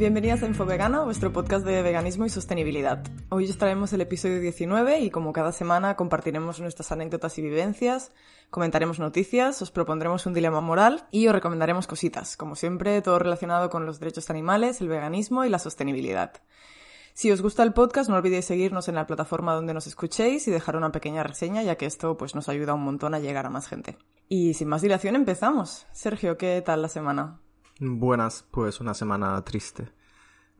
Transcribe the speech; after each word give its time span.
Bienvenidas 0.00 0.42
a 0.42 0.46
Infovegana, 0.46 1.02
vuestro 1.02 1.30
podcast 1.30 1.62
de 1.66 1.82
veganismo 1.82 2.24
y 2.24 2.30
sostenibilidad. 2.30 3.04
Hoy 3.28 3.44
os 3.44 3.58
traemos 3.58 3.92
el 3.92 4.00
episodio 4.00 4.40
19 4.40 5.00
y 5.00 5.10
como 5.10 5.34
cada 5.34 5.52
semana 5.52 5.94
compartiremos 5.94 6.58
nuestras 6.58 6.90
anécdotas 6.90 7.36
y 7.36 7.42
vivencias, 7.42 8.10
comentaremos 8.48 8.98
noticias, 8.98 9.60
os 9.60 9.70
propondremos 9.70 10.24
un 10.24 10.32
dilema 10.32 10.62
moral 10.62 11.06
y 11.10 11.26
os 11.26 11.34
recomendaremos 11.34 11.86
cositas, 11.86 12.38
como 12.38 12.56
siempre 12.56 13.02
todo 13.02 13.18
relacionado 13.18 13.68
con 13.68 13.84
los 13.84 14.00
derechos 14.00 14.30
animales, 14.30 14.80
el 14.80 14.88
veganismo 14.88 15.44
y 15.44 15.50
la 15.50 15.58
sostenibilidad. 15.58 16.32
Si 17.12 17.30
os 17.30 17.42
gusta 17.42 17.62
el 17.62 17.74
podcast, 17.74 18.08
no 18.08 18.16
olvidéis 18.16 18.46
seguirnos 18.46 18.88
en 18.88 18.94
la 18.94 19.06
plataforma 19.06 19.52
donde 19.52 19.74
nos 19.74 19.86
escuchéis 19.86 20.48
y 20.48 20.50
dejar 20.50 20.76
una 20.76 20.92
pequeña 20.92 21.24
reseña, 21.24 21.62
ya 21.62 21.76
que 21.76 21.84
esto 21.84 22.16
pues, 22.16 22.34
nos 22.34 22.48
ayuda 22.48 22.72
un 22.72 22.84
montón 22.84 23.12
a 23.12 23.18
llegar 23.20 23.44
a 23.44 23.50
más 23.50 23.68
gente. 23.68 23.98
Y 24.30 24.54
sin 24.54 24.68
más 24.68 24.80
dilación 24.80 25.14
empezamos. 25.14 25.86
Sergio, 25.92 26.38
¿qué 26.38 26.62
tal 26.64 26.80
la 26.80 26.88
semana? 26.88 27.40
Buenas, 27.82 28.44
pues 28.50 28.78
una 28.80 28.92
semana 28.92 29.42
triste. 29.42 29.88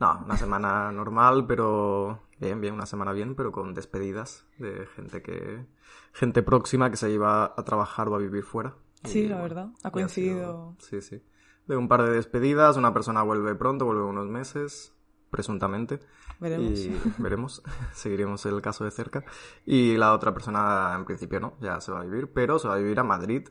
No, 0.00 0.22
una 0.24 0.36
semana 0.38 0.90
normal, 0.90 1.46
pero 1.46 2.20
bien, 2.40 2.60
bien, 2.60 2.72
una 2.72 2.86
semana 2.86 3.12
bien, 3.12 3.34
pero 3.34 3.52
con 3.52 3.74
despedidas 3.74 4.46
de 4.56 4.86
gente 4.96 5.22
que 5.22 5.66
gente 6.12 6.42
próxima 6.42 6.90
que 6.90 6.96
se 6.96 7.10
iba 7.10 7.44
a 7.44 7.64
trabajar 7.64 8.08
o 8.08 8.14
a 8.14 8.18
vivir 8.18 8.42
fuera. 8.42 8.74
Sí, 9.04 9.28
la 9.28 9.40
verdad, 9.42 9.68
ha 9.82 9.90
coincidido. 9.90 10.74
sí, 10.78 11.02
sí. 11.02 11.22
De 11.66 11.76
un 11.76 11.86
par 11.86 12.02
de 12.02 12.10
despedidas, 12.10 12.78
una 12.78 12.92
persona 12.94 13.22
vuelve 13.22 13.54
pronto, 13.54 13.84
vuelve 13.84 14.02
unos 14.02 14.26
meses, 14.26 14.94
presuntamente. 15.30 16.00
Veremos. 16.40 16.78
Y 16.78 17.00
veremos, 17.18 17.62
seguiremos 17.92 18.44
el 18.46 18.60
caso 18.62 18.84
de 18.84 18.90
cerca. 18.90 19.24
Y 19.66 19.96
la 19.96 20.14
otra 20.14 20.32
persona, 20.32 20.94
en 20.96 21.04
principio, 21.04 21.40
no, 21.40 21.54
ya 21.60 21.80
se 21.80 21.92
va 21.92 22.00
a 22.00 22.04
vivir, 22.04 22.32
pero 22.32 22.58
se 22.58 22.68
va 22.68 22.74
a 22.74 22.78
vivir 22.78 22.98
a 22.98 23.04
Madrid, 23.04 23.48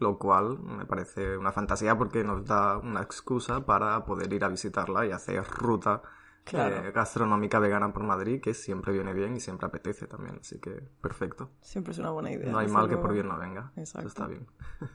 lo 0.00 0.18
cual 0.18 0.58
me 0.58 0.86
parece 0.86 1.36
una 1.36 1.52
fantasía 1.52 1.96
porque 1.96 2.24
nos 2.24 2.44
da 2.44 2.78
una 2.78 3.02
excusa 3.02 3.64
para 3.64 4.04
poder 4.04 4.32
ir 4.32 4.44
a 4.44 4.48
visitarla 4.48 5.06
y 5.06 5.12
hacer 5.12 5.44
ruta 5.44 6.02
eh, 6.52 6.90
gastronómica 6.92 7.58
vegana 7.58 7.92
por 7.92 8.02
Madrid, 8.02 8.40
que 8.40 8.54
siempre 8.54 8.92
viene 8.92 9.12
bien 9.12 9.36
y 9.36 9.40
siempre 9.40 9.66
apetece 9.66 10.06
también, 10.06 10.38
así 10.40 10.58
que 10.58 10.70
perfecto. 11.02 11.50
Siempre 11.60 11.92
es 11.92 11.98
una 11.98 12.10
buena 12.10 12.32
idea. 12.32 12.50
No 12.50 12.58
hay 12.58 12.68
mal 12.68 12.88
que 12.88 12.96
por 12.96 13.12
bien 13.12 13.28
no 13.28 13.38
venga. 13.38 13.72
Exacto. 13.76 14.00
Eso 14.00 14.08
está 14.08 14.26
bien. 14.26 14.46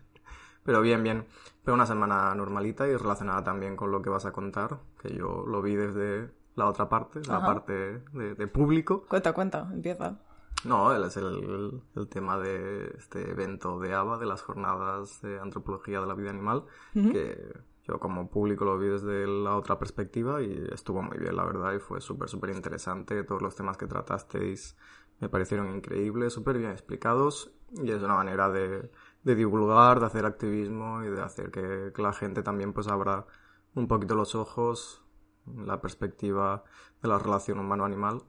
Pero 0.64 0.82
bien, 0.82 1.04
bien. 1.04 1.28
Pero 1.64 1.76
una 1.76 1.86
semana 1.86 2.34
normalita 2.34 2.88
y 2.88 2.96
relacionada 2.96 3.44
también 3.44 3.76
con 3.76 3.92
lo 3.92 4.02
que 4.02 4.10
vas 4.10 4.26
a 4.26 4.32
contar, 4.32 4.80
que 5.00 5.16
yo 5.16 5.46
lo 5.46 5.62
vi 5.62 5.76
desde 5.76 6.32
la 6.56 6.68
otra 6.68 6.90
parte, 6.90 7.22
la 7.28 7.46
parte 7.46 8.02
de, 8.12 8.34
de 8.34 8.48
público. 8.48 9.06
Cuenta, 9.08 9.34
cuenta, 9.34 9.70
empieza. 9.72 10.18
No, 10.66 10.94
él 10.94 11.04
es 11.04 11.16
el, 11.18 11.82
el, 11.96 12.08
tema 12.08 12.40
de 12.40 12.96
este 12.98 13.30
evento 13.30 13.80
de 13.80 13.94
ABA, 13.94 14.18
de 14.18 14.26
las 14.26 14.42
jornadas 14.42 15.22
de 15.22 15.40
antropología 15.40 16.02
de 16.02 16.08
la 16.08 16.16
vida 16.16 16.32
animal, 16.32 16.66
que 16.94 17.54
yo 17.84 18.00
como 18.00 18.30
público 18.30 18.66
lo 18.66 18.80
vi 18.80 18.88
desde 18.88 19.28
la 19.28 19.56
otra 19.56 19.78
perspectiva 19.78 20.42
y 20.42 20.68
estuvo 20.74 21.04
muy 21.04 21.20
bien, 21.20 21.36
la 21.36 21.46
verdad, 21.46 21.74
y 21.74 21.80
fue 21.80 22.02
súper, 22.02 22.30
súper 22.30 22.50
interesante. 22.50 23.24
Todos 23.24 23.44
los 23.44 23.56
temas 23.56 23.78
que 23.78 23.86
tratasteis 23.86 24.76
me 25.20 25.30
parecieron 25.30 25.70
increíbles, 25.76 26.34
súper 26.34 26.58
bien 26.58 26.72
explicados 26.72 27.52
y 27.72 27.92
es 27.92 28.02
una 28.02 28.16
manera 28.16 28.50
de, 28.50 28.92
de, 29.24 29.36
divulgar, 29.36 30.00
de 30.00 30.08
hacer 30.08 30.26
activismo 30.26 31.04
y 31.04 31.10
de 31.10 31.22
hacer 31.22 31.52
que, 31.52 31.92
que 31.94 32.02
la 32.02 32.14
gente 32.14 32.42
también 32.42 32.74
pues 32.74 32.88
abra 32.88 33.28
un 33.76 33.88
poquito 33.88 34.16
los 34.16 34.34
ojos, 34.34 35.04
la 35.46 35.80
perspectiva 35.80 36.64
de 37.04 37.08
la 37.08 37.20
relación 37.20 37.60
humano-animal 37.60 38.24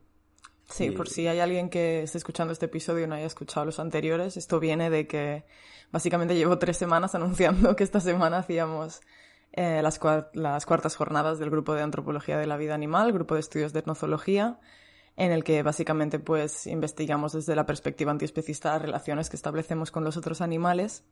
Sí, 0.69 0.91
por 0.91 1.09
si 1.09 1.28
hay 1.28 1.38
alguien 1.38 1.71
que 1.71 2.03
esté 2.03 2.19
escuchando 2.19 2.53
este 2.53 2.66
episodio 2.66 3.04
y 3.04 3.06
no 3.06 3.15
haya 3.15 3.27
escuchado 3.27 3.65
los 3.65 3.78
anteriores, 3.78 4.37
esto 4.37 4.59
viene 4.59 4.91
de 4.91 5.06
que 5.06 5.44
básicamente 5.93 6.34
llevo 6.34 6.59
tres 6.59 6.77
semanas 6.77 7.15
anunciando 7.16 7.77
que 7.77 7.84
esta 7.84 8.00
semana 8.00 8.38
hacíamos 8.38 9.00
eh, 9.53 9.81
las, 9.82 10.00
las, 10.34 10.66
cuartas 10.66 10.97
jornadas 10.97 11.38
del 11.38 11.50
grupo 11.50 11.75
de 11.75 11.82
antropología 11.82 12.37
de 12.37 12.47
la 12.47 12.56
vida 12.56 12.75
animal, 12.75 13.12
grupo 13.12 13.34
de 13.34 13.41
estudios 13.41 13.72
de 13.72 13.78
etnozología, 13.81 14.59
en 15.16 15.32
el 15.32 15.44
que 15.44 15.62
básicamente 15.62 16.19
pues 16.19 16.66
investigamos 16.66 17.33
desde 17.33 17.56
la 17.56 17.65
perspectiva 17.65 18.10
antiespecista 18.10 18.72
las 18.72 18.83
relaciones 18.83 19.31
que 19.31 19.37
establecemos 19.37 19.91
con 19.91 20.04
los 20.04 20.16
otros 20.16 20.41
animales. 20.41 21.04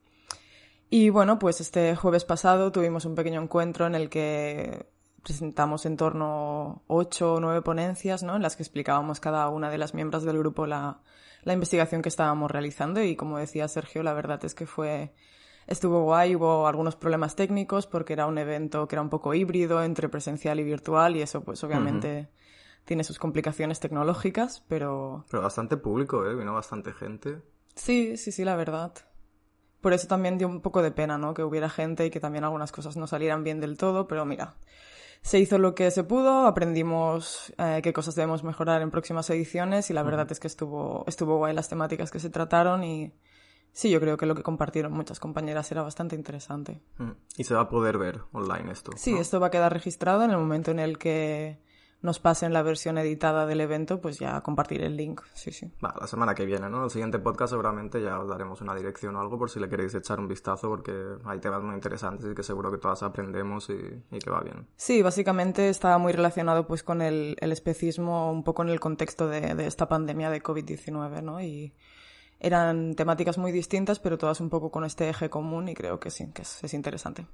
Y 0.90 1.08
bueno, 1.08 1.38
pues 1.38 1.60
este 1.60 1.96
jueves 1.96 2.24
pasado 2.24 2.70
tuvimos 2.70 3.04
un 3.06 3.14
pequeño 3.14 3.40
encuentro 3.40 3.86
en 3.86 3.94
el 3.94 4.10
que 4.10 4.86
presentamos 5.24 5.86
en 5.86 5.96
torno 5.96 6.26
a 6.26 6.82
ocho 6.86 7.34
o 7.34 7.40
nueve 7.40 7.62
ponencias, 7.62 8.22
¿no? 8.22 8.36
En 8.36 8.42
las 8.42 8.56
que 8.56 8.62
explicábamos 8.62 9.20
cada 9.20 9.48
una 9.48 9.70
de 9.70 9.78
las 9.78 9.94
miembros 9.94 10.22
del 10.22 10.38
grupo 10.38 10.66
la, 10.66 11.00
la 11.42 11.52
investigación 11.52 12.02
que 12.02 12.08
estábamos 12.08 12.50
realizando 12.50 13.02
y 13.02 13.16
como 13.16 13.38
decía 13.38 13.66
Sergio, 13.66 14.02
la 14.02 14.12
verdad 14.12 14.44
es 14.44 14.54
que 14.54 14.66
fue 14.66 15.14
estuvo 15.66 16.02
guay, 16.02 16.36
hubo 16.36 16.66
algunos 16.66 16.94
problemas 16.94 17.36
técnicos 17.36 17.86
porque 17.86 18.12
era 18.12 18.26
un 18.26 18.38
evento 18.38 18.86
que 18.86 18.96
era 18.96 19.02
un 19.02 19.08
poco 19.08 19.34
híbrido 19.34 19.82
entre 19.82 20.08
presencial 20.08 20.60
y 20.60 20.64
virtual 20.64 21.16
y 21.16 21.22
eso 21.22 21.42
pues 21.42 21.64
obviamente 21.64 22.28
tiene 22.84 23.02
sus 23.02 23.18
complicaciones 23.18 23.80
tecnológicas, 23.80 24.62
pero... 24.68 25.24
Pero 25.30 25.42
bastante 25.42 25.78
público, 25.78 26.26
¿eh? 26.26 26.34
Vino 26.34 26.52
bastante 26.52 26.92
gente. 26.92 27.40
Sí, 27.74 28.18
sí, 28.18 28.30
sí, 28.30 28.44
la 28.44 28.56
verdad. 28.56 28.92
Por 29.80 29.94
eso 29.94 30.06
también 30.06 30.36
dio 30.36 30.48
un 30.48 30.60
poco 30.60 30.82
de 30.82 30.90
pena, 30.90 31.16
¿no? 31.16 31.32
Que 31.32 31.42
hubiera 31.42 31.70
gente 31.70 32.04
y 32.04 32.10
que 32.10 32.20
también 32.20 32.44
algunas 32.44 32.72
cosas 32.72 32.98
no 32.98 33.06
salieran 33.06 33.42
bien 33.42 33.60
del 33.60 33.78
todo, 33.78 34.06
pero 34.06 34.26
mira, 34.26 34.54
se 35.24 35.38
hizo 35.38 35.56
lo 35.56 35.74
que 35.74 35.90
se 35.90 36.04
pudo, 36.04 36.46
aprendimos 36.46 37.52
eh, 37.56 37.80
qué 37.82 37.94
cosas 37.94 38.14
debemos 38.14 38.44
mejorar 38.44 38.82
en 38.82 38.90
próximas 38.90 39.28
ediciones 39.30 39.88
y 39.88 39.94
la 39.94 40.02
verdad 40.02 40.30
es 40.30 40.38
que 40.38 40.46
estuvo, 40.46 41.02
estuvo 41.06 41.38
guay 41.38 41.54
las 41.54 41.70
temáticas 41.70 42.10
que 42.10 42.20
se 42.20 42.28
trataron 42.28 42.84
y 42.84 43.14
sí, 43.72 43.88
yo 43.88 44.00
creo 44.00 44.18
que 44.18 44.26
lo 44.26 44.34
que 44.34 44.42
compartieron 44.42 44.92
muchas 44.92 45.20
compañeras 45.20 45.72
era 45.72 45.80
bastante 45.80 46.14
interesante. 46.14 46.82
Y 47.38 47.44
se 47.44 47.54
va 47.54 47.62
a 47.62 47.68
poder 47.70 47.96
ver 47.96 48.20
online 48.32 48.70
esto. 48.70 48.92
Sí, 48.96 49.16
esto 49.16 49.40
va 49.40 49.46
a 49.46 49.50
quedar 49.50 49.72
registrado 49.72 50.24
en 50.24 50.30
el 50.30 50.36
momento 50.36 50.70
en 50.72 50.78
el 50.78 50.98
que 50.98 51.58
nos 52.04 52.20
pasen 52.20 52.52
la 52.52 52.62
versión 52.62 52.98
editada 52.98 53.46
del 53.46 53.62
evento, 53.62 53.98
pues 53.98 54.18
ya 54.18 54.38
compartir 54.42 54.82
el 54.82 54.94
link. 54.94 55.22
Sí, 55.32 55.52
sí. 55.52 55.72
Va, 55.82 55.94
la 55.98 56.06
semana 56.06 56.34
que 56.34 56.44
viene, 56.44 56.68
¿no? 56.68 56.84
El 56.84 56.90
siguiente 56.90 57.18
podcast 57.18 57.52
seguramente 57.52 58.02
ya 58.02 58.20
os 58.20 58.28
daremos 58.28 58.60
una 58.60 58.74
dirección 58.74 59.16
o 59.16 59.20
algo 59.20 59.38
por 59.38 59.48
si 59.48 59.58
le 59.58 59.70
queréis 59.70 59.94
echar 59.94 60.20
un 60.20 60.28
vistazo 60.28 60.68
porque 60.68 60.92
hay 61.24 61.38
temas 61.40 61.62
muy 61.62 61.74
interesantes 61.74 62.30
y 62.30 62.34
que 62.34 62.42
seguro 62.42 62.70
que 62.70 62.76
todas 62.76 63.02
aprendemos 63.02 63.70
y, 63.70 64.18
que 64.18 64.30
va 64.30 64.42
bien. 64.42 64.66
Sí, 64.76 65.00
básicamente 65.00 65.70
estaba 65.70 65.96
muy 65.96 66.12
relacionado 66.12 66.66
pues 66.66 66.82
con 66.82 67.00
el, 67.00 67.36
el 67.40 67.52
especismo 67.52 68.30
un 68.30 68.44
poco 68.44 68.62
en 68.62 68.68
el 68.68 68.80
contexto 68.80 69.26
de, 69.26 69.54
de 69.54 69.66
esta 69.66 69.88
pandemia 69.88 70.28
de 70.28 70.42
COVID-19, 70.42 71.22
¿no? 71.22 71.40
Y 71.40 71.72
eran 72.38 72.96
temáticas 72.96 73.38
muy 73.38 73.50
distintas, 73.50 73.98
pero 73.98 74.18
todas 74.18 74.42
un 74.42 74.50
poco 74.50 74.70
con 74.70 74.84
este 74.84 75.08
eje 75.08 75.30
común 75.30 75.68
y 75.68 75.74
creo 75.74 75.98
que 75.98 76.10
sí, 76.10 76.30
que 76.34 76.42
es, 76.42 76.62
es 76.62 76.74
interesante. 76.74 77.26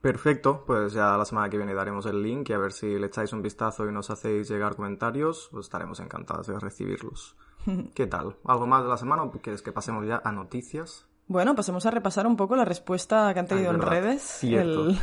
Perfecto, 0.00 0.64
pues 0.66 0.94
ya 0.94 1.16
la 1.18 1.26
semana 1.26 1.50
que 1.50 1.58
viene 1.58 1.74
daremos 1.74 2.06
el 2.06 2.22
link 2.22 2.48
y 2.48 2.52
a 2.54 2.58
ver 2.58 2.72
si 2.72 2.98
le 2.98 3.08
echáis 3.08 3.34
un 3.34 3.42
vistazo 3.42 3.86
y 3.86 3.92
nos 3.92 4.08
hacéis 4.08 4.48
llegar 4.48 4.74
comentarios, 4.74 5.48
pues 5.52 5.66
estaremos 5.66 6.00
encantados 6.00 6.46
de 6.46 6.58
recibirlos. 6.58 7.36
¿Qué 7.94 8.06
tal? 8.06 8.36
¿Algo 8.46 8.66
más 8.66 8.82
de 8.82 8.88
la 8.88 8.96
semana 8.96 9.24
o 9.24 9.30
quieres 9.30 9.60
que 9.60 9.72
pasemos 9.72 10.06
ya 10.06 10.22
a 10.24 10.32
noticias? 10.32 11.06
Bueno, 11.26 11.54
pasemos 11.54 11.84
a 11.84 11.90
repasar 11.90 12.26
un 12.26 12.36
poco 12.36 12.56
la 12.56 12.64
respuesta 12.64 13.32
que 13.34 13.40
han 13.40 13.46
tenido 13.46 13.70
en 13.72 13.82
redes. 13.82 14.42
El, 14.42 14.98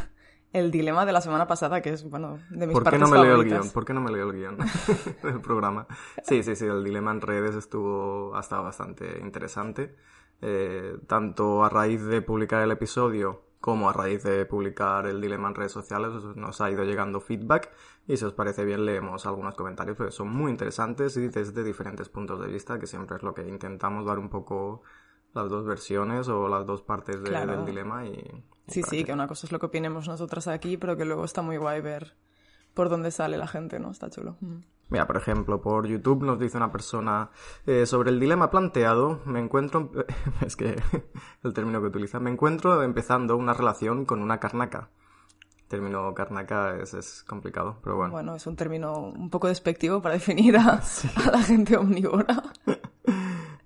el, 0.51 0.71
dilema 0.71 1.05
de 1.05 1.13
la 1.13 1.21
semana 1.21 1.47
pasada, 1.47 1.79
que 1.81 1.91
es, 1.91 2.09
bueno, 2.09 2.39
de 2.49 2.65
mis 2.65 2.73
¿Por 2.73 2.89
qué 2.89 2.97
no 2.97 3.07
me 3.07 3.19
leo 3.19 3.39
el 3.39 3.47
guion? 3.47 3.69
¿Por 3.69 3.85
qué 3.85 3.93
no 3.93 4.01
me 4.01 4.11
leo 4.11 4.29
el 4.29 4.35
guion 4.35 4.57
del 5.23 5.39
programa? 5.39 5.87
Sí, 6.23 6.41
sí, 6.41 6.55
sí, 6.55 6.65
el 6.65 6.83
dilema 6.83 7.11
en 7.11 7.21
redes 7.21 7.55
estuvo, 7.55 8.35
ha 8.35 8.39
estado 8.39 8.63
bastante 8.63 9.19
interesante. 9.21 9.95
Eh, 10.41 10.97
tanto 11.07 11.63
a 11.63 11.69
raíz 11.69 12.03
de 12.03 12.21
publicar 12.21 12.61
el 12.61 12.71
episodio 12.71 13.46
como 13.59 13.89
a 13.89 13.93
raíz 13.93 14.23
de 14.23 14.45
publicar 14.45 15.07
el 15.07 15.19
dilema 15.19 15.47
en 15.47 15.55
redes 15.55 15.71
sociales 15.71 16.11
nos 16.35 16.61
ha 16.61 16.69
ido 16.69 16.83
llegando 16.83 17.19
feedback 17.19 17.71
y 18.07 18.17
si 18.17 18.25
os 18.25 18.33
parece 18.33 18.65
bien 18.65 18.85
leemos 18.85 19.25
algunos 19.25 19.55
comentarios 19.55 19.97
porque 19.97 20.11
son 20.11 20.29
muy 20.29 20.51
interesantes 20.51 21.17
y 21.17 21.27
desde 21.27 21.63
diferentes 21.63 22.09
puntos 22.09 22.39
de 22.39 22.47
vista 22.47 22.79
que 22.79 22.87
siempre 22.87 23.17
es 23.17 23.23
lo 23.23 23.33
que 23.33 23.47
intentamos 23.47 24.05
dar 24.05 24.19
un 24.19 24.29
poco 24.29 24.83
las 25.33 25.49
dos 25.49 25.65
versiones 25.65 26.27
o 26.27 26.47
las 26.47 26.65
dos 26.65 26.81
partes 26.81 27.21
del 27.23 27.65
dilema 27.65 28.05
y... 28.05 28.43
sí, 28.67 28.83
sí, 28.83 29.03
que 29.03 29.13
una 29.13 29.27
cosa 29.27 29.47
es 29.47 29.51
lo 29.51 29.59
que 29.59 29.65
opinemos 29.65 30.07
nosotras 30.07 30.47
aquí 30.47 30.77
pero 30.77 30.95
que 30.95 31.05
luego 31.05 31.25
está 31.25 31.41
muy 31.41 31.57
guay 31.57 31.81
ver 31.81 32.15
por 32.77 32.89
dónde 32.89 33.09
sale 33.09 33.37
la 33.37 33.47
gente, 33.47 33.79
¿no? 33.79 33.89
Está 33.89 34.07
chulo. 34.11 34.37
Mira, 34.89 35.05
por 35.05 35.17
ejemplo, 35.17 35.61
por 35.61 35.85
YouTube 35.85 36.23
nos 36.23 36.39
dice 36.39 36.55
una 36.55 36.71
persona 36.71 37.29
eh, 37.65 37.85
sobre 37.85 38.09
el 38.09 38.19
dilema 38.19 38.49
planteado, 38.49 39.19
me 39.25 39.39
encuentro, 39.39 39.91
es 40.45 40.55
que 40.55 40.81
el 41.43 41.53
término 41.53 41.81
que 41.81 41.87
utiliza, 41.87 42.19
me 42.19 42.31
encuentro 42.31 42.81
empezando 42.83 43.35
una 43.35 43.53
relación 43.53 44.05
con 44.05 44.21
una 44.21 44.39
carnaca. 44.39 44.89
El 45.59 45.67
término 45.67 46.13
carnaca 46.13 46.77
es, 46.77 46.93
es, 46.93 47.23
complicado, 47.23 47.77
pero 47.83 47.97
bueno. 47.97 48.13
Bueno, 48.13 48.35
es 48.35 48.47
un 48.47 48.55
término 48.55 48.99
un 48.99 49.29
poco 49.29 49.49
despectivo 49.49 50.01
para 50.01 50.13
definir 50.13 50.55
a, 50.55 50.81
a 51.25 51.31
la 51.31 51.41
gente 51.43 51.75
omnívora. 51.75 52.43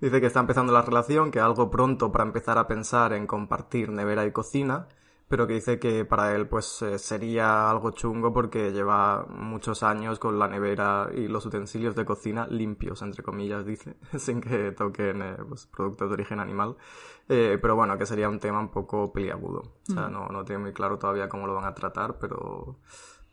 Dice 0.00 0.20
que 0.20 0.26
está 0.26 0.40
empezando 0.40 0.72
la 0.72 0.82
relación, 0.82 1.30
que 1.30 1.38
algo 1.38 1.70
pronto 1.70 2.10
para 2.10 2.24
empezar 2.24 2.58
a 2.58 2.66
pensar 2.66 3.12
en 3.12 3.28
compartir 3.28 3.90
nevera 3.90 4.26
y 4.26 4.32
cocina, 4.32 4.88
pero 5.32 5.46
que 5.46 5.54
dice 5.54 5.78
que 5.78 6.04
para 6.04 6.34
él 6.34 6.46
pues 6.46 6.82
eh, 6.82 6.98
sería 6.98 7.70
algo 7.70 7.92
chungo 7.92 8.34
porque 8.34 8.70
lleva 8.70 9.24
muchos 9.30 9.82
años 9.82 10.18
con 10.18 10.38
la 10.38 10.46
nevera 10.46 11.08
y 11.10 11.26
los 11.26 11.46
utensilios 11.46 11.96
de 11.96 12.04
cocina 12.04 12.46
limpios, 12.50 13.00
entre 13.00 13.22
comillas, 13.22 13.64
dice, 13.64 13.96
sin 14.18 14.42
que 14.42 14.72
toquen 14.72 15.22
eh, 15.22 15.36
pues, 15.48 15.64
productos 15.68 16.10
de 16.10 16.12
origen 16.12 16.38
animal. 16.38 16.76
Eh, 17.30 17.58
pero 17.62 17.74
bueno, 17.74 17.96
que 17.96 18.04
sería 18.04 18.28
un 18.28 18.40
tema 18.40 18.60
un 18.60 18.68
poco 18.68 19.10
peliagudo. 19.10 19.62
O 19.88 19.92
sea, 19.94 20.10
no, 20.10 20.28
no 20.28 20.44
tiene 20.44 20.64
muy 20.64 20.74
claro 20.74 20.98
todavía 20.98 21.30
cómo 21.30 21.46
lo 21.46 21.54
van 21.54 21.64
a 21.64 21.74
tratar, 21.74 22.18
pero... 22.18 22.76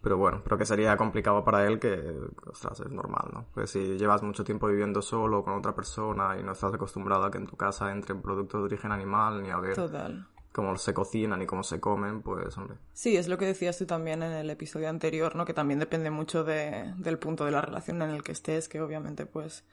Pero 0.01 0.15
bueno, 0.15 0.41
creo 0.41 0.57
que 0.57 0.65
sería 0.65 0.95
complicado 0.95 1.43
para 1.43 1.67
él 1.67 1.79
que, 1.79 2.17
ostras, 2.49 2.79
es 2.79 2.89
normal, 2.89 3.27
¿no? 3.33 3.45
Pues 3.53 3.71
si 3.71 3.97
llevas 3.97 4.23
mucho 4.23 4.45
tiempo 4.45 4.67
viviendo 4.67 5.01
solo 5.01 5.43
con 5.43 5.55
otra 5.55 5.75
persona 5.75 6.37
y 6.39 6.43
no 6.43 6.53
estás 6.53 6.73
acostumbrado 6.73 7.25
a 7.25 7.31
que 7.31 7.39
en 7.39 7.47
tu 7.47 7.57
casa 7.57 7.91
entren 7.91 8.21
productos 8.21 8.61
de 8.61 8.65
origen 8.67 8.93
animal 8.93 9.43
ni 9.43 9.49
a 9.49 9.57
ver 9.57 9.75
Total 9.75 10.25
cómo 10.51 10.77
se 10.77 10.93
cocinan 10.93 11.41
y 11.41 11.45
cómo 11.45 11.63
se 11.63 11.79
comen, 11.79 12.21
pues 12.21 12.57
hombre. 12.57 12.77
Sí, 12.93 13.17
es 13.17 13.27
lo 13.27 13.37
que 13.37 13.45
decías 13.45 13.77
tú 13.77 13.85
también 13.85 14.23
en 14.23 14.31
el 14.31 14.49
episodio 14.49 14.89
anterior, 14.89 15.35
¿no? 15.35 15.45
Que 15.45 15.53
también 15.53 15.79
depende 15.79 16.09
mucho 16.09 16.43
de, 16.43 16.93
del 16.97 17.19
punto 17.19 17.45
de 17.45 17.51
la 17.51 17.61
relación 17.61 18.01
en 18.01 18.09
el 18.09 18.23
que 18.23 18.31
estés, 18.31 18.67
que 18.67 18.81
obviamente 18.81 19.25
pues 19.25 19.63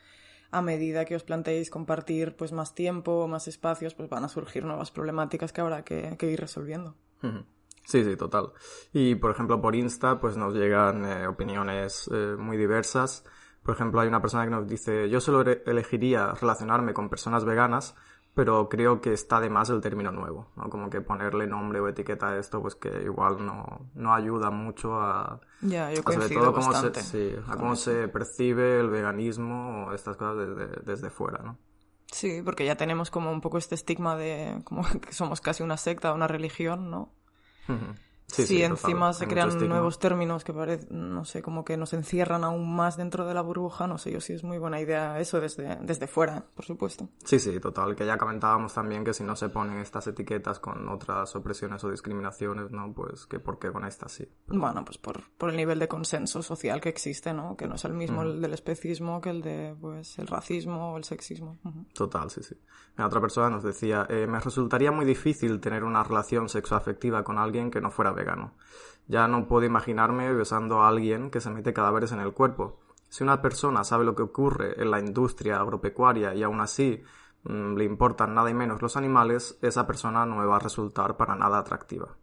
a 0.50 0.62
medida 0.62 1.05
que 1.05 1.17
os 1.17 1.25
planteéis 1.25 1.70
compartir 1.70 2.37
pues 2.37 2.52
más 2.52 2.75
tiempo, 2.75 3.26
más 3.26 3.49
espacios, 3.49 3.94
pues 3.94 4.08
van 4.08 4.25
a 4.25 4.28
surgir 4.28 4.64
nuevas 4.64 4.90
problemáticas 4.90 5.52
que 5.52 5.61
habrá 5.61 5.82
que, 5.82 6.17
que 6.19 6.31
ir 6.31 6.40
resolviendo. 6.40 6.94
Sí, 7.84 8.05
sí, 8.05 8.17
total. 8.17 8.52
Y 8.93 9.17
por 9.17 9.31
ejemplo 9.31 9.61
por 9.61 9.75
Insta 9.75 10.20
pues 10.20 10.37
nos 10.37 10.55
llegan 10.55 11.05
eh, 11.05 11.26
opiniones 11.26 12.08
eh, 12.12 12.37
muy 12.38 12.56
diversas. 12.56 13.25
Por 13.62 13.75
ejemplo 13.75 14.00
hay 14.00 14.08
una 14.08 14.20
persona 14.20 14.44
que 14.44 14.50
nos 14.50 14.69
dice 14.69 15.08
yo 15.08 15.20
solo 15.20 15.43
elegiría 15.43 16.32
relacionarme 16.32 16.94
con 16.94 17.08
personas 17.08 17.44
veganas 17.44 17.96
pero 18.37 18.69
creo 18.69 19.00
que 19.00 19.15
está 19.15 19.41
de 19.41 19.49
más 19.49 19.71
el 19.71 19.81
término 19.81 20.12
nuevo, 20.12 20.50
¿no? 20.56 20.69
Como 20.69 20.91
que 20.91 21.00
ponerle 21.00 21.47
nombre 21.47 21.81
o 21.81 21.88
etiqueta 21.88 22.29
a 22.29 22.38
esto, 22.38 22.61
pues 22.61 22.75
que 22.75 22.91
igual 23.03 23.47
no, 23.47 23.88
no 23.94 24.12
ayuda 24.12 24.50
mucho 24.50 25.00
a... 25.00 25.41
Ya, 25.62 25.91
yo 25.91 26.03
sobre 26.03 26.29
todo 26.29 26.53
cómo 26.53 26.75
se, 26.75 27.03
sí, 27.03 27.35
a 27.49 27.56
cómo 27.56 27.77
se 27.77 28.09
percibe 28.09 28.79
el 28.79 28.91
veganismo 28.91 29.87
o 29.87 29.94
estas 29.94 30.19
cosas 30.19 30.37
desde, 30.49 30.67
desde 30.85 31.09
fuera, 31.09 31.43
¿no? 31.43 31.56
Sí, 32.12 32.43
porque 32.44 32.67
ya 32.67 32.77
tenemos 32.77 33.11
como 33.11 33.33
un 33.33 33.41
poco 33.41 33.56
este 33.56 33.75
estigma 33.75 34.17
de 34.17 34.61
como 34.65 34.82
que 35.00 35.15
somos 35.15 35.41
casi 35.41 35.62
una 35.62 35.79
secta, 35.79 36.12
una 36.12 36.29
religión, 36.29 36.91
¿no? 36.91 37.15
Sí, 38.26 38.44
sí, 38.44 38.62
encima 38.62 39.12
se 39.12 39.26
crean 39.26 39.56
nuevos 39.69 39.99
términos 39.99 40.44
que 40.44 40.52
parecen, 40.52 41.14
no 41.14 41.25
sé, 41.25 41.43
como 41.43 41.64
que 41.64 41.76
nos 41.76 41.93
encierran 41.93 42.44
aún 42.44 42.75
más 42.75 42.96
dentro 42.96 43.25
de 43.26 43.34
la 43.34 43.40
burbuja, 43.40 43.87
no 43.87 43.99
sé 43.99 44.11
yo 44.11 44.20
si 44.20 44.32
es 44.32 44.43
muy 44.43 44.58
buena 44.58 44.81
idea 44.81 45.19
eso 45.20 45.40
desde, 45.40 45.76
desde 45.82 46.06
fuera, 46.06 46.44
por 46.55 46.64
supuesto. 46.64 47.08
Sí, 47.25 47.38
sí, 47.38 47.58
total, 47.61 47.94
que 47.94 48.05
ya 48.05 48.19
comentábamos 48.19 48.75
también 48.75 49.05
que 49.05 49.14
si 49.14 49.23
no 49.23 49.37
se 49.37 49.49
ponen 49.49 49.78
estas 49.78 50.08
etiquetas 50.08 50.58
con 50.58 50.88
otras 50.88 51.34
opresiones 51.37 51.82
o 51.84 51.90
discriminaciones, 51.90 52.70
¿no? 52.73 52.93
Pues 52.93 53.26
que 53.26 53.38
por 53.38 53.58
qué 53.58 53.70
con 53.70 53.84
estas 53.84 54.12
sí. 54.12 54.29
Bueno, 54.49 54.84
pues 54.84 54.99
por, 54.99 55.22
por 55.38 55.50
el 55.50 55.56
nivel 55.56 55.79
de 55.79 55.88
consenso 55.88 56.43
social 56.43 56.81
que 56.81 56.88
existe, 56.88 57.32
¿no? 57.32 57.56
Que 57.56 57.69
no 57.69 57.76
es 57.76 57.84
el 57.84 57.94
mismo 57.94 58.22
el 58.22 58.40
del 58.40 58.55
especismo 58.55 59.20
que 59.20 59.31
el 59.31 59.43
de, 59.43 59.76
pues, 59.81 60.19
el 60.19 60.26
racismo 60.26 60.93
o 60.93 60.96
el 60.96 61.05
sexismo. 61.05 61.58
Total, 61.93 62.31
sí, 62.31 62.43
sí. 62.43 62.56
otra 62.99 63.20
persona 63.20 63.50
nos 63.50 63.62
decía, 63.62 64.06
eh, 64.08 64.26
me 64.26 64.40
resultaría 64.40 64.90
muy 64.90 65.05
difícil 65.05 65.61
tener 65.61 65.84
una 65.84 66.02
relación 66.02 66.49
sexoafectiva 66.49 67.22
con 67.22 67.38
alguien 67.38 67.70
que 67.70 67.81
no 67.81 67.90
fuera 67.90 68.12
vegano. 68.17 68.55
Ya 69.07 69.29
no 69.29 69.47
puedo 69.47 69.65
imaginarme 69.65 70.33
besando 70.33 70.83
a 70.83 70.89
alguien 70.89 71.31
que 71.31 71.41
se 71.41 71.51
mete 71.51 71.73
cadáveres 71.73 72.11
en 72.11 72.19
el 72.19 72.33
cuerpo. 72.33 72.81
Si 73.09 73.23
una 73.23 73.41
persona 73.41 73.85
sabe 73.85 74.05
lo 74.05 74.17
que 74.17 74.25
ocurre 74.25 74.83
en 74.83 74.91
la 74.91 74.99
industria 74.99 75.61
agropecuaria 75.61 76.35
y 76.35 76.43
aún 76.43 76.61
así 76.61 77.05
mm, 77.45 77.77
le 77.77 77.85
importan 77.85 78.35
nada 78.35 78.51
y 78.51 78.55
menos 78.55 78.83
los 78.83 78.97
animales, 78.97 79.59
esa 79.63 79.87
persona 79.87 80.27
no 80.27 80.35
me 80.35 80.47
va 80.47 80.57
a 80.57 80.61
resultar 80.61 81.17
para 81.17 81.37
nada 81.37 81.59
atractiva 81.59 82.17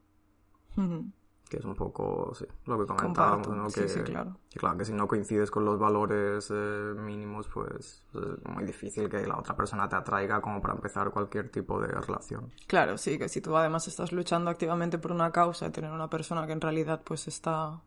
que 1.53 1.59
es 1.59 1.65
un 1.65 1.75
poco 1.75 2.33
sí, 2.33 2.45
lo 2.65 2.79
que 2.79 2.87
comentábamos, 2.87 3.47
¿no? 3.49 3.67
Que, 3.67 3.85
claro. 4.03 4.35
que, 4.75 4.85
si 4.85 4.91
no 4.91 5.07
coincides 5.07 5.51
con 5.51 5.63
los 5.63 5.77
valores 5.77 6.49
eh, 6.51 6.93
mínimos, 6.97 7.47
pues, 7.47 8.03
pues 8.11 8.25
es 8.25 8.45
muy 8.49 8.63
difícil 8.63 9.07
que 9.07 9.27
la 9.27 9.37
otra 9.37 9.55
persona 9.55 9.87
te 9.87 9.95
atraiga 9.95 10.41
como 10.41 10.59
para 10.63 10.73
empezar 10.73 11.11
cualquier 11.11 11.49
tipo 11.49 11.79
de 11.79 11.89
relación. 11.89 12.51
Claro, 12.65 12.97
sí, 12.97 13.19
que 13.19 13.29
si 13.29 13.39
tú 13.39 13.55
además 13.55 13.87
estás 13.87 14.11
luchando 14.11 14.49
activamente 14.49 14.97
por 14.97 15.11
una 15.11 15.31
causa 15.31 15.67
y 15.67 15.69
tener 15.69 15.91
una 15.91 16.09
persona 16.09 16.47
que 16.47 16.53
en 16.53 16.61
realidad 16.61 17.01
pues 17.03 17.27
está 17.27 17.83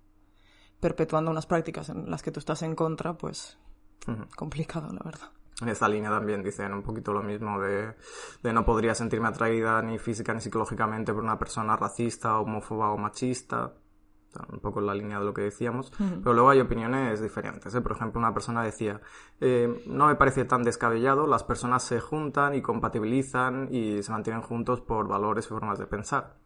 perpetuando 0.79 1.33
unas 1.33 1.47
prácticas 1.47 1.89
en 1.89 2.09
las 2.09 2.23
que 2.23 2.31
tú 2.31 2.39
estás 2.39 2.63
en 2.63 2.77
contra, 2.77 3.15
pues 3.15 3.59
complicado, 4.37 4.93
la 4.93 5.03
verdad. 5.05 5.31
En 5.61 5.69
esta 5.71 5.89
línea 5.89 6.11
también 6.11 6.43
dicen 6.43 6.75
un 6.75 6.83
poquito 6.83 7.13
lo 7.13 7.23
mismo 7.23 7.59
de, 7.61 7.95
de, 8.43 8.53
no 8.53 8.65
podría 8.65 8.95
sentirme 8.95 9.29
atraída 9.29 9.81
ni 9.81 9.99
física 9.99 10.35
ni 10.35 10.41
psicológicamente 10.41 11.15
por 11.15 11.23
una 11.23 11.39
persona 11.39 11.77
racista, 11.77 12.39
homófoba 12.39 12.91
o 12.91 12.99
machista. 12.99 13.73
Un 14.53 14.61
poco 14.61 14.81
en 14.81 14.87
la 14.87 14.95
línea 14.95 15.19
de 15.19 15.25
lo 15.25 15.33
que 15.33 15.41
decíamos. 15.41 15.91
Pero 15.99 16.35
luego 16.35 16.51
hay 16.51 16.61
opiniones 16.61 17.23
diferentes. 17.23 17.75
¿eh? 17.75 17.81
Por 17.81 17.93
ejemplo, 17.93 18.19
una 18.19 18.35
persona 18.35 18.63
decía, 18.63 19.01
eh, 19.41 19.83
no 19.87 20.09
me 20.09 20.17
parece 20.17 20.45
tan 20.45 20.63
descabellado, 20.63 21.27
las 21.27 21.43
personas 21.43 21.85
se 21.85 22.01
juntan 22.01 22.55
y 22.55 22.61
compatibilizan 22.61 23.69
y 23.71 24.03
se 24.03 24.13
mantienen 24.13 24.43
juntos 24.43 24.83
por 24.83 25.09
valores 25.09 25.47
y 25.47 25.49
formas 25.49 25.79
de 25.79 25.87
pensar. 25.87 26.37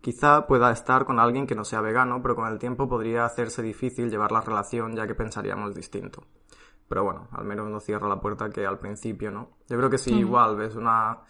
Quizá 0.00 0.46
pueda 0.46 0.70
estar 0.70 1.04
con 1.04 1.18
alguien 1.18 1.46
que 1.46 1.54
no 1.54 1.64
sea 1.64 1.80
vegano, 1.80 2.20
pero 2.22 2.34
con 2.36 2.46
el 2.48 2.58
tiempo 2.58 2.88
podría 2.88 3.24
hacerse 3.24 3.62
difícil 3.62 4.10
llevar 4.10 4.32
la 4.32 4.40
relación 4.40 4.94
ya 4.94 5.06
que 5.06 5.14
pensaríamos 5.14 5.74
distinto. 5.74 6.24
Pero 6.90 7.04
bueno, 7.04 7.28
al 7.30 7.44
menos 7.44 7.68
no 7.68 7.78
cierra 7.78 8.08
la 8.08 8.20
puerta 8.20 8.50
que 8.50 8.66
al 8.66 8.80
principio, 8.80 9.30
¿no? 9.30 9.50
Yo 9.68 9.76
creo 9.76 9.88
que 9.88 9.96
si 9.96 10.12
igual 10.12 10.56
ves 10.56 10.74
una, 10.74 11.20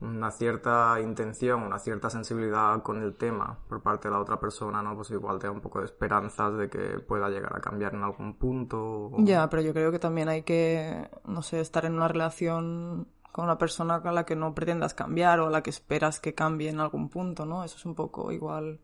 una 0.00 0.30
cierta 0.30 1.00
intención, 1.00 1.64
una 1.64 1.80
cierta 1.80 2.08
sensibilidad 2.08 2.80
con 2.84 3.02
el 3.02 3.16
tema 3.16 3.58
por 3.68 3.82
parte 3.82 4.06
de 4.06 4.14
la 4.14 4.20
otra 4.20 4.38
persona, 4.38 4.80
¿no? 4.80 4.94
Pues 4.94 5.10
igual 5.10 5.40
te 5.40 5.48
da 5.48 5.52
un 5.52 5.60
poco 5.60 5.80
de 5.80 5.86
esperanzas 5.86 6.56
de 6.56 6.70
que 6.70 7.00
pueda 7.00 7.28
llegar 7.30 7.52
a 7.56 7.60
cambiar 7.60 7.94
en 7.94 8.04
algún 8.04 8.38
punto. 8.38 9.10
Ya, 9.18 9.50
pero 9.50 9.60
yo 9.60 9.72
creo 9.72 9.90
que 9.90 9.98
también 9.98 10.28
hay 10.28 10.42
que, 10.42 11.10
no 11.24 11.42
sé, 11.42 11.58
estar 11.58 11.84
en 11.84 11.94
una 11.94 12.06
relación 12.06 13.08
con 13.32 13.46
una 13.46 13.58
persona 13.58 14.02
con 14.02 14.14
la 14.14 14.24
que 14.24 14.36
no 14.36 14.54
pretendas 14.54 14.94
cambiar 14.94 15.40
o 15.40 15.48
a 15.48 15.50
la 15.50 15.64
que 15.64 15.70
esperas 15.70 16.20
que 16.20 16.32
cambie 16.32 16.68
en 16.68 16.78
algún 16.78 17.08
punto, 17.08 17.44
¿no? 17.44 17.64
Eso 17.64 17.76
es 17.76 17.84
un 17.86 17.96
poco 17.96 18.30
igual, 18.30 18.78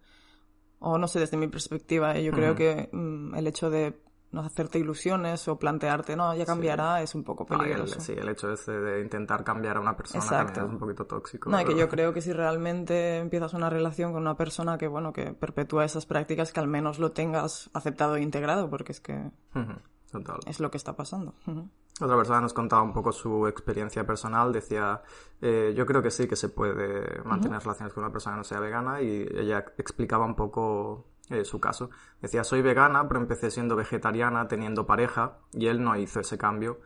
o 0.80 0.98
no 0.98 1.06
sé, 1.06 1.20
desde 1.20 1.36
mi 1.36 1.46
perspectiva, 1.46 2.16
¿eh? 2.16 2.24
yo 2.24 2.32
creo 2.32 2.56
que 2.56 2.88
mm, 2.90 3.36
el 3.36 3.46
hecho 3.46 3.70
de 3.70 4.07
no 4.30 4.42
hacerte 4.42 4.78
ilusiones 4.78 5.48
o 5.48 5.58
plantearte, 5.58 6.14
no, 6.14 6.34
ya 6.34 6.44
cambiará, 6.44 7.00
es 7.02 7.14
un 7.14 7.24
poco 7.24 7.46
peligroso. 7.46 8.00
sí, 8.00 8.12
el 8.12 8.28
hecho 8.28 8.52
ese 8.52 8.72
de 8.72 9.00
intentar 9.00 9.42
cambiar 9.42 9.78
a 9.78 9.80
una 9.80 9.96
persona 9.96 10.22
Exacto. 10.22 10.60
es 10.60 10.66
un 10.66 10.78
poquito 10.78 11.06
tóxico. 11.06 11.48
No, 11.50 11.64
que 11.64 11.76
yo 11.76 11.88
creo 11.88 12.12
que 12.12 12.20
si 12.20 12.32
realmente 12.32 13.18
empiezas 13.18 13.54
una 13.54 13.70
relación 13.70 14.12
con 14.12 14.22
una 14.22 14.36
persona 14.36 14.76
que, 14.76 14.86
bueno, 14.86 15.12
que 15.12 15.32
perpetúa 15.32 15.84
esas 15.84 16.04
prácticas, 16.04 16.52
que 16.52 16.60
al 16.60 16.68
menos 16.68 16.98
lo 16.98 17.12
tengas 17.12 17.70
aceptado 17.72 18.16
e 18.16 18.22
integrado, 18.22 18.68
porque 18.68 18.92
es 18.92 19.00
que 19.00 19.30
Total. 20.12 20.38
es 20.46 20.60
lo 20.60 20.70
que 20.70 20.76
está 20.76 20.94
pasando. 20.94 21.34
Otra 22.00 22.16
persona 22.16 22.40
nos 22.40 22.52
contaba 22.52 22.82
un 22.82 22.92
poco 22.92 23.12
su 23.12 23.46
experiencia 23.46 24.06
personal, 24.06 24.52
decía, 24.52 25.02
eh, 25.40 25.72
yo 25.76 25.84
creo 25.86 26.02
que 26.02 26.10
sí 26.10 26.28
que 26.28 26.36
se 26.36 26.48
puede 26.48 27.22
mantener 27.24 27.60
relaciones 27.60 27.92
con 27.92 28.04
una 28.04 28.12
persona 28.12 28.36
que 28.36 28.38
no 28.38 28.44
sea 28.44 28.60
vegana 28.60 29.00
y 29.02 29.26
ella 29.34 29.64
explicaba 29.78 30.24
un 30.24 30.36
poco 30.36 31.06
eh, 31.30 31.44
su 31.44 31.60
caso. 31.60 31.90
Decía, 32.20 32.44
soy 32.44 32.62
vegana, 32.62 33.06
pero 33.08 33.20
empecé 33.20 33.50
siendo 33.50 33.76
vegetariana, 33.76 34.48
teniendo 34.48 34.86
pareja, 34.86 35.38
y 35.52 35.66
él 35.66 35.82
no 35.82 35.96
hizo 35.96 36.20
ese 36.20 36.38
cambio. 36.38 36.80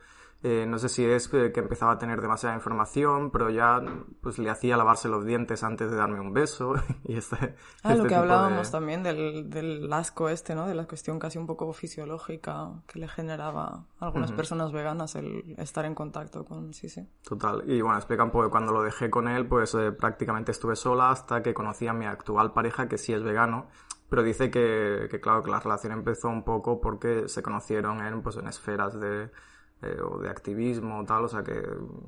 Eh, 0.45 0.65
no 0.67 0.77
sé 0.77 0.89
si 0.89 1.05
es 1.05 1.29
que 1.29 1.53
empezaba 1.55 1.93
a 1.93 1.97
tener 1.97 2.19
demasiada 2.19 2.53
información, 2.53 3.31
pero 3.31 3.49
ya 3.49 3.81
pues 4.19 4.39
le 4.39 4.49
hacía 4.49 4.75
lavarse 4.75 5.07
los 5.07 5.25
dientes 5.25 5.63
antes 5.63 5.89
de 5.89 5.95
darme 5.95 6.19
un 6.19 6.33
beso. 6.33 6.73
y 7.05 7.15
este, 7.15 7.55
ah, 7.81 7.91
lo 7.91 7.95
este 7.95 8.09
que 8.09 8.15
hablábamos 8.15 8.69
también 8.69 9.03
del, 9.03 9.49
del 9.49 9.91
asco 9.93 10.27
este, 10.27 10.53
¿no? 10.53 10.67
De 10.67 10.75
la 10.75 10.85
cuestión 10.85 11.17
casi 11.17 11.37
un 11.37 11.47
poco 11.47 11.71
fisiológica 11.71 12.71
que 12.87 12.99
le 12.99 13.07
generaba 13.07 13.85
a 13.99 14.05
algunas 14.05 14.33
personas 14.33 14.73
veganas 14.73 15.15
el 15.15 15.55
estar 15.57 15.85
en 15.85 15.95
contacto 15.95 16.43
con 16.43 16.73
sí, 16.73 16.89
sí. 16.89 17.07
Total. 17.23 17.63
Y 17.65 17.79
bueno, 17.79 17.95
explica 17.97 18.25
un 18.25 18.31
poco 18.31 18.43
que 18.43 18.51
cuando 18.51 18.73
lo 18.73 18.81
dejé 18.81 19.09
con 19.09 19.29
él, 19.29 19.47
pues 19.47 19.73
eh, 19.75 19.93
prácticamente 19.93 20.51
estuve 20.51 20.75
sola 20.75 21.09
hasta 21.11 21.41
que 21.41 21.53
conocí 21.53 21.87
a 21.87 21.93
mi 21.93 22.05
actual 22.05 22.51
pareja, 22.51 22.89
que 22.89 22.97
sí 22.97 23.13
es 23.13 23.23
vegano 23.23 23.67
pero 24.13 24.21
dice 24.21 24.51
que, 24.51 25.07
que, 25.09 25.19
claro, 25.19 25.41
que 25.41 25.49
la 25.49 25.59
relación 25.59 25.91
empezó 25.91 26.29
un 26.29 26.43
poco 26.43 26.79
porque 26.79 27.27
se 27.27 27.41
conocieron 27.41 27.99
en, 28.05 28.21
pues, 28.21 28.37
en 28.37 28.45
esferas 28.45 28.99
de, 28.99 29.31
eh, 29.81 29.97
o 30.07 30.19
de 30.19 30.29
activismo 30.29 30.99
o 30.99 31.03
tal, 31.03 31.23
o 31.25 31.27
sea 31.27 31.41
que 31.41 31.59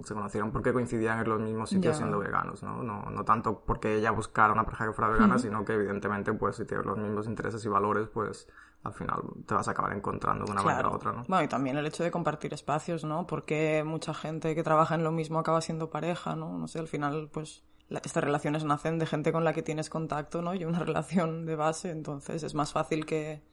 se 0.03 0.13
conocieron 0.13 0.51
porque 0.51 0.71
coincidían 0.71 1.17
en 1.21 1.27
los 1.27 1.41
mismos 1.41 1.71
sitios 1.71 1.97
siendo 1.97 2.19
veganos, 2.19 2.61
¿no? 2.61 2.83
¿no? 2.83 3.09
No 3.09 3.25
tanto 3.25 3.63
porque 3.65 3.95
ella 3.95 4.11
buscara 4.11 4.53
una 4.53 4.65
pareja 4.65 4.85
que 4.85 4.93
fuera 4.93 5.09
vegana, 5.09 5.39
sino 5.39 5.65
que 5.65 5.73
evidentemente 5.73 6.31
pues 6.33 6.57
si 6.57 6.65
tiene 6.65 6.83
los 6.83 6.95
mismos 6.95 7.25
intereses 7.25 7.65
y 7.65 7.69
valores, 7.69 8.07
pues 8.07 8.47
al 8.83 8.93
final 8.93 9.23
te 9.47 9.55
vas 9.55 9.67
a 9.67 9.71
acabar 9.71 9.93
encontrando 9.93 10.45
de 10.45 10.51
una 10.51 10.61
manera 10.61 10.89
u 10.89 10.93
otra, 10.93 11.11
¿no? 11.11 11.23
Bueno, 11.27 11.43
y 11.43 11.47
también 11.47 11.75
el 11.75 11.87
hecho 11.87 12.03
de 12.03 12.11
compartir 12.11 12.53
espacios, 12.53 13.03
¿no? 13.03 13.25
Porque 13.25 13.83
mucha 13.83 14.13
gente 14.13 14.53
que 14.53 14.61
trabaja 14.61 14.93
en 14.93 15.03
lo 15.03 15.11
mismo 15.11 15.39
acaba 15.39 15.59
siendo 15.59 15.89
pareja, 15.89 16.35
¿no? 16.35 16.55
No 16.55 16.67
sé, 16.67 16.77
al 16.77 16.87
final, 16.87 17.31
pues 17.33 17.63
estas 17.89 18.23
relaciones 18.23 18.63
nacen 18.63 18.99
de 18.99 19.05
gente 19.05 19.31
con 19.31 19.43
la 19.43 19.53
que 19.53 19.61
tienes 19.61 19.89
contacto, 19.89 20.41
¿no? 20.41 20.53
Y 20.53 20.65
una 20.65 20.79
relación 20.83 21.45
de 21.45 21.55
base, 21.55 21.91
entonces 21.91 22.43
es 22.43 22.53
más 22.55 22.73
fácil 22.73 23.05
que, 23.05 23.43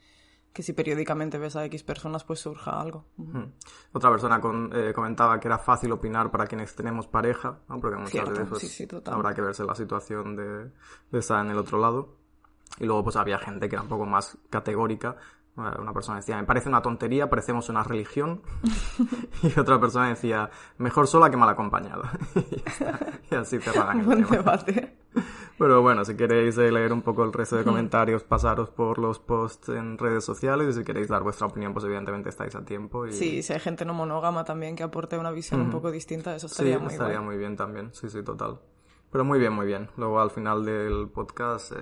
que 0.53 0.63
si 0.63 0.73
periódicamente 0.73 1.39
ves 1.39 1.57
a 1.57 1.65
X 1.67 1.83
personas, 1.83 2.25
pues 2.25 2.41
surja 2.41 2.81
algo. 2.81 3.07
Otra 3.93 4.11
persona 4.11 4.41
eh, 4.73 4.93
comentaba 4.95 5.41
que 5.41 5.49
era 5.49 5.59
fácil 5.59 5.93
opinar 5.93 6.31
para 6.31 6.47
quienes 6.47 6.75
tenemos 6.75 7.07
pareja, 7.07 7.61
¿no? 7.69 7.81
porque 7.81 7.97
muchas 7.97 8.29
veces 8.29 8.49
pues, 8.49 9.07
habrá 9.07 9.35
que 9.35 9.41
verse 9.41 9.65
la 9.65 9.75
situación 9.75 10.37
de, 10.37 10.71
de 11.11 11.19
estar 11.19 11.45
en 11.45 11.51
el 11.51 11.59
otro 11.59 11.79
lado. 11.79 12.17
Y 12.79 12.87
luego 12.87 13.05
pues 13.05 13.17
había 13.17 13.39
gente 13.39 13.69
que 13.69 13.75
era 13.77 13.83
un 13.83 13.89
poco 13.89 14.07
más 14.07 14.39
categórica. 14.49 15.17
Una 15.55 15.93
persona 15.93 16.17
decía, 16.17 16.39
me 16.39 16.45
parece 16.45 16.71
una 16.71 16.81
tontería, 16.81 17.29
parecemos 17.29 17.69
una 17.69 17.83
religión. 17.83 18.41
y 19.43 19.59
otra 19.59 19.79
persona 19.79 20.09
decía, 20.09 20.51
mejor 20.79 21.07
sola 21.07 21.31
que 21.31 21.37
mal 21.37 21.49
acompañada. 21.49 22.11
y, 23.31 23.35
así 23.35 23.59
cerraban 23.59 24.01
el 24.01 24.07
Buen 24.07 24.27
debate. 24.27 24.97
Pero 25.59 25.83
bueno, 25.83 26.07
si 26.07 26.17
queréis 26.17 26.57
eh, 26.57 26.73
leer 26.73 26.93
un 26.93 27.03
poco 27.03 27.23
el 27.23 27.35
resto 27.35 27.57
de 27.57 27.65
comentarios, 27.65 28.25
pasaros 28.25 28.71
por 28.71 28.99
los 28.99 29.19
posts 29.19 29.69
en 29.69 29.99
redes 29.99 30.25
sociales 30.25 30.75
y 30.75 30.79
si 30.79 30.85
queréis 30.85 31.09
dar 31.09 31.23
vuestra 31.23 31.47
opinión, 31.47 31.75
pues 31.75 31.85
evidentemente 31.85 32.31
estáis 32.31 32.55
a 32.55 32.65
tiempo. 32.65 33.07
Y... 33.07 33.13
Sí, 33.13 33.43
si 33.43 33.53
hay 33.53 33.61
gente 33.61 33.85
no 33.85 33.93
monógama 33.93 34.45
también 34.45 34.75
que 34.75 34.83
aporte 34.83 35.19
una 35.19 35.31
visión 35.31 35.61
un 35.61 35.71
poco 35.71 35.91
distinta, 35.91 36.35
eso 36.35 36.47
estaría 36.47 36.79
sí, 36.79 36.83
muy 36.83 36.93
estaría 36.95 37.21
muy 37.21 37.37
bien 37.37 37.57
también, 37.57 37.93
sí, 37.93 38.09
sí, 38.09 38.23
total. 38.23 38.59
Pero 39.13 39.27
muy 39.27 39.39
bien, 39.39 39.53
muy 39.53 39.67
bien. 39.67 39.91
Luego 39.99 40.21
al 40.21 40.31
final 40.31 40.65
del 40.65 41.11
podcast 41.11 41.73
eh, 41.73 41.77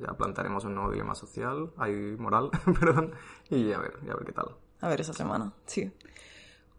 ya 0.00 0.14
plantaremos 0.14 0.64
un 0.64 0.74
nuevo 0.74 0.90
dilema 0.90 1.14
social, 1.14 1.72
hay 1.78 1.94
moral, 2.18 2.50
perdón, 2.80 3.12
y 3.48 3.72
a 3.72 3.78
ver, 3.78 3.94
a 4.02 4.14
ver 4.16 4.24
qué 4.26 4.32
tal. 4.32 4.56
A 4.80 4.88
ver 4.88 5.00
esa 5.00 5.12
semana, 5.12 5.52
sí. 5.64 5.92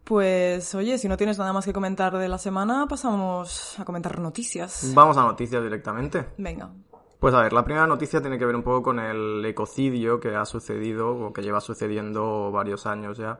Pues 0.03 0.75
oye, 0.75 0.97
si 0.97 1.07
no 1.07 1.15
tienes 1.15 1.39
nada 1.39 1.53
más 1.53 1.63
que 1.63 1.71
comentar 1.71 2.17
de 2.17 2.27
la 2.27 2.37
semana, 2.37 2.85
pasamos 2.89 3.79
a 3.79 3.85
comentar 3.85 4.19
noticias. 4.19 4.91
Vamos 4.93 5.15
a 5.15 5.23
noticias 5.23 5.63
directamente. 5.63 6.27
Venga. 6.37 6.69
Pues 7.17 7.33
a 7.33 7.41
ver, 7.41 7.53
la 7.53 7.63
primera 7.63 7.87
noticia 7.87 8.19
tiene 8.19 8.37
que 8.37 8.45
ver 8.45 8.57
un 8.57 8.63
poco 8.63 8.83
con 8.83 8.99
el 8.99 9.45
ecocidio 9.45 10.19
que 10.19 10.35
ha 10.35 10.43
sucedido 10.43 11.15
o 11.15 11.31
que 11.31 11.41
lleva 11.41 11.61
sucediendo 11.61 12.51
varios 12.51 12.85
años 12.85 13.17
ya 13.17 13.39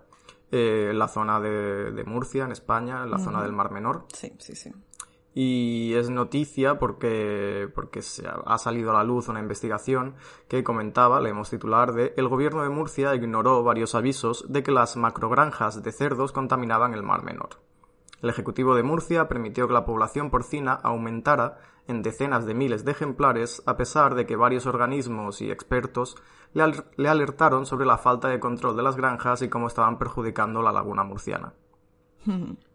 eh, 0.50 0.88
en 0.92 0.98
la 0.98 1.10
zona 1.10 1.42
de, 1.42 2.04
Murcia, 2.06 2.46
en 2.46 2.54
España, 2.54 3.04
en 3.04 3.12
la 3.12 3.20
zona 3.20 3.42
del 3.42 3.52
Mar 3.52 3.70
Menor. 3.70 4.06
Sí, 4.14 4.34
sí, 4.40 4.56
sí 4.56 4.72
y 5.34 5.94
es 5.96 6.10
noticia 6.10 6.78
porque, 6.78 7.68
porque 7.74 8.02
se 8.02 8.28
ha 8.28 8.58
salido 8.58 8.92
a 8.92 8.94
la 8.94 9.04
luz 9.04 9.28
una 9.28 9.40
investigación 9.40 10.16
que 10.48 10.64
comentaba, 10.64 11.22
leemos 11.22 11.50
titular, 11.50 11.94
de 11.94 12.14
el 12.18 12.28
gobierno 12.28 12.64
de 12.64 12.70
Murcia 12.70 13.16
ignoró 13.16 13.64
varios 13.64 13.96
avisos 13.96 14.46
de 14.48 14.62
que 14.64 14.72
las 14.72 14.96
macrogranjas 14.96 15.82
de 15.82 15.92
cerdos 15.92 16.32
contaminaban 16.32 16.94
el 16.94 17.04
mar 17.04 17.24
menor. 17.24 17.50
El 18.22 18.30
Ejecutivo 18.30 18.76
de 18.76 18.84
Murcia 18.84 19.28
permitió 19.28 19.68
que 19.68 19.74
la 19.74 19.86
población 19.86 20.30
porcina 20.30 20.74
aumentara 20.74 21.58
en 21.88 22.02
decenas 22.02 22.46
de 22.46 22.54
miles 22.54 22.86
de 22.86 22.92
ejemplares 22.92 23.62
a 23.66 23.76
pesar 23.76 24.16
de 24.16 24.26
que 24.26 24.38
varios 24.38 24.66
organismos 24.66 25.42
y 25.42 25.52
expertos 25.52 26.16
le, 26.54 27.10
alertaron 27.10 27.66
sobre 27.66 27.86
la 27.86 27.98
falta 27.98 28.30
de 28.30 28.40
control 28.40 28.78
de 28.78 28.84
las 28.84 28.96
granjas 28.96 29.42
y 29.42 29.50
cómo 29.50 29.68
estaban 29.68 29.98
perjudicando 29.98 30.62
la 30.62 30.72
laguna 30.72 31.04
murciana. 31.04 31.54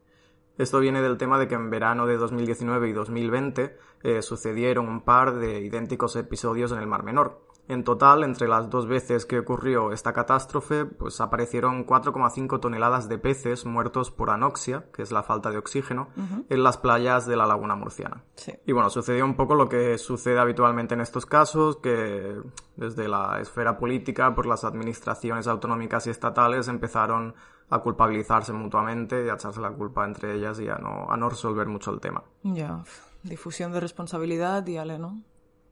Esto 0.58 0.80
viene 0.80 1.00
del 1.00 1.16
tema 1.16 1.38
de 1.38 1.46
que 1.46 1.54
en 1.54 1.70
verano 1.70 2.06
de 2.06 2.16
2019 2.16 2.88
y 2.88 2.92
2020 2.92 3.76
eh, 4.02 4.22
sucedieron 4.22 4.88
un 4.88 5.02
par 5.02 5.36
de 5.36 5.60
idénticos 5.60 6.16
episodios 6.16 6.72
en 6.72 6.78
el 6.78 6.88
Mar 6.88 7.04
Menor. 7.04 7.48
En 7.68 7.84
total, 7.84 8.24
entre 8.24 8.48
las 8.48 8.70
dos 8.70 8.88
veces 8.88 9.26
que 9.26 9.38
ocurrió 9.38 9.92
esta 9.92 10.14
catástrofe, 10.14 10.86
pues 10.86 11.20
aparecieron 11.20 11.86
4,5 11.86 12.60
toneladas 12.60 13.10
de 13.10 13.18
peces 13.18 13.66
muertos 13.66 14.10
por 14.10 14.30
anoxia, 14.30 14.86
que 14.90 15.02
es 15.02 15.12
la 15.12 15.22
falta 15.22 15.50
de 15.50 15.58
oxígeno, 15.58 16.08
en 16.48 16.62
las 16.62 16.78
playas 16.78 17.26
de 17.26 17.36
la 17.36 17.46
laguna 17.46 17.76
murciana. 17.76 18.24
Y 18.64 18.72
bueno, 18.72 18.88
sucedió 18.88 19.26
un 19.26 19.36
poco 19.36 19.54
lo 19.54 19.68
que 19.68 19.98
sucede 19.98 20.38
habitualmente 20.38 20.94
en 20.94 21.02
estos 21.02 21.26
casos, 21.26 21.76
que 21.76 22.40
desde 22.76 23.06
la 23.06 23.38
esfera 23.38 23.76
política, 23.76 24.34
por 24.34 24.46
las 24.46 24.64
administraciones 24.64 25.46
autonómicas 25.46 26.06
y 26.06 26.10
estatales 26.10 26.68
empezaron 26.68 27.34
a 27.70 27.78
culpabilizarse 27.80 28.52
mutuamente 28.52 29.24
y 29.24 29.28
a 29.28 29.34
echarse 29.34 29.60
la 29.60 29.70
culpa 29.70 30.04
entre 30.04 30.34
ellas 30.34 30.58
y 30.60 30.68
a 30.68 30.76
no, 30.76 31.10
a 31.10 31.16
no 31.16 31.28
resolver 31.28 31.66
mucho 31.66 31.90
el 31.90 32.00
tema. 32.00 32.22
Ya, 32.42 32.82
difusión 33.22 33.72
de 33.72 33.80
responsabilidad 33.80 34.66
y 34.66 34.76
ale, 34.76 34.98
¿no? 34.98 35.22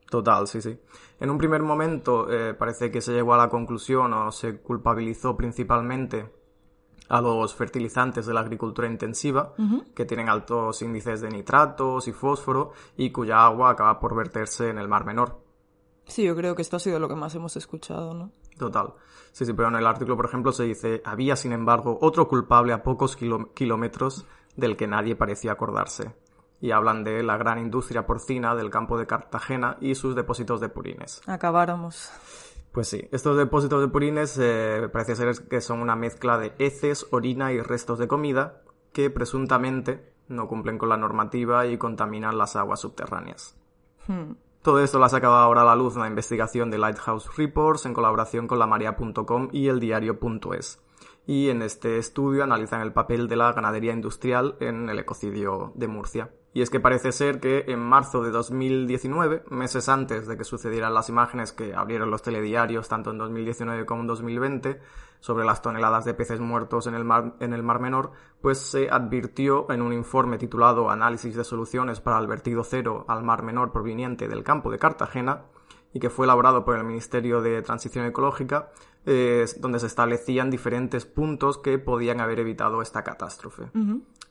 Total, 0.08 0.46
sí, 0.46 0.62
sí. 0.62 0.78
En 1.18 1.30
un 1.30 1.38
primer 1.38 1.62
momento 1.62 2.30
eh, 2.30 2.54
parece 2.54 2.90
que 2.90 3.00
se 3.00 3.12
llegó 3.12 3.34
a 3.34 3.38
la 3.38 3.48
conclusión 3.48 4.12
o 4.12 4.30
se 4.30 4.58
culpabilizó 4.58 5.36
principalmente 5.36 6.30
a 7.08 7.20
los 7.20 7.54
fertilizantes 7.54 8.26
de 8.26 8.34
la 8.34 8.40
agricultura 8.40 8.88
intensiva, 8.88 9.52
que 9.94 10.04
tienen 10.04 10.28
altos 10.28 10.82
índices 10.82 11.20
de 11.20 11.28
nitratos 11.28 12.08
y 12.08 12.12
fósforo 12.12 12.72
y 12.96 13.10
cuya 13.10 13.44
agua 13.44 13.70
acaba 13.70 14.00
por 14.00 14.16
verterse 14.16 14.70
en 14.70 14.78
el 14.78 14.88
Mar 14.88 15.04
Menor. 15.04 15.40
Sí, 16.06 16.24
yo 16.24 16.36
creo 16.36 16.54
que 16.54 16.62
esto 16.62 16.76
ha 16.76 16.80
sido 16.80 16.98
lo 16.98 17.08
que 17.08 17.14
más 17.14 17.34
hemos 17.34 17.56
escuchado, 17.56 18.14
¿no? 18.14 18.32
Total. 18.58 18.94
Sí, 19.32 19.44
sí, 19.44 19.52
pero 19.52 19.68
en 19.68 19.76
el 19.76 19.86
artículo, 19.86 20.16
por 20.16 20.26
ejemplo, 20.26 20.52
se 20.52 20.64
dice, 20.64 21.02
había, 21.04 21.36
sin 21.36 21.52
embargo, 21.52 21.98
otro 22.00 22.26
culpable 22.26 22.72
a 22.72 22.82
pocos 22.82 23.16
kilómetros 23.16 24.26
del 24.56 24.76
que 24.76 24.86
nadie 24.86 25.14
parecía 25.14 25.52
acordarse. 25.52 26.14
Y 26.60 26.70
hablan 26.70 27.04
de 27.04 27.22
la 27.22 27.36
gran 27.36 27.58
industria 27.58 28.06
porcina 28.06 28.54
del 28.54 28.70
campo 28.70 28.98
de 28.98 29.06
Cartagena 29.06 29.76
y 29.80 29.94
sus 29.94 30.14
depósitos 30.14 30.60
de 30.60 30.70
purines. 30.70 31.20
Acabáramos. 31.26 32.10
Pues 32.72 32.88
sí, 32.88 33.08
estos 33.12 33.36
depósitos 33.36 33.80
de 33.80 33.88
purines 33.88 34.38
eh, 34.40 34.88
parece 34.92 35.16
ser 35.16 35.48
que 35.48 35.60
son 35.60 35.80
una 35.80 35.96
mezcla 35.96 36.38
de 36.38 36.54
heces, 36.58 37.06
orina 37.10 37.52
y 37.52 37.60
restos 37.60 37.98
de 37.98 38.08
comida 38.08 38.62
que 38.92 39.10
presuntamente 39.10 40.12
no 40.28 40.48
cumplen 40.48 40.78
con 40.78 40.88
la 40.88 40.96
normativa 40.96 41.66
y 41.66 41.78
contaminan 41.78 42.38
las 42.38 42.56
aguas 42.56 42.80
subterráneas. 42.80 43.54
Hmm. 44.06 44.32
Todo 44.66 44.80
esto 44.80 44.98
lo 44.98 45.04
ha 45.04 45.08
sacado 45.08 45.34
ahora 45.34 45.62
a 45.62 45.64
la 45.64 45.76
luz 45.76 45.94
una 45.94 46.08
investigación 46.08 46.72
de 46.72 46.78
Lighthouse 46.78 47.36
Reports 47.36 47.86
en 47.86 47.94
colaboración 47.94 48.48
con 48.48 48.58
la 48.58 48.66
Maria.com 48.66 49.48
y 49.52 49.68
el 49.68 49.78
diario.es. 49.78 50.80
Y 51.24 51.50
en 51.50 51.62
este 51.62 51.98
estudio 51.98 52.42
analizan 52.42 52.80
el 52.80 52.92
papel 52.92 53.28
de 53.28 53.36
la 53.36 53.52
ganadería 53.52 53.92
industrial 53.92 54.56
en 54.58 54.88
el 54.88 54.98
ecocidio 54.98 55.70
de 55.76 55.86
Murcia. 55.86 56.32
Y 56.56 56.62
es 56.62 56.70
que 56.70 56.80
parece 56.80 57.12
ser 57.12 57.38
que 57.38 57.66
en 57.68 57.80
marzo 57.80 58.22
de 58.22 58.30
2019, 58.30 59.44
meses 59.50 59.90
antes 59.90 60.26
de 60.26 60.38
que 60.38 60.44
sucedieran 60.44 60.94
las 60.94 61.10
imágenes 61.10 61.52
que 61.52 61.74
abrieron 61.74 62.10
los 62.10 62.22
telediarios 62.22 62.88
tanto 62.88 63.10
en 63.10 63.18
2019 63.18 63.84
como 63.84 64.00
en 64.00 64.06
2020 64.06 64.80
sobre 65.20 65.44
las 65.44 65.60
toneladas 65.60 66.06
de 66.06 66.14
peces 66.14 66.40
muertos 66.40 66.86
en 66.86 66.94
el 66.94 67.04
mar, 67.04 67.34
en 67.40 67.52
el 67.52 67.62
mar 67.62 67.78
Menor, 67.78 68.12
pues 68.40 68.56
se 68.56 68.88
advirtió 68.88 69.70
en 69.70 69.82
un 69.82 69.92
informe 69.92 70.38
titulado 70.38 70.88
Análisis 70.88 71.36
de 71.36 71.44
soluciones 71.44 72.00
para 72.00 72.18
el 72.20 72.26
vertido 72.26 72.64
cero 72.64 73.04
al 73.06 73.22
mar 73.22 73.42
menor 73.42 73.70
proveniente 73.70 74.26
del 74.26 74.42
campo 74.42 74.70
de 74.70 74.78
Cartagena 74.78 75.42
y 75.92 76.00
que 76.00 76.08
fue 76.08 76.24
elaborado 76.24 76.64
por 76.64 76.78
el 76.78 76.84
Ministerio 76.84 77.42
de 77.42 77.60
Transición 77.60 78.06
Ecológica, 78.06 78.70
donde 79.04 79.78
se 79.78 79.86
establecían 79.86 80.50
diferentes 80.50 81.04
puntos 81.04 81.58
que 81.58 81.78
podían 81.78 82.22
haber 82.22 82.40
evitado 82.40 82.80
esta 82.80 83.04
catástrofe. 83.04 83.64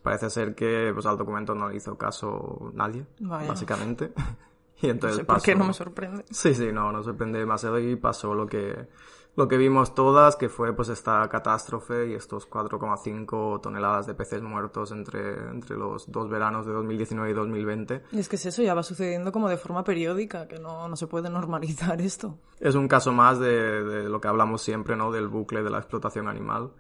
Parece 0.06 0.30
ser 0.30 0.54
que 0.54 0.92
pues, 0.94 1.08
al 1.08 1.18
documento 1.18 1.56
no 1.56 1.68
le 1.68 1.78
hizo 1.78 1.98
caso 1.98 2.72
nadie, 2.76 3.08
básicamente. 3.20 4.14
y 4.84 4.90
entonces 4.90 5.22
no 5.22 5.26
¿Por 5.26 5.42
qué 5.42 5.56
no 5.56 5.66
me 5.66 5.74
sorprende? 5.74 6.24
Sí, 6.30 6.54
sí, 6.54 6.72
no, 6.72 6.92
no 6.92 7.02
sorprende 7.02 7.40
demasiado 7.40 7.80
y 7.80 7.96
pasó 7.96 8.36
lo 8.36 8.46
que 8.46 8.88
lo 9.36 9.48
que 9.48 9.58
vimos 9.58 9.96
todas, 9.96 10.36
que 10.36 10.48
fue 10.48 10.76
pues 10.76 10.90
esta 10.90 11.28
catástrofe 11.28 12.08
y 12.10 12.14
estos 12.14 12.48
4,5 12.48 13.62
toneladas 13.62 14.06
de 14.06 14.14
peces 14.14 14.44
muertos 14.44 14.92
entre, 14.92 15.50
entre 15.50 15.76
los 15.76 16.12
dos 16.12 16.30
veranos 16.30 16.68
de 16.68 16.74
2019 16.74 17.32
y 17.32 17.34
2020. 17.34 18.04
Y 18.12 18.20
es 18.20 18.30
que 18.30 18.36
es 18.36 18.46
eso, 18.46 18.62
ya 18.62 18.76
va 18.76 18.84
sucediendo 18.84 19.32
como 19.32 19.50
de 19.50 19.58
forma 19.58 19.84
periódica, 19.84 20.48
que 20.48 20.60
no, 20.60 20.88
no 20.88 20.96
se 20.96 21.08
puede 21.08 21.32
normalizar 21.32 22.00
esto. 22.00 22.38
Es 22.60 22.76
un 22.76 22.88
caso 22.88 23.12
más 23.12 23.40
de, 23.40 23.84
de, 23.84 24.08
lo 24.08 24.22
que 24.22 24.28
hablamos 24.28 24.62
siempre, 24.62 24.96
¿no? 24.96 25.12
Del 25.12 25.28
bucle 25.28 25.64
de 25.64 25.72
la 25.72 25.80
explotación 25.80 26.28
animal, 26.28 26.72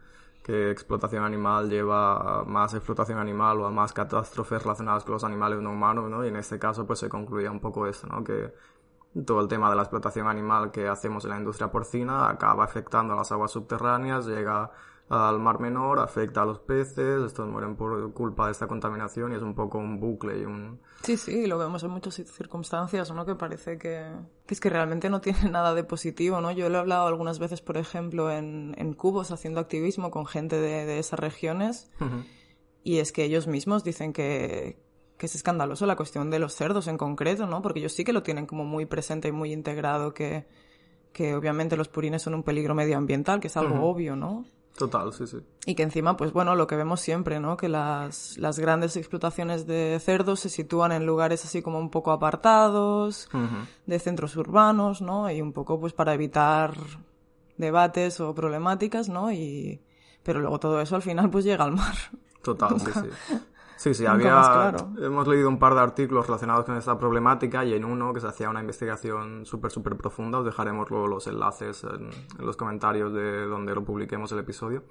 que 0.45 0.69
explotación 0.69 1.23
animal 1.23 1.71
lleva 1.71 2.41
a 2.41 2.43
más 2.43 2.75
explotación 2.75 3.17
animal 3.17 3.61
o 3.61 3.65
a 3.65 3.71
más 3.71 3.93
catástrofes 3.93 4.61
relacionadas 4.61 5.03
con 5.03 5.13
los 5.13 5.23
animales 5.23 5.59
no 5.59 5.71
humanos, 5.71 6.07
¿no? 6.07 6.23
Y 6.23 6.27
en 6.27 6.35
este 6.35 6.59
caso 6.59 6.85
pues 6.85 6.99
se 6.99 7.09
concluía 7.09 7.49
un 7.49 7.59
poco 7.59 7.87
esto, 7.87 8.05
¿no? 8.05 8.23
Que 8.23 8.53
todo 9.25 9.41
el 9.41 9.47
tema 9.47 9.71
de 9.71 9.75
la 9.75 9.81
explotación 9.81 10.27
animal 10.27 10.69
que 10.69 10.87
hacemos 10.87 11.23
en 11.25 11.31
la 11.31 11.37
industria 11.39 11.71
porcina 11.71 12.29
acaba 12.29 12.63
afectando 12.63 13.13
a 13.13 13.17
las 13.17 13.31
aguas 13.31 13.49
subterráneas, 13.49 14.27
llega 14.27 14.69
al 15.07 15.39
mar 15.39 15.59
menor, 15.59 15.99
afecta 15.99 16.41
a 16.41 16.45
los 16.45 16.59
peces, 16.59 17.23
estos 17.23 17.47
mueren 17.47 17.75
por 17.75 18.11
culpa 18.13 18.47
de 18.47 18.53
esta 18.53 18.67
contaminación 18.67 19.31
y 19.31 19.35
es 19.35 19.41
un 19.43 19.53
poco 19.53 19.77
un 19.77 19.99
bucle 19.99 20.39
y 20.39 20.45
un... 20.45 20.79
Sí, 21.03 21.15
sí, 21.17 21.45
lo 21.45 21.59
vemos 21.59 21.83
en 21.83 21.91
muchas 21.91 22.15
circunstancias, 22.15 23.11
¿no? 23.11 23.25
Que 23.25 23.35
parece 23.35 23.77
que, 23.77 24.11
es 24.47 24.59
que 24.59 24.69
realmente 24.69 25.09
no 25.09 25.21
tiene 25.21 25.49
nada 25.51 25.75
de 25.75 25.83
positivo, 25.83 26.41
¿no? 26.41 26.51
Yo 26.51 26.69
lo 26.69 26.77
he 26.77 26.81
hablado 26.81 27.05
algunas 27.05 27.37
veces, 27.37 27.61
por 27.61 27.77
ejemplo, 27.77 28.31
en, 28.31 28.73
en 28.77 28.93
Cubos 28.93 29.31
haciendo 29.31 29.59
activismo 29.59 30.09
con 30.09 30.25
gente 30.25 30.59
de, 30.59 30.85
de 30.85 30.97
esas 30.97 31.19
regiones 31.19 31.91
y 32.83 32.99
es 32.99 33.11
que 33.11 33.23
ellos 33.23 33.47
mismos 33.47 33.83
dicen 33.83 34.13
que, 34.13 34.77
que 35.17 35.25
es 35.25 35.35
escandaloso 35.35 35.85
la 35.85 35.95
cuestión 35.95 36.29
de 36.29 36.39
los 36.39 36.53
cerdos 36.53 36.87
en 36.87 36.97
concreto, 36.97 37.45
¿no? 37.47 37.61
Porque 37.61 37.79
ellos 37.79 37.93
sí 37.93 38.03
que 38.03 38.13
lo 38.13 38.23
tienen 38.23 38.45
como 38.45 38.65
muy 38.65 38.85
presente 38.85 39.27
y 39.27 39.31
muy 39.31 39.51
integrado, 39.53 40.13
que, 40.13 40.45
que 41.13 41.35
obviamente 41.35 41.77
los 41.77 41.87
purines 41.87 42.21
son 42.21 42.35
un 42.35 42.43
peligro 42.43 42.75
medioambiental, 42.75 43.39
que 43.39 43.47
es 43.47 43.57
algo 43.57 43.87
obvio, 43.87 44.15
¿no? 44.15 44.45
Total, 44.77 45.13
sí, 45.13 45.25
sí. 45.25 45.37
Y 45.65 45.75
que 45.75 45.83
encima, 45.83 46.17
pues 46.17 46.33
bueno, 46.33 46.55
lo 46.55 46.67
que 46.67 46.75
vemos 46.75 46.99
siempre, 46.99 47.39
¿no? 47.39 47.55
Que 47.55 47.69
las, 47.69 48.37
las 48.37 48.59
grandes 48.59 48.97
explotaciones 48.97 49.65
de 49.65 49.99
cerdos 50.03 50.41
se 50.41 50.49
sitúan 50.49 50.91
en 50.91 51.05
lugares 51.05 51.45
así 51.45 51.61
como 51.61 51.79
un 51.79 51.89
poco 51.89 52.11
apartados, 52.11 53.29
de 53.85 53.99
centros 53.99 54.35
urbanos, 54.35 55.01
¿no? 55.01 55.31
Y 55.31 55.41
un 55.41 55.53
poco 55.53 55.79
pues 55.79 55.93
para 55.93 56.13
evitar 56.13 56.75
debates 57.57 58.19
o 58.19 58.35
problemáticas, 58.35 59.07
¿no? 59.07 59.31
Y, 59.31 59.81
pero 60.23 60.41
luego 60.41 60.59
todo 60.59 60.81
eso 60.81 60.97
al 60.97 61.01
final 61.01 61.29
pues 61.29 61.45
llega 61.45 61.63
al 61.63 61.71
mar. 61.71 61.95
Total, 62.41 62.77
sí, 62.79 62.91
sí. 62.93 63.37
Sí, 63.77 63.93
sí, 63.93 64.05
había... 64.05 64.73
Hemos 64.99 65.27
leído 65.27 65.49
un 65.49 65.59
par 65.59 65.75
de 65.75 65.81
artículos 65.81 66.27
relacionados 66.27 66.65
con 66.65 66.77
esta 66.77 66.97
problemática 66.97 67.65
y 67.65 67.73
en 67.73 67.85
uno 67.85 68.13
que 68.13 68.21
se 68.21 68.27
hacía 68.27 68.49
una 68.49 68.61
investigación 68.61 69.45
súper, 69.45 69.71
súper 69.71 69.95
profunda. 69.97 70.39
Os 70.39 70.45
dejaremos 70.45 70.89
luego 70.89 71.07
los 71.07 71.27
enlaces 71.27 71.83
en, 71.83 72.09
los 72.43 72.55
comentarios 72.55 73.13
de 73.13 73.45
donde 73.45 73.75
lo 73.75 73.83
publiquemos 73.83 74.31
el 74.31 74.39
episodio. 74.39 74.83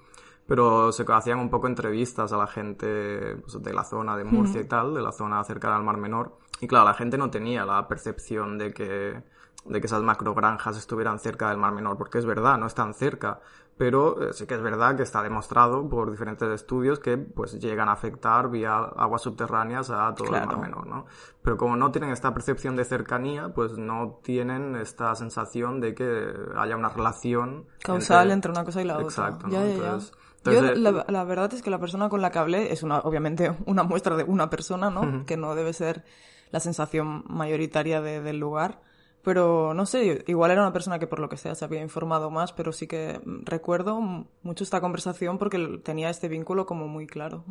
Pero 0.46 0.92
se 0.92 1.04
hacían 1.08 1.38
un 1.38 1.48
poco 1.48 1.66
entrevistas 1.66 2.32
a 2.32 2.36
la 2.36 2.46
gente 2.46 3.36
pues, 3.36 3.62
de 3.62 3.72
la 3.72 3.84
zona 3.84 4.16
de 4.16 4.24
Murcia 4.24 4.60
y 4.60 4.68
tal, 4.68 4.92
de 4.92 5.00
la 5.00 5.12
zona 5.12 5.42
cercana 5.44 5.76
al 5.76 5.84
Mar 5.84 5.96
Menor. 5.96 6.36
Y 6.60 6.66
claro, 6.66 6.84
la 6.84 6.94
gente 6.94 7.16
no 7.16 7.30
tenía 7.30 7.64
la 7.64 7.88
percepción 7.88 8.58
de 8.58 8.72
que 8.72 9.22
de 9.64 9.80
que 9.80 9.86
esas 9.86 10.02
macrogranjas 10.02 10.76
estuvieran 10.76 11.18
cerca 11.18 11.48
del 11.48 11.58
Mar 11.58 11.72
Menor, 11.72 11.96
porque 11.96 12.18
es 12.18 12.26
verdad, 12.26 12.58
no 12.58 12.66
están 12.66 12.94
cerca, 12.94 13.40
pero 13.76 14.22
eh, 14.22 14.32
sí 14.32 14.46
que 14.46 14.54
es 14.54 14.62
verdad 14.62 14.96
que 14.96 15.02
está 15.02 15.22
demostrado 15.22 15.88
por 15.88 16.10
diferentes 16.10 16.48
estudios 16.48 17.00
que 17.00 17.16
pues 17.16 17.58
llegan 17.60 17.88
a 17.88 17.92
afectar 17.92 18.48
vía 18.48 18.76
aguas 18.76 19.22
subterráneas 19.22 19.90
a 19.90 20.14
todo 20.14 20.34
el 20.34 20.46
Mar 20.46 20.58
Menor, 20.58 20.86
¿no? 20.86 21.06
Pero 21.42 21.56
como 21.56 21.76
no 21.76 21.90
tienen 21.90 22.10
esta 22.10 22.32
percepción 22.32 22.76
de 22.76 22.84
cercanía, 22.84 23.52
pues 23.52 23.76
no 23.76 24.20
tienen 24.22 24.76
esta 24.76 25.14
sensación 25.16 25.80
de 25.80 25.94
que 25.94 26.32
haya 26.56 26.76
una 26.76 26.88
relación 26.88 27.66
causal 27.82 28.30
entre, 28.30 28.52
una 28.52 28.64
cosa 28.64 28.80
y 28.80 28.84
la 28.84 28.94
otra. 28.94 29.06
Exacto, 29.06 29.48
ya, 29.48 29.66
ya, 29.66 29.98
Yo, 30.44 30.62
la, 30.62 31.04
la, 31.08 31.24
verdad 31.24 31.52
es 31.52 31.62
que 31.62 31.70
la 31.70 31.80
persona 31.80 32.08
con 32.08 32.22
la 32.22 32.30
que 32.30 32.38
hablé 32.38 32.72
es 32.72 32.82
una, 32.82 33.00
obviamente 33.00 33.56
una 33.66 33.82
muestra 33.82 34.16
de 34.16 34.22
una 34.22 34.50
persona, 34.50 34.88
¿no? 34.90 35.26
Que 35.26 35.36
no 35.36 35.54
debe 35.56 35.72
ser 35.72 36.04
la 36.52 36.60
sensación 36.60 37.24
mayoritaria 37.26 38.00
de, 38.00 38.20
del 38.20 38.38
lugar 38.38 38.80
pero 39.24 39.72
no 39.74 39.86
sé, 39.86 40.22
igual 40.26 40.50
era 40.50 40.60
una 40.60 40.72
persona 40.72 40.98
que 40.98 41.06
por 41.06 41.18
lo 41.18 41.28
que 41.28 41.38
sea 41.38 41.54
se 41.54 41.64
había 41.64 41.80
informado 41.80 42.30
más, 42.30 42.52
pero 42.52 42.72
sí 42.72 42.86
que 42.86 43.20
recuerdo 43.24 43.98
mucho 44.42 44.62
esta 44.62 44.80
conversación 44.80 45.38
porque 45.38 45.80
tenía 45.82 46.10
este 46.10 46.28
vínculo 46.28 46.66
como 46.66 46.86
muy 46.86 47.06
claro. 47.06 47.44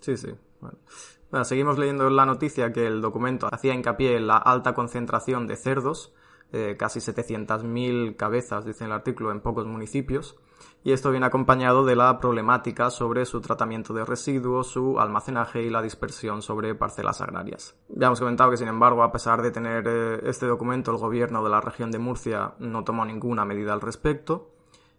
Sí, 0.00 0.16
sí. 0.16 0.34
Bueno. 0.60 1.44
seguimos 1.44 1.78
leyendo 1.78 2.10
la 2.10 2.26
noticia 2.26 2.72
que 2.72 2.86
el 2.86 3.00
documento 3.00 3.48
hacía 3.50 3.72
hincapié 3.72 4.16
en 4.16 4.26
la 4.26 4.36
alta 4.36 4.74
concentración 4.74 5.46
de 5.46 5.56
cerdos, 5.56 6.12
eh, 6.52 6.76
casi 6.78 7.00
700.000 7.00 8.16
cabezas, 8.16 8.64
dice 8.64 8.84
el 8.84 8.92
artículo, 8.92 9.32
en 9.32 9.40
pocos 9.40 9.66
municipios 9.66 10.36
y 10.84 10.92
esto 10.92 11.10
viene 11.10 11.26
acompañado 11.26 11.84
de 11.84 11.94
la 11.94 12.18
problemática 12.18 12.90
sobre 12.90 13.24
su 13.24 13.40
tratamiento 13.40 13.94
de 13.94 14.04
residuos, 14.04 14.68
su 14.68 14.98
almacenaje 14.98 15.62
y 15.62 15.70
la 15.70 15.80
dispersión 15.80 16.42
sobre 16.42 16.74
parcelas 16.74 17.20
agrarias. 17.20 17.76
Ya 17.88 18.06
hemos 18.08 18.18
comentado 18.18 18.50
que, 18.50 18.56
sin 18.56 18.68
embargo, 18.68 19.02
a 19.02 19.12
pesar 19.12 19.42
de 19.42 19.52
tener 19.52 19.84
eh, 19.86 20.20
este 20.24 20.46
documento, 20.46 20.90
el 20.90 20.96
gobierno 20.96 21.44
de 21.44 21.50
la 21.50 21.60
región 21.60 21.92
de 21.92 21.98
Murcia 21.98 22.54
no 22.58 22.82
tomó 22.82 23.04
ninguna 23.04 23.44
medida 23.44 23.72
al 23.72 23.80
respecto 23.80 24.50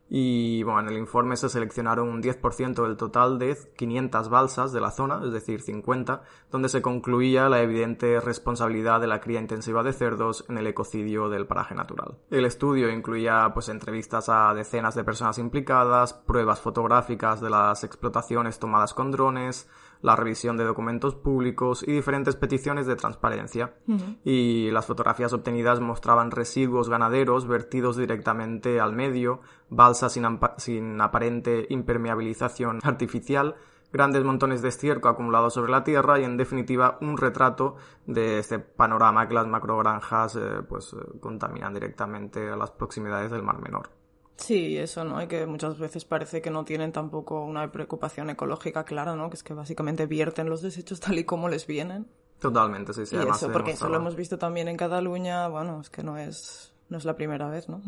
y 0.10 0.62
bueno, 0.64 0.82
en 0.82 0.90
el 0.90 0.98
informe 0.98 1.38
se 1.38 1.50
seleccionaron 1.50 2.08
un 2.08 2.22
10% 2.22 2.84
del 2.84 2.98
total 2.98 3.40
de 3.40 3.58
500 3.76 4.30
balsas 4.30 4.72
de 4.72 4.82
la 4.82 4.92
zona, 4.92 5.22
es 5.26 5.32
decir, 5.32 5.62
50, 5.62 6.22
donde 6.52 6.70
se 6.70 6.82
concluía 6.82 7.50
la 7.50 7.62
evidente 7.62 8.20
responsabilidad 8.20 9.02
de 9.02 9.08
la 9.08 9.22
cría 9.22 9.40
intensiva 9.40 9.82
de 9.82 9.94
cerdos 9.94 10.46
en 10.50 10.58
el 10.58 10.68
ecocidio 10.68 11.30
del 11.30 11.48
paraje 11.48 11.74
natural. 11.74 12.18
El 12.30 12.46
estudio 12.46 12.92
incluía 12.92 13.50
pues 13.54 13.70
entrevistas 13.70 14.30
a 14.30 14.54
decenas 14.54 14.94
de 14.96 15.04
personas 15.04 15.38
implicadas, 15.38 16.14
pruebas 16.14 16.60
fotográficas 16.60 17.42
de 17.42 17.50
las 17.50 17.84
explotaciones 17.84 18.60
tomadas 18.60 18.94
con 18.94 19.12
drones, 19.12 19.70
la 20.04 20.18
revisión 20.18 20.58
de 20.58 20.66
documentos 20.66 21.16
públicos 21.16 21.84
y 21.88 21.94
diferentes 21.94 22.36
peticiones 22.36 22.86
de 22.86 22.96
transparencia. 22.98 23.74
Y 24.24 24.70
las 24.70 24.86
fotografías 24.86 25.34
obtenidas 25.34 25.80
mostraban 25.80 26.30
residuos 26.30 26.89
ganaderos 26.89 27.48
vertidos 27.48 27.96
directamente 27.96 28.82
al 28.82 28.94
medio, 28.94 29.39
balsas 29.70 30.12
sin, 30.13 30.26
sin 30.58 31.00
aparente 31.00 31.66
impermeabilización 31.70 32.80
artificial, 32.84 33.56
grandes 33.94 34.26
montones 34.26 34.62
de 34.62 34.70
estiércol 34.70 35.12
acumulados 35.12 35.54
sobre 35.54 35.72
la 35.72 35.86
tierra 35.86 36.20
y 36.20 36.26
en 36.26 36.36
definitiva 36.36 36.98
un 37.00 37.16
retrato 37.16 37.78
de 38.06 38.39
este 38.39 38.60
panorama 38.60 39.28
que 39.28 39.36
las 39.36 39.48
macrogranjas 39.48 40.36
eh, 40.36 40.63
pues 40.68 40.94
eh, 40.94 41.20
contaminan 41.22 41.74
directamente 41.74 42.50
a 42.50 42.58
las 42.58 42.72
proximidades 42.72 43.32
del 43.32 43.44
Mar 43.44 43.62
Menor. 43.62 44.03
Sí, 44.36 44.78
eso, 44.78 45.04
¿no? 45.04 45.22
Y 45.22 45.28
que 45.28 45.46
muchas 45.46 45.78
veces 45.78 46.06
parece 46.06 46.41
que 46.41 46.50
no 46.50 46.65
tienen 46.65 46.91
tampoco 46.91 47.43
una 47.43 47.72
preocupación 47.72 48.30
ecológica 48.30 48.84
clara, 48.84 49.15
¿no? 49.15 49.30
Que 49.30 49.36
es 49.36 49.43
que 49.43 49.54
básicamente 49.54 50.06
vierten 50.06 50.50
los 50.50 50.62
desechos 50.62 51.00
tal 51.00 51.19
y 51.19 51.24
como 51.24 51.50
les 51.50 51.67
vienen. 51.67 52.08
Totalmente, 52.39 52.93
sí, 52.93 53.06
sí. 53.06 53.15
Y 53.15 53.30
eso, 53.30 53.52
porque 53.52 53.72
eso 53.72 53.88
lo 53.88 53.98
hemos 53.98 54.15
visto 54.15 54.38
también 54.38 54.67
en 54.67 54.76
Cataluña, 54.76 55.48
bueno, 55.48 55.80
es 55.80 55.89
que 55.89 56.04
no 56.04 56.17
es, 56.17 56.74
no 56.89 56.98
es 56.98 57.06
la 57.06 57.15
primera 57.15 57.50
vez, 57.50 57.69
¿no? 57.69 57.82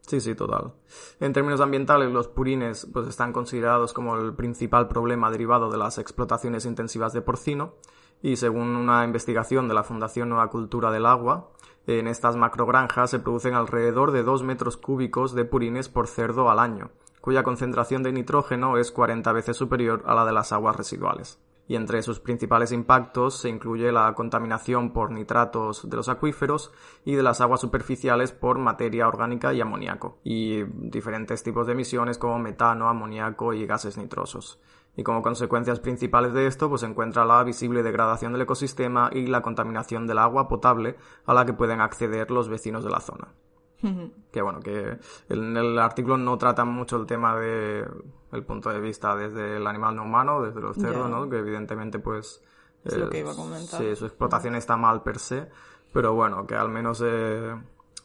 Sí, 0.00 0.20
sí, 0.20 0.34
total. 0.34 0.72
En 1.20 1.34
términos 1.34 1.60
ambientales, 1.60 2.10
los 2.10 2.28
purines 2.28 2.88
pues, 2.90 3.08
están 3.08 3.34
considerados 3.34 3.92
como 3.92 4.16
el 4.16 4.34
principal 4.34 4.88
problema 4.88 5.30
derivado 5.30 5.70
de 5.70 5.76
las 5.76 5.98
explotaciones 5.98 6.64
intensivas 6.64 7.12
de 7.12 7.20
porcino 7.20 7.74
y 8.22 8.36
según 8.36 8.76
una 8.76 9.04
investigación 9.04 9.68
de 9.68 9.74
la 9.74 9.84
Fundación 9.84 10.28
Nueva 10.28 10.50
Cultura 10.50 10.90
del 10.90 11.06
Agua, 11.06 11.50
en 11.86 12.06
estas 12.06 12.36
macrogranjas 12.36 13.10
se 13.10 13.18
producen 13.18 13.54
alrededor 13.54 14.12
de 14.12 14.22
2 14.22 14.42
metros 14.42 14.76
cúbicos 14.76 15.34
de 15.34 15.44
purines 15.44 15.88
por 15.88 16.06
cerdo 16.06 16.50
al 16.50 16.58
año, 16.58 16.90
cuya 17.20 17.42
concentración 17.42 18.02
de 18.02 18.12
nitrógeno 18.12 18.76
es 18.76 18.92
40 18.92 19.32
veces 19.32 19.56
superior 19.56 20.02
a 20.06 20.14
la 20.14 20.24
de 20.26 20.32
las 20.32 20.52
aguas 20.52 20.76
residuales. 20.76 21.40
Y 21.66 21.76
entre 21.76 22.02
sus 22.02 22.18
principales 22.18 22.72
impactos 22.72 23.40
se 23.40 23.50
incluye 23.50 23.92
la 23.92 24.14
contaminación 24.14 24.92
por 24.92 25.10
nitratos 25.10 25.88
de 25.88 25.96
los 25.96 26.08
acuíferos 26.08 26.72
y 27.04 27.14
de 27.14 27.22
las 27.22 27.42
aguas 27.42 27.60
superficiales 27.60 28.32
por 28.32 28.58
materia 28.58 29.06
orgánica 29.06 29.52
y 29.52 29.60
amoníaco, 29.60 30.18
y 30.24 30.64
diferentes 30.64 31.42
tipos 31.42 31.66
de 31.66 31.72
emisiones 31.72 32.16
como 32.16 32.38
metano, 32.38 32.88
amoníaco 32.88 33.52
y 33.52 33.66
gases 33.66 33.98
nitrosos 33.98 34.58
y 34.98 35.04
como 35.04 35.22
consecuencias 35.22 35.78
principales 35.78 36.32
de 36.32 36.48
esto 36.48 36.68
pues 36.68 36.80
se 36.80 36.88
encuentra 36.88 37.24
la 37.24 37.44
visible 37.44 37.84
degradación 37.84 38.32
del 38.32 38.42
ecosistema 38.42 39.10
y 39.12 39.28
la 39.28 39.42
contaminación 39.42 40.08
del 40.08 40.18
agua 40.18 40.48
potable 40.48 40.96
a 41.24 41.32
la 41.34 41.46
que 41.46 41.52
pueden 41.52 41.80
acceder 41.80 42.32
los 42.32 42.48
vecinos 42.48 42.82
de 42.82 42.90
la 42.90 42.98
zona. 42.98 43.28
que 44.32 44.42
bueno, 44.42 44.58
que 44.58 44.98
en 45.28 45.56
el 45.56 45.78
artículo 45.78 46.18
no 46.18 46.36
trata 46.36 46.64
mucho 46.64 46.96
el 46.96 47.06
tema 47.06 47.38
de 47.38 47.86
el 48.32 48.44
punto 48.44 48.70
de 48.70 48.80
vista 48.80 49.14
desde 49.14 49.58
el 49.58 49.68
animal 49.68 49.94
no 49.94 50.02
humano, 50.02 50.42
desde 50.42 50.60
los 50.60 50.76
cerdos, 50.76 51.08
¿no? 51.08 51.30
Que 51.30 51.38
evidentemente 51.38 52.00
pues 52.00 52.42
es 52.84 52.96
lo 52.96 53.08
que 53.08 53.20
iba 53.20 53.30
a 53.30 53.36
comentar. 53.36 53.80
Sí, 53.80 53.94
su 53.94 54.04
explotación 54.04 54.56
está 54.56 54.76
mal 54.76 55.04
per 55.04 55.20
se, 55.20 55.48
pero 55.92 56.14
bueno, 56.14 56.44
que 56.44 56.56
al 56.56 56.70
menos 56.70 57.00
eh, 57.06 57.54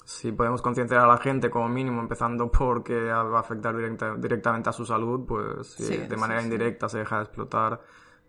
si 0.05 0.31
podemos 0.31 0.61
concienciar 0.61 1.01
a 1.01 1.07
la 1.07 1.17
gente 1.17 1.49
como 1.49 1.69
mínimo, 1.69 2.01
empezando 2.01 2.51
porque 2.51 2.99
va 3.05 3.37
a 3.37 3.39
afectar 3.39 3.75
directamente 3.75 4.69
a 4.69 4.73
su 4.73 4.85
salud, 4.85 5.25
pues 5.25 5.67
si 5.67 5.97
de 5.97 6.17
manera 6.17 6.41
indirecta 6.41 6.89
se 6.89 6.99
deja 6.99 7.17
de 7.17 7.23
explotar 7.23 7.79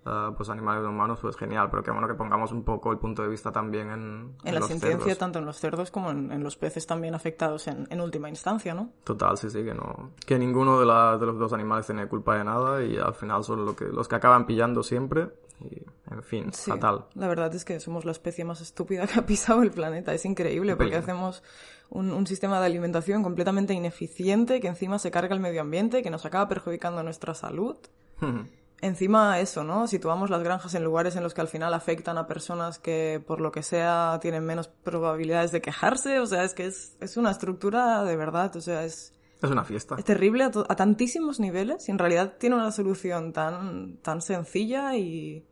uh, 0.06 0.32
pues 0.36 0.48
animales 0.50 0.84
humanos, 0.84 1.18
pues 1.20 1.36
genial, 1.36 1.68
pero 1.70 1.82
que 1.82 1.90
bueno 1.90 2.06
que 2.06 2.14
pongamos 2.14 2.52
un 2.52 2.62
poco 2.62 2.92
el 2.92 2.98
punto 2.98 3.22
de 3.22 3.28
vista 3.28 3.50
también 3.50 3.90
en, 3.90 4.36
en, 4.44 4.54
la 4.54 4.62
sentencia, 4.62 5.16
tanto 5.16 5.40
en 5.40 5.46
los 5.46 5.58
cerdos 5.58 5.90
como 5.90 6.10
en, 6.10 6.42
los 6.44 6.56
peces 6.56 6.86
también 6.86 7.14
afectados 7.14 7.66
en, 7.66 7.88
en, 7.90 8.00
última 8.00 8.28
instancia, 8.28 8.72
¿no? 8.72 8.90
Total, 9.02 9.36
sí, 9.36 9.50
sí, 9.50 9.64
que 9.64 9.74
no, 9.74 10.10
que 10.24 10.38
ninguno 10.38 10.78
de, 10.78 10.86
la, 10.86 11.18
de 11.18 11.26
los 11.26 11.38
dos 11.38 11.52
animales 11.52 11.86
tiene 11.86 12.06
culpa 12.06 12.36
de 12.36 12.44
nada 12.44 12.84
y 12.84 12.96
al 12.98 13.14
final 13.14 13.42
son 13.42 13.66
lo 13.66 13.74
que, 13.74 13.86
los 13.86 14.06
que 14.06 14.14
acaban 14.14 14.46
pillando 14.46 14.84
siempre 14.84 15.28
y, 15.60 15.82
en 16.12 16.22
fin, 16.22 16.52
fatal. 16.52 17.06
La 17.14 17.28
verdad 17.28 17.54
es 17.54 17.64
que 17.64 17.80
somos 17.80 18.04
la 18.04 18.12
especie 18.12 18.44
más 18.44 18.60
estúpida 18.60 19.06
que 19.06 19.18
ha 19.18 19.26
pisado 19.26 19.62
el 19.62 19.70
planeta. 19.70 20.12
Es 20.12 20.24
increíble 20.24 20.76
porque 20.76 20.96
hacemos 20.96 21.42
un, 21.90 22.12
un, 22.12 22.26
sistema 22.26 22.60
de 22.60 22.66
alimentación 22.66 23.22
completamente 23.22 23.74
ineficiente 23.74 24.60
que 24.60 24.68
encima 24.68 24.98
se 24.98 25.10
carga 25.10 25.34
el 25.34 25.40
medio 25.40 25.60
ambiente, 25.60 26.02
que 26.02 26.10
nos 26.10 26.24
acaba 26.24 26.48
perjudicando 26.48 27.02
nuestra 27.02 27.34
salud. 27.34 27.76
encima 28.84 29.40
eso, 29.40 29.64
¿no? 29.64 29.86
Situamos 29.86 30.30
las 30.30 30.42
granjas 30.42 30.74
en 30.74 30.84
lugares 30.84 31.16
en 31.16 31.22
los 31.22 31.32
que 31.32 31.40
al 31.40 31.48
final 31.48 31.72
afectan 31.72 32.18
a 32.18 32.26
personas 32.26 32.78
que 32.78 33.22
por 33.26 33.40
lo 33.40 33.50
que 33.50 33.62
sea 33.62 34.18
tienen 34.20 34.44
menos 34.44 34.68
probabilidades 34.68 35.52
de 35.52 35.62
quejarse. 35.62 36.20
O 36.20 36.26
sea, 36.26 36.44
es 36.44 36.54
que 36.54 36.66
es, 36.66 36.96
es 37.00 37.16
una 37.16 37.30
estructura 37.30 38.04
de 38.04 38.16
verdad. 38.16 38.54
O 38.56 38.60
sea, 38.60 38.84
es... 38.84 39.13
Es 39.44 39.50
una 39.50 39.64
fiesta. 39.64 39.96
Es 39.98 40.04
terrible 40.04 40.44
a, 40.44 40.50
a 40.68 40.76
tantísimos 40.76 41.40
niveles 41.40 41.88
y 41.88 41.92
en 41.92 41.98
realidad 41.98 42.34
tiene 42.38 42.56
una 42.56 42.72
solución 42.72 43.32
tan, 43.32 43.98
tan 43.98 44.20
sencilla 44.22 44.96
y 44.96 45.46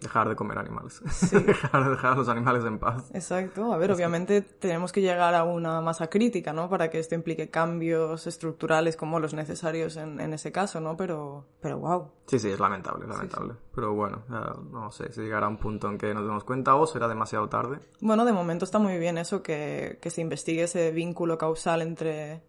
dejar 0.00 0.28
de 0.28 0.36
comer 0.36 0.58
animales. 0.58 1.00
dejar, 1.30 1.90
dejar 1.90 2.12
a 2.12 2.16
los 2.16 2.28
animales 2.28 2.64
en 2.64 2.78
paz. 2.78 3.10
Exacto. 3.14 3.72
A 3.72 3.76
ver, 3.76 3.92
obviamente 3.92 4.42
tenemos 4.42 4.92
que 4.92 5.00
llegar 5.00 5.34
a 5.34 5.44
una 5.44 5.80
masa 5.80 6.08
crítica, 6.08 6.52
¿no? 6.52 6.68
Para 6.68 6.90
que 6.90 6.98
esto 6.98 7.14
implique 7.14 7.50
cambios 7.50 8.26
estructurales 8.26 8.96
como 8.96 9.20
los 9.20 9.34
necesarios 9.34 9.96
en, 9.96 10.20
en 10.20 10.32
ese 10.32 10.52
caso, 10.52 10.80
¿no? 10.80 10.96
Pero, 10.96 11.46
pero 11.60 11.78
wow. 11.78 12.10
Sí, 12.26 12.38
sí, 12.38 12.48
es 12.48 12.60
lamentable, 12.60 13.04
es 13.04 13.10
lamentable. 13.10 13.54
Pero 13.74 13.94
bueno, 13.94 14.24
no 14.28 14.90
sé, 14.90 15.12
si 15.12 15.22
llegará 15.22 15.48
un 15.48 15.58
punto 15.58 15.88
en 15.88 15.98
que 15.98 16.12
nos 16.14 16.24
demos 16.24 16.44
cuenta 16.44 16.74
o 16.76 16.86
será 16.86 17.08
demasiado 17.08 17.48
tarde. 17.48 17.78
Bueno, 18.00 18.24
de 18.24 18.32
momento 18.32 18.64
está 18.64 18.78
muy 18.78 18.98
bien 18.98 19.18
eso, 19.18 19.42
que, 19.42 19.98
que 20.00 20.10
se 20.10 20.20
investigue 20.20 20.64
ese 20.64 20.90
vínculo 20.92 21.38
causal 21.38 21.82
entre, 21.82 22.42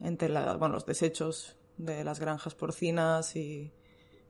entre 0.00 0.28
la, 0.28 0.56
bueno, 0.56 0.74
los 0.74 0.86
desechos 0.86 1.56
de 1.76 2.04
las 2.04 2.20
granjas 2.20 2.54
porcinas 2.54 3.36
y, 3.36 3.72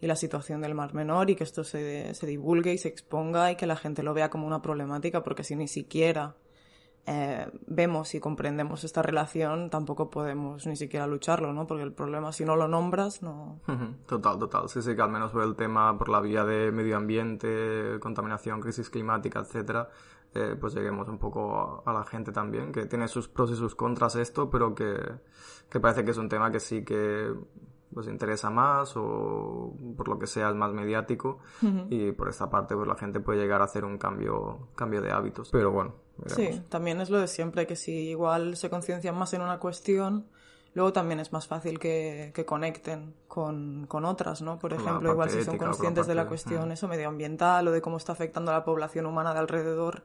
la 0.01 0.17
situación 0.17 0.61
del 0.61 0.75
Mar 0.75 0.93
Menor 0.93 1.31
y 1.31 1.35
que 1.35 1.45
esto 1.45 1.65
se, 1.65 2.13
se, 2.13 2.27
divulgue 2.27 2.75
y 2.75 2.77
se 2.77 2.89
exponga 2.89 3.51
y 3.51 3.57
que 3.57 3.67
la 3.67 3.75
gente 3.75 4.03
lo 4.03 4.13
vea 4.13 4.29
como 4.29 4.47
una 4.47 4.61
problemática, 4.61 5.25
porque 5.25 5.45
si 5.45 5.57
ni 5.57 5.67
siquiera 5.67 6.37
eh, 7.07 7.47
vemos 7.67 8.15
y 8.15 8.21
comprendemos 8.21 8.83
esta 8.83 9.03
relación, 9.03 9.69
tampoco 9.69 10.09
podemos 10.09 10.67
ni 10.67 10.75
siquiera 10.75 11.07
lucharlo, 11.07 11.53
¿no? 11.53 11.67
Porque 11.67 11.83
el 11.83 11.93
problema, 11.93 12.33
si 12.33 12.47
no 12.47 12.57
lo 12.57 12.67
nombras, 12.67 13.23
no... 13.23 13.61
Total, 14.07 14.39
total. 14.39 14.71
Sí, 14.71 14.81
sí, 14.81 14.97
que 14.97 15.03
al 15.03 15.11
menos 15.11 15.31
por 15.31 15.43
el 15.43 15.55
tema, 15.55 15.99
por 15.99 16.09
la 16.09 16.21
vía 16.21 16.45
de 16.45 16.73
medio 16.73 16.97
ambiente, 16.97 17.99
contaminación, 18.01 18.61
crisis 18.63 18.89
climática, 18.89 19.41
etcétera, 19.41 19.91
eh, 20.35 20.57
pues 20.61 20.75
lleguemos 20.75 21.09
un 21.09 21.19
poco 21.19 21.83
a, 21.85 21.93
la 21.93 22.05
gente 22.05 22.33
también, 22.33 22.73
que 22.73 22.87
tiene 22.87 23.09
sus 23.09 23.29
pros 23.29 23.51
y 23.51 23.57
sus 23.57 23.75
contras 23.75 24.17
esto, 24.17 24.51
pero 24.51 24.75
que, 24.75 24.97
que 25.71 25.81
parece 25.81 26.05
que 26.05 26.11
es 26.11 26.19
un 26.19 26.29
tema 26.29 26.51
que 26.51 26.61
sí 26.61 26.85
que 26.85 27.33
pues 27.93 28.09
interesa 28.09 28.51
más 28.51 28.97
o 28.97 29.73
por 29.97 30.09
lo 30.09 30.19
que 30.19 30.27
sea 30.27 30.49
es 30.49 30.57
más 30.57 30.73
mediático. 30.73 31.39
Y 31.89 32.11
por 32.13 32.29
esta 32.29 32.51
parte 32.51 32.75
pues 32.75 32.89
la 32.89 32.97
gente 32.97 33.21
puede 33.21 33.41
llegar 33.41 33.61
a 33.61 33.67
hacer 33.67 33.85
un 33.85 33.99
cambio 33.99 34.71
cambio 34.75 35.01
de 35.01 35.13
hábitos. 35.13 35.51
Pero 35.51 35.71
bueno 35.71 35.95
sí 36.27 36.63
también 36.69 37.01
es 37.01 37.11
lo 37.11 37.21
de 37.21 37.29
siempre 37.29 37.67
que 37.67 37.77
si 37.77 37.93
igual 38.11 38.57
se 38.57 38.71
conciencian 38.71 39.17
más 39.17 39.33
en 39.35 39.43
una 39.43 39.59
cuestión 39.59 40.27
luego 40.75 40.93
también 40.93 41.21
es 41.21 41.33
más 41.33 41.47
fácil 41.47 41.79
que, 41.79 42.33
que 42.35 42.45
conecten 42.45 43.15
con, 43.29 43.87
con, 43.87 44.05
otras, 44.05 44.43
¿no? 44.43 44.59
Por 44.59 44.73
ejemplo, 44.73 45.13
igual 45.13 45.31
si 45.31 45.43
son 45.43 45.57
conscientes 45.57 46.07
de 46.07 46.15
la 46.15 46.27
cuestión 46.27 46.73
eso 46.73 46.89
medioambiental 46.89 47.69
o 47.69 47.71
de 47.71 47.81
cómo 47.81 47.97
está 47.97 48.13
afectando 48.13 48.51
a 48.51 48.55
la 48.55 48.65
población 48.65 49.07
humana 49.07 49.33
de 49.33 49.41
alrededor, 49.41 50.03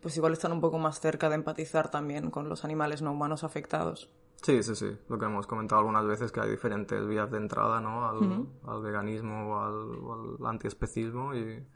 pues 0.00 0.16
igual 0.16 0.32
están 0.32 0.52
un 0.52 0.60
poco 0.60 0.78
más 0.78 1.00
cerca 1.00 1.28
de 1.28 1.36
empatizar 1.36 1.90
también 1.90 2.30
con 2.30 2.48
los 2.48 2.64
animales 2.64 3.02
no 3.02 3.12
humanos 3.12 3.44
afectados. 3.44 4.10
Sí, 4.42 4.62
sí, 4.62 4.74
sí. 4.74 4.98
Lo 5.08 5.18
que 5.18 5.26
hemos 5.26 5.46
comentado 5.46 5.80
algunas 5.80 6.06
veces, 6.06 6.32
que 6.32 6.40
hay 6.40 6.50
diferentes 6.50 7.06
vías 7.06 7.30
de 7.30 7.36
entrada 7.36 7.80
¿no? 7.80 8.08
al, 8.08 8.46
al 8.66 8.82
veganismo 8.82 9.54
o 9.54 9.58
al, 9.58 10.38
al 10.40 10.46
antiespecismo 10.46 11.34
y, 11.34 11.66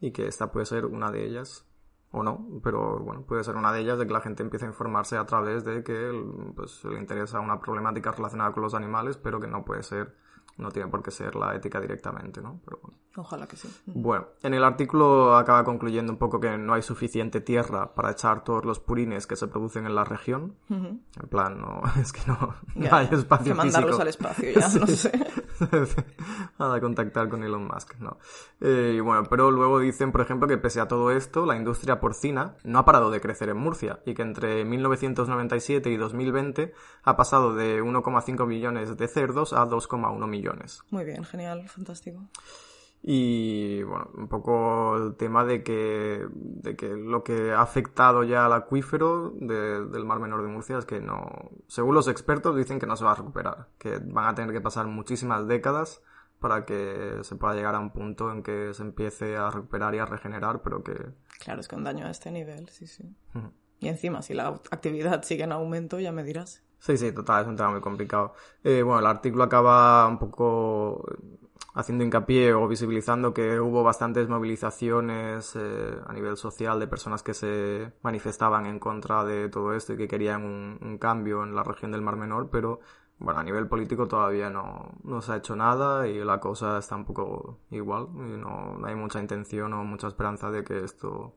y, 0.00 0.12
que 0.12 0.28
esta 0.28 0.52
puede 0.52 0.66
ser 0.66 0.86
una 0.86 1.10
de 1.10 1.24
ellas. 1.24 1.66
O 2.12 2.22
no, 2.22 2.60
pero 2.62 3.00
bueno, 3.00 3.22
puede 3.22 3.42
ser 3.42 3.56
una 3.56 3.72
de 3.72 3.80
ellas 3.80 3.98
de 3.98 4.06
que 4.06 4.12
la 4.12 4.20
gente 4.20 4.42
empiece 4.42 4.66
a 4.66 4.68
informarse 4.68 5.16
a 5.16 5.24
través 5.24 5.64
de 5.64 5.82
que 5.82 6.12
pues, 6.54 6.84
le 6.84 6.98
interesa 6.98 7.40
una 7.40 7.58
problemática 7.58 8.12
relacionada 8.12 8.52
con 8.52 8.62
los 8.62 8.74
animales, 8.74 9.16
pero 9.16 9.40
que 9.40 9.48
no 9.48 9.64
puede 9.64 9.82
ser 9.82 10.14
no 10.58 10.70
tiene 10.70 10.88
por 10.90 11.02
qué 11.02 11.10
ser 11.10 11.34
la 11.34 11.54
ética 11.54 11.80
directamente, 11.80 12.40
¿no? 12.40 12.60
Pero 12.64 12.78
bueno. 12.82 12.98
Ojalá 13.16 13.46
que 13.46 13.56
sí. 13.56 13.68
Bueno, 13.86 14.28
en 14.42 14.54
el 14.54 14.64
artículo 14.64 15.36
acaba 15.36 15.64
concluyendo 15.64 16.12
un 16.12 16.18
poco 16.18 16.40
que 16.40 16.56
no 16.56 16.74
hay 16.74 16.82
suficiente 16.82 17.40
tierra 17.40 17.94
para 17.94 18.12
echar 18.12 18.44
todos 18.44 18.64
los 18.64 18.80
purines 18.80 19.26
que 19.26 19.36
se 19.36 19.48
producen 19.48 19.86
en 19.86 19.94
la 19.94 20.04
región. 20.04 20.54
En 20.70 21.28
plan, 21.28 21.60
no, 21.60 21.82
es 22.00 22.12
que 22.12 22.20
no, 22.26 22.54
hay 22.90 23.08
espacio 23.10 23.52
que 23.52 23.54
mandarlos 23.54 24.00
al 24.00 24.08
espacio 24.08 24.50
ya, 24.52 24.68
no 24.68 24.86
sé. 24.86 25.12
Nada, 26.58 26.80
contactar 26.80 27.28
con 27.28 27.42
Elon 27.44 27.66
Musk, 27.66 27.96
no. 27.98 28.18
Eh, 28.60 28.94
y 28.96 29.00
bueno, 29.00 29.24
pero 29.28 29.50
luego 29.50 29.78
dicen, 29.78 30.12
por 30.12 30.22
ejemplo, 30.22 30.48
que 30.48 30.58
pese 30.58 30.80
a 30.80 30.88
todo 30.88 31.10
esto, 31.10 31.44
la 31.46 31.56
industria 31.56 32.00
porcina 32.00 32.56
no 32.64 32.78
ha 32.78 32.84
parado 32.84 33.10
de 33.10 33.20
crecer 33.20 33.48
en 33.50 33.58
Murcia 33.58 34.00
y 34.06 34.14
que 34.14 34.22
entre 34.22 34.64
1997 34.64 35.90
y 35.90 35.96
2020 35.96 36.72
ha 37.04 37.16
pasado 37.16 37.54
de 37.54 37.82
1,5 37.82 38.46
millones 38.46 38.96
de 38.96 39.08
cerdos 39.08 39.52
a 39.52 39.66
2,1 39.66 40.26
millones 40.26 40.62
muy 40.90 41.04
bien, 41.04 41.24
genial, 41.24 41.68
fantástico. 41.68 42.20
Y 43.04 43.82
bueno, 43.82 44.10
un 44.14 44.28
poco 44.28 44.96
el 44.96 45.16
tema 45.16 45.44
de 45.44 45.64
que, 45.64 46.24
de 46.32 46.76
que 46.76 46.88
lo 46.88 47.24
que 47.24 47.50
ha 47.50 47.60
afectado 47.60 48.22
ya 48.22 48.46
al 48.46 48.52
acuífero 48.52 49.32
del 49.40 50.04
Mar 50.04 50.20
Menor 50.20 50.42
de 50.42 50.48
Murcia 50.48 50.78
es 50.78 50.84
que 50.84 51.00
no, 51.00 51.50
según 51.66 51.96
los 51.96 52.06
expertos 52.06 52.56
dicen 52.56 52.78
que 52.78 52.86
no 52.86 52.96
se 52.96 53.04
va 53.04 53.12
a 53.12 53.16
recuperar, 53.16 53.68
que 53.78 53.98
van 53.98 54.26
a 54.26 54.34
tener 54.36 54.52
que 54.52 54.60
pasar 54.60 54.86
muchísimas 54.86 55.48
décadas 55.48 56.00
para 56.38 56.64
que 56.64 57.18
se 57.22 57.34
pueda 57.36 57.54
llegar 57.54 57.74
a 57.74 57.80
un 57.80 57.90
punto 57.90 58.30
en 58.30 58.42
que 58.44 58.72
se 58.72 58.82
empiece 58.82 59.36
a 59.36 59.50
recuperar 59.50 59.94
y 59.96 59.98
a 59.98 60.06
regenerar, 60.06 60.62
pero 60.62 60.84
que... 60.84 60.94
Claro, 61.40 61.60
es 61.60 61.66
que 61.66 61.74
un 61.74 61.84
daño 61.84 62.06
a 62.06 62.10
este 62.10 62.30
nivel, 62.30 62.68
sí, 62.68 62.86
sí. 62.86 63.04
Y 63.80 63.88
encima, 63.88 64.22
si 64.22 64.34
la 64.34 64.48
actividad 64.70 65.22
sigue 65.24 65.42
en 65.42 65.50
aumento, 65.50 65.98
ya 65.98 66.12
me 66.12 66.22
dirás. 66.22 66.62
Sí, 66.78 66.96
sí, 66.96 67.12
total, 67.12 67.42
es 67.42 67.48
un 67.48 67.56
tema 67.56 67.70
muy 67.70 67.80
complicado. 67.80 68.34
Eh, 68.62 68.82
bueno, 68.82 69.00
el 69.00 69.06
artículo 69.06 69.44
acaba 69.44 70.06
un 70.06 70.18
poco 70.18 71.04
haciendo 71.74 72.04
hincapié 72.04 72.52
o 72.52 72.68
visibilizando 72.68 73.32
que 73.32 73.58
hubo 73.60 73.82
bastantes 73.82 74.28
movilizaciones 74.28 75.56
eh, 75.56 75.96
a 76.06 76.12
nivel 76.12 76.36
social 76.36 76.78
de 76.78 76.86
personas 76.86 77.22
que 77.22 77.34
se 77.34 77.92
manifestaban 78.02 78.66
en 78.66 78.78
contra 78.78 79.24
de 79.24 79.48
todo 79.48 79.74
esto 79.74 79.94
y 79.94 79.96
que 79.96 80.08
querían 80.08 80.44
un, 80.44 80.98
cambio 80.98 81.42
en 81.42 81.54
la 81.54 81.64
región 81.64 81.90
del 81.92 82.02
Mar 82.02 82.16
Menor, 82.16 82.50
pero 82.50 82.80
bueno, 83.18 83.40
a 83.40 83.44
nivel 83.44 83.66
político 83.66 84.06
todavía 84.06 84.50
no, 84.50 84.92
no 85.04 85.22
se 85.22 85.32
ha 85.32 85.36
hecho 85.36 85.56
nada 85.56 86.06
y 86.06 86.22
la 86.22 86.38
cosa 86.38 86.78
está 86.78 86.96
un 86.96 87.04
poco 87.04 87.58
igual 87.70 88.08
y 88.14 88.36
no, 88.36 88.78
hay 88.84 88.94
mucha 88.94 89.20
intención 89.20 89.72
o 89.72 89.84
mucha 89.84 90.08
esperanza 90.08 90.50
de 90.50 90.64
que 90.64 90.84
esto 90.84 91.34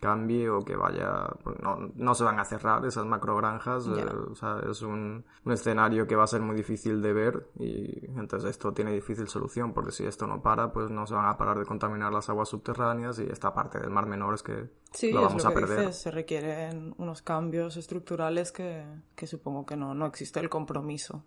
cambie 0.00 0.48
o 0.50 0.60
que 0.60 0.76
vaya, 0.76 1.26
no, 1.62 1.90
no 1.94 2.14
se 2.14 2.24
van 2.24 2.38
a 2.38 2.44
cerrar 2.44 2.84
esas 2.84 3.06
macrogranjas, 3.06 3.88
granjas 3.88 4.14
eh, 4.14 4.30
o 4.30 4.34
sea, 4.34 4.60
es 4.70 4.82
un, 4.82 5.24
un, 5.44 5.52
escenario 5.52 6.06
que 6.06 6.16
va 6.16 6.24
a 6.24 6.26
ser 6.26 6.42
muy 6.42 6.54
difícil 6.54 7.00
de 7.00 7.12
ver 7.12 7.48
y 7.58 8.06
entonces 8.18 8.50
esto 8.50 8.72
tiene 8.72 8.92
difícil 8.92 9.26
solución 9.28 9.72
porque 9.72 9.92
si 9.92 10.04
esto 10.04 10.26
no 10.26 10.42
para, 10.42 10.72
pues 10.72 10.90
no 10.90 11.06
se 11.06 11.14
van 11.14 11.26
a 11.26 11.36
parar 11.36 11.58
de 11.58 11.64
contaminar 11.64 12.12
las 12.12 12.28
aguas 12.28 12.48
subterráneas 12.48 13.18
y 13.18 13.22
esta 13.22 13.54
parte 13.54 13.78
del 13.80 13.90
Mar 13.90 14.06
Menor 14.06 14.34
es 14.34 14.42
que 14.42 14.68
lo 15.10 15.22
vamos 15.22 15.44
a 15.44 15.50
perder. 15.52 15.92
se 15.92 16.10
requieren 16.10 16.94
unos 16.98 17.22
cambios 17.22 17.76
estructurales 17.76 18.52
que, 18.52 18.84
que 19.14 19.26
supongo 19.26 19.64
que 19.64 19.76
no, 19.76 19.94
no 19.94 20.06
existe 20.06 20.40
el 20.40 20.50
compromiso 20.50 21.24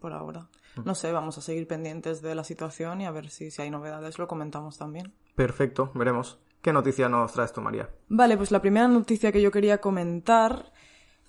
por 0.00 0.12
ahora. 0.12 0.48
Mm. 0.76 0.84
No 0.84 0.94
sé, 0.94 1.12
vamos 1.12 1.36
a 1.38 1.40
seguir 1.40 1.66
pendientes 1.66 2.22
de 2.22 2.34
la 2.34 2.44
situación 2.44 3.00
y 3.00 3.06
a 3.06 3.10
ver 3.10 3.30
si, 3.30 3.50
si 3.50 3.62
hay 3.62 3.70
novedades 3.70 4.18
lo 4.18 4.26
comentamos 4.26 4.78
también. 4.78 5.12
Perfecto, 5.34 5.90
veremos. 5.94 6.38
¿Qué 6.66 6.72
noticia 6.72 7.08
nos 7.08 7.32
traes 7.32 7.52
tú, 7.52 7.60
María? 7.60 7.88
Vale, 8.08 8.36
pues 8.36 8.50
la 8.50 8.60
primera 8.60 8.88
noticia 8.88 9.30
que 9.30 9.40
yo 9.40 9.52
quería 9.52 9.78
comentar 9.78 10.72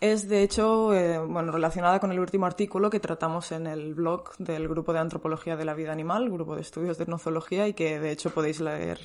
es, 0.02 0.28
de 0.28 0.42
hecho, 0.42 0.96
eh, 0.96 1.20
bueno, 1.20 1.52
relacionada 1.52 2.00
con 2.00 2.12
el 2.12 2.20
último 2.20 2.48
artículo 2.48 2.90
que 2.90 3.00
tratamos 3.00 3.52
en 3.52 3.68
el 3.68 3.94
blog 3.94 4.36
del 4.40 4.68
Grupo 4.68 4.94
de 4.94 5.00
Antropología 5.00 5.56
de 5.56 5.64
la 5.64 5.76
Vida 5.76 5.92
Animal, 5.92 6.32
Grupo 6.32 6.56
de 6.56 6.62
Estudios 6.62 6.98
de 6.98 7.04
Etnozoología, 7.04 7.68
y 7.68 7.74
que 7.74 8.00
de 8.00 8.10
hecho 8.10 8.32
podéis 8.32 8.62
leer 8.62 9.00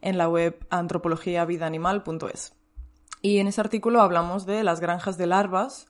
en 0.00 0.16
la 0.16 0.30
web 0.30 0.56
antropologiavidaanimal.es. 0.70 2.54
Y 3.20 3.40
en 3.40 3.46
ese 3.46 3.60
artículo 3.60 4.00
hablamos 4.00 4.46
de 4.46 4.64
las 4.64 4.80
granjas 4.80 5.18
de 5.18 5.26
larvas 5.26 5.88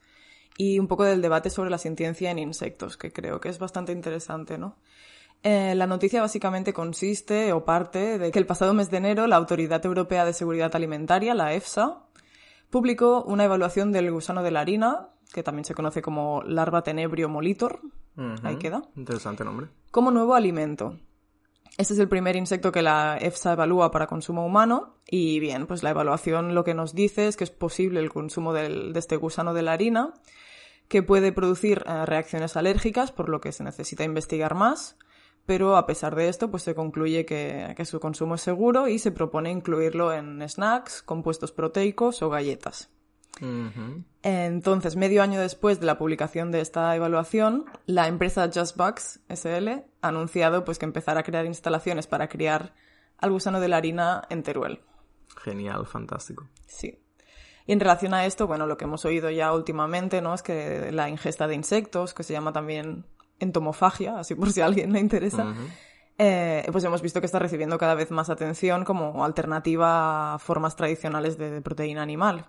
y 0.59 0.81
un 0.81 0.89
poco 0.89 1.05
del 1.05 1.23
debate 1.23 1.49
sobre 1.49 1.71
la 1.71 1.79
sintiencia 1.79 2.33
en 2.33 2.41
insectos, 2.41 2.97
que 2.97 3.13
creo 3.13 3.39
que 3.39 3.51
es 3.51 3.61
bastante 3.61 3.93
interesante, 3.93 4.59
¿no? 4.59 4.79
Eh, 5.49 5.77
la 5.77 5.87
noticia 5.87 6.21
básicamente 6.21 6.73
consiste 6.73 7.53
o 7.53 7.65
parte 7.65 8.19
de 8.19 8.33
que 8.33 8.39
el 8.41 8.47
pasado 8.47 8.75
mes 8.75 8.91
de 8.91 8.97
enero 8.97 9.29
la 9.29 9.37
Autoridad 9.37 9.87
Europea 9.87 10.25
de 10.25 10.33
Seguridad 10.33 10.75
Alimentaria, 10.75 11.37
la 11.37 11.55
EFSA, 11.55 12.03
publicó 12.69 13.23
una 13.23 13.45
evaluación 13.45 13.93
del 13.93 14.11
gusano 14.11 14.43
de 14.43 14.51
la 14.51 14.63
harina, 14.63 15.11
que 15.33 15.45
también 15.45 15.65
se 15.65 15.73
conoce 15.73 16.03
como 16.03 16.43
larva 16.43 16.83
tenebrio 16.83 17.29
molitor, 17.29 17.79
ahí 18.43 18.57
queda. 18.57 18.83
Interesante 18.97 19.45
nombre. 19.45 19.69
Como 19.93 20.11
nuevo 20.11 20.35
alimento. 20.35 20.99
Este 21.79 21.95
es 21.95 22.01
el 22.01 22.09
primer 22.09 22.35
insecto 22.35 22.73
que 22.73 22.83
la 22.83 23.17
EFSA 23.17 23.53
evalúa 23.53 23.93
para 23.93 24.09
consumo 24.09 24.45
humano 24.45 24.97
y 25.07 25.39
bien, 25.39 25.69
pues 25.69 25.85
la 25.85 25.91
evaluación 25.91 26.57
lo 26.57 26.65
que 26.65 26.75
nos 26.75 26.93
dice 26.93 27.29
es 27.29 27.37
que 27.37 27.45
es 27.45 27.53
posible 27.53 28.01
el 28.01 28.11
consumo 28.11 28.53
de 28.53 28.91
este 28.97 29.15
gusano 29.15 29.55
de 29.55 29.63
la 29.63 29.75
harina, 29.75 30.13
que 30.89 31.05
puede 31.05 31.31
producir 31.31 31.85
eh, 31.87 32.05
reacciones 32.05 32.57
alérgicas, 32.57 33.13
por 33.13 33.29
lo 33.29 33.41
que 33.41 33.53
se 33.53 33.63
necesita 33.63 34.03
investigar 34.03 34.57
más, 34.57 34.97
pero 35.47 35.77
a 35.77 35.87
pesar 35.87 36.17
de 36.17 36.29
esto, 36.29 36.51
pues 36.51 36.65
se 36.65 36.75
concluye 36.75 37.25
que, 37.25 37.75
su 37.85 38.01
consumo 38.01 38.35
es 38.35 38.43
seguro 38.43 38.89
y 38.89 38.99
se 38.99 39.13
propone 39.13 39.51
incluirlo 39.51 40.13
en 40.13 40.47
snacks, 40.47 41.03
compuestos 41.03 41.53
proteicos 41.53 42.21
o 42.23 42.29
galletas. 42.29 42.91
Entonces, 44.23 44.97
medio 44.97 45.23
año 45.23 45.41
después 45.41 45.79
de 45.79 45.87
la 45.87 45.99
publicación 45.99 46.51
de 46.51 46.61
esta 46.61 46.97
evaluación, 46.97 47.67
la 47.85 48.09
empresa 48.09 48.51
Just 48.53 48.77
Bugs 48.77 49.21
SL 49.29 49.69
ha 50.01 50.09
anunciado 50.09 50.65
pues, 50.65 50.79
que 50.79 50.87
empezará 50.87 51.21
a 51.21 51.23
crear 51.23 51.47
instalaciones 51.47 52.07
para 52.07 52.29
criar 52.29 52.75
al 53.19 53.31
gusano 53.31 53.61
de 53.61 53.69
la 53.69 53.77
harina 53.77 54.23
en 54.31 54.43
Teruel. 54.43 54.81
Genial, 55.37 55.87
fantástico. 55.87 56.49
Sí. 56.67 56.99
Y 57.67 57.73
en 57.73 57.81
relación 57.81 58.15
a 58.15 58.27
esto, 58.27 58.47
bueno, 58.47 58.67
lo 58.67 58.77
que 58.77 58.85
hemos 58.85 59.05
oído 59.05 59.31
ya 59.31 59.53
últimamente, 59.53 60.23
¿no? 60.23 60.35
Es 60.35 60.43
que 60.43 60.91
la 60.93 61.09
ingesta 61.09 61.47
de 61.47 61.55
insectos, 61.57 62.15
que 62.15 62.23
se 62.23 62.33
llama 62.33 62.53
también 62.53 63.05
entomofagia, 63.41 64.19
así 64.19 64.35
por 64.35 64.51
si 64.51 64.61
a 64.61 64.67
alguien 64.67 64.93
le 64.93 65.01
interesa, 65.01 65.55
eh, 66.19 66.67
pues 66.73 66.85
hemos 66.85 67.03
visto 67.03 67.21
que 67.21 67.27
está 67.27 67.39
recibiendo 67.39 67.79
cada 67.79 67.95
vez 67.95 68.11
más 68.11 68.31
atención 68.31 68.85
como 68.85 69.25
alternativa 69.25 70.35
a 70.35 70.39
formas 70.39 70.77
tradicionales 70.77 71.37
de, 71.39 71.61
proteína 71.61 72.03
animal. 72.03 72.47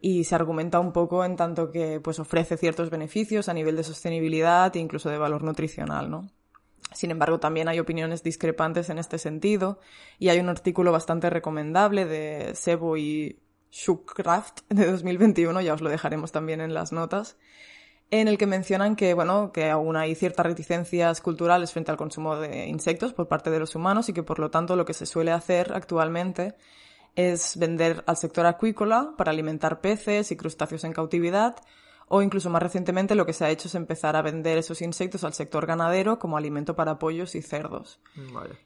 Y 0.00 0.24
se 0.24 0.34
argumenta 0.34 0.78
un 0.78 0.92
poco 0.92 1.24
en 1.24 1.36
tanto 1.36 1.70
que 1.70 2.00
pues, 2.00 2.18
ofrece 2.18 2.56
ciertos 2.56 2.88
beneficios 2.88 3.48
a 3.48 3.54
nivel 3.54 3.76
de 3.76 3.84
sostenibilidad 3.84 4.74
e 4.76 4.78
incluso 4.78 5.10
de 5.10 5.18
valor 5.18 5.42
nutricional, 5.42 6.10
¿no? 6.10 6.28
Sin 6.92 7.10
embargo, 7.10 7.38
también 7.38 7.68
hay 7.68 7.80
opiniones 7.80 8.22
discrepantes 8.22 8.88
en 8.88 8.98
este 8.98 9.18
sentido 9.18 9.78
y 10.18 10.30
hay 10.30 10.40
un 10.40 10.48
artículo 10.48 10.90
bastante 10.90 11.28
recomendable 11.28 12.06
de 12.06 12.54
Sebo 12.54 12.96
y 12.96 13.40
Shukcraft 13.70 14.60
de 14.70 14.90
2021, 14.90 15.60
ya 15.60 15.74
os 15.74 15.80
lo 15.80 15.90
dejaremos 15.90 16.32
también 16.32 16.60
en 16.60 16.72
las 16.72 16.92
notas, 16.92 17.36
en 18.10 18.28
el 18.28 18.38
que 18.38 18.46
mencionan 18.46 18.96
que, 18.96 19.12
bueno, 19.14 19.52
que 19.52 19.70
aún 19.70 19.96
hay 19.96 20.14
ciertas 20.14 20.46
reticencias 20.46 21.20
culturales 21.20 21.72
frente 21.72 21.90
al 21.90 21.96
consumo 21.96 22.36
de 22.36 22.66
insectos 22.66 23.12
por 23.12 23.28
parte 23.28 23.50
de 23.50 23.58
los 23.58 23.74
humanos 23.74 24.08
y 24.08 24.12
que 24.12 24.22
por 24.22 24.38
lo 24.38 24.50
tanto 24.50 24.76
lo 24.76 24.84
que 24.84 24.94
se 24.94 25.06
suele 25.06 25.30
hacer 25.30 25.72
actualmente 25.74 26.54
es 27.16 27.58
vender 27.58 28.04
al 28.06 28.16
sector 28.16 28.46
acuícola 28.46 29.12
para 29.16 29.30
alimentar 29.30 29.80
peces 29.80 30.30
y 30.30 30.36
crustáceos 30.36 30.84
en 30.84 30.92
cautividad 30.92 31.56
o 32.08 32.22
incluso 32.22 32.50
más 32.50 32.62
recientemente 32.62 33.14
lo 33.14 33.26
que 33.26 33.32
se 33.32 33.44
ha 33.44 33.50
hecho 33.50 33.68
es 33.68 33.74
empezar 33.74 34.16
a 34.16 34.22
vender 34.22 34.58
esos 34.58 34.82
insectos 34.82 35.24
al 35.24 35.34
sector 35.34 35.66
ganadero 35.66 36.18
como 36.18 36.36
alimento 36.36 36.74
para 36.74 36.98
pollos 36.98 37.34
y 37.34 37.42
cerdos. 37.42 38.00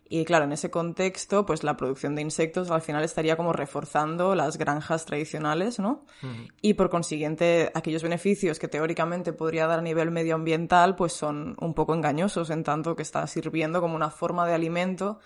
Y 0.09 0.25
claro, 0.25 0.45
en 0.45 0.53
ese 0.53 0.71
contexto, 0.71 1.45
pues 1.45 1.65
la 1.65 1.77
producción 1.77 2.15
de 2.15 2.23
insectos 2.23 2.71
al 2.71 2.83
final 2.83 3.05
estaría 3.05 3.37
como 3.37 3.53
reforzando 3.53 4.35
las 4.35 4.59
granjas 4.59 5.05
tradicionales, 5.05 5.79
¿no? 5.79 6.05
Y 6.61 6.75
por 6.75 6.91
consiguiente, 6.91 7.71
aquellos 7.75 8.03
beneficios 8.03 8.59
que 8.59 8.69
teóricamente 8.69 9.33
podría 9.33 9.67
dar 9.67 9.81
a 9.81 9.83
nivel 9.83 10.11
medioambiental, 10.11 10.97
pues 10.97 11.13
son 11.13 11.57
un 11.61 11.75
poco 11.75 11.95
engañosos 11.95 12.51
en 12.51 12.65
tanto 12.65 12.95
que 12.97 13.03
está 13.03 13.27
sirviendo 13.27 13.81
como 13.81 13.97
una 13.97 14.11
forma 14.11 14.47
de 14.47 14.55
alimento 14.55 15.19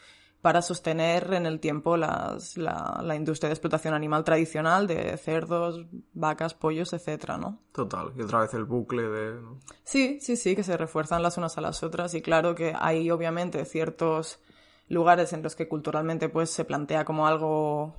para 0.47 0.63
sostener 0.63 1.35
en 1.35 1.45
el 1.45 1.59
tiempo 1.59 1.97
las, 1.97 2.57
la, 2.57 3.01
la, 3.03 3.17
industria 3.17 3.49
de 3.49 3.55
explotación 3.55 3.95
animal 3.95 4.23
tradicional 4.23 4.87
de 4.87 5.17
cerdos, 5.17 5.85
vacas, 6.13 6.55
pollos, 6.55 6.93
etcétera, 6.93 7.37
¿no? 7.37 7.59
Total, 7.73 8.13
y 8.17 8.23
otra 8.23 8.39
vez 8.39 8.55
el 8.55 8.65
bucle 8.65 9.09
de... 9.09 9.41
Sí, 9.83 10.21
sí, 10.21 10.37
sí, 10.37 10.55
que 10.55 10.63
se 10.63 10.77
refuerzan 10.77 11.25
las 11.25 11.37
unas 11.37 11.59
a 11.59 11.61
las 11.63 11.83
otras 11.83 12.15
y 12.15 12.23
claro 12.23 12.55
que 12.55 12.73
hay 12.79 13.11
obviamente 13.11 13.65
ciertos 13.65 14.39
lugares 14.87 15.33
en 15.33 15.43
los 15.43 15.57
que 15.57 15.67
culturalmente 15.67 16.29
pues 16.29 16.49
se 16.51 16.65
plantea 16.65 17.05
como 17.05 17.27
algo 17.27 17.97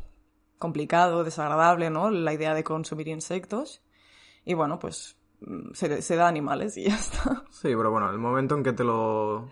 complicado, 0.57 1.25
desagradable, 1.25 1.89
¿no? 1.89 2.10
La 2.12 2.31
idea 2.31 2.53
de 2.53 2.63
consumir 2.63 3.10
insectos 3.10 3.81
y 4.45 4.53
bueno, 4.53 4.79
pues 4.79 5.17
se, 5.73 6.01
se 6.01 6.15
da 6.15 6.29
animales 6.29 6.77
y 6.77 6.86
ya 6.86 6.95
está. 6.95 7.43
Sí, 7.51 7.75
pero 7.75 7.91
bueno, 7.91 8.10
el 8.10 8.19
momento 8.19 8.55
en 8.55 8.63
que 8.63 8.71
te 8.71 8.86
lo 8.86 9.49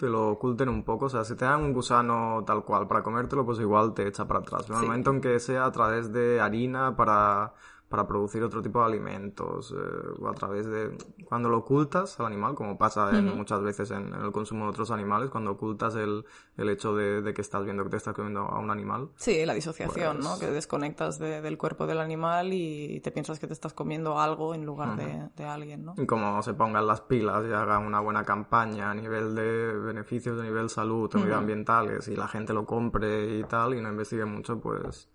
te 0.00 0.06
lo 0.06 0.30
oculten 0.30 0.70
un 0.70 0.82
poco. 0.82 1.04
O 1.06 1.08
sea, 1.10 1.24
si 1.24 1.34
te 1.36 1.44
dan 1.44 1.60
un 1.62 1.74
gusano 1.74 2.42
tal 2.46 2.64
cual 2.64 2.88
para 2.88 3.02
comértelo, 3.02 3.44
pues 3.44 3.60
igual 3.60 3.92
te 3.92 4.08
echa 4.08 4.26
para 4.26 4.40
atrás. 4.40 4.66
En 4.70 4.76
el 4.76 4.82
momento 4.82 5.10
en 5.10 5.20
que 5.20 5.38
sea 5.38 5.66
a 5.66 5.72
través 5.72 6.10
de 6.10 6.40
harina 6.40 6.96
para 6.96 7.52
para 7.90 8.06
producir 8.06 8.40
otro 8.44 8.62
tipo 8.62 8.78
de 8.78 8.84
alimentos 8.86 9.72
eh, 9.72 10.20
o 10.20 10.28
a 10.28 10.32
través 10.32 10.64
de 10.64 10.96
cuando 11.24 11.48
lo 11.48 11.58
ocultas 11.58 12.20
al 12.20 12.26
animal 12.26 12.54
como 12.54 12.78
pasa 12.78 13.10
muchas 13.20 13.62
veces 13.62 13.90
en, 13.90 14.14
el 14.14 14.30
consumo 14.30 14.66
de 14.66 14.70
otros 14.70 14.92
animales 14.92 15.28
cuando 15.28 15.50
ocultas 15.50 15.96
el, 15.96 16.24
el 16.56 16.68
hecho 16.68 16.94
de, 16.94 17.34
que 17.34 17.40
estás 17.40 17.64
viendo 17.64 17.82
que 17.82 17.90
te 17.90 17.96
estás 17.96 18.14
comiendo 18.14 18.42
a 18.42 18.60
un 18.60 18.70
animal 18.70 19.08
sí 19.16 19.44
la 19.44 19.54
disociación 19.54 20.20
no 20.20 20.28
pues 20.28 20.38
que 20.38 20.50
desconectas 20.52 21.18
del 21.18 21.58
cuerpo 21.58 21.88
del 21.88 21.98
animal 21.98 22.52
y 22.52 23.00
te 23.00 23.10
piensas 23.10 23.40
que 23.40 23.48
te 23.48 23.54
estás 23.54 23.74
comiendo 23.74 24.20
algo 24.20 24.54
en 24.54 24.64
lugar 24.64 24.96
de, 24.96 25.44
alguien 25.44 25.84
no 25.84 25.94
y 25.98 26.06
como 26.06 26.40
se 26.44 26.54
pongan 26.54 26.86
las 26.86 27.00
pilas 27.00 27.44
y 27.44 27.52
hagan 27.52 27.84
una 27.84 27.98
buena 27.98 28.24
campaña 28.24 28.92
a 28.92 28.94
nivel 28.94 29.34
de 29.34 29.72
beneficios 29.72 30.36
de 30.36 30.44
nivel 30.44 30.70
salud 30.70 31.12
medioambientales 31.12 32.06
y 32.06 32.14
la 32.14 32.28
gente 32.28 32.52
lo 32.52 32.66
compre 32.66 33.36
y 33.36 33.42
tal 33.42 33.74
y 33.74 33.80
no 33.80 33.88
investigue 33.88 34.26
mucho 34.26 34.60
pues 34.60 35.08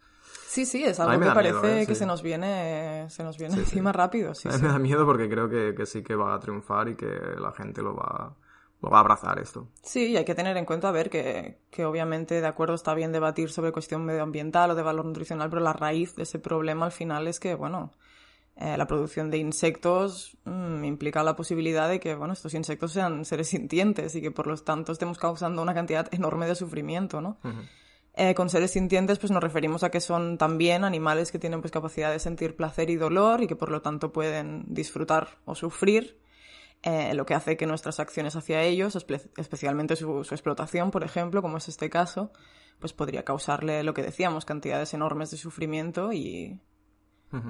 Sí, 0.56 0.66
sí, 0.66 0.86
es 0.86 1.02
algo 1.02 1.20
que 1.20 1.34
parece 1.34 1.82
¿eh? 1.82 1.86
que 1.86 1.96
se 1.96 2.06
nos 2.06 2.22
viene, 2.22 3.10
se 3.10 3.26
nos 3.26 3.38
viene 3.38 3.56
encima 3.56 3.92
rápido. 3.92 4.34
Sí, 4.34 4.48
a 4.48 4.54
mí 4.54 4.62
me 4.62 4.68
da 4.70 4.80
miedo 4.80 5.06
porque 5.06 5.28
creo 5.28 5.50
que, 5.50 5.86
sí 5.86 6.02
que 6.02 6.16
va 6.16 6.34
a 6.34 6.40
triunfar 6.40 6.88
y 6.88 6.96
que 6.96 7.08
la 7.38 7.52
gente 7.52 7.82
lo 7.82 7.94
va, 7.94 8.34
lo 8.82 8.90
va 8.90 9.00
a 9.00 9.00
abrazar 9.02 9.38
esto. 9.40 9.68
Sí, 9.84 10.12
y 10.12 10.16
hay 10.16 10.24
que 10.24 10.34
tener 10.34 10.56
en 10.56 10.64
cuenta, 10.64 10.88
a 10.88 10.92
ver, 10.94 11.10
que, 11.10 11.60
que 11.70 11.84
obviamente, 11.84 12.40
de 12.40 12.48
acuerdo, 12.48 12.74
está 12.74 12.94
bien 12.94 13.12
debatir 13.12 13.50
sobre 13.50 13.74
cuestión 13.74 14.06
medioambiental 14.06 14.72
o 14.72 14.76
de 14.76 14.82
valor 14.82 15.04
nutricional, 15.04 15.50
pero 15.50 15.62
la 15.62 15.74
raíz 15.74 16.16
de 16.16 16.24
ese 16.24 16.40
problema 16.40 16.86
al 16.86 16.94
final 16.94 17.28
es 17.28 17.42
que, 17.42 17.54
bueno, 17.54 17.92
eh, 18.56 18.78
la 18.78 18.88
producción 18.88 19.30
de 19.30 19.40
insectos 19.40 20.38
mm, 20.46 20.86
implica 20.86 21.22
la 21.22 21.36
posibilidad 21.36 21.90
de 21.90 22.00
que, 22.00 22.16
bueno, 22.16 22.32
estos 22.32 22.54
insectos 22.54 22.94
sean 22.94 23.26
seres 23.26 23.50
sintientes 23.50 24.16
y 24.16 24.22
que 24.22 24.32
por 24.32 24.48
lo 24.48 24.56
tanto 24.56 24.94
estemos 24.94 25.18
causando 25.18 25.62
una 25.62 25.74
cantidad 25.74 26.08
enorme 26.14 26.48
de 26.48 26.56
sufrimiento, 26.56 27.20
¿no? 27.20 27.38
Eh, 28.18 28.34
con 28.34 28.50
seres 28.50 28.72
sintientes 28.72 29.20
pues 29.20 29.32
nos 29.32 29.44
referimos 29.44 29.84
a 29.84 29.92
que 29.92 30.00
son 30.00 30.38
también 30.38 30.86
animales 30.86 31.34
que 31.34 31.40
tienen 31.40 31.60
pues 31.60 31.72
capacidad 31.72 32.12
de 32.12 32.20
sentir 32.20 32.56
placer 32.56 32.90
y 32.90 32.96
dolor 32.96 33.44
y 33.44 33.48
que 33.48 33.58
por 33.58 33.70
lo 33.70 33.82
tanto 33.82 34.14
pueden 34.14 34.64
disfrutar 34.68 35.40
o 35.44 35.54
sufrir, 35.54 36.18
eh, 36.84 37.14
lo 37.14 37.26
que 37.26 37.34
hace 37.34 37.58
que 37.58 37.66
nuestras 37.66 38.00
acciones 38.00 38.36
hacia 38.38 38.62
ellos, 38.64 38.96
especialmente 39.38 39.98
su, 39.98 40.24
su, 40.24 40.34
explotación, 40.34 40.92
por 40.92 41.04
ejemplo, 41.04 41.42
como 41.42 41.58
es 41.58 41.68
este 41.68 41.90
caso, 41.90 42.32
pues 42.80 42.94
podría 42.94 43.26
causarle 43.26 43.84
lo 43.84 43.94
que 43.94 44.04
decíamos, 44.04 44.46
cantidades 44.46 44.94
enormes 44.94 45.32
de 45.32 45.38
sufrimiento 45.38 46.14
y, 46.14 46.60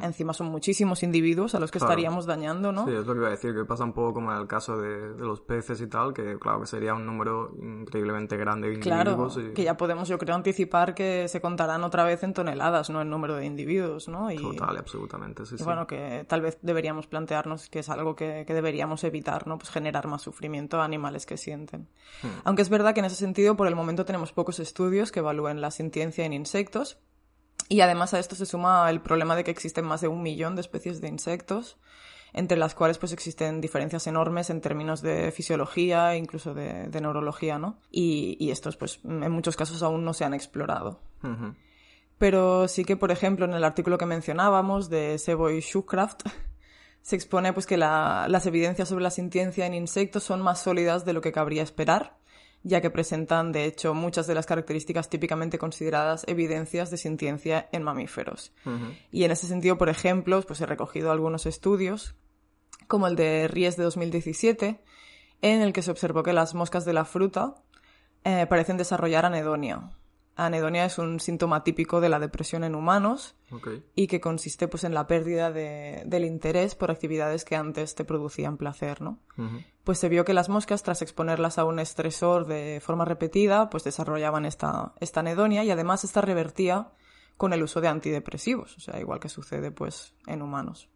Encima 0.02 0.34
son 0.34 0.48
muchísimos 0.48 1.04
individuos 1.04 1.56
a 1.56 1.60
los 1.60 1.72
que 1.72 1.78
estaríamos 1.78 2.26
dañando, 2.26 2.72
¿no? 2.72 2.86
Sí, 2.86 2.94
es 2.94 3.06
lo 3.06 3.14
que 3.14 3.20
iba 3.20 3.28
a 3.28 3.32
decir, 3.32 3.54
que 3.54 3.66
pasa 3.66 3.84
un 3.84 3.94
poco 3.94 4.16
como 4.16 4.32
en 4.32 4.40
el 4.40 4.48
caso 4.48 4.78
de, 4.78 5.16
los 5.18 5.42
peces 5.42 5.82
y 5.82 5.88
tal, 5.88 6.14
que 6.14 6.38
claro 6.40 6.62
que 6.62 6.68
sería 6.68 6.94
un 6.94 7.06
número 7.06 7.52
increíblemente 7.62 8.38
grande 8.38 8.68
de 8.68 8.76
individuos. 8.76 9.34
Claro, 9.36 9.54
que 9.54 9.64
ya 9.64 9.78
podemos 9.78 10.08
yo 10.08 10.18
creo 10.18 10.36
anticipar 10.36 10.96
que 10.96 11.28
se 11.28 11.42
contarán 11.42 11.84
otra 11.84 12.04
vez 12.04 12.24
en 12.24 12.34
toneladas, 12.34 12.90
no 12.90 13.02
en 13.02 13.10
número 13.10 13.36
de 13.36 13.46
individuos, 13.46 14.08
¿no? 14.08 14.32
Y, 14.32 14.38
Total, 14.38 14.78
absolutamente, 14.78 15.46
sí, 15.46 15.58
sí. 15.58 15.64
Bueno, 15.64 15.88
que 15.88 16.26
tal 16.28 16.42
vez 16.42 16.58
deberíamos 16.62 17.08
plantearnos 17.08 17.70
que 17.70 17.80
es 17.80 17.90
algo 17.90 18.16
que, 18.16 18.46
deberíamos 18.46 19.04
evitar, 19.04 19.48
¿no? 19.48 19.58
Pues 19.58 19.70
generar 19.70 20.08
más 20.08 20.22
sufrimiento 20.22 20.82
a 20.82 20.86
animales 20.86 21.26
que 21.26 21.38
sienten. 21.38 21.88
Hmm. 22.22 22.28
Aunque 22.44 22.62
es 22.62 22.70
verdad 22.70 22.94
que 22.94 23.00
en 23.00 23.06
ese 23.06 23.16
sentido 23.16 23.56
por 23.56 23.68
el 23.68 23.76
momento 23.76 24.06
tenemos 24.06 24.32
pocos 24.32 24.60
estudios 24.60 25.12
que 25.12 25.20
evalúen 25.20 25.62
la 25.62 25.72
sintiencia 25.72 26.26
en 26.26 26.34
insectos, 26.34 27.00
y 27.68 27.82
además 27.82 28.14
a 28.14 28.20
esto 28.20 28.36
se 28.36 28.46
suma 28.46 28.90
el 28.90 29.02
problema 29.02 29.36
de 29.36 29.44
que 29.44 29.52
existen 29.52 29.86
más 29.86 30.02
de 30.02 30.08
un 30.08 30.22
millón 30.22 30.56
de 30.56 30.62
especies 30.62 31.02
de 31.02 31.08
insectos, 31.08 31.78
entre 32.34 32.58
las 32.58 32.76
cuales 32.76 32.98
pues 32.98 33.12
existen 33.12 33.62
diferencias 33.62 34.06
enormes 34.08 34.50
en 34.50 34.62
términos 34.62 35.02
de 35.02 35.32
fisiología 35.32 36.14
e 36.14 36.18
incluso 36.18 36.54
de, 36.54 36.90
neurología, 36.90 37.58
¿no? 37.58 37.78
Y, 37.92 38.50
estos 38.52 38.78
pues 38.78 39.00
en 39.04 39.32
muchos 39.32 39.56
casos 39.56 39.82
aún 39.84 40.04
no 40.04 40.14
se 40.14 40.26
han 40.26 40.34
explorado. 40.34 41.00
Pero 42.18 42.68
sí 42.68 42.86
que, 42.86 42.98
por 42.98 43.12
ejemplo, 43.12 43.46
en 43.46 43.54
el 43.54 43.64
artículo 43.64 43.98
que 43.98 44.06
mencionábamos 44.06 44.90
de 44.90 45.18
Sebo 45.18 45.50
y 45.50 45.62
Schucraft, 45.62 46.28
se 47.02 47.16
expone 47.16 47.52
pues 47.54 47.66
que 47.66 47.78
las 47.78 48.46
evidencias 48.46 48.90
sobre 48.90 49.04
la 49.04 49.12
sintiencia 49.12 49.66
en 49.66 49.74
insectos 49.74 50.24
son 50.24 50.42
más 50.42 50.62
sólidas 50.62 51.06
de 51.06 51.14
lo 51.14 51.22
que 51.22 51.32
cabría 51.32 51.64
esperar 51.64 52.18
ya 52.66 52.82
que 52.82 52.90
presentan, 52.90 53.52
de 53.52 53.66
hecho, 53.66 53.94
muchas 53.94 54.26
de 54.26 54.34
las 54.34 54.48
características 54.48 55.08
típicamente 55.08 55.60
consideradas 55.60 56.24
evidencias 56.28 56.90
de 56.90 56.98
sintiencia 56.98 57.70
en 57.72 57.84
mamíferos. 57.84 58.54
Y 59.12 59.24
en 59.24 59.30
ese 59.30 59.46
sentido, 59.46 59.78
por 59.78 59.88
ejemplo, 59.88 60.42
pues 60.42 60.62
he 60.62 60.66
recogido 60.66 61.12
algunos 61.12 61.46
estudios, 61.46 62.16
como 62.88 63.06
el 63.06 63.16
de 63.16 63.48
Ries 63.48 63.78
de 63.78 63.84
2017, 63.84 64.82
en 65.44 65.62
el 65.62 65.74
que 65.74 65.84
se 65.84 65.92
observó 65.92 66.24
que 66.24 66.34
las 66.34 66.56
moscas 66.56 66.86
de 66.86 66.94
la 66.94 67.06
fruta 67.06 67.54
eh, 68.24 68.48
parecen 68.50 68.78
desarrollar 68.78 69.26
anedonia, 69.26 69.92
anedonia 70.36 70.86
es 70.86 70.98
un 70.98 71.20
síntoma 71.20 71.64
típico 71.64 72.02
de 72.02 72.10
la 72.10 72.20
depresión 72.20 72.64
en 72.64 72.76
humanos 72.76 73.36
y 73.96 74.08
que 74.08 74.20
consiste 74.20 74.68
pues 74.68 74.84
en 74.84 74.94
la 74.94 75.08
pérdida 75.08 75.52
de, 75.52 76.04
del 76.06 76.26
interés 76.26 76.76
por 76.76 76.92
actividades 76.92 77.46
que 77.46 77.56
antes 77.56 77.96
te 77.96 78.04
producían 78.04 78.58
placer, 78.58 79.02
¿no? 79.02 79.20
Pues 79.84 80.00
se 80.00 80.10
vio 80.10 80.26
que 80.26 80.34
las 80.34 80.50
moscas, 80.50 80.84
tras 80.84 81.02
exponerlas 81.02 81.58
a 81.58 81.64
un 81.64 81.80
estresor 81.80 82.48
de 82.48 82.82
forma 82.84 83.06
repetida, 83.06 83.70
pues 83.70 83.84
desarrollaban 83.84 84.46
esta, 84.46 84.94
esta 85.00 85.22
anedonia 85.22 85.64
y 85.64 85.72
además 85.72 86.04
esta 86.04 86.22
revertía 86.22 86.92
con 87.38 87.54
el 87.54 87.64
uso 87.64 87.82
de 87.82 87.88
antidepresivos, 87.88 88.78
o 88.78 88.80
sea, 88.80 89.00
igual 89.00 89.20
que 89.20 89.30
sucede 89.30 89.72
pues 89.72 90.16
en 90.28 90.42
humanos. 90.42 90.90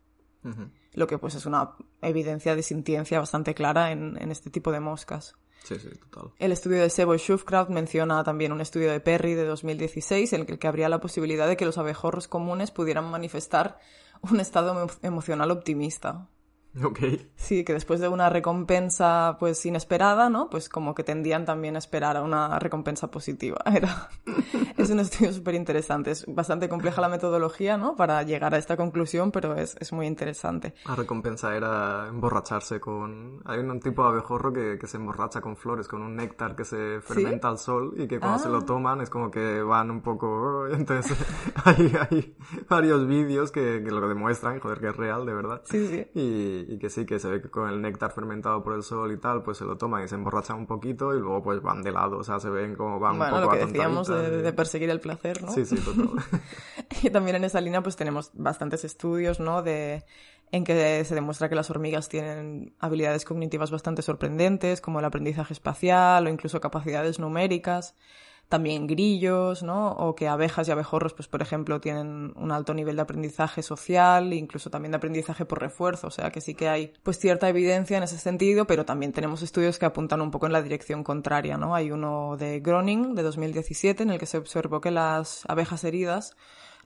Lo 0.94 1.08
que 1.08 1.18
pues 1.18 1.36
es 1.36 1.46
una 1.46 1.76
evidencia 2.02 2.56
de 2.56 2.64
sintiencia 2.64 3.20
bastante 3.20 3.54
clara 3.54 3.92
en, 3.92 4.18
en 4.22 4.32
este 4.32 4.50
tipo 4.50 4.72
de 4.72 4.80
moscas. 4.80 5.36
El 6.40 6.52
estudio 6.52 6.82
de 6.82 6.90
Sebo 6.90 7.16
Schufkraft 7.18 7.70
menciona 7.70 8.24
también 8.24 8.52
un 8.52 8.62
estudio 8.62 8.92
de 8.92 9.00
Perry 9.00 9.36
de 9.36 9.46
2016 9.46 10.34
en 10.34 10.46
el 10.48 10.60
que 10.60 10.68
habría 10.68 10.90
la 10.90 11.00
posibilidad 11.00 11.48
de 11.48 11.58
que 11.58 11.66
los 11.66 11.78
abejorros 11.78 12.28
comunes 12.28 12.72
pudieran 12.72 13.10
manifestar 13.10 13.80
un 14.22 14.40
estado 14.40 14.90
emocional 15.04 15.52
optimista. 15.52 16.28
Ok. 16.84 17.00
Sí, 17.36 17.64
que 17.64 17.74
después 17.74 18.00
de 18.00 18.08
una 18.08 18.30
recompensa 18.30 19.38
pues 19.40 19.66
inesperada, 19.66 20.30
¿no? 20.30 20.50
Pues 20.50 20.70
como 20.70 20.94
que 20.96 21.04
tendían 21.04 21.46
también 21.46 21.76
a 21.76 21.80
esperar 21.80 22.16
a 22.16 22.22
una 22.22 22.60
recompensa 22.60 23.10
positiva. 23.10 23.58
Era... 23.66 24.10
es 24.78 24.90
un 24.90 25.00
estudio 25.00 25.34
súper 25.34 25.56
interesante. 25.56 26.12
Es 26.12 26.26
bastante 26.28 26.70
compleja 26.70 27.02
la 27.02 27.10
metodología, 27.10 27.78
¿no? 27.78 27.96
Para 27.96 28.22
llegar 28.24 28.54
a 28.54 28.58
esta 28.58 28.78
conclusión, 28.78 29.32
pero 29.32 29.56
es, 29.56 29.76
es 29.80 29.92
muy 29.94 30.06
interesante. 30.08 30.74
La 30.88 30.96
recompensa 30.96 31.56
era 31.56 32.08
emborracharse 32.08 32.80
con... 32.80 33.42
Hay 33.46 33.60
un 33.60 33.80
tipo 33.80 34.04
de 34.04 34.10
abejorro 34.10 34.54
que, 34.54 34.78
que 34.80 34.88
se 34.88 34.98
emborracha 34.98 35.42
con 35.42 35.58
flores, 35.58 35.88
con 35.88 36.02
un 36.02 36.16
néctar 36.16 36.56
que 36.56 36.66
se 36.66 37.02
fermenta 37.02 37.50
al 37.50 37.58
sol 37.58 37.94
y 37.98 38.08
que 38.08 38.20
cuando 38.20 38.40
se 38.40 38.50
lo 38.50 38.60
Ah. 38.60 38.66
toman 38.66 39.02
es 39.02 39.10
como 39.10 39.32
que 39.32 39.62
van 39.62 39.90
un 39.90 40.02
poco... 40.02 40.68
Entonces 40.72 41.18
hay, 41.66 41.92
hay 42.10 42.36
varios 42.70 43.08
vídeos 43.08 43.52
que, 43.52 43.82
que 43.84 43.92
lo 43.92 44.08
demuestran, 44.08 44.60
joder, 44.60 44.80
que 44.80 44.88
es 44.90 44.96
real, 44.96 45.26
de 45.26 45.34
verdad. 45.34 45.62
Sí, 45.66 45.88
sí. 45.88 46.08
Y, 46.14 46.59
y 46.68 46.80
que 46.80 46.90
sí, 46.90 47.06
que 47.06 47.20
se 47.20 47.30
ve 47.30 47.42
que 47.42 47.50
con 47.50 47.70
el 47.70 47.82
néctar 47.82 48.12
fermentado 48.12 48.64
por 48.64 48.74
el 48.74 48.84
sol 48.84 49.12
y 49.12 49.18
tal, 49.18 49.44
pues 49.44 49.58
se 49.58 49.66
lo 49.66 49.78
toman 49.78 50.04
y 50.04 50.08
se 50.08 50.16
emborrachan 50.16 50.58
un 50.58 50.68
poquito 50.68 51.16
y 51.16 51.20
luego 51.20 51.42
pues 51.44 51.62
van 51.62 51.82
de 51.82 51.92
lado, 51.92 52.18
o 52.18 52.24
sea, 52.24 52.40
se 52.40 52.50
ven 52.50 52.76
como 52.76 53.00
van 53.00 53.14
un 53.14 53.18
Bueno, 53.20 53.36
poco 53.36 53.46
lo 53.46 53.52
que 53.52 53.66
decíamos 53.66 54.08
de, 54.08 54.42
de 54.42 54.54
perseguir 54.54 54.90
el 54.90 55.00
placer, 55.00 55.42
¿no? 55.44 55.52
Sí, 55.52 55.66
sí, 55.66 55.76
total. 55.78 56.10
Y 57.04 57.10
también 57.12 57.36
en 57.38 57.44
esa 57.44 57.62
línea 57.62 57.82
pues 57.82 57.96
tenemos 57.96 58.32
bastantes 58.34 58.84
estudios, 58.84 59.40
¿no? 59.40 59.62
De, 59.62 60.04
en 60.52 60.64
que 60.64 61.04
se 61.06 61.16
demuestra 61.16 61.50
que 61.50 61.56
las 61.56 61.70
hormigas 61.70 62.10
tienen 62.10 62.74
habilidades 62.80 63.26
cognitivas 63.26 63.72
bastante 63.72 64.02
sorprendentes, 64.02 64.82
como 64.82 65.00
el 65.00 65.06
aprendizaje 65.06 65.54
espacial 65.54 66.26
o 66.26 66.30
incluso 66.30 66.60
capacidades 66.60 67.20
numéricas. 67.20 67.96
También 68.50 68.88
grillos, 68.88 69.62
¿no? 69.62 69.92
O 69.92 70.16
que 70.16 70.28
abejas 70.28 70.68
y 70.68 70.72
abejorros, 70.72 71.14
pues 71.14 71.28
por 71.28 71.42
ejemplo, 71.42 71.80
tienen 71.80 72.34
un 72.36 72.52
alto 72.52 72.74
nivel 72.74 72.96
de 72.96 73.04
aprendizaje 73.04 73.62
social, 73.62 74.34
e 74.34 74.38
incluso 74.38 74.72
también 74.72 74.92
de 74.92 74.98
aprendizaje 74.98 75.46
por 75.46 75.62
refuerzo. 75.62 76.08
O 76.08 76.12
sea 76.12 76.32
que 76.32 76.42
sí 76.42 76.56
que 76.56 76.68
hay 76.68 76.94
pues 77.04 77.20
cierta 77.20 77.48
evidencia 77.48 77.96
en 77.98 78.04
ese 78.04 78.18
sentido, 78.18 78.66
pero 78.66 78.86
también 78.86 79.14
tenemos 79.14 79.44
estudios 79.44 79.78
que 79.78 79.86
apuntan 79.86 80.20
un 80.20 80.32
poco 80.32 80.48
en 80.48 80.54
la 80.54 80.64
dirección 80.64 81.04
contraria, 81.04 81.58
¿no? 81.58 81.76
Hay 81.76 81.92
uno 81.92 82.38
de 82.38 82.60
Groning 82.60 83.14
de 83.14 83.22
2017 83.22 84.02
en 84.02 84.10
el 84.10 84.20
que 84.20 84.26
se 84.26 84.40
observó 84.40 84.82
que 84.82 84.92
las 84.92 85.44
abejas 85.48 85.84
heridas 85.84 86.36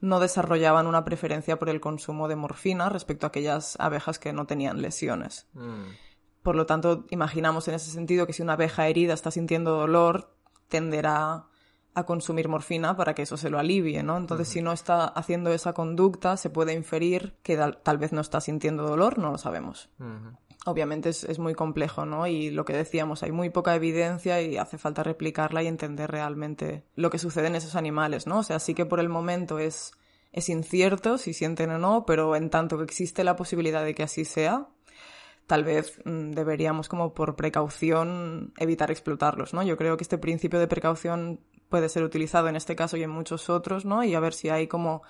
no 0.00 0.20
desarrollaban 0.20 0.86
una 0.86 1.04
preferencia 1.04 1.58
por 1.58 1.70
el 1.70 1.80
consumo 1.80 2.28
de 2.28 2.36
morfina 2.36 2.90
respecto 2.90 3.24
a 3.24 3.28
aquellas 3.28 3.76
abejas 3.80 4.18
que 4.18 4.34
no 4.34 4.44
tenían 4.46 4.82
lesiones. 4.82 5.46
Mm, 5.54 5.84
Por 6.42 6.56
lo 6.56 6.66
tanto, 6.66 7.06
imaginamos 7.08 7.68
en 7.68 7.74
ese 7.74 7.90
sentido 7.90 8.26
que 8.26 8.34
si 8.34 8.42
una 8.42 8.52
abeja 8.52 8.86
herida 8.86 9.14
está 9.14 9.30
sintiendo 9.30 9.78
dolor, 9.78 10.36
tenderá 10.68 11.46
a 11.94 12.04
consumir 12.04 12.48
morfina 12.48 12.96
para 12.96 13.14
que 13.14 13.22
eso 13.22 13.36
se 13.36 13.50
lo 13.50 13.58
alivie, 13.58 14.02
¿no? 14.02 14.16
Entonces, 14.16 14.48
si 14.48 14.62
no 14.62 14.72
está 14.72 15.04
haciendo 15.04 15.52
esa 15.52 15.72
conducta, 15.72 16.36
se 16.36 16.50
puede 16.50 16.72
inferir 16.72 17.34
que 17.42 17.56
tal, 17.56 17.98
vez 17.98 18.12
no 18.12 18.20
está 18.20 18.40
sintiendo 18.40 18.86
dolor, 18.86 19.18
no 19.18 19.30
lo 19.30 19.38
sabemos. 19.38 19.88
Obviamente 20.66 21.10
es, 21.10 21.24
es 21.24 21.38
muy 21.38 21.54
complejo, 21.54 22.04
¿no? 22.04 22.26
Y 22.26 22.50
lo 22.50 22.64
que 22.64 22.72
decíamos, 22.72 23.22
hay 23.22 23.30
muy 23.30 23.50
poca 23.50 23.74
evidencia 23.74 24.40
y 24.42 24.56
hace 24.56 24.78
falta 24.78 25.02
replicarla 25.02 25.62
y 25.62 25.68
entender 25.68 26.10
realmente 26.10 26.84
lo 26.96 27.10
que 27.10 27.18
sucede 27.18 27.46
en 27.46 27.54
esos 27.54 27.76
animales, 27.76 28.26
¿no? 28.26 28.38
O 28.38 28.42
sea, 28.42 28.58
sí 28.58 28.74
que 28.74 28.86
por 28.86 28.98
el 28.98 29.08
momento 29.08 29.58
es, 29.58 29.92
es 30.32 30.48
incierto 30.48 31.16
si 31.16 31.32
sienten 31.32 31.70
o 31.70 31.78
no, 31.78 32.04
pero 32.06 32.34
en 32.34 32.50
tanto 32.50 32.76
que 32.78 32.84
existe 32.84 33.22
la 33.22 33.36
posibilidad 33.36 33.84
de 33.84 33.94
que 33.94 34.02
así 34.02 34.24
sea, 34.24 34.66
tal 35.46 35.64
vez 35.64 36.00
mm, 36.04 36.32
deberíamos 36.32 36.88
como 36.88 37.14
por 37.14 37.36
precaución 37.36 38.52
evitar 38.58 38.90
explotarlos, 38.90 39.54
¿no? 39.54 39.62
Yo 39.62 39.76
creo 39.76 39.96
que 39.96 40.04
este 40.04 40.18
principio 40.18 40.58
de 40.58 40.66
precaución 40.66 41.40
puede 41.68 41.88
ser 41.88 42.02
utilizado 42.04 42.48
en 42.48 42.56
este 42.56 42.76
caso 42.76 42.96
y 42.96 43.02
en 43.02 43.10
muchos 43.10 43.50
otros, 43.50 43.84
¿no? 43.84 44.04
Y 44.04 44.14
a 44.14 44.20
ver 44.20 44.34
si 44.34 44.48
hay 44.48 44.66
como 44.66 45.02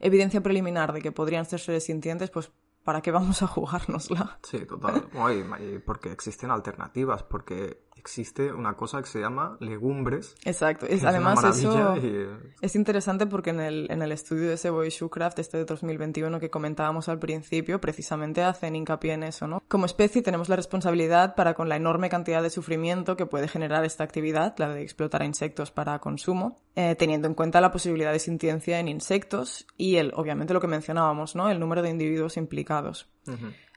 evidencia 0.00 0.40
preliminar 0.40 0.92
de 0.92 1.00
que 1.00 1.12
podrían 1.12 1.44
ser 1.44 1.60
seres 1.60 1.84
sintientes, 1.84 2.30
pues 2.30 2.50
¿para 2.84 3.00
qué 3.00 3.10
vamos 3.10 3.42
a 3.42 3.46
jugárnosla? 3.46 4.38
Sí, 4.42 4.64
total. 4.66 5.08
Oye, 5.14 5.44
porque 5.80 6.10
existen 6.10 6.50
alternativas, 6.50 7.22
porque 7.22 7.84
existe 8.02 8.52
una 8.52 8.74
cosa 8.74 9.00
que 9.00 9.06
se 9.08 9.20
llama 9.20 9.56
legumbres. 9.60 10.34
Exacto. 10.44 10.86
Es, 10.86 11.04
además, 11.04 11.38
eso 11.44 11.96
y- 11.96 12.26
es 12.60 12.74
interesante 12.74 13.26
porque 13.26 13.50
en 13.50 13.60
el, 13.60 13.90
en 13.90 14.02
el 14.02 14.10
estudio 14.12 14.50
de 14.50 14.56
Sebo 14.56 14.84
y 14.84 14.88
Shucraft, 14.90 15.38
este 15.38 15.58
de 15.58 15.64
2021 15.64 16.40
que 16.40 16.50
comentábamos 16.50 17.08
al 17.08 17.18
principio, 17.20 17.80
precisamente 17.80 18.42
hacen 18.42 18.74
hincapié 18.74 19.12
en 19.12 19.22
eso, 19.22 19.46
¿no? 19.46 19.62
Como 19.68 19.86
especie 19.86 20.20
tenemos 20.20 20.48
la 20.48 20.56
responsabilidad 20.56 21.34
para 21.36 21.54
con 21.54 21.68
la 21.68 21.76
enorme 21.76 22.10
cantidad 22.10 22.42
de 22.42 22.50
sufrimiento 22.50 23.16
que 23.16 23.24
puede 23.26 23.46
generar 23.48 23.84
esta 23.84 24.02
actividad, 24.04 24.54
la 24.58 24.68
de 24.68 24.82
explotar 24.82 25.22
a 25.22 25.24
insectos 25.24 25.70
para 25.70 25.98
consumo, 26.00 26.58
eh, 26.74 26.96
teniendo 26.98 27.28
en 27.28 27.34
cuenta 27.34 27.60
la 27.60 27.70
posibilidad 27.70 28.10
de 28.12 28.18
sintiencia 28.18 28.80
en 28.80 28.88
insectos 28.88 29.66
y 29.76 29.96
el, 29.96 30.12
obviamente 30.16 30.52
lo 30.52 30.60
que 30.60 30.66
mencionábamos, 30.66 31.36
¿no? 31.36 31.48
El 31.50 31.60
número 31.60 31.82
de 31.82 31.90
individuos 31.90 32.36
implicados. 32.36 33.08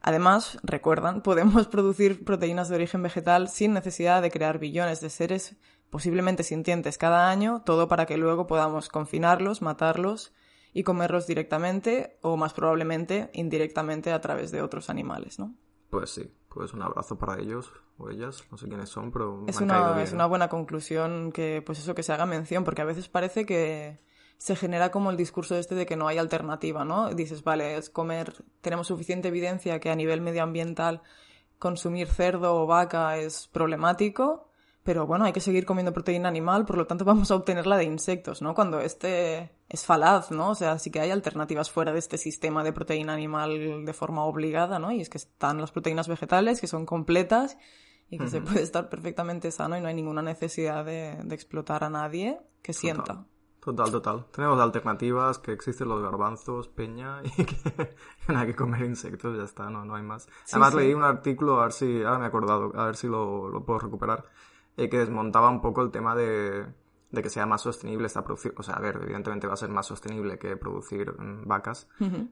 Además, 0.08 0.60
recuerdan, 0.62 1.22
podemos 1.22 1.66
producir 1.68 2.24
proteínas 2.24 2.70
de 2.70 2.76
origen 2.76 3.02
vegetal 3.02 3.50
sin 3.50 3.74
necesidad 3.74 4.22
de 4.22 4.30
crear 4.30 4.60
billones 4.60 5.02
de 5.02 5.10
seres 5.10 5.56
posiblemente 5.90 6.44
sintientes 6.44 7.00
cada 7.00 7.28
año, 7.32 7.64
todo 7.66 7.88
para 7.88 8.06
que 8.06 8.16
luego 8.16 8.46
podamos 8.46 8.88
confinarlos, 8.90 9.64
matarlos 9.64 10.32
y 10.74 10.84
comerlos 10.84 11.26
directamente 11.26 12.20
o 12.22 12.38
más 12.38 12.54
probablemente 12.54 13.32
indirectamente 13.34 14.12
a 14.12 14.22
través 14.22 14.52
de 14.52 14.62
otros 14.62 14.92
animales, 14.92 15.40
¿no? 15.40 15.56
Pues 15.90 16.12
sí, 16.12 16.32
pues 16.50 16.74
un 16.74 16.84
abrazo 16.84 17.18
para 17.18 17.40
ellos 17.42 17.74
o 17.98 18.12
ellas, 18.12 18.44
no 18.52 18.58
sé 18.60 18.68
quiénes 18.68 18.90
son, 18.90 19.12
pero 19.12 19.38
me 19.38 19.50
Es 19.50 19.60
han 19.60 19.68
caído 19.68 19.86
una, 19.86 19.94
bien. 19.94 20.04
es 20.04 20.14
una 20.14 20.28
buena 20.28 20.50
conclusión 20.50 21.32
que, 21.32 21.64
pues 21.66 21.80
eso, 21.80 21.96
que 21.96 22.04
se 22.04 22.14
haga 22.14 22.28
mención, 22.28 22.64
porque 22.64 22.84
a 22.84 22.86
veces 22.86 23.10
parece 23.10 23.48
que 23.48 24.02
se 24.38 24.56
genera 24.56 24.92
como 24.92 25.12
el 25.12 25.18
discurso 25.18 25.56
este 25.56 25.76
de 25.76 25.86
que 25.86 25.96
no 25.96 26.08
hay 26.08 26.18
alternativa, 26.18 26.86
¿no? 26.86 27.14
Dices, 27.14 27.44
vale, 27.44 27.78
es 27.78 27.90
comer, 27.90 28.44
tenemos 28.62 28.88
suficiente 28.88 29.30
evidencia 29.30 29.80
que 29.80 29.90
a 29.90 29.96
nivel 29.96 30.22
medioambiental 30.22 31.02
consumir 31.60 32.08
cerdo 32.08 32.56
o 32.56 32.68
vaca 32.68 33.18
es 33.18 33.48
problemático, 33.48 34.50
pero 34.84 35.08
bueno, 35.08 35.26
hay 35.26 35.34
que 35.34 35.40
seguir 35.40 35.66
comiendo 35.66 35.94
proteína 35.94 36.30
animal, 36.30 36.66
por 36.66 36.78
lo 36.78 36.86
tanto 36.86 37.06
vamos 37.06 37.32
a 37.32 37.36
obtenerla 37.36 37.78
de 37.78 37.86
insectos, 37.86 38.42
¿no? 38.42 38.54
Cuando 38.54 38.80
este 38.82 39.52
es 39.68 39.86
falaz, 39.86 40.32
¿no? 40.32 40.52
O 40.52 40.56
sea, 40.56 40.78
sí 40.78 40.92
que 40.92 41.00
hay 41.00 41.12
alternativas 41.12 41.72
fuera 41.72 41.92
de 41.92 42.00
este 42.00 42.18
sistema 42.18 42.64
de 42.64 42.74
proteína 42.74 43.14
animal 43.14 43.86
de 43.86 43.94
forma 43.94 44.26
obligada, 44.26 44.78
¿no? 44.80 44.92
Y 44.92 45.02
es 45.02 45.10
que 45.10 45.18
están 45.18 45.60
las 45.60 45.72
proteínas 45.72 46.08
vegetales 46.08 46.62
que 46.62 46.68
son 46.68 46.86
completas 46.86 47.58
y 48.10 48.20
que 48.20 48.28
se 48.28 48.40
puede 48.42 48.62
estar 48.62 48.90
perfectamente 48.90 49.50
sano 49.50 49.76
y 49.76 49.82
no 49.82 49.88
hay 49.88 49.96
ninguna 49.96 50.22
necesidad 50.22 50.86
de, 50.86 51.18
de 51.24 51.34
explotar 51.34 51.84
a 51.84 51.90
nadie 51.90 52.40
que 52.62 52.72
sienta. 52.72 53.04
Total, 53.04 53.26
total. 53.74 54.26
Tenemos 54.32 54.60
alternativas, 54.60 55.40
que 55.40 55.52
existen 55.52 55.90
los 55.90 56.02
garbanzos, 56.02 56.68
peña, 56.68 57.22
y 57.38 57.46
que 57.46 57.56
hay 58.28 58.48
que 58.48 58.56
comer 58.56 58.84
insectos, 58.86 59.36
ya 59.38 59.44
está, 59.44 59.70
no, 59.70 59.86
no 59.86 59.96
hay 59.96 60.04
más. 60.04 60.28
Además 60.52 60.72
sí. 60.72 60.78
leí 60.78 60.94
un 60.94 61.04
artículo, 61.04 61.60
a 61.60 61.64
ver 61.64 61.72
si, 61.72 62.04
ahora 62.04 62.20
me 62.20 62.26
he 62.26 62.28
acordado, 62.28 62.72
a 62.76 62.86
ver 62.86 62.96
si 62.96 63.08
lo, 63.08 63.50
lo 63.50 63.66
puedo 63.66 63.80
recuperar, 63.80 64.26
eh, 64.78 64.90
que 64.90 65.00
desmontaba 65.00 65.50
un 65.50 65.62
poco 65.62 65.82
el 65.82 65.92
tema 65.92 66.16
de, 66.16 66.66
de 67.12 67.22
que 67.24 67.30
sea 67.30 67.46
más 67.46 67.62
sostenible 67.62 68.06
esta 68.06 68.24
producción. 68.24 68.54
O 68.58 68.64
sea, 68.64 68.76
a 68.76 68.80
ver, 68.80 69.00
evidentemente 69.02 69.48
va 69.48 69.54
a 69.54 69.58
ser 69.58 69.70
más 69.70 69.88
sostenible 69.88 70.38
que 70.38 70.56
producir 70.58 71.12
mm, 71.18 71.48
vacas, 71.48 71.88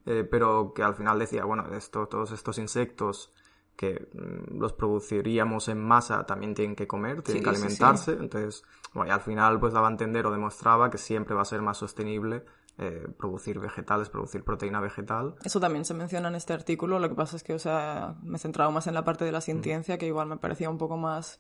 eh, 0.06 0.28
pero 0.30 0.74
que 0.76 0.84
al 0.84 0.96
final 0.96 1.18
decía, 1.18 1.46
bueno, 1.46 1.66
esto, 1.74 2.08
todos 2.08 2.32
estos 2.32 2.58
insectos 2.60 3.34
que 3.76 4.08
mm, 4.14 4.60
los 4.60 4.74
produciríamos 4.74 5.68
en 5.68 5.84
masa 5.84 6.26
también 6.26 6.54
tienen 6.54 6.76
que 6.76 6.88
comer, 6.88 7.22
tienen 7.22 7.44
Sí, 7.44 7.50
que 7.50 7.56
sí, 7.56 7.62
sí. 7.62 7.62
alimentarse, 7.64 8.12
entonces, 8.14 8.64
bueno, 8.94 9.10
y 9.10 9.14
al 9.14 9.22
final 9.22 9.60
pues 9.60 9.74
daba 9.74 9.88
a 9.88 9.92
entender 9.92 10.26
o 10.28 10.32
demostraba 10.32 10.90
que 10.90 10.98
siempre 10.98 11.36
va 11.36 11.42
a 11.42 11.46
ser 11.46 11.62
más 11.62 11.78
sostenible 11.78 12.44
eh, 12.78 13.08
producir 13.18 13.60
vegetales, 13.60 14.10
producir 14.10 14.44
proteína 14.44 14.80
vegetal. 14.80 15.36
Eso 15.44 15.60
también 15.60 15.86
se 15.86 15.94
menciona 15.94 16.28
en 16.30 16.36
este 16.36 16.54
artículo, 16.54 16.98
lo 17.00 17.08
que 17.10 17.16
pasa 17.16 17.36
es 17.36 17.44
que, 17.44 17.54
o 17.54 17.60
sea, 17.60 18.16
me 18.24 18.38
he 18.38 18.40
centrado 18.40 18.72
más 18.72 18.88
en 18.88 18.96
la 18.96 19.04
parte 19.04 19.26
de 19.26 19.32
la 19.32 19.42
sintiencia, 19.42 19.98
que 19.98 20.08
igual 20.08 20.28
me 20.28 20.38
parecía 20.38 20.70
un 20.70 20.78
poco 20.78 20.98
más 20.98 21.40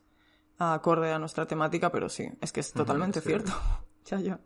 acorde 0.60 1.12
a 1.12 1.19
nuestra 1.19 1.46
temática, 1.48 1.91
pero 1.91 2.10
sí, 2.10 2.30
es 2.39 2.52
que 2.52 2.60
es 2.60 2.72
totalmente 2.74 3.19
cierto. 3.22 3.52
ya, 4.06 4.19
ya. 4.19 4.39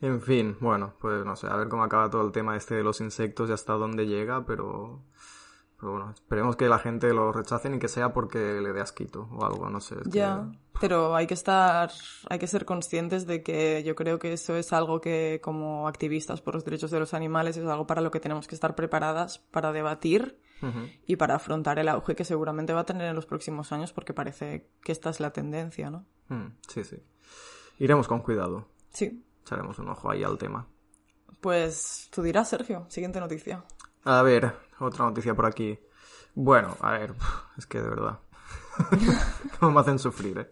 En 0.00 0.20
fin, 0.20 0.56
bueno, 0.60 0.94
pues 1.00 1.24
no 1.24 1.36
sé, 1.36 1.46
a 1.46 1.54
ver 1.56 1.68
cómo 1.68 1.84
acaba 1.84 2.10
todo 2.10 2.26
el 2.26 2.32
tema 2.32 2.56
este 2.56 2.74
de 2.74 2.82
los 2.82 3.00
insectos 3.00 3.50
y 3.50 3.52
hasta 3.52 3.74
dónde 3.74 4.06
llega, 4.06 4.44
pero... 4.46 5.02
Pero 5.82 5.94
bueno, 5.94 6.12
esperemos 6.12 6.54
que 6.54 6.68
la 6.68 6.78
gente 6.78 7.12
lo 7.12 7.32
rechacen 7.32 7.74
y 7.74 7.78
que 7.80 7.88
sea 7.88 8.12
porque 8.12 8.38
le 8.60 8.72
dé 8.72 8.80
asquito 8.80 9.28
o 9.32 9.44
algo, 9.44 9.68
no 9.68 9.80
sé. 9.80 9.96
es 9.96 10.02
que- 10.04 10.10
Ya, 10.10 10.48
pero 10.80 11.16
hay 11.16 11.26
que 11.26 11.34
estar, 11.34 11.90
hay 12.30 12.38
que 12.38 12.46
ser 12.46 12.64
conscientes 12.64 13.26
de 13.26 13.42
que 13.42 13.82
yo 13.84 13.96
creo 13.96 14.20
que 14.20 14.32
eso 14.32 14.54
es 14.54 14.72
algo 14.72 15.00
que 15.00 15.40
como 15.42 15.88
activistas 15.88 16.40
por 16.40 16.54
los 16.54 16.64
derechos 16.64 16.92
de 16.92 17.00
los 17.00 17.14
animales 17.14 17.56
es 17.56 17.66
algo 17.66 17.84
para 17.88 18.00
lo 18.00 18.12
que 18.12 18.20
tenemos 18.20 18.46
que 18.46 18.54
estar 18.54 18.76
preparadas 18.76 19.40
para 19.40 19.72
debatir 19.72 20.38
y 21.04 21.16
para 21.16 21.34
afrontar 21.34 21.80
el 21.80 21.88
auge 21.88 22.14
que 22.14 22.24
seguramente 22.24 22.72
va 22.72 22.82
a 22.82 22.86
tener 22.86 23.08
en 23.08 23.16
los 23.16 23.26
próximos 23.26 23.72
años 23.72 23.92
porque 23.92 24.14
parece 24.14 24.68
que 24.84 24.92
esta 24.92 25.10
es 25.10 25.18
la 25.18 25.32
tendencia, 25.32 25.90
¿no? 25.90 26.04
Mm, 26.28 26.52
sí, 26.68 26.84
sí. 26.84 27.02
Iremos 27.80 28.06
con 28.06 28.20
cuidado. 28.20 28.68
Sí. 28.90 29.24
Echaremos 29.42 29.80
un 29.80 29.88
ojo 29.88 30.08
ahí 30.12 30.22
al 30.22 30.38
tema. 30.38 30.68
Pues 31.40 32.08
tú 32.12 32.22
dirás, 32.22 32.48
Sergio. 32.48 32.86
Siguiente 32.88 33.18
noticia. 33.18 33.64
A 34.04 34.22
ver, 34.22 34.54
otra 34.80 35.04
noticia 35.04 35.34
por 35.34 35.46
aquí. 35.46 35.78
Bueno, 36.34 36.76
a 36.80 36.92
ver, 36.92 37.14
es 37.58 37.66
que 37.66 37.80
de 37.80 37.88
verdad. 37.88 38.18
¿Cómo 39.60 39.72
me 39.72 39.80
hacen 39.80 39.98
sufrir, 39.98 40.38
eh? 40.38 40.50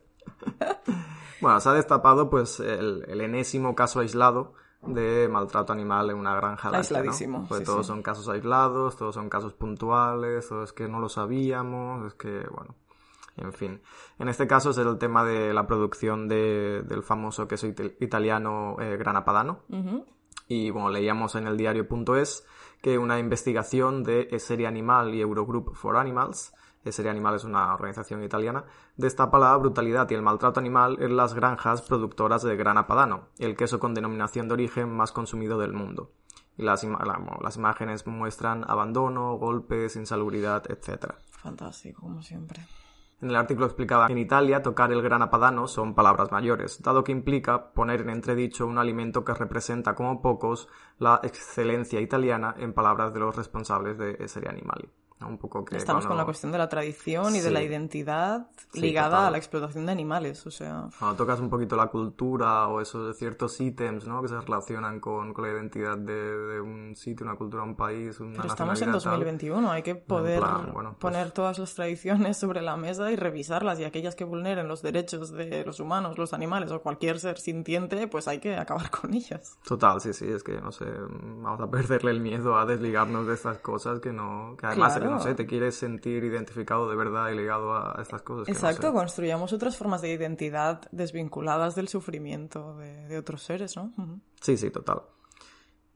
Bueno, 1.40 1.58
se 1.58 1.70
ha 1.70 1.72
destapado 1.72 2.28
pues 2.28 2.60
el, 2.60 3.02
el 3.08 3.20
enésimo 3.22 3.74
caso 3.74 4.00
aislado 4.00 4.52
de 4.82 5.26
maltrato 5.26 5.72
animal 5.72 6.10
en 6.10 6.16
una 6.18 6.34
granja 6.34 6.68
Aisladísimo, 6.70 7.46
Pues 7.48 7.60
sí, 7.60 7.64
todos 7.64 7.86
sí. 7.86 7.92
son 7.92 8.02
casos 8.02 8.28
aislados, 8.28 8.96
todos 8.98 9.14
son 9.14 9.30
casos 9.30 9.54
puntuales, 9.54 10.50
es 10.52 10.72
que 10.74 10.86
no 10.86 11.00
lo 11.00 11.08
sabíamos, 11.08 12.06
es 12.06 12.12
que, 12.14 12.46
bueno, 12.50 12.74
en 13.38 13.54
fin. 13.54 13.80
En 14.18 14.28
este 14.28 14.46
caso 14.46 14.68
es 14.70 14.76
el 14.78 14.98
tema 14.98 15.24
de 15.24 15.54
la 15.54 15.66
producción 15.66 16.28
de- 16.28 16.82
del 16.86 17.02
famoso 17.02 17.48
queso 17.48 17.66
it- 17.68 17.96
italiano 18.00 18.76
eh, 18.78 18.98
Grana 18.98 19.24
Padano. 19.24 19.60
Y 20.46 20.68
bueno, 20.70 20.90
leíamos 20.90 21.36
en 21.36 21.46
el 21.46 21.56
diario.es 21.56 22.46
que 22.80 22.98
una 22.98 23.18
investigación 23.18 24.02
de 24.02 24.38
Serie 24.38 24.66
Animal 24.66 25.14
y 25.14 25.20
Eurogroup 25.20 25.74
for 25.74 25.96
Animals, 25.96 26.52
Serie 26.88 27.10
Animal 27.10 27.34
es 27.34 27.44
una 27.44 27.74
organización 27.74 28.22
italiana, 28.22 28.64
destapa 28.96 29.38
la 29.38 29.56
brutalidad 29.56 30.08
y 30.10 30.14
el 30.14 30.22
maltrato 30.22 30.60
animal 30.60 30.96
en 31.00 31.16
las 31.16 31.34
granjas 31.34 31.82
productoras 31.82 32.42
de 32.42 32.56
grana 32.56 32.86
padano, 32.86 33.28
el 33.38 33.56
queso 33.56 33.78
con 33.78 33.92
denominación 33.92 34.48
de 34.48 34.54
origen 34.54 34.90
más 34.90 35.12
consumido 35.12 35.58
del 35.58 35.74
mundo. 35.74 36.10
Y 36.56 36.62
las, 36.62 36.84
las 37.42 37.56
imágenes 37.56 38.06
muestran 38.06 38.64
abandono, 38.68 39.34
golpes, 39.36 39.96
insalubridad, 39.96 40.64
etc. 40.70 41.14
Fantástico, 41.30 42.02
como 42.02 42.22
siempre. 42.22 42.60
En 43.22 43.30
el 43.30 43.36
artículo 43.36 43.66
explicaba 43.66 44.06
en 44.06 44.16
Italia 44.16 44.62
tocar 44.62 44.92
el 44.92 45.02
grana 45.02 45.30
padano 45.30 45.66
son 45.66 45.94
palabras 45.94 46.32
mayores, 46.32 46.80
dado 46.82 47.04
que 47.04 47.12
implica 47.12 47.72
poner 47.72 48.00
en 48.00 48.10
entredicho 48.10 48.66
un 48.66 48.78
alimento 48.78 49.24
que 49.24 49.34
representa 49.34 49.94
como 49.94 50.22
pocos 50.22 50.68
la 50.98 51.20
excelencia 51.22 52.00
italiana 52.00 52.54
en 52.58 52.72
palabras 52.72 53.12
de 53.12 53.20
los 53.20 53.36
responsables 53.36 53.98
de 53.98 54.26
Serie 54.26 54.48
Animali. 54.48 54.88
¿No? 55.20 55.28
Un 55.28 55.38
poco 55.38 55.64
que 55.64 55.76
Estamos 55.76 56.06
con 56.06 56.16
la 56.16 56.24
cuestión 56.24 56.50
de 56.52 56.58
la 56.58 56.68
tradición 56.68 57.34
y 57.36 57.40
de 57.40 57.50
la 57.50 57.62
identidad 57.62 58.48
Sí, 58.72 58.80
ligada 58.80 59.10
total. 59.10 59.26
a 59.26 59.30
la 59.32 59.38
explotación 59.38 59.86
de 59.86 59.92
animales, 59.92 60.46
o 60.46 60.50
sea... 60.50 60.88
Cuando 60.98 61.16
tocas 61.16 61.40
un 61.40 61.50
poquito 61.50 61.76
la 61.76 61.88
cultura 61.88 62.68
o 62.68 62.80
esos 62.80 63.16
ciertos 63.16 63.60
ítems, 63.60 64.06
¿no? 64.06 64.22
Que 64.22 64.28
se 64.28 64.40
relacionan 64.40 65.00
con, 65.00 65.32
con 65.34 65.44
la 65.44 65.52
identidad 65.52 65.98
de, 65.98 66.12
de 66.14 66.60
un 66.60 66.94
sitio, 66.96 67.26
una 67.26 67.36
cultura, 67.36 67.62
un 67.62 67.74
país, 67.76 68.18
una 68.20 68.36
Pero 68.36 68.48
estamos 68.48 68.80
en 68.82 68.90
nacionalidad, 68.92 69.02
tal. 69.02 69.10
2021, 69.20 69.70
hay 69.72 69.82
que 69.82 69.94
poder 69.96 70.40
plan, 70.40 70.70
bueno, 70.72 70.90
pues- 70.98 71.12
poner 71.12 71.30
todas 71.32 71.58
las 71.58 71.74
tradiciones 71.74 72.36
sobre 72.36 72.62
la 72.62 72.76
mesa 72.76 73.10
y 73.10 73.16
revisarlas 73.16 73.78
y 73.80 73.84
aquellas 73.84 74.14
que 74.14 74.24
vulneren 74.24 74.68
los 74.68 74.82
derechos 74.82 75.30
de 75.32 75.64
los 75.64 75.80
humanos, 75.80 76.16
los 76.18 76.32
animales 76.32 76.70
o 76.72 76.80
cualquier 76.80 77.18
ser 77.18 77.38
sintiente, 77.38 78.06
pues 78.08 78.28
hay 78.28 78.38
que 78.38 78.56
acabar 78.56 78.90
con 79.02 79.12
ellas. 79.14 79.58
Total, 79.66 80.00
sí, 80.00 80.12
sí, 80.12 80.26
es 80.30 80.42
que 80.42 80.60
no 80.60 80.70
sé, 80.72 80.84
vamos 81.42 81.60
a 81.60 81.70
perderle 81.70 82.10
el 82.12 82.20
miedo 82.20 82.56
a 82.58 82.64
desligarnos 82.66 83.26
de 83.26 83.34
estas 83.34 83.58
cosas 83.58 84.00
que 84.00 84.12
no, 84.12 84.54
que 84.58 84.66
además, 84.66 84.92
Claro. 84.94 85.09
No 85.10 85.20
sé, 85.20 85.34
te 85.34 85.46
quieres 85.46 85.74
sentir 85.76 86.24
identificado 86.24 86.88
de 86.88 86.96
verdad 86.96 87.30
y 87.30 87.36
ligado 87.36 87.72
a 87.74 87.98
a 87.98 88.02
estas 88.02 88.22
cosas. 88.22 88.48
no 88.48 88.52
Exacto, 88.54 88.88
sé. 88.88 88.92
construyamos 88.92 89.52
otras 89.52 89.76
formas 89.76 90.00
de 90.02 90.12
identidad 90.12 90.82
desvinculadas 90.92 91.74
del 91.74 91.88
sufrimiento 91.88 92.76
de, 92.76 93.06
de 93.08 93.18
otros 93.18 93.42
seres, 93.42 93.76
¿no? 93.76 93.92
Sí, 94.40 94.56
sí, 94.56 94.70
total. 94.70 95.02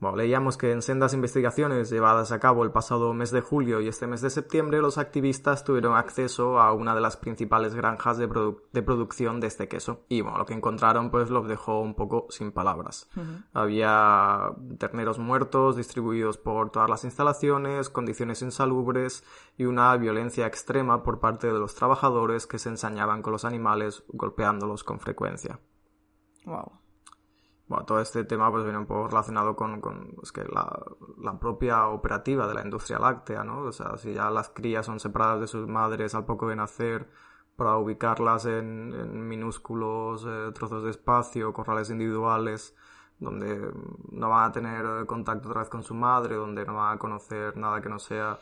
Bueno, 0.01 0.17
leíamos 0.19 0.59
que 0.59 0.71
en 0.73 0.83
sendas 0.83 1.15
investigaciones 1.15 1.89
llevadas 1.89 2.31
a 2.33 2.39
cabo 2.39 2.65
el 2.65 2.73
pasado 2.73 3.15
mes 3.15 3.31
de 3.31 3.41
julio 3.41 3.81
y 3.81 3.89
este 3.89 4.07
mes 4.07 4.21
de 4.21 4.29
septiembre, 4.29 4.81
los 4.83 4.99
activistas 4.99 5.65
tuvieron 5.65 5.97
acceso 5.97 6.61
a 6.61 6.73
una 6.75 6.95
de 6.95 7.01
las 7.01 7.17
principales 7.17 7.75
granjas 7.75 8.19
de, 8.19 8.29
produ- 8.29 8.61
de 8.73 8.83
producción 8.83 9.41
de 9.41 9.47
este 9.47 9.67
queso. 9.69 10.05
Y 10.09 10.21
bueno, 10.21 10.37
lo 10.37 10.45
que 10.47 10.53
encontraron 10.53 11.11
pues 11.11 11.31
los 11.31 11.49
dejó 11.49 11.81
un 11.81 11.95
poco 11.95 12.27
sin 12.29 12.53
palabras. 12.53 13.09
Había 13.55 14.51
terneros 14.79 15.19
muertos 15.19 15.77
distribuidos 15.77 16.37
por 16.37 16.71
todas 16.71 16.91
las 16.91 17.05
instalaciones, 17.05 17.89
condiciones 17.89 18.43
insalubres 18.43 19.25
y 19.57 19.65
una 19.65 19.97
violencia 19.97 20.47
extrema 20.47 21.03
por 21.03 21.21
parte 21.21 21.47
de 21.47 21.59
los 21.59 21.75
trabajadores 21.77 22.47
que 22.47 22.59
se 22.59 22.69
ensañaban 22.69 23.23
con 23.23 23.33
los 23.33 23.45
animales 23.45 24.03
golpeándolos 24.09 24.85
con 24.85 24.99
frecuencia. 25.01 25.61
Wow. 26.45 26.73
Bueno, 27.75 27.87
todo 27.87 27.99
este 27.99 28.23
tema 28.23 28.53
pues 28.53 28.63
viene 28.63 28.79
un 28.79 28.87
poco 28.87 29.09
relacionado 29.09 29.57
con, 29.57 29.81
con 29.81 30.15
es 30.23 30.31
que 30.31 30.45
la, 30.45 30.81
la 31.21 31.37
propia 31.41 31.89
operativa 31.89 32.47
de 32.47 32.55
la 32.55 32.63
industria 32.63 33.01
láctea, 33.01 33.43
¿no? 33.43 33.63
O 33.63 33.73
sea, 33.73 33.97
si 33.97 34.15
ya 34.15 34.31
las 34.31 34.51
crías 34.51 34.87
son 34.87 35.01
separadas 35.01 35.41
de 35.41 35.49
sus 35.49 35.67
madres 35.67 36.15
al 36.15 36.25
poco 36.25 36.47
de 36.49 36.55
nacer 36.55 37.09
para 37.57 37.77
ubicarlas 37.77 38.47
en, 38.47 38.95
en 38.95 39.27
minúsculos 39.27 40.25
eh, 40.25 40.53
trozos 40.55 40.85
de 40.85 40.91
espacio, 40.91 41.53
corrales 41.53 41.91
individuales, 41.91 42.77
donde 43.19 43.73
no 44.13 44.29
van 44.29 44.51
a 44.51 44.53
tener 44.53 45.05
contacto 45.07 45.49
otra 45.49 45.63
vez 45.63 45.69
con 45.69 45.83
su 45.83 45.95
madre, 45.95 46.37
donde 46.37 46.65
no 46.65 46.75
van 46.75 46.95
a 46.95 46.99
conocer 47.01 47.57
nada 47.57 47.81
que 47.81 47.89
no 47.89 47.99
sea 47.99 48.39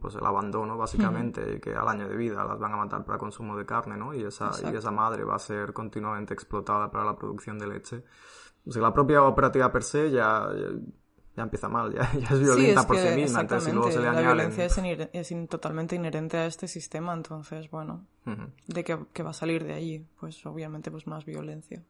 pues 0.00 0.14
el 0.14 0.24
abandono 0.24 0.78
básicamente 0.78 1.56
y 1.56 1.60
que 1.60 1.74
al 1.74 1.86
año 1.88 2.08
de 2.08 2.16
vida 2.16 2.44
las 2.44 2.58
van 2.58 2.72
a 2.72 2.76
matar 2.76 3.04
para 3.04 3.18
consumo 3.18 3.56
de 3.56 3.66
carne, 3.66 3.96
¿no? 3.96 4.14
Y 4.14 4.22
esa, 4.22 4.50
y 4.64 4.74
esa 4.74 4.90
madre 4.90 5.24
va 5.24 5.36
a 5.36 5.38
ser 5.38 5.74
continuamente 5.74 6.32
explotada 6.32 6.90
para 6.90 7.04
la 7.04 7.16
producción 7.16 7.58
de 7.58 7.66
leche. 7.66 8.04
O 8.66 8.72
sea, 8.72 8.82
la 8.82 8.92
propia 8.92 9.22
operativa 9.22 9.70
per 9.70 9.82
se 9.82 10.10
ya, 10.10 10.48
ya, 11.36 11.42
empieza 11.42 11.68
mal, 11.68 11.92
ya, 11.94 12.10
ya 12.14 12.28
es 12.30 12.40
violenta 12.40 12.86
por 12.86 12.96
sí 12.96 13.08
misma, 13.14 13.40
entonces 13.42 13.64
si 13.68 13.72
luego 13.72 13.90
se 13.90 14.00
le 14.00 14.12
la 14.12 14.20
violencia 14.20 14.64
es, 14.64 15.08
es 15.12 15.30
in- 15.30 15.48
totalmente 15.48 15.94
inherente 15.94 16.36
a 16.36 16.46
este 16.46 16.66
sistema, 16.66 17.14
entonces, 17.14 17.70
bueno. 17.70 18.06
¿de 18.66 18.82
qué, 18.84 18.98
qué 19.12 19.22
va 19.22 19.30
a 19.30 19.34
salir 19.34 19.64
de 19.64 19.74
allí? 19.74 20.06
Pues 20.18 20.44
obviamente 20.46 20.90
pues 20.90 21.06
más 21.06 21.24
violencia. 21.24 21.82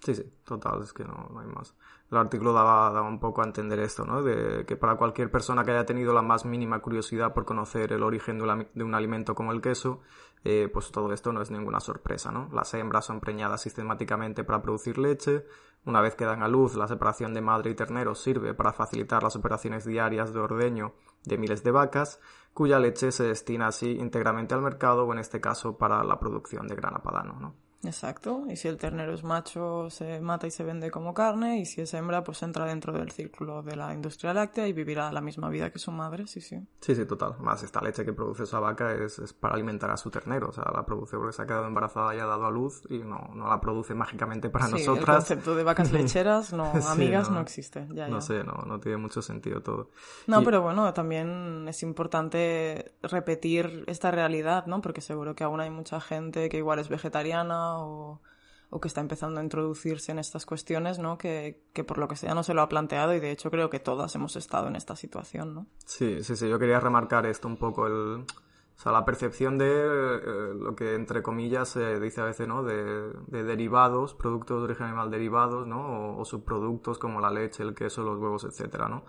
Sí, 0.00 0.14
sí, 0.14 0.22
total, 0.44 0.82
es 0.82 0.92
que 0.92 1.04
no, 1.04 1.28
no 1.32 1.40
hay 1.40 1.48
más. 1.48 1.74
El 2.10 2.18
artículo 2.18 2.52
daba, 2.52 2.90
daba 2.92 3.08
un 3.08 3.18
poco 3.18 3.42
a 3.42 3.44
entender 3.44 3.80
esto, 3.80 4.04
¿no? 4.04 4.22
De 4.22 4.64
que 4.64 4.76
para 4.76 4.96
cualquier 4.96 5.28
persona 5.28 5.64
que 5.64 5.72
haya 5.72 5.86
tenido 5.86 6.12
la 6.12 6.22
más 6.22 6.44
mínima 6.44 6.80
curiosidad 6.80 7.34
por 7.34 7.44
conocer 7.44 7.92
el 7.92 8.04
origen 8.04 8.38
de 8.38 8.68
de 8.72 8.84
un 8.84 8.94
alimento 8.94 9.34
como 9.34 9.50
el 9.52 9.60
queso, 9.60 10.00
eh, 10.44 10.70
pues 10.72 10.92
todo 10.92 11.12
esto 11.12 11.32
no 11.32 11.42
es 11.42 11.50
ninguna 11.50 11.80
sorpresa, 11.80 12.30
¿no? 12.30 12.48
Las 12.52 12.72
hembras 12.74 13.06
son 13.06 13.18
preñadas 13.18 13.60
sistemáticamente 13.62 14.44
para 14.44 14.62
producir 14.62 14.98
leche. 14.98 15.44
Una 15.88 16.02
vez 16.02 16.14
que 16.16 16.26
dan 16.26 16.42
a 16.42 16.48
luz, 16.48 16.74
la 16.74 16.86
separación 16.86 17.32
de 17.32 17.40
madre 17.40 17.70
y 17.70 17.74
ternero 17.74 18.14
sirve 18.14 18.52
para 18.52 18.74
facilitar 18.74 19.22
las 19.22 19.36
operaciones 19.36 19.86
diarias 19.86 20.34
de 20.34 20.38
ordeño 20.38 20.92
de 21.24 21.38
miles 21.38 21.64
de 21.64 21.70
vacas, 21.70 22.20
cuya 22.52 22.78
leche 22.78 23.10
se 23.10 23.24
destina 23.24 23.68
así 23.68 23.92
íntegramente 23.92 24.52
al 24.52 24.60
mercado 24.60 25.06
o 25.06 25.12
en 25.14 25.18
este 25.18 25.40
caso 25.40 25.78
para 25.78 26.04
la 26.04 26.20
producción 26.20 26.68
de 26.68 26.76
grana 26.76 26.98
padano, 26.98 27.40
¿no? 27.40 27.67
Exacto, 27.84 28.42
y 28.48 28.56
si 28.56 28.66
el 28.66 28.76
ternero 28.76 29.14
es 29.14 29.22
macho 29.22 29.88
se 29.88 30.20
mata 30.20 30.48
y 30.48 30.50
se 30.50 30.64
vende 30.64 30.90
como 30.90 31.14
carne, 31.14 31.60
y 31.60 31.64
si 31.64 31.80
es 31.80 31.94
hembra 31.94 32.24
pues 32.24 32.42
entra 32.42 32.64
dentro 32.66 32.92
del 32.92 33.12
círculo 33.12 33.62
de 33.62 33.76
la 33.76 33.94
industria 33.94 34.34
láctea 34.34 34.66
y 34.66 34.72
vivirá 34.72 35.12
la 35.12 35.20
misma 35.20 35.48
vida 35.48 35.70
que 35.70 35.78
su 35.78 35.92
madre, 35.92 36.26
sí, 36.26 36.40
sí. 36.40 36.58
Sí, 36.80 36.96
sí, 36.96 37.06
total. 37.06 37.36
Más 37.38 37.62
esta 37.62 37.80
leche 37.80 38.04
que 38.04 38.12
produce 38.12 38.42
esa 38.42 38.58
vaca 38.58 38.92
es, 38.94 39.20
es 39.20 39.32
para 39.32 39.54
alimentar 39.54 39.90
a 39.92 39.96
su 39.96 40.10
ternero. 40.10 40.48
O 40.48 40.52
sea, 40.52 40.64
la 40.74 40.84
produce 40.84 41.16
porque 41.16 41.32
se 41.32 41.42
ha 41.42 41.46
quedado 41.46 41.66
embarazada 41.66 42.14
y 42.16 42.18
ha 42.18 42.26
dado 42.26 42.46
a 42.46 42.50
luz 42.50 42.82
y 42.90 42.98
no, 42.98 43.30
no 43.34 43.48
la 43.48 43.60
produce 43.60 43.94
mágicamente 43.94 44.50
para 44.50 44.66
sí, 44.66 44.72
el 44.80 44.86
nosotras. 44.86 45.16
concepto 45.18 45.54
de 45.54 45.62
vacas 45.62 45.92
lecheras, 45.92 46.52
no, 46.52 46.72
Sí, 46.80 46.88
amigas, 46.88 47.28
no. 47.30 47.36
no, 47.36 47.40
existe, 47.42 47.86
ya, 47.92 48.08
No 48.08 48.16
ya. 48.16 48.20
sé, 48.22 48.42
no, 48.42 48.54
no 48.66 48.80
tiene 48.80 48.98
mucho 48.98 49.22
sentido 49.22 49.62
todo. 49.62 49.90
No, 50.26 50.42
Y- 50.42 50.44
pero 50.44 50.62
bueno, 50.62 50.92
también 50.94 51.66
es 51.68 51.82
importante 51.84 52.92
repetir 53.02 53.84
esta 53.86 54.10
realidad, 54.10 54.66
¿no? 54.66 54.80
Porque 54.80 55.00
seguro 55.00 55.36
que 55.36 55.44
aún 55.44 55.60
hay 55.60 55.70
mucha 55.70 56.00
gente 56.00 56.48
que 56.48 56.56
igual 56.58 56.80
es 56.80 56.88
vegetariana 56.88 57.67
o, 57.76 58.20
que 58.80 58.88
está 58.88 59.00
empezando 59.00 59.40
a 59.40 59.42
introducirse 59.42 60.12
en 60.12 60.18
estas 60.18 60.46
cuestiones, 60.46 60.98
¿no? 60.98 61.18
Que, 61.18 61.64
que 61.72 61.84
por 61.84 61.98
lo 61.98 62.08
que 62.08 62.16
sea 62.16 62.34
no 62.34 62.42
se 62.42 62.54
lo 62.54 62.62
ha 62.62 62.68
planteado 62.68 63.14
y 63.14 63.20
de 63.20 63.30
hecho 63.30 63.50
creo 63.50 63.70
que 63.70 63.80
todas 63.80 64.14
hemos 64.14 64.36
estado 64.36 64.68
en 64.68 64.76
esta 64.76 64.94
situación, 64.96 65.54
¿no? 65.54 65.66
Sí, 65.84 66.22
sí, 66.22 66.36
sí. 66.36 66.48
Yo 66.48 66.58
quería 66.58 66.78
remarcar 66.78 67.26
esto 67.26 67.48
un 67.48 67.56
poco, 67.56 67.86
el, 67.86 68.24
o 68.78 68.80
sea, 68.80 68.92
la 68.92 69.04
percepción 69.04 69.58
de 69.58 69.66
eh, 69.68 70.54
lo 70.54 70.76
que 70.76 70.94
entre 70.94 71.22
comillas 71.22 71.70
se 71.70 71.98
dice 71.98 72.20
a 72.20 72.24
veces, 72.24 72.46
¿no? 72.46 72.62
De, 72.62 73.12
de 73.26 73.42
derivados, 73.42 74.14
productos 74.14 74.58
de 74.58 74.64
origen 74.64 74.86
animal 74.86 75.10
derivados, 75.10 75.66
¿no? 75.66 76.14
O, 76.14 76.20
o 76.20 76.24
subproductos 76.24 76.98
como 76.98 77.20
la 77.20 77.30
leche, 77.30 77.62
el 77.62 77.74
queso, 77.74 78.04
los 78.04 78.18
huevos, 78.18 78.44
etcétera, 78.44 78.88
¿no? 78.88 79.04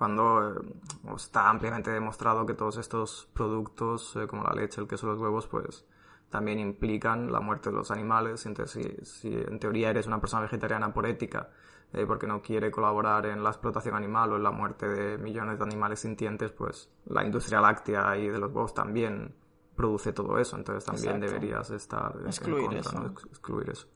Cuando 0.00 0.54
eh, 0.56 1.14
está 1.14 1.50
ampliamente 1.50 1.90
demostrado 1.90 2.46
que 2.46 2.54
todos 2.54 2.78
estos 2.78 3.28
productos, 3.34 4.16
eh, 4.16 4.26
como 4.26 4.42
la 4.42 4.54
leche, 4.54 4.80
el 4.80 4.88
queso, 4.88 5.06
los 5.08 5.20
huevos, 5.20 5.46
pues 5.46 5.84
también 6.30 6.58
implican 6.58 7.30
la 7.30 7.40
muerte 7.40 7.70
de 7.70 7.76
los 7.76 7.90
animales. 7.90 8.46
Entonces, 8.46 8.84
si, 9.02 9.28
si 9.28 9.34
en 9.34 9.58
teoría 9.58 9.90
eres 9.90 10.06
una 10.06 10.20
persona 10.20 10.42
vegetariana 10.42 10.92
por 10.94 11.06
ética, 11.06 11.50
eh, 11.92 12.06
porque 12.06 12.28
no 12.28 12.40
quiere 12.40 12.70
colaborar 12.70 13.26
en 13.26 13.42
la 13.42 13.50
explotación 13.50 13.96
animal 13.96 14.32
o 14.32 14.36
en 14.36 14.44
la 14.44 14.52
muerte 14.52 14.88
de 14.88 15.18
millones 15.18 15.58
de 15.58 15.64
animales 15.64 15.98
sintientes, 15.98 16.52
pues 16.52 16.88
la 17.06 17.24
industria 17.24 17.60
láctea 17.60 18.16
y 18.16 18.28
de 18.28 18.38
los 18.38 18.52
huevos 18.52 18.72
también 18.74 19.34
produce 19.74 20.12
todo 20.12 20.38
eso. 20.38 20.56
Entonces 20.56 20.84
también 20.84 21.16
Exacto. 21.16 21.34
deberías 21.34 21.70
estar 21.70 22.16
en 22.20 22.26
Excluir 22.26 22.66
contra, 22.66 22.80
eso. 22.80 23.12
Excluir 23.28 23.70
eso. 23.70 23.88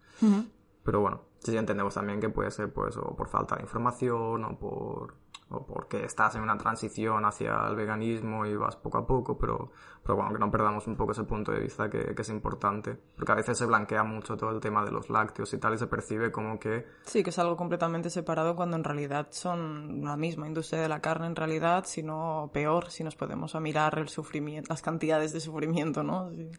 Pero 0.83 1.01
bueno, 1.01 1.23
sí 1.39 1.57
entendemos 1.57 1.95
también 1.95 2.21
que 2.21 2.29
puede 2.29 2.51
ser 2.51 2.73
pues 2.73 2.97
o 2.97 3.15
por 3.15 3.29
falta 3.29 3.57
de 3.57 3.63
información 3.63 4.45
o 4.45 4.59
por 4.59 5.15
o 5.51 5.65
porque 5.67 6.05
estás 6.05 6.35
en 6.37 6.43
una 6.43 6.57
transición 6.57 7.25
hacia 7.25 7.67
el 7.69 7.77
veganismo 7.77 8.47
y 8.47 8.57
vas 8.57 8.77
poco 8.77 8.99
a 8.99 9.07
poco, 9.07 9.37
pero, 9.39 9.73
pero 10.03 10.17
bueno, 10.17 10.33
que 10.33 10.39
no 10.39 10.51
perdamos 10.51 10.87
un 10.87 10.97
poco 10.97 11.13
ese 11.13 11.25
punto 11.25 11.53
de 11.53 11.61
vista 11.61 11.91
que, 11.91 12.15
que 12.15 12.23
es 12.23 12.29
importante, 12.31 12.99
porque 13.17 13.33
a 13.33 13.35
veces 13.35 13.59
se 13.59 13.67
blanquea 13.67 14.05
mucho 14.05 14.37
todo 14.37 14.51
el 14.51 14.61
tema 14.61 14.85
de 14.85 14.91
los 14.91 15.11
lácteos 15.11 15.53
y 15.53 15.59
tal 15.59 15.75
y 15.75 15.79
se 15.79 15.87
percibe 15.87 16.33
como 16.33 16.59
que 16.59 16.87
Sí, 17.05 17.23
que 17.23 17.31
es 17.31 17.39
algo 17.39 17.57
completamente 17.57 18.11
separado 18.11 18.57
cuando 18.57 18.77
en 18.77 18.85
realidad 18.85 19.29
son 19.31 20.03
la 20.05 20.17
misma 20.17 20.47
industria 20.47 20.81
de 20.81 20.89
la 20.89 21.01
carne 21.01 21.27
en 21.27 21.37
realidad, 21.37 21.85
sino 21.87 22.51
peor, 22.53 22.91
si 22.91 23.05
nos 23.05 23.17
podemos 23.17 23.55
a 23.55 23.61
mirar 23.61 23.99
el 23.99 24.09
sufrimiento, 24.09 24.69
las 24.71 24.83
cantidades 24.83 25.33
de 25.33 25.41
sufrimiento, 25.41 26.03
¿no? 26.03 26.31
Sí. 26.31 26.51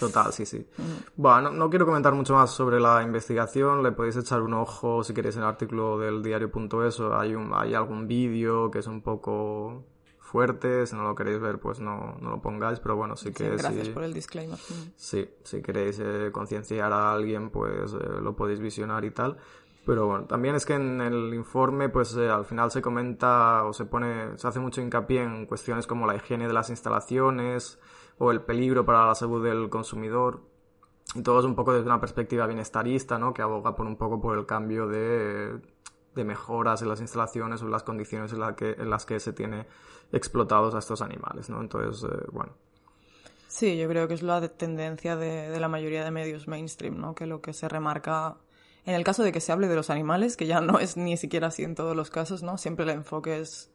Total, 0.00 0.32
sí, 0.32 0.46
sí. 0.46 0.66
Bueno, 1.14 1.50
no, 1.50 1.68
quiero 1.68 1.84
comentar 1.84 2.14
mucho 2.14 2.32
más 2.32 2.50
sobre 2.50 2.80
la 2.80 3.02
investigación. 3.02 3.82
Le 3.82 3.92
podéis 3.92 4.16
echar 4.16 4.40
un 4.40 4.54
ojo 4.54 5.04
si 5.04 5.12
queréis 5.12 5.36
en 5.36 5.42
el 5.42 5.48
artículo 5.48 5.98
del 5.98 6.22
diario.eso. 6.22 7.14
Hay, 7.14 7.34
un, 7.34 7.52
hay 7.54 7.74
algún 7.74 8.08
vídeo 8.08 8.70
que 8.70 8.78
es 8.78 8.86
un 8.86 9.02
poco 9.02 9.84
fuerte. 10.18 10.86
Si 10.86 10.96
no 10.96 11.02
lo 11.02 11.14
queréis 11.14 11.38
ver, 11.38 11.60
pues 11.60 11.80
no, 11.80 12.16
no 12.18 12.30
lo 12.30 12.40
pongáis. 12.40 12.80
Pero 12.80 12.96
bueno, 12.96 13.14
sí 13.14 13.30
que... 13.30 13.50
gracias 13.50 13.90
por 13.90 14.04
el 14.04 14.14
disclaimer. 14.14 14.58
Sí, 14.96 15.28
si 15.44 15.60
queréis 15.60 15.98
eh, 16.00 16.30
concienciar 16.32 16.94
a 16.94 17.12
alguien, 17.12 17.50
pues 17.50 17.92
eh, 17.92 17.98
lo 18.22 18.34
podéis 18.34 18.60
visionar 18.60 19.04
y 19.04 19.10
tal. 19.10 19.36
Pero 19.84 20.06
bueno, 20.06 20.24
también 20.24 20.54
es 20.54 20.64
que 20.64 20.74
en 20.74 21.02
el 21.02 21.34
informe, 21.34 21.90
pues 21.90 22.16
eh, 22.16 22.30
al 22.30 22.46
final 22.46 22.70
se 22.70 22.80
comenta 22.80 23.64
o 23.64 23.74
se 23.74 23.84
pone, 23.84 24.38
se 24.38 24.48
hace 24.48 24.60
mucho 24.60 24.80
hincapié 24.80 25.22
en 25.22 25.44
cuestiones 25.44 25.86
como 25.86 26.06
la 26.06 26.16
higiene 26.16 26.46
de 26.46 26.54
las 26.54 26.70
instalaciones 26.70 27.78
o 28.22 28.30
el 28.30 28.42
peligro 28.42 28.84
para 28.84 29.06
la 29.06 29.14
salud 29.14 29.42
del 29.42 29.70
consumidor. 29.70 30.42
Y 31.14 31.22
todo 31.22 31.40
es 31.40 31.46
un 31.46 31.54
poco 31.54 31.72
desde 31.72 31.86
una 31.86 31.98
perspectiva 31.98 32.46
bienestarista, 32.46 33.18
¿no? 33.18 33.32
Que 33.32 33.40
aboga 33.40 33.74
por 33.74 33.86
un 33.86 33.96
poco 33.96 34.20
por 34.20 34.38
el 34.38 34.44
cambio 34.44 34.86
de, 34.86 35.58
de 36.14 36.24
mejoras 36.24 36.82
en 36.82 36.90
las 36.90 37.00
instalaciones 37.00 37.62
o 37.62 37.64
en 37.64 37.70
las 37.70 37.82
condiciones 37.82 38.34
en, 38.34 38.54
que, 38.54 38.72
en 38.72 38.90
las 38.90 39.06
que 39.06 39.18
se 39.20 39.32
tiene 39.32 39.66
explotados 40.12 40.74
a 40.74 40.80
estos 40.80 41.00
animales, 41.00 41.48
¿no? 41.48 41.62
Entonces, 41.62 42.04
eh, 42.04 42.26
bueno. 42.30 42.52
Sí, 43.48 43.78
yo 43.78 43.88
creo 43.88 44.06
que 44.06 44.14
es 44.14 44.22
la 44.22 44.46
tendencia 44.48 45.16
de, 45.16 45.48
de 45.48 45.58
la 45.58 45.68
mayoría 45.68 46.04
de 46.04 46.10
medios 46.10 46.46
mainstream, 46.46 47.00
¿no? 47.00 47.14
Que 47.14 47.24
lo 47.24 47.40
que 47.40 47.54
se 47.54 47.70
remarca 47.70 48.36
en 48.84 48.94
el 48.94 49.02
caso 49.02 49.22
de 49.22 49.32
que 49.32 49.40
se 49.40 49.50
hable 49.50 49.66
de 49.66 49.76
los 49.76 49.88
animales, 49.88 50.36
que 50.36 50.46
ya 50.46 50.60
no 50.60 50.78
es 50.78 50.98
ni 50.98 51.16
siquiera 51.16 51.46
así 51.46 51.64
en 51.64 51.74
todos 51.74 51.96
los 51.96 52.10
casos, 52.10 52.42
¿no? 52.42 52.58
Siempre 52.58 52.84
el 52.84 52.90
enfoque 52.90 53.40
es 53.40 53.72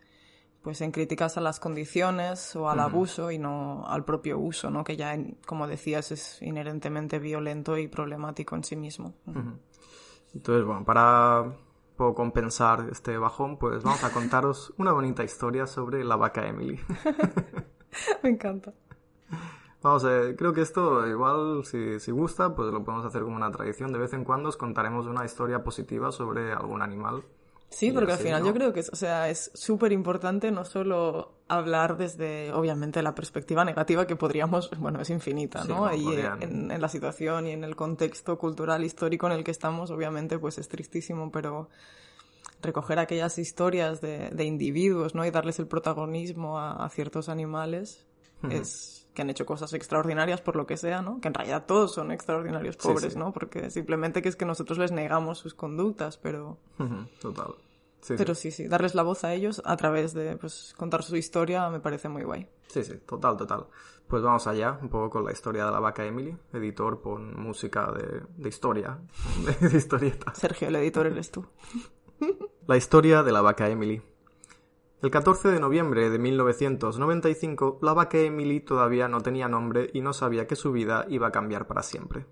pues 0.66 0.82
en 0.82 0.92
críticas 0.92 1.38
a 1.38 1.42
las 1.42 1.60
condiciones 1.60 2.56
o 2.56 2.72
al 2.72 2.80
abuso 2.80 3.30
y 3.30 3.38
no 3.38 3.86
al 3.86 4.04
propio 4.04 4.40
uso, 4.40 4.72
¿no? 4.72 4.84
Que 4.84 4.98
ya, 4.98 5.16
como 5.46 5.68
decías, 5.68 6.12
es 6.12 6.42
inherentemente 6.42 7.20
violento 7.20 7.78
y 7.78 7.88
problemático 7.88 8.56
en 8.56 8.64
sí 8.64 8.76
mismo. 8.76 9.14
Entonces, 10.34 10.66
bueno, 10.66 10.84
para 10.84 11.56
compensar 11.96 12.88
este 12.92 13.16
bajón, 13.20 13.60
pues 13.60 13.84
vamos 13.84 14.04
a 14.04 14.12
contaros 14.12 14.74
una 14.80 14.92
bonita 14.92 15.24
historia 15.24 15.68
sobre 15.68 16.04
la 16.04 16.16
vaca 16.16 16.48
Emily. 16.48 16.80
Me 18.24 18.32
encanta. 18.32 18.74
Vamos, 19.84 20.04
eh, 20.04 20.34
creo 20.36 20.52
que 20.52 20.62
esto 20.62 21.06
igual, 21.06 21.64
si, 21.64 22.00
si 22.00 22.10
gusta, 22.10 22.56
pues 22.56 22.74
lo 22.74 22.84
podemos 22.84 23.06
hacer 23.06 23.22
como 23.22 23.36
una 23.36 23.52
tradición. 23.52 23.94
De 23.94 24.00
vez 24.00 24.14
en 24.14 24.24
cuando 24.24 24.50
os 24.50 24.58
contaremos 24.58 25.06
una 25.06 25.26
historia 25.26 25.64
positiva 25.64 26.12
sobre 26.12 26.54
algún 26.54 26.82
animal. 26.82 27.24
Sí, 27.70 27.92
porque 27.92 28.14
al 28.14 28.20
final 28.20 28.44
yo 28.44 28.54
creo 28.54 28.72
que 28.72 28.80
es, 28.80 28.90
o 28.90 28.96
sea, 28.96 29.30
es 29.30 29.52
súper 29.54 29.92
importante 29.92 30.52
no 30.52 30.64
solo 30.64 31.34
hablar 31.48 31.98
desde, 31.98 32.54
obviamente, 32.54 33.02
la 33.02 33.14
perspectiva 33.14 33.66
negativa 33.66 34.08
que 34.08 34.16
podríamos, 34.16 34.70
bueno, 34.80 35.02
es 35.02 35.10
infinita, 35.10 35.64
¿no? 35.66 35.94
y 35.94 36.16
en, 36.42 36.72
en, 36.72 36.82
la 36.82 36.90
situación 36.90 37.48
y 37.48 37.52
en 37.52 37.64
el 37.64 37.76
contexto 37.76 38.38
cultural 38.38 38.84
histórico 38.84 39.28
en 39.28 39.34
el 39.34 39.44
que 39.44 39.52
estamos, 39.52 39.92
obviamente, 39.92 40.40
pues 40.40 40.58
es 40.58 40.70
tristísimo, 40.70 41.32
pero 41.32 41.70
recoger 42.62 43.00
aquellas 43.00 43.38
historias 43.38 44.02
de, 44.02 44.30
de 44.30 44.44
individuos, 44.46 45.14
¿no? 45.14 45.26
Y 45.26 45.32
darles 45.32 45.60
el 45.60 45.68
protagonismo 45.68 46.58
a, 46.58 46.84
a 46.84 46.90
ciertos 46.90 47.30
animales 47.30 48.06
es 48.50 49.05
que 49.16 49.24
han 49.24 49.30
hecho 49.32 49.46
cosas 49.46 49.74
extraordinarias 49.74 50.42
por 50.42 50.56
lo 50.56 50.68
que 50.68 50.78
sea, 50.78 51.02
¿no? 51.02 51.20
Que 51.20 51.30
en 51.30 51.34
realidad 51.34 51.66
todos 51.66 51.94
son 51.94 52.12
extraordinarios 52.12 52.78
pobres, 52.78 53.16
¿no? 53.16 53.34
Porque 53.34 53.72
simplemente 53.72 54.22
que 54.22 54.30
es 54.30 54.36
que 54.36 54.46
nosotros 54.46 54.78
les 54.78 54.92
negamos 54.92 55.40
sus 55.40 55.56
conductas, 55.56 56.18
pero... 56.18 56.60
Total. 57.20 57.56
pero 58.08 58.36
sí. 58.36 58.52
sí, 58.52 58.68
darles 58.68 58.94
la 58.94 59.02
voz 59.02 59.24
a 59.24 59.34
ellos 59.34 59.62
a 59.66 59.76
través 59.78 60.14
de 60.14 60.38
pues, 60.38 60.76
contar 60.78 61.02
su 61.02 61.16
historia 61.16 61.70
me 61.70 61.80
parece 61.80 62.10
muy 62.10 62.24
guay. 62.24 62.48
Sí, 62.68 62.84
sí, 62.84 62.98
total, 63.08 63.38
total. 63.38 63.66
Pues 64.08 64.22
vamos 64.22 64.46
allá, 64.46 64.78
un 64.80 64.90
poco 64.90 65.10
con 65.10 65.26
la 65.26 65.32
historia 65.32 65.66
de 65.66 65.72
la 65.72 65.80
vaca 65.80 66.06
Emily, 66.06 66.38
editor 66.54 67.02
con 67.02 67.40
música 67.42 67.92
de, 67.92 68.22
de 68.38 68.50
historia, 68.50 69.00
de 69.62 69.78
historieta. 69.78 70.36
Sergio, 70.36 70.68
el 70.68 70.76
editor 70.76 71.08
eres 71.08 71.32
tú. 71.32 71.46
la 72.68 72.78
historia 72.78 73.24
de 73.24 73.32
la 73.32 73.42
vaca 73.42 73.68
Emily. 73.70 74.02
El 75.02 75.12
14 75.12 75.50
de 75.50 75.60
noviembre 75.60 76.10
de 76.10 76.18
1995, 76.18 77.80
la 77.82 77.94
vaca 77.94 78.18
Emily 78.18 78.62
todavía 78.62 79.08
no 79.08 79.22
tenía 79.22 79.50
nombre 79.50 79.90
y 79.94 80.02
no 80.02 80.14
sabía 80.14 80.48
que 80.48 80.56
su 80.56 80.72
vida 80.72 81.06
iba 81.10 81.28
a 81.28 81.32
cambiar 81.32 81.68
para 81.68 81.84
siempre. 81.84 82.26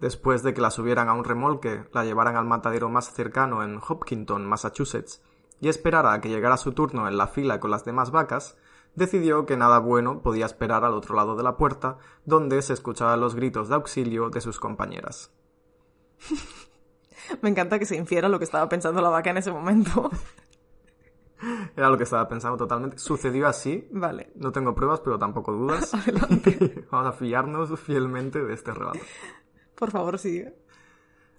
Después 0.00 0.42
de 0.42 0.54
que 0.54 0.60
la 0.60 0.70
subieran 0.70 1.08
a 1.08 1.12
un 1.14 1.24
remolque, 1.24 1.84
la 1.92 2.04
llevaran 2.04 2.36
al 2.36 2.46
matadero 2.46 2.88
más 2.88 3.12
cercano 3.12 3.62
en 3.62 3.78
Hopkinton, 3.86 4.44
Massachusetts, 4.44 5.22
y 5.60 5.68
esperara 5.68 6.12
a 6.12 6.20
que 6.20 6.30
llegara 6.30 6.56
su 6.56 6.72
turno 6.72 7.06
en 7.06 7.16
la 7.16 7.28
fila 7.28 7.60
con 7.60 7.70
las 7.70 7.84
demás 7.84 8.10
vacas, 8.10 8.56
decidió 8.94 9.46
que 9.46 9.56
nada 9.56 9.78
bueno 9.78 10.22
podía 10.22 10.46
esperar 10.46 10.84
al 10.84 10.94
otro 10.94 11.14
lado 11.14 11.36
de 11.36 11.44
la 11.44 11.56
puerta, 11.56 11.98
donde 12.24 12.60
se 12.62 12.72
escuchaban 12.72 13.20
los 13.20 13.34
gritos 13.36 13.68
de 13.68 13.76
auxilio 13.76 14.30
de 14.30 14.40
sus 14.40 14.58
compañeras. 14.58 15.32
Me 17.42 17.50
encanta 17.50 17.78
que 17.78 17.86
se 17.86 17.96
infiera 17.96 18.28
lo 18.28 18.38
que 18.38 18.44
estaba 18.44 18.68
pensando 18.68 19.00
la 19.00 19.10
vaca 19.10 19.30
en 19.30 19.36
ese 19.36 19.52
momento. 19.52 20.10
Era 21.76 21.88
lo 21.88 21.96
que 21.96 22.04
estaba 22.04 22.28
pensando 22.28 22.56
totalmente. 22.56 22.98
Sucedió 22.98 23.46
así. 23.46 23.88
Vale. 23.90 24.32
No 24.36 24.52
tengo 24.52 24.74
pruebas, 24.74 25.00
pero 25.00 25.18
tampoco 25.18 25.52
dudas. 25.52 25.92
Vamos 26.90 27.06
a 27.06 27.12
fiarnos 27.12 27.78
fielmente 27.80 28.42
de 28.42 28.54
este 28.54 28.72
relato. 28.72 29.00
Por 29.74 29.90
favor, 29.90 30.18
sigue. 30.18 30.54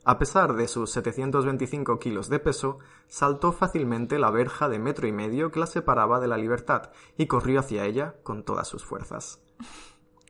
A 0.03 0.17
pesar 0.17 0.55
de 0.55 0.67
sus 0.67 0.91
725 0.91 1.99
kilos 1.99 2.27
de 2.27 2.39
peso, 2.39 2.79
saltó 3.07 3.51
fácilmente 3.51 4.17
la 4.17 4.31
verja 4.31 4.67
de 4.67 4.79
metro 4.79 5.07
y 5.07 5.11
medio 5.11 5.51
que 5.51 5.59
la 5.59 5.67
separaba 5.67 6.19
de 6.19 6.27
la 6.27 6.37
libertad 6.37 6.89
y 7.17 7.27
corrió 7.27 7.59
hacia 7.59 7.85
ella 7.85 8.15
con 8.23 8.43
todas 8.43 8.67
sus 8.67 8.83
fuerzas. 8.83 9.43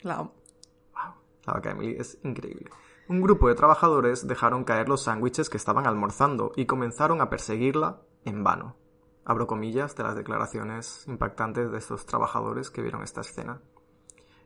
La... 0.03 0.17
Wow. 0.17 0.33
La 1.45 1.53
vaca 1.53 1.71
Emily 1.71 1.95
es 1.97 2.17
increíble. 2.23 2.69
Un 3.07 3.21
grupo 3.21 3.47
de 3.47 3.55
trabajadores 3.55 4.27
dejaron 4.27 4.65
caer 4.65 4.89
los 4.89 5.03
sándwiches 5.03 5.49
que 5.49 5.57
estaban 5.57 5.87
almorzando 5.87 6.51
y 6.57 6.65
comenzaron 6.65 7.21
a 7.21 7.29
perseguirla 7.29 8.01
en 8.25 8.43
vano 8.43 8.80
abro 9.25 9.47
comillas, 9.47 9.95
de 9.95 10.03
las 10.03 10.15
declaraciones 10.15 11.05
impactantes 11.07 11.71
de 11.71 11.77
estos 11.77 12.05
trabajadores 12.05 12.69
que 12.69 12.81
vieron 12.81 13.03
esta 13.03 13.21
escena. 13.21 13.61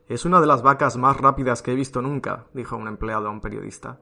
Es 0.07 0.25
una 0.25 0.39
de 0.39 0.47
las 0.47 0.61
vacas 0.61 0.97
más 0.97 1.17
rápidas 1.17 1.61
que 1.61 1.71
he 1.71 1.75
visto 1.75 2.01
nunca, 2.01 2.45
dijo 2.53 2.77
un 2.77 2.87
empleado 2.87 3.27
a 3.27 3.31
un 3.31 3.41
periodista. 3.41 3.99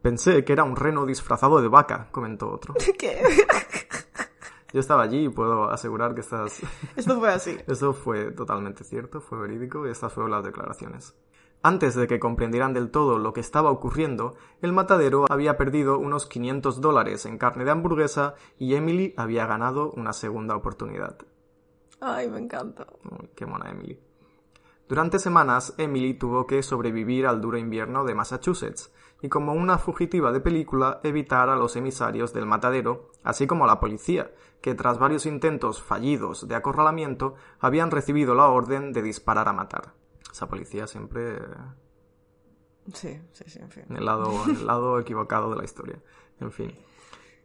Pensé 0.00 0.44
que 0.44 0.52
era 0.52 0.64
un 0.64 0.76
reno 0.76 1.04
disfrazado 1.04 1.60
de 1.60 1.68
vaca, 1.68 2.08
comentó 2.10 2.50
otro. 2.50 2.74
¿Qué? 2.98 3.22
Yo 4.72 4.80
estaba 4.80 5.02
allí 5.02 5.26
y 5.26 5.28
puedo 5.28 5.70
asegurar 5.70 6.14
que 6.14 6.22
estas... 6.22 6.62
Esto 6.96 7.18
fue 7.18 7.28
así. 7.28 7.56
Esto 7.66 7.92
fue 7.92 8.32
totalmente 8.32 8.84
cierto, 8.84 9.20
fue 9.20 9.38
verídico 9.38 9.86
y 9.86 9.90
estas 9.90 10.12
fueron 10.12 10.30
las 10.30 10.44
declaraciones. 10.44 11.14
Antes 11.64 11.94
de 11.94 12.08
que 12.08 12.18
comprendieran 12.18 12.72
del 12.72 12.90
todo 12.90 13.18
lo 13.18 13.32
que 13.32 13.38
estaba 13.38 13.70
ocurriendo, 13.70 14.34
el 14.62 14.72
matadero 14.72 15.26
había 15.30 15.56
perdido 15.56 15.96
unos 15.96 16.26
500 16.26 16.80
dólares 16.80 17.24
en 17.24 17.38
carne 17.38 17.64
de 17.64 17.70
hamburguesa 17.70 18.34
y 18.58 18.74
Emily 18.74 19.14
había 19.16 19.46
ganado 19.46 19.92
una 19.92 20.12
segunda 20.12 20.56
oportunidad. 20.56 21.18
Ay, 22.00 22.28
me 22.28 22.40
encanta. 22.40 22.84
qué 23.36 23.46
mona 23.46 23.70
Emily. 23.70 23.96
Durante 24.88 25.20
semanas, 25.20 25.74
Emily 25.78 26.14
tuvo 26.14 26.48
que 26.48 26.64
sobrevivir 26.64 27.28
al 27.28 27.40
duro 27.40 27.56
invierno 27.58 28.04
de 28.04 28.16
Massachusetts 28.16 28.92
y 29.22 29.28
como 29.28 29.52
una 29.52 29.78
fugitiva 29.78 30.32
de 30.32 30.40
película 30.40 30.98
evitar 31.04 31.48
a 31.48 31.54
los 31.54 31.76
emisarios 31.76 32.32
del 32.32 32.44
matadero, 32.44 33.12
así 33.22 33.46
como 33.46 33.64
a 33.64 33.68
la 33.68 33.78
policía, 33.78 34.32
que 34.60 34.74
tras 34.74 34.98
varios 34.98 35.26
intentos 35.26 35.80
fallidos 35.80 36.48
de 36.48 36.56
acorralamiento 36.56 37.36
habían 37.60 37.92
recibido 37.92 38.34
la 38.34 38.48
orden 38.48 38.92
de 38.92 39.02
disparar 39.02 39.46
a 39.46 39.52
matar 39.52 40.01
esa 40.32 40.48
policía 40.48 40.86
siempre... 40.86 41.38
Sí, 42.92 43.20
sí, 43.32 43.44
sí, 43.46 43.60
en 43.60 43.70
fin. 43.70 43.84
En 43.88 43.96
el 43.96 44.04
lado, 44.04 44.32
en 44.48 44.56
el 44.56 44.66
lado 44.66 44.98
equivocado 44.98 45.50
de 45.50 45.56
la 45.56 45.64
historia. 45.64 46.02
En 46.40 46.50
fin. 46.50 46.74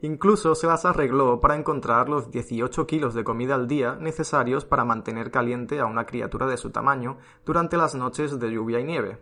Incluso 0.01 0.53
se 0.53 0.67
las 0.67 0.85
arregló 0.85 1.39
para 1.39 1.55
encontrar 1.55 2.07
los 2.07 2.29
18 2.29 2.85
kilos 2.85 3.15
de 3.15 3.23
comida 3.23 3.55
al 3.55 3.67
día 3.67 3.95
necesarios 3.95 4.63
para 4.63 4.85
mantener 4.85 5.31
caliente 5.31 5.79
a 5.79 5.87
una 5.87 6.05
criatura 6.05 6.45
de 6.45 6.57
su 6.57 6.69
tamaño 6.69 7.17
durante 7.45 7.77
las 7.77 7.95
noches 7.95 8.39
de 8.39 8.51
lluvia 8.51 8.79
y 8.79 8.83
nieve, 8.83 9.19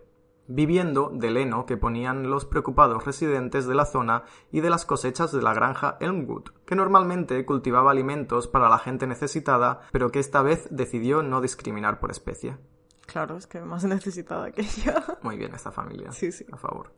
viviendo 0.48 1.12
del 1.14 1.38
heno 1.38 1.66
que 1.66 1.78
ponían 1.78 2.30
los 2.30 2.44
preocupados 2.44 3.06
residentes 3.06 3.68
de 3.68 3.76
la 3.76 3.86
zona 3.86 4.24
y 4.52 4.60
de 4.60 4.70
las 4.70 4.86
cosechas 4.86 5.32
de 5.32 5.42
la 5.42 5.54
granja 5.54 5.96
Elmwood, 6.02 6.50
que 6.66 6.76
normalmente 6.76 7.46
cultivaba 7.46 7.92
alimentos 7.92 8.50
para 8.50 8.68
la 8.68 8.78
gente 8.78 9.08
necesitada, 9.08 9.80
pero 9.94 10.12
que 10.12 10.20
esta 10.20 10.42
vez 10.42 10.68
decidió 10.72 11.24
no 11.24 11.40
discriminar 11.40 12.02
por 12.02 12.12
especie. 12.12 12.58
Claro, 13.06 13.38
es 13.38 13.48
que 13.48 13.62
más 13.62 13.84
necesitada 13.86 14.52
que 14.52 14.62
ella. 14.62 15.04
Muy 15.22 15.38
bien, 15.38 15.54
esta 15.54 15.72
familia. 15.72 16.12
Sí, 16.12 16.32
sí. 16.32 16.46
A 16.52 16.58
favor. 16.58 16.92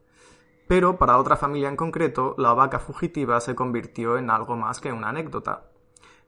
Pero 0.68 0.98
para 0.98 1.18
otra 1.18 1.38
familia 1.38 1.70
en 1.70 1.78
concreto, 1.78 2.36
la 2.38 2.54
vaca 2.54 2.80
fugitiva 2.80 3.40
se 3.40 3.56
convirtió 3.56 4.18
en 4.18 4.30
algo 4.30 4.58
más 4.58 4.82
que 4.82 4.92
una 4.92 5.10
anécdota. 5.10 5.70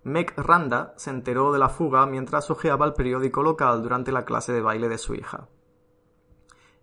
Meg 0.04 0.34
Randa 0.38 0.94
se 0.96 1.10
enteró 1.10 1.52
de 1.52 1.60
la 1.60 1.68
fuga 1.68 2.06
mientras 2.06 2.50
hojeaba 2.50 2.86
el 2.86 2.94
periódico 2.94 3.44
local 3.44 3.84
durante 3.84 4.14
la 4.14 4.24
clase 4.24 4.54
de 4.54 4.62
baile 4.62 4.88
de 4.88 4.98
su 4.98 5.14
hija. 5.14 5.50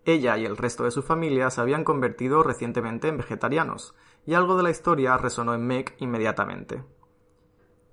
Ella 0.05 0.37
y 0.37 0.45
el 0.45 0.55
resto 0.55 0.83
de 0.83 0.91
su 0.91 1.01
familia 1.01 1.49
se 1.49 1.59
habían 1.59 1.83
convertido 1.83 2.43
recientemente 2.43 3.07
en 3.07 3.17
vegetarianos, 3.17 3.95
y 4.25 4.35
algo 4.35 4.55
de 4.55 4.63
la 4.63 4.69
historia 4.69 5.17
resonó 5.17 5.55
en 5.55 5.65
Meg 5.65 5.95
inmediatamente. 5.97 6.83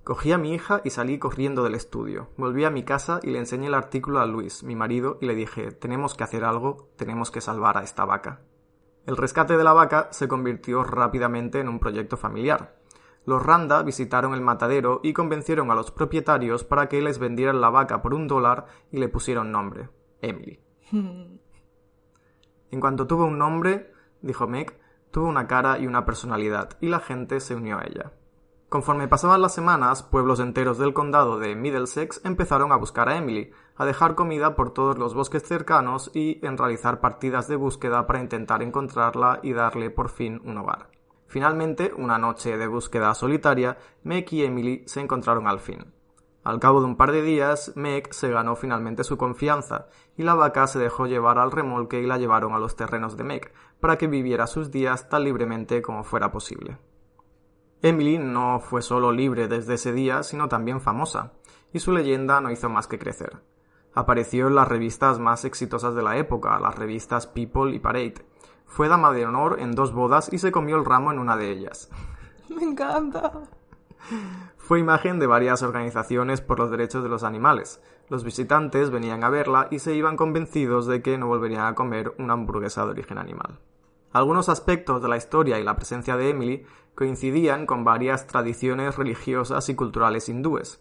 Cogí 0.04 0.32
a 0.32 0.38
mi 0.38 0.52
hija 0.52 0.82
y 0.84 0.90
salí 0.90 1.18
corriendo 1.18 1.62
del 1.62 1.74
estudio. 1.74 2.28
Volví 2.36 2.64
a 2.64 2.70
mi 2.70 2.82
casa 2.82 3.20
y 3.22 3.30
le 3.30 3.38
enseñé 3.38 3.68
el 3.68 3.74
artículo 3.74 4.20
a 4.20 4.26
Luis, 4.26 4.62
mi 4.62 4.76
marido, 4.76 5.16
y 5.22 5.26
le 5.26 5.34
dije 5.34 5.72
tenemos 5.72 6.14
que 6.14 6.24
hacer 6.24 6.44
algo, 6.44 6.90
tenemos 6.96 7.30
que 7.30 7.40
salvar 7.40 7.78
a 7.78 7.82
esta 7.82 8.04
vaca. 8.04 8.42
El 9.06 9.16
rescate 9.16 9.56
de 9.56 9.64
la 9.64 9.72
vaca 9.72 10.08
se 10.10 10.28
convirtió 10.28 10.84
rápidamente 10.84 11.58
en 11.58 11.70
un 11.70 11.80
proyecto 11.80 12.18
familiar. 12.18 12.76
Los 13.24 13.42
Randa 13.42 13.82
visitaron 13.82 14.34
el 14.34 14.42
matadero 14.42 15.00
y 15.02 15.14
convencieron 15.14 15.70
a 15.70 15.74
los 15.74 15.90
propietarios 15.90 16.64
para 16.64 16.90
que 16.90 17.00
les 17.00 17.18
vendieran 17.18 17.62
la 17.62 17.70
vaca 17.70 18.02
por 18.02 18.12
un 18.12 18.28
dólar 18.28 18.66
y 18.92 18.98
le 18.98 19.08
pusieron 19.08 19.50
nombre, 19.50 19.88
Emily. 20.20 20.60
en 20.92 22.80
cuanto 22.80 23.06
tuvo 23.06 23.24
un 23.24 23.38
nombre, 23.38 23.90
dijo 24.20 24.46
Meg, 24.46 24.78
tuvo 25.10 25.28
una 25.28 25.46
cara 25.46 25.78
y 25.78 25.86
una 25.86 26.04
personalidad, 26.04 26.76
y 26.82 26.88
la 26.88 27.00
gente 27.00 27.40
se 27.40 27.54
unió 27.54 27.78
a 27.78 27.84
ella. 27.84 28.12
Conforme 28.68 29.06
pasaban 29.06 29.40
las 29.40 29.54
semanas, 29.54 30.02
pueblos 30.02 30.40
enteros 30.40 30.78
del 30.78 30.94
condado 30.94 31.38
de 31.38 31.54
Middlesex 31.54 32.20
empezaron 32.24 32.72
a 32.72 32.76
buscar 32.76 33.08
a 33.08 33.16
Emily, 33.16 33.52
a 33.76 33.84
dejar 33.84 34.14
comida 34.14 34.56
por 34.56 34.72
todos 34.72 34.98
los 34.98 35.14
bosques 35.14 35.44
cercanos 35.44 36.10
y 36.12 36.44
en 36.44 36.58
realizar 36.58 37.00
partidas 37.00 37.46
de 37.46 37.56
búsqueda 37.56 38.06
para 38.06 38.20
intentar 38.20 38.62
encontrarla 38.62 39.38
y 39.42 39.52
darle 39.52 39.90
por 39.90 40.08
fin 40.08 40.40
un 40.44 40.58
hogar. 40.58 40.88
Finalmente, 41.26 41.92
una 41.96 42.18
noche 42.18 42.56
de 42.56 42.66
búsqueda 42.66 43.14
solitaria, 43.14 43.78
Meg 44.02 44.32
y 44.32 44.44
Emily 44.44 44.84
se 44.86 45.00
encontraron 45.00 45.46
al 45.46 45.60
fin. 45.60 45.92
Al 46.44 46.60
cabo 46.60 46.80
de 46.80 46.86
un 46.86 46.96
par 46.96 47.10
de 47.10 47.22
días, 47.22 47.72
Meg 47.74 48.12
se 48.12 48.30
ganó 48.30 48.54
finalmente 48.54 49.02
su 49.02 49.16
confianza, 49.16 49.88
y 50.16 50.22
la 50.24 50.34
vaca 50.34 50.66
se 50.66 50.78
dejó 50.78 51.06
llevar 51.06 51.38
al 51.38 51.50
remolque 51.50 52.00
y 52.00 52.06
la 52.06 52.18
llevaron 52.18 52.52
a 52.52 52.58
los 52.58 52.76
terrenos 52.76 53.16
de 53.16 53.24
Meg, 53.24 53.52
para 53.80 53.98
que 53.98 54.08
viviera 54.08 54.46
sus 54.46 54.70
días 54.70 55.08
tan 55.08 55.24
libremente 55.24 55.80
como 55.80 56.04
fuera 56.04 56.30
posible. 56.30 56.76
Emily 57.84 58.16
no 58.16 58.60
fue 58.60 58.80
solo 58.80 59.12
libre 59.12 59.46
desde 59.46 59.74
ese 59.74 59.92
día, 59.92 60.22
sino 60.22 60.48
también 60.48 60.80
famosa, 60.80 61.34
y 61.70 61.80
su 61.80 61.92
leyenda 61.92 62.40
no 62.40 62.50
hizo 62.50 62.70
más 62.70 62.86
que 62.86 62.98
crecer. 62.98 63.42
Apareció 63.92 64.48
en 64.48 64.54
las 64.54 64.68
revistas 64.68 65.18
más 65.18 65.44
exitosas 65.44 65.94
de 65.94 66.02
la 66.02 66.16
época, 66.16 66.58
las 66.58 66.76
revistas 66.76 67.26
People 67.26 67.76
y 67.76 67.80
Parade. 67.80 68.24
Fue 68.64 68.88
dama 68.88 69.12
de 69.12 69.26
honor 69.26 69.60
en 69.60 69.72
dos 69.72 69.92
bodas 69.92 70.32
y 70.32 70.38
se 70.38 70.50
comió 70.50 70.78
el 70.78 70.86
ramo 70.86 71.12
en 71.12 71.18
una 71.18 71.36
de 71.36 71.50
ellas. 71.50 71.90
Me 72.48 72.62
encanta. 72.62 73.42
Fue 74.56 74.80
imagen 74.80 75.18
de 75.18 75.26
varias 75.26 75.62
organizaciones 75.62 76.40
por 76.40 76.60
los 76.60 76.70
derechos 76.70 77.02
de 77.02 77.10
los 77.10 77.22
animales. 77.22 77.82
Los 78.08 78.24
visitantes 78.24 78.90
venían 78.90 79.24
a 79.24 79.28
verla 79.28 79.68
y 79.70 79.80
se 79.80 79.94
iban 79.94 80.16
convencidos 80.16 80.86
de 80.86 81.02
que 81.02 81.18
no 81.18 81.26
volverían 81.26 81.66
a 81.66 81.74
comer 81.74 82.14
una 82.16 82.32
hamburguesa 82.32 82.86
de 82.86 82.92
origen 82.92 83.18
animal. 83.18 83.58
Algunos 84.14 84.48
aspectos 84.48 85.02
de 85.02 85.08
la 85.08 85.16
historia 85.16 85.58
y 85.58 85.64
la 85.64 85.74
presencia 85.74 86.16
de 86.16 86.30
Emily 86.30 86.64
coincidían 86.94 87.66
con 87.66 87.82
varias 87.82 88.28
tradiciones 88.28 88.96
religiosas 88.96 89.68
y 89.68 89.74
culturales 89.74 90.28
hindúes. 90.28 90.80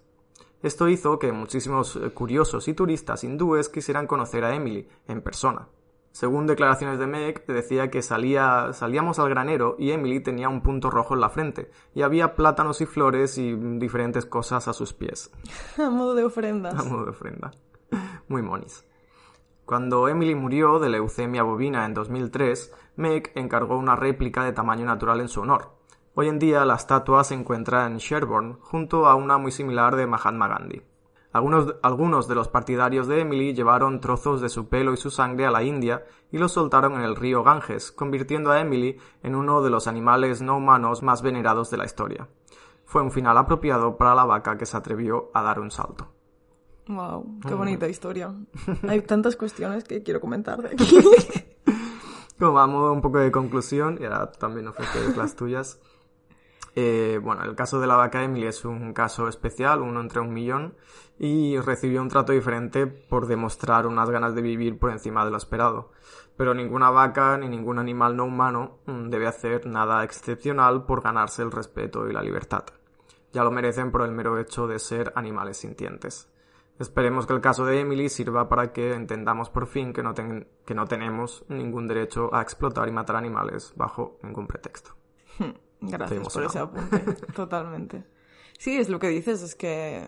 Esto 0.62 0.88
hizo 0.88 1.18
que 1.18 1.32
muchísimos 1.32 1.96
eh, 1.96 2.12
curiosos 2.12 2.68
y 2.68 2.76
turistas 2.76 3.24
hindúes 3.24 3.70
quisieran 3.70 4.06
conocer 4.06 4.46
a 4.46 4.54
Emily 4.54 4.88
en 5.08 5.24
persona. 5.24 5.68
Según 6.12 6.46
declaraciones 6.46 7.00
de 7.00 7.08
Meg, 7.08 7.44
decía 7.48 7.90
que 7.90 8.04
salía, 8.04 8.72
salíamos 8.72 9.18
al 9.18 9.30
granero 9.30 9.78
y 9.80 9.90
Emily 9.90 10.20
tenía 10.20 10.48
un 10.48 10.62
punto 10.62 10.92
rojo 10.92 11.16
en 11.16 11.22
la 11.22 11.32
frente, 11.32 11.72
y 11.96 12.04
había 12.04 12.36
plátanos 12.36 12.82
y 12.82 12.86
flores 12.86 13.40
y 13.40 13.56
diferentes 13.56 14.28
cosas 14.28 14.68
a 14.68 14.74
sus 14.74 14.94
pies. 14.94 15.32
A 15.80 15.90
modo 15.90 16.14
de 16.14 16.24
ofrendas. 16.24 16.80
A 16.80 16.84
modo 16.84 17.06
de 17.06 17.10
ofrenda. 17.10 17.50
Muy 18.28 18.44
monis. 18.44 18.86
Cuando 19.66 20.10
Emily 20.10 20.36
murió 20.36 20.78
de 20.78 20.90
leucemia 20.90 21.42
bovina 21.42 21.86
en 21.86 21.94
2003, 21.94 22.74
Meg 22.96 23.32
encargó 23.36 23.78
una 23.78 23.96
réplica 23.96 24.44
de 24.44 24.54
tamaño 24.54 24.86
natural 24.86 25.20
en 25.22 25.28
su 25.28 25.42
honor. 25.42 25.72
Hoy 26.16 26.28
en 26.28 26.38
día 26.38 26.64
la 26.64 26.76
estatua 26.76 27.24
se 27.24 27.34
encuentra 27.34 27.88
en 27.88 27.98
Sherborne, 27.98 28.58
junto 28.62 29.08
a 29.08 29.16
una 29.16 29.40
muy 29.40 29.52
similar 29.52 29.96
de 29.96 30.06
Mahatma 30.06 30.48
Gandhi. 30.48 30.84
Algunos, 31.32 31.76
algunos, 31.82 32.28
de 32.28 32.36
los 32.36 32.48
partidarios 32.48 33.08
de 33.08 33.22
Emily 33.22 33.56
llevaron 33.56 34.00
trozos 34.00 34.40
de 34.40 34.50
su 34.50 34.70
pelo 34.70 34.94
y 34.94 34.98
su 34.98 35.10
sangre 35.10 35.48
a 35.48 35.52
la 35.52 35.64
India 35.64 36.06
y 36.32 36.38
los 36.38 36.52
soltaron 36.52 36.94
en 36.94 37.02
el 37.02 37.16
río 37.16 37.44
Ganges, 37.44 37.92
convirtiendo 37.92 38.52
a 38.52 38.62
Emily 38.62 39.00
en 39.24 39.34
uno 39.34 39.64
de 39.64 39.72
los 39.72 39.88
animales 39.88 40.44
no 40.44 40.58
humanos 40.58 41.02
más 41.02 41.24
venerados 41.24 41.72
de 41.72 41.78
la 41.78 41.86
historia. 41.86 42.30
Fue 42.86 43.02
un 43.02 43.12
final 43.12 43.36
apropiado 43.40 43.98
para 43.98 44.14
la 44.14 44.26
vaca 44.26 44.60
que 44.60 44.68
se 44.68 44.78
atrevió 44.78 45.32
a 45.34 45.42
dar 45.42 45.60
un 45.60 45.72
salto. 45.72 46.12
Wow, 46.88 47.40
qué 47.48 47.56
bonita 47.56 47.88
historia. 47.88 48.32
Hay 48.88 49.02
tantas 49.02 49.36
cuestiones 49.36 49.86
que 49.86 50.04
quiero 50.04 50.22
comentar 50.22 50.62
de 50.62 50.68
aquí. 50.70 50.86
Como 52.40 52.60
a 52.60 52.68
modo 52.68 52.92
un 52.92 53.02
poco 53.02 53.20
de 53.20 53.32
conclusión, 53.32 53.98
y 54.00 54.06
ahora 54.06 54.32
también 54.32 54.68
ofrecer 54.68 55.16
las 55.18 55.36
tuyas. 55.36 55.80
Eh, 56.76 57.20
bueno, 57.22 57.44
el 57.44 57.56
caso 57.56 57.80
de 57.80 57.86
la 57.86 57.96
vaca 57.96 58.24
Emily 58.24 58.48
es 58.48 58.66
un 58.66 58.94
caso 58.94 59.28
especial, 59.28 59.84
uno 59.84 60.02
entre 60.02 60.22
un 60.22 60.34
millón, 60.34 60.76
y 61.20 61.60
recibió 61.60 62.02
un 62.02 62.10
trato 62.10 62.32
diferente 62.32 62.88
por 62.88 63.28
demostrar 63.28 63.86
unas 63.86 64.10
ganas 64.10 64.34
de 64.34 64.42
vivir 64.42 64.80
por 64.80 64.92
encima 64.92 65.24
de 65.24 65.30
lo 65.30 65.38
esperado. 65.38 65.92
Pero 66.36 66.56
ninguna 66.56 66.90
vaca 66.90 67.38
ni 67.38 67.48
ningún 67.48 67.78
animal 67.78 68.18
no 68.18 68.26
humano 68.26 68.80
mm, 68.88 69.10
debe 69.10 69.28
hacer 69.28 69.68
nada 69.68 70.04
excepcional 70.04 70.86
por 70.86 71.04
ganarse 71.04 71.44
el 71.44 71.52
respeto 71.52 72.10
y 72.10 72.14
la 72.14 72.24
libertad. 72.24 72.64
Ya 73.32 73.44
lo 73.44 73.52
merecen 73.52 73.92
por 73.92 74.02
el 74.02 74.12
mero 74.12 74.40
hecho 74.40 74.68
de 74.68 74.80
ser 74.80 75.14
animales 75.16 75.58
sintientes. 75.58 76.33
Esperemos 76.80 77.28
que 77.28 77.34
el 77.34 77.42
caso 77.42 77.66
de 77.66 77.80
Emily 77.80 78.10
sirva 78.10 78.50
para 78.50 78.74
que 78.74 78.94
entendamos 78.94 79.50
por 79.50 79.68
fin 79.68 79.94
que 79.94 80.02
no, 80.02 80.14
que 80.14 80.74
no 80.74 80.86
tenemos 80.86 81.46
ningún 81.48 81.88
derecho 81.88 82.34
a 82.34 82.42
explotar 82.42 82.88
y 82.88 82.92
matar 82.92 83.16
animales 83.16 83.74
bajo 83.76 84.18
ningún 84.24 84.48
pretexto. 84.48 84.96
Gracias 85.82 86.34
por 86.34 86.44
ese 86.44 86.60
apunte, 86.60 87.00
totalmente. 87.36 88.04
Sí, 88.58 88.78
es 88.78 88.90
lo 88.90 89.00
que 89.00 89.10
dices, 89.10 89.44
es 89.44 89.56
que 89.56 90.08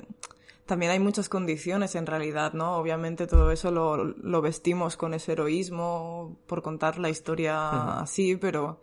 también 0.66 0.92
hay 0.92 1.00
muchas 1.00 1.30
condiciones 1.30 1.94
en 1.96 2.08
realidad, 2.08 2.54
¿no? 2.54 2.78
Obviamente 2.78 3.28
todo 3.28 3.52
eso 3.52 3.70
lo, 3.72 4.04
lo 4.04 4.42
vestimos 4.42 4.98
con 4.98 5.14
ese 5.14 5.34
heroísmo 5.34 6.38
por 6.48 6.62
contar 6.62 6.98
la 6.98 7.10
historia 7.10 8.00
así, 8.00 8.38
pero 8.38 8.82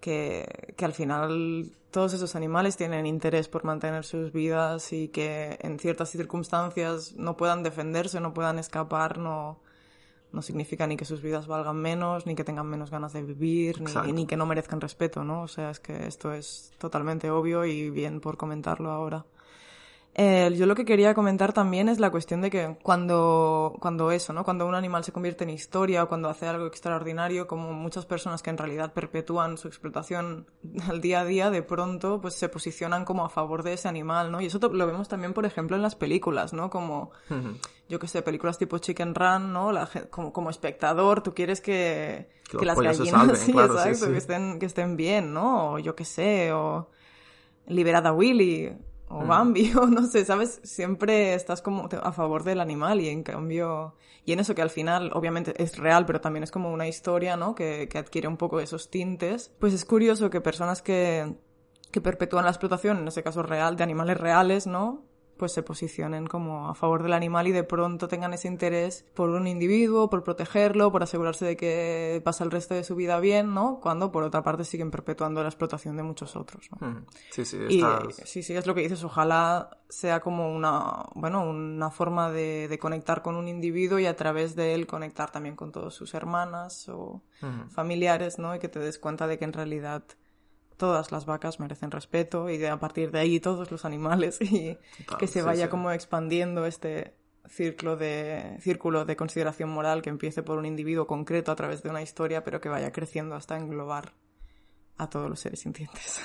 que, 0.00 0.74
que 0.76 0.84
al 0.84 0.92
final 0.92 1.72
todos 1.90 2.12
esos 2.12 2.36
animales 2.36 2.76
tienen 2.76 3.06
interés 3.06 3.48
por 3.48 3.64
mantener 3.64 4.04
sus 4.04 4.32
vidas 4.32 4.92
y 4.92 5.08
que 5.08 5.58
en 5.62 5.78
ciertas 5.78 6.10
circunstancias 6.10 7.14
no 7.16 7.36
puedan 7.36 7.62
defenderse, 7.62 8.20
no 8.20 8.34
puedan 8.34 8.58
escapar, 8.58 9.18
no, 9.18 9.58
no 10.32 10.42
significa 10.42 10.86
ni 10.86 10.96
que 10.96 11.04
sus 11.04 11.22
vidas 11.22 11.46
valgan 11.46 11.76
menos, 11.76 12.26
ni 12.26 12.34
que 12.34 12.44
tengan 12.44 12.66
menos 12.66 12.90
ganas 12.90 13.12
de 13.12 13.22
vivir, 13.22 13.80
ni, 13.80 14.12
ni, 14.12 14.26
que 14.26 14.36
no 14.36 14.44
merezcan 14.44 14.80
respeto, 14.80 15.24
¿no? 15.24 15.42
O 15.42 15.48
sea, 15.48 15.70
es 15.70 15.80
que 15.80 16.06
esto 16.06 16.32
es 16.32 16.72
totalmente 16.78 17.30
obvio 17.30 17.64
y 17.64 17.88
bien 17.90 18.20
por 18.20 18.36
comentarlo 18.36 18.90
ahora. 18.90 19.24
Eh, 20.20 20.52
yo 20.56 20.66
lo 20.66 20.74
que 20.74 20.84
quería 20.84 21.14
comentar 21.14 21.52
también 21.52 21.88
es 21.88 22.00
la 22.00 22.10
cuestión 22.10 22.40
de 22.40 22.50
que 22.50 22.76
cuando, 22.82 23.76
cuando 23.78 24.10
eso, 24.10 24.32
¿no? 24.32 24.42
Cuando 24.42 24.66
un 24.66 24.74
animal 24.74 25.04
se 25.04 25.12
convierte 25.12 25.44
en 25.44 25.50
historia 25.50 26.02
o 26.02 26.08
cuando 26.08 26.28
hace 26.28 26.48
algo 26.48 26.66
extraordinario, 26.66 27.46
como 27.46 27.72
muchas 27.72 28.04
personas 28.04 28.42
que 28.42 28.50
en 28.50 28.58
realidad 28.58 28.92
perpetúan 28.92 29.56
su 29.58 29.68
explotación 29.68 30.50
al 30.88 31.00
día 31.00 31.20
a 31.20 31.24
día, 31.24 31.50
de 31.50 31.62
pronto 31.62 32.20
pues 32.20 32.34
se 32.34 32.48
posicionan 32.48 33.04
como 33.04 33.24
a 33.24 33.28
favor 33.28 33.62
de 33.62 33.74
ese 33.74 33.86
animal, 33.86 34.32
¿no? 34.32 34.40
Y 34.40 34.46
eso 34.46 34.58
lo 34.58 34.86
vemos 34.88 35.06
también, 35.06 35.34
por 35.34 35.46
ejemplo, 35.46 35.76
en 35.76 35.82
las 35.82 35.94
películas, 35.94 36.52
¿no? 36.52 36.68
Como, 36.68 37.12
yo 37.88 38.00
que 38.00 38.08
sé, 38.08 38.20
películas 38.22 38.58
tipo 38.58 38.78
Chicken 38.78 39.14
Run, 39.14 39.52
¿no? 39.52 39.70
La, 39.70 39.88
como, 40.10 40.32
como 40.32 40.50
espectador, 40.50 41.22
tú 41.22 41.32
quieres 41.32 41.60
que, 41.60 42.28
que, 42.50 42.66
las 42.66 42.76
gallinas, 42.76 43.38
sí, 43.38 43.52
exacto, 43.52 44.10
Que, 44.10 44.18
estén, 44.18 44.58
que 44.58 44.66
estén 44.66 44.96
bien, 44.96 45.32
¿no? 45.32 45.74
O 45.74 45.78
yo 45.78 45.94
que 45.94 46.04
sé, 46.04 46.52
o 46.52 46.90
Liberada 47.68 48.12
Willy 48.12 48.88
o 49.08 49.22
mm. 49.22 49.28
Bambi, 49.28 49.72
o 49.76 49.86
no 49.86 50.06
sé, 50.06 50.24
¿sabes? 50.24 50.60
Siempre 50.62 51.34
estás 51.34 51.62
como 51.62 51.88
a 52.02 52.12
favor 52.12 52.44
del 52.44 52.60
animal 52.60 53.00
y 53.00 53.08
en 53.08 53.22
cambio, 53.22 53.94
y 54.24 54.32
en 54.32 54.40
eso 54.40 54.54
que 54.54 54.62
al 54.62 54.70
final 54.70 55.10
obviamente 55.14 55.54
es 55.62 55.78
real, 55.78 56.06
pero 56.06 56.20
también 56.20 56.42
es 56.42 56.50
como 56.50 56.72
una 56.72 56.86
historia, 56.86 57.36
¿no? 57.36 57.54
Que, 57.54 57.88
que 57.88 57.98
adquiere 57.98 58.28
un 58.28 58.36
poco 58.36 58.60
esos 58.60 58.90
tintes. 58.90 59.52
Pues 59.58 59.72
es 59.72 59.84
curioso 59.84 60.30
que 60.30 60.40
personas 60.40 60.82
que, 60.82 61.34
que 61.90 62.00
perpetúan 62.00 62.44
la 62.44 62.50
explotación, 62.50 62.98
en 62.98 63.08
ese 63.08 63.22
caso 63.22 63.42
real, 63.42 63.76
de 63.76 63.84
animales 63.84 64.18
reales, 64.18 64.66
¿no? 64.66 65.07
Pues 65.38 65.52
se 65.52 65.62
posicionen 65.62 66.26
como 66.26 66.68
a 66.68 66.74
favor 66.74 67.02
del 67.02 67.12
animal 67.12 67.46
y 67.48 67.52
de 67.52 67.64
pronto 67.64 68.08
tengan 68.08 68.34
ese 68.34 68.48
interés 68.48 69.06
por 69.14 69.30
un 69.30 69.46
individuo, 69.46 70.10
por 70.10 70.24
protegerlo, 70.24 70.92
por 70.92 71.02
asegurarse 71.02 71.46
de 71.46 71.56
que 71.56 72.20
pasa 72.24 72.44
el 72.44 72.50
resto 72.50 72.74
de 72.74 72.84
su 72.84 72.96
vida 72.96 73.18
bien, 73.20 73.54
¿no? 73.54 73.80
Cuando 73.80 74.12
por 74.12 74.24
otra 74.24 74.42
parte 74.42 74.64
siguen 74.64 74.90
perpetuando 74.90 75.42
la 75.42 75.48
explotación 75.48 75.96
de 75.96 76.02
muchos 76.02 76.36
otros, 76.36 76.68
¿no? 76.80 77.06
Sí, 77.30 77.44
sí, 77.44 77.58
sí, 78.24 78.42
sí, 78.42 78.54
es 78.54 78.66
lo 78.66 78.74
que 78.74 78.82
dices. 78.82 79.02
Ojalá 79.04 79.70
sea 79.88 80.20
como 80.20 80.54
una, 80.54 81.06
bueno, 81.14 81.48
una 81.48 81.90
forma 81.90 82.30
de, 82.30 82.76
conectar 82.80 83.22
con 83.22 83.36
un 83.36 83.48
individuo 83.48 83.98
y 83.98 84.06
a 84.06 84.16
través 84.16 84.54
de 84.54 84.74
él 84.74 84.86
conectar 84.86 85.30
también 85.30 85.56
con 85.56 85.72
todas 85.72 85.94
sus 85.94 86.14
hermanas 86.14 86.88
o 86.88 87.22
familiares, 87.70 88.38
¿no? 88.38 88.54
Y 88.54 88.58
que 88.58 88.68
te 88.68 88.78
des 88.78 88.98
cuenta 88.98 89.26
de 89.26 89.38
que 89.38 89.44
en 89.44 89.52
realidad 89.52 90.02
todas 90.78 91.12
las 91.12 91.26
vacas 91.26 91.60
merecen 91.60 91.90
respeto 91.90 92.48
y 92.48 92.56
de, 92.56 92.68
a 92.68 92.78
partir 92.78 93.10
de 93.10 93.18
ahí 93.18 93.40
todos 93.40 93.70
los 93.70 93.84
animales 93.84 94.40
y 94.40 94.78
que 95.18 95.26
se 95.26 95.42
vaya 95.42 95.68
como 95.68 95.90
expandiendo 95.90 96.64
este 96.64 97.14
círculo 97.46 97.96
de, 97.96 98.58
círculo 98.60 99.04
de 99.04 99.16
consideración 99.16 99.68
moral 99.68 100.00
que 100.00 100.10
empiece 100.10 100.42
por 100.42 100.56
un 100.56 100.64
individuo 100.64 101.06
concreto 101.06 101.52
a 101.52 101.56
través 101.56 101.82
de 101.82 101.90
una 101.90 102.00
historia 102.00 102.44
pero 102.44 102.60
que 102.60 102.68
vaya 102.68 102.92
creciendo 102.92 103.34
hasta 103.34 103.56
englobar 103.56 104.12
a 104.96 105.10
todos 105.10 105.28
los 105.28 105.40
seres 105.40 105.60
sintientes. 105.60 106.22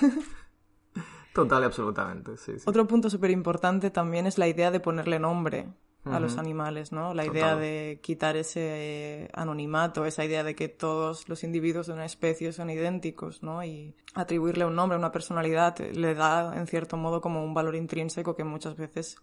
Total 1.34 1.64
y 1.64 1.66
absolutamente, 1.66 2.38
sí. 2.38 2.60
sí. 2.60 2.64
Otro 2.68 2.86
punto 2.86 3.10
súper 3.10 3.32
importante 3.32 3.90
también 3.90 4.28
es 4.28 4.38
la 4.38 4.48
idea 4.48 4.70
de 4.70 4.80
ponerle 4.80 5.20
nombre 5.20 5.74
a 6.06 6.20
los 6.20 6.38
animales, 6.38 6.92
¿no? 6.92 7.14
La 7.14 7.26
idea 7.26 7.56
de 7.56 8.00
quitar 8.02 8.36
ese 8.36 9.30
anonimato, 9.34 10.06
esa 10.06 10.26
idea 10.26 10.44
de 10.44 10.56
que 10.56 10.68
todos 10.68 11.30
los 11.30 11.44
individuos 11.44 11.88
de 11.88 11.94
una 11.94 12.06
especie 12.06 12.52
son 12.52 12.70
idénticos, 12.70 13.42
¿no? 13.42 13.64
Y 13.64 13.96
atribuirle 14.14 14.66
un 14.66 14.76
nombre, 14.76 14.98
una 14.98 15.12
personalidad, 15.12 15.80
le 15.80 16.14
da, 16.14 16.58
en 16.58 16.68
cierto 16.68 16.98
modo, 16.98 17.22
como 17.22 17.44
un 17.44 17.54
valor 17.54 17.76
intrínseco 17.76 18.36
que 18.36 18.44
muchas 18.44 18.76
veces 18.76 19.18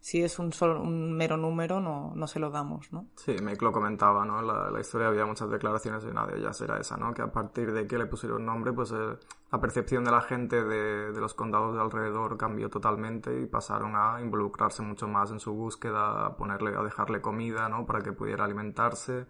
si 0.00 0.22
es 0.22 0.38
un, 0.38 0.52
solo, 0.52 0.80
un 0.82 1.12
mero 1.12 1.36
número 1.36 1.80
no, 1.80 2.12
no 2.14 2.26
se 2.26 2.38
lo 2.38 2.50
damos, 2.50 2.92
¿no? 2.92 3.08
Sí, 3.16 3.34
me 3.42 3.56
lo 3.56 3.72
comentaba, 3.72 4.24
¿no? 4.24 4.40
La, 4.42 4.70
la 4.70 4.80
historia 4.80 5.08
había 5.08 5.26
muchas 5.26 5.50
declaraciones 5.50 6.04
y 6.04 6.08
una 6.08 6.26
de 6.26 6.38
ellas 6.38 6.60
era 6.60 6.78
esa, 6.78 6.96
¿no? 6.96 7.12
Que 7.12 7.22
a 7.22 7.32
partir 7.32 7.72
de 7.72 7.86
que 7.86 7.98
le 7.98 8.06
pusieron 8.06 8.44
nombre, 8.44 8.72
pues 8.72 8.92
eh, 8.92 9.16
la 9.56 9.60
percepción 9.60 10.04
de 10.04 10.10
la 10.10 10.20
gente 10.20 10.62
de, 10.62 11.12
de, 11.12 11.20
los 11.20 11.32
condados 11.32 11.74
de 11.74 11.80
alrededor 11.80 12.36
cambió 12.36 12.68
totalmente 12.68 13.40
y 13.40 13.46
pasaron 13.46 13.94
a 13.96 14.20
involucrarse 14.20 14.82
mucho 14.82 15.08
más 15.08 15.30
en 15.30 15.40
su 15.40 15.54
búsqueda, 15.54 16.26
a 16.26 16.36
ponerle, 16.36 16.76
a 16.76 16.82
dejarle 16.82 17.22
comida, 17.22 17.68
¿no? 17.70 17.86
Para 17.86 18.02
que 18.02 18.12
pudiera 18.12 18.44
alimentarse 18.44 19.26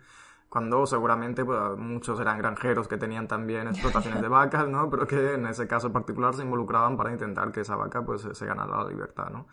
cuando 0.49 0.87
seguramente 0.87 1.45
pues, 1.45 1.77
muchos 1.77 2.19
eran 2.19 2.39
granjeros 2.39 2.89
que 2.89 2.97
tenían 2.97 3.29
también 3.29 3.69
explotaciones 3.69 4.21
de 4.21 4.29
vacas, 4.29 4.67
¿no? 4.69 4.91
Pero 4.91 5.07
que 5.07 5.35
en 5.35 5.47
ese 5.47 5.69
caso 5.69 5.93
particular 5.93 6.35
se 6.35 6.43
involucraban 6.43 6.97
para 6.97 7.13
intentar 7.13 7.53
que 7.53 7.61
esa 7.61 7.77
vaca 7.77 8.05
pues 8.05 8.27
se 8.33 8.47
ganara 8.47 8.83
la 8.83 8.89
libertad, 8.89 9.31
¿no? 9.31 9.47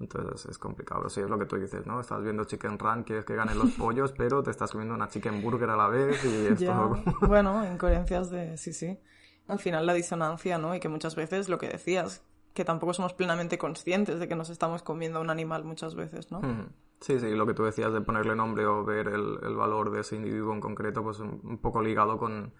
Entonces 0.00 0.46
es 0.46 0.58
complicado. 0.58 1.08
Sí, 1.10 1.20
es 1.20 1.28
lo 1.28 1.38
que 1.38 1.46
tú 1.46 1.56
dices, 1.56 1.86
¿no? 1.86 2.00
Estás 2.00 2.22
viendo 2.22 2.44
Chicken 2.44 2.78
Run, 2.78 3.02
quieres 3.02 3.24
que 3.24 3.34
ganen 3.34 3.58
los 3.58 3.70
pollos, 3.78 4.12
pero 4.16 4.42
te 4.42 4.50
estás 4.50 4.72
comiendo 4.72 4.94
una 4.94 5.08
Chicken 5.08 5.42
Burger 5.42 5.68
a 5.70 5.76
la 5.76 5.88
vez 5.88 6.24
y 6.24 6.46
esto... 6.52 7.02
bueno, 7.22 7.64
incoherencias 7.70 8.30
de... 8.30 8.56
Sí, 8.56 8.72
sí. 8.72 8.98
Al 9.48 9.58
final 9.58 9.86
la 9.86 9.94
disonancia, 9.94 10.58
¿no? 10.58 10.74
Y 10.74 10.80
que 10.80 10.88
muchas 10.88 11.14
veces 11.14 11.48
lo 11.48 11.58
que 11.58 11.68
decías, 11.68 12.22
que 12.54 12.64
tampoco 12.64 12.94
somos 12.94 13.12
plenamente 13.12 13.58
conscientes 13.58 14.18
de 14.18 14.28
que 14.28 14.34
nos 14.34 14.50
estamos 14.50 14.82
comiendo 14.82 15.18
a 15.18 15.22
un 15.22 15.30
animal 15.30 15.64
muchas 15.64 15.94
veces, 15.94 16.30
¿no? 16.30 16.40
Sí, 17.00 17.20
sí, 17.20 17.30
lo 17.30 17.46
que 17.46 17.54
tú 17.54 17.64
decías 17.64 17.92
de 17.92 18.00
ponerle 18.00 18.34
nombre 18.34 18.66
o 18.66 18.84
ver 18.84 19.08
el, 19.08 19.38
el 19.42 19.54
valor 19.54 19.90
de 19.90 20.00
ese 20.00 20.16
individuo 20.16 20.52
en 20.54 20.60
concreto, 20.60 21.02
pues 21.02 21.20
un 21.20 21.58
poco 21.58 21.82
ligado 21.82 22.16
con 22.18 22.52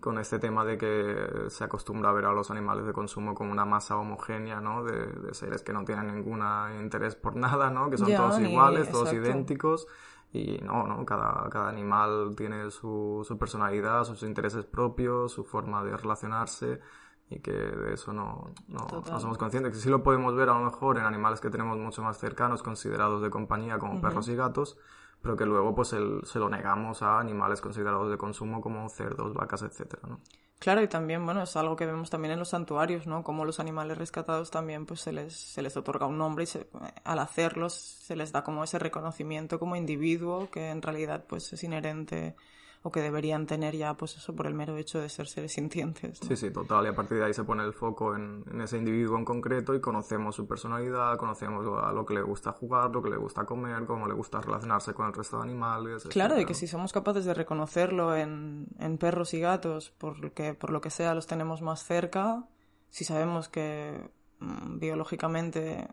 con 0.00 0.18
este 0.18 0.38
tema 0.38 0.64
de 0.64 0.78
que 0.78 1.48
se 1.48 1.64
acostumbra 1.64 2.10
a 2.10 2.12
ver 2.12 2.24
a 2.24 2.32
los 2.32 2.50
animales 2.50 2.86
de 2.86 2.92
consumo 2.92 3.34
como 3.34 3.52
una 3.52 3.64
masa 3.64 3.96
homogénea, 3.96 4.60
¿no? 4.60 4.84
De, 4.84 5.34
seres 5.34 5.62
que 5.62 5.72
no 5.72 5.84
tienen 5.84 6.14
ningún 6.14 6.42
interés 6.80 7.14
por 7.14 7.36
nada, 7.36 7.70
¿no? 7.70 7.90
Que 7.90 7.98
son 7.98 8.14
todos 8.14 8.40
iguales, 8.40 8.90
todos 8.90 9.12
idénticos. 9.12 9.86
Y 10.32 10.58
no, 10.62 10.86
¿no? 10.86 11.04
Cada, 11.04 11.48
cada 11.50 11.68
animal 11.68 12.34
tiene 12.36 12.70
su, 12.70 13.22
su 13.26 13.36
personalidad, 13.36 14.04
sus 14.04 14.22
intereses 14.22 14.64
propios, 14.64 15.32
su 15.32 15.44
forma 15.44 15.84
de 15.84 15.96
relacionarse 15.96 16.80
y 17.28 17.40
que 17.40 17.52
de 17.52 17.94
eso 17.94 18.12
no, 18.12 18.52
no, 18.68 18.86
no, 18.90 19.20
somos 19.20 19.38
conscientes. 19.38 19.72
Que 19.72 19.78
sí 19.78 19.88
lo 19.88 20.02
podemos 20.02 20.34
ver 20.34 20.48
a 20.48 20.54
lo 20.54 20.64
mejor 20.64 20.98
en 20.98 21.04
animales 21.04 21.40
que 21.40 21.50
tenemos 21.50 21.78
mucho 21.78 22.02
más 22.02 22.18
cercanos, 22.18 22.62
considerados 22.62 23.22
de 23.22 23.30
compañía 23.30 23.78
como 23.78 24.00
perros 24.00 24.28
y 24.28 24.36
gatos, 24.36 24.78
pero 25.22 25.36
que 25.36 25.46
luego 25.46 25.74
pues 25.74 25.92
el, 25.92 26.20
se 26.24 26.38
lo 26.38 26.50
negamos 26.50 27.02
a 27.02 27.18
animales 27.18 27.60
considerados 27.60 28.10
de 28.10 28.18
consumo 28.18 28.60
como 28.60 28.88
cerdos, 28.88 29.32
vacas, 29.34 29.62
etcétera, 29.62 30.02
¿no? 30.08 30.20
Claro, 30.58 30.80
y 30.80 30.86
también, 30.86 31.24
bueno, 31.24 31.42
es 31.42 31.56
algo 31.56 31.74
que 31.74 31.86
vemos 31.86 32.08
también 32.08 32.34
en 32.34 32.38
los 32.38 32.50
santuarios, 32.50 33.08
¿no? 33.08 33.24
Como 33.24 33.44
los 33.44 33.58
animales 33.58 33.98
rescatados 33.98 34.52
también, 34.52 34.86
pues 34.86 35.00
se 35.00 35.10
les, 35.12 35.34
se 35.34 35.60
les 35.60 35.76
otorga 35.76 36.06
un 36.06 36.18
nombre 36.18 36.44
y 36.44 36.46
se, 36.46 36.68
al 37.02 37.18
hacerlos 37.18 37.72
se 37.74 38.14
les 38.14 38.30
da 38.30 38.44
como 38.44 38.62
ese 38.62 38.78
reconocimiento 38.78 39.58
como 39.58 39.74
individuo 39.74 40.50
que 40.52 40.70
en 40.70 40.80
realidad 40.80 41.24
pues 41.28 41.52
es 41.52 41.64
inherente 41.64 42.36
o 42.82 42.90
que 42.90 43.00
deberían 43.00 43.46
tener 43.46 43.76
ya, 43.76 43.94
pues 43.94 44.16
eso, 44.16 44.34
por 44.34 44.46
el 44.46 44.54
mero 44.54 44.76
hecho 44.76 45.00
de 45.00 45.08
ser 45.08 45.28
seres 45.28 45.52
sintientes. 45.52 46.18
Sí, 46.18 46.36
sí, 46.36 46.50
total. 46.50 46.84
Y 46.86 46.88
a 46.88 46.94
partir 46.94 47.18
de 47.18 47.26
ahí 47.26 47.34
se 47.34 47.44
pone 47.44 47.62
el 47.64 47.72
foco 47.72 48.16
en, 48.16 48.44
ese 48.60 48.76
individuo 48.76 49.16
en 49.16 49.24
concreto 49.24 49.74
y 49.74 49.80
conocemos 49.80 50.34
su 50.34 50.46
personalidad, 50.46 51.16
conocemos 51.16 51.64
a 51.82 51.92
lo 51.92 52.04
que 52.04 52.14
le 52.14 52.22
gusta 52.22 52.52
jugar, 52.52 52.90
lo 52.90 53.00
que 53.00 53.10
le 53.10 53.16
gusta 53.16 53.44
comer, 53.44 53.86
cómo 53.86 54.08
le 54.08 54.14
gusta 54.14 54.40
relacionarse 54.40 54.94
con 54.94 55.06
el 55.06 55.12
resto 55.12 55.36
de 55.36 55.44
animales. 55.44 56.04
Claro, 56.08 56.40
y 56.40 56.44
que 56.44 56.54
si 56.54 56.66
somos 56.66 56.92
capaces 56.92 57.24
de 57.24 57.34
reconocerlo 57.34 58.16
en, 58.16 58.66
en 58.78 58.98
perros 58.98 59.32
y 59.34 59.40
gatos, 59.40 59.94
porque 59.98 60.54
por 60.54 60.70
lo 60.70 60.80
que 60.80 60.90
sea 60.90 61.14
los 61.14 61.28
tenemos 61.28 61.62
más 61.62 61.84
cerca, 61.84 62.48
si 62.90 63.04
sabemos 63.04 63.48
que 63.48 64.10
mm, 64.40 64.80
biológicamente 64.80 65.86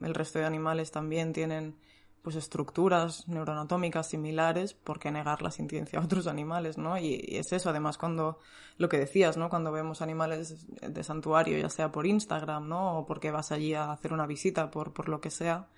el 0.00 0.14
resto 0.14 0.40
de 0.40 0.44
animales 0.44 0.90
también 0.90 1.32
tienen 1.32 1.76
pues 2.22 2.36
estructuras 2.36 3.26
neuroanatómicas 3.26 4.08
similares, 4.08 4.74
¿por 4.74 5.00
qué 5.00 5.10
negar 5.10 5.42
la 5.42 5.50
sintiencia 5.50 5.98
a 5.98 6.04
otros 6.04 6.28
animales, 6.28 6.78
no? 6.78 6.96
Y, 6.96 7.14
es 7.28 7.52
eso, 7.52 7.70
además, 7.70 7.98
cuando 7.98 8.38
lo 8.78 8.88
que 8.88 8.98
decías, 8.98 9.36
¿no? 9.36 9.50
Cuando 9.50 9.72
vemos 9.72 10.02
animales 10.02 10.66
de 10.80 11.04
santuario, 11.04 11.58
ya 11.58 11.68
sea 11.68 11.90
por 11.90 12.06
Instagram, 12.06 12.68
¿no? 12.68 12.98
O 12.98 13.06
porque 13.06 13.32
vas 13.32 13.50
allí 13.50 13.74
a 13.74 13.90
hacer 13.90 14.12
una 14.12 14.26
visita 14.26 14.70
por, 14.70 14.92
por 14.92 15.08
lo 15.08 15.20
que 15.20 15.30
sea, 15.30 15.68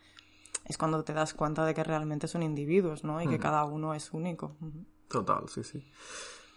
es 0.67 0.77
cuando 0.77 1.03
te 1.03 1.15
das 1.15 1.33
cuenta 1.33 1.65
de 1.65 1.75
que 1.75 1.83
realmente 1.83 2.29
son 2.29 2.43
individuos, 2.43 3.05
¿no? 3.05 3.21
Y 3.23 3.27
que 3.27 3.39
cada 3.39 3.65
uno 3.65 3.95
es 3.95 4.13
único. 4.13 4.57
Total, 5.09 5.49
sí, 5.49 5.65
sí. 5.65 5.83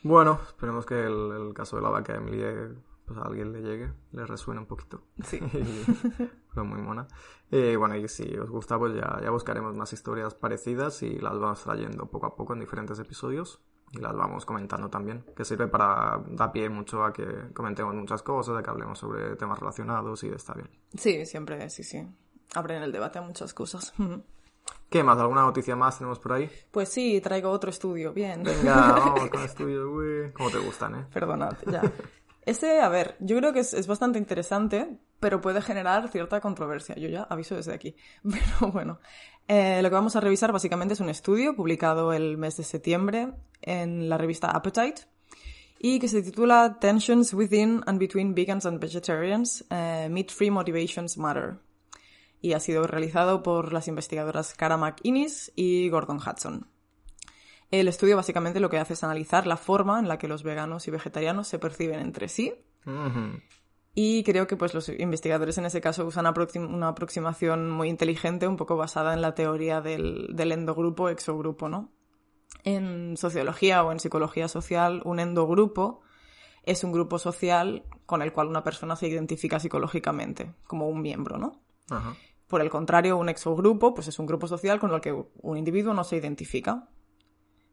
Bueno, 0.03 0.39
esperemos 0.47 0.85
que 0.85 0.95
el, 0.95 1.31
el 1.31 1.53
caso 1.53 1.77
de 1.77 1.81
la 1.81 1.89
vaca 1.89 2.13
de 2.13 2.19
Emily 2.19 2.77
pues 3.08 3.18
a 3.20 3.24
alguien 3.24 3.53
le 3.53 3.62
llegue, 3.62 3.93
le 4.12 4.26
resuene 4.26 4.60
un 4.60 4.68
poquito. 4.68 5.01
Sí. 5.24 5.39
Fue 6.53 6.64
muy 6.64 6.82
mona. 6.82 7.08
Eh, 7.49 7.78
bueno, 7.78 7.95
y 7.95 8.08
si 8.10 8.36
os 8.38 8.49
gusta, 8.49 8.78
pues 8.78 8.93
ya, 8.93 9.20
ya 9.24 9.30
buscaremos 9.32 9.74
más 9.76 9.93
historias 9.93 10.36
parecidas 10.36 11.01
y 11.03 11.18
las 11.18 11.39
vamos 11.39 11.64
trayendo 11.64 12.05
poco 12.08 12.26
a 12.26 12.36
poco 12.36 12.53
en 12.53 12.60
diferentes 12.60 12.99
episodios 12.99 13.62
y 13.93 13.99
las 13.99 14.14
vamos 14.14 14.45
comentando 14.45 14.89
también, 14.89 15.24
que 15.34 15.45
sirve 15.45 15.68
para 15.68 16.22
dar 16.32 16.51
pie 16.51 16.70
mucho 16.70 17.05
a 17.05 17.14
que 17.14 17.26
comentemos 17.53 17.95
muchas 17.95 18.22
cosas, 18.22 18.58
a 18.58 18.64
que 18.64 18.70
hablemos 18.70 18.99
sobre 18.99 19.38
temas 19.38 19.58
relacionados 19.58 20.24
y 20.26 20.28
está 20.28 20.53
bien. 20.53 20.70
Sí, 20.93 21.26
siempre, 21.26 21.70
sí, 21.70 21.84
sí. 21.84 22.05
Abren 22.55 22.84
el 22.84 22.91
debate 22.91 23.20
a 23.20 23.22
muchas 23.22 23.53
cosas. 23.53 23.93
¿Qué 24.89 25.03
más? 25.03 25.18
¿Alguna 25.18 25.43
noticia 25.43 25.78
más 25.78 25.97
tenemos 25.97 26.20
por 26.20 26.34
ahí? 26.34 26.49
Pues 26.72 26.89
sí, 26.89 27.22
traigo 27.22 27.49
otro 27.49 27.70
estudio, 27.70 28.14
bien. 28.14 28.43
Venga, 28.43 28.93
vamos 28.93 29.30
con 29.32 29.41
estudio, 29.41 29.89
uy. 29.91 30.32
¿Cómo 30.34 30.49
te 30.49 30.60
gustan, 30.60 30.95
eh? 30.95 31.05
Perdonad, 31.14 31.55
ya. 31.72 31.82
Ese, 32.48 32.80
a 32.80 32.88
ver, 32.88 33.18
yo 33.20 33.36
creo 33.39 33.52
que 33.52 33.60
es, 33.60 33.88
bastante 33.88 34.18
interesante, 34.18 34.98
pero 35.20 35.41
puede 35.41 35.62
generar 35.62 36.08
cierta 36.08 36.39
controversia. 36.39 36.95
Yo 36.95 37.10
ya 37.10 37.24
aviso 37.24 37.58
desde 37.58 37.74
aquí. 37.74 37.93
Pero 38.24 38.72
bueno, 38.72 39.02
eh, 39.50 39.82
lo 39.82 39.89
que 39.89 39.95
vamos 39.95 40.16
a 40.16 40.22
revisar 40.22 40.54
básicamente 40.54 40.93
es 40.93 41.02
un 41.02 41.10
estudio 41.10 41.58
publicado 41.58 42.14
el 42.14 42.38
mes 42.38 42.56
de 42.56 42.64
septiembre 42.64 43.34
en 43.62 44.08
la 44.08 44.18
revista 44.18 44.52
Appetite 44.52 45.02
y 45.78 46.00
que 46.00 46.08
se 46.08 46.22
titula 46.22 46.78
Tensions 46.80 47.34
Within 47.34 47.82
and 47.86 48.00
Between 48.00 48.34
Vegans 48.34 48.66
and 48.66 48.80
Vegetarians, 48.80 49.66
uh, 49.70 50.10
Meat-Free 50.10 50.50
Motivations 50.50 51.18
Matter. 51.18 51.60
Y 52.39 52.54
ha 52.54 52.62
sido 52.62 52.88
realizado 52.88 53.43
por 53.43 53.74
las 53.74 53.89
investigadoras 53.89 54.54
Cara 54.54 54.78
McInnes 54.78 55.52
y 55.54 55.89
Gordon 55.89 56.20
Hudson. 56.26 56.66
El 57.70 57.88
estudio 57.88 58.15
básicamente 58.15 58.59
lo 58.59 58.70
que 58.70 58.78
hace 58.78 58.93
es 58.93 59.03
analizar 59.03 59.45
la 59.45 59.57
forma 59.57 59.99
en 59.99 60.07
la 60.07 60.18
que 60.18 60.28
los 60.28 60.43
veganos 60.43 60.88
y 60.88 60.91
vegetarianos 60.91 61.47
se 61.47 61.59
perciben 61.59 61.99
entre 61.99 62.30
sí. 62.30 62.53
Y 63.93 64.24
creo 64.24 64.47
que 64.47 64.55
pues 64.55 64.74
los 64.74 64.89
investigadores 64.89 65.57
en 65.57 65.65
ese 65.65 65.82
caso 65.82 66.05
usan 66.05 66.28
una 66.55 66.88
aproximación 66.88 67.72
muy 67.72 67.89
inteligente, 67.89 68.47
un 68.47 68.55
poco 68.55 68.78
basada 68.78 69.13
en 69.13 69.22
la 69.22 69.34
teoría 69.34 69.82
del, 69.82 70.28
del 70.34 70.51
endogrupo 70.51 71.09
exogrupo, 71.09 71.68
¿no? 71.68 71.91
En 72.63 73.18
sociología 73.18 73.84
o 73.84 73.91
en 73.91 73.99
psicología 73.99 74.47
social, 74.47 75.01
un 75.03 75.20
endogrupo 75.20 76.01
es 76.63 76.84
un 76.84 76.91
grupo 76.91 77.18
social 77.18 77.86
con 78.05 78.22
el 78.22 78.34
cual 78.34 78.47
una 78.47 78.63
persona 78.63 78.95
se 78.95 79.07
identifica 79.07 79.59
psicológicamente, 79.59 80.53
como 80.65 80.88
un 80.88 81.01
miembro, 81.01 81.38
¿no? 81.38 81.61
Por 82.47 82.61
el 82.61 82.70
contrario, 82.70 83.18
un 83.18 83.30
exogrupo 83.30 83.93
pues 83.93 84.07
es 84.07 84.20
un 84.20 84.26
grupo 84.26 84.47
social 84.47 84.80
con 84.80 84.93
el 84.93 85.01
que 85.01 85.11
un 85.11 85.57
individuo 85.57 85.93
no 85.93 86.03
se 86.03 86.18
identifica. 86.18 86.88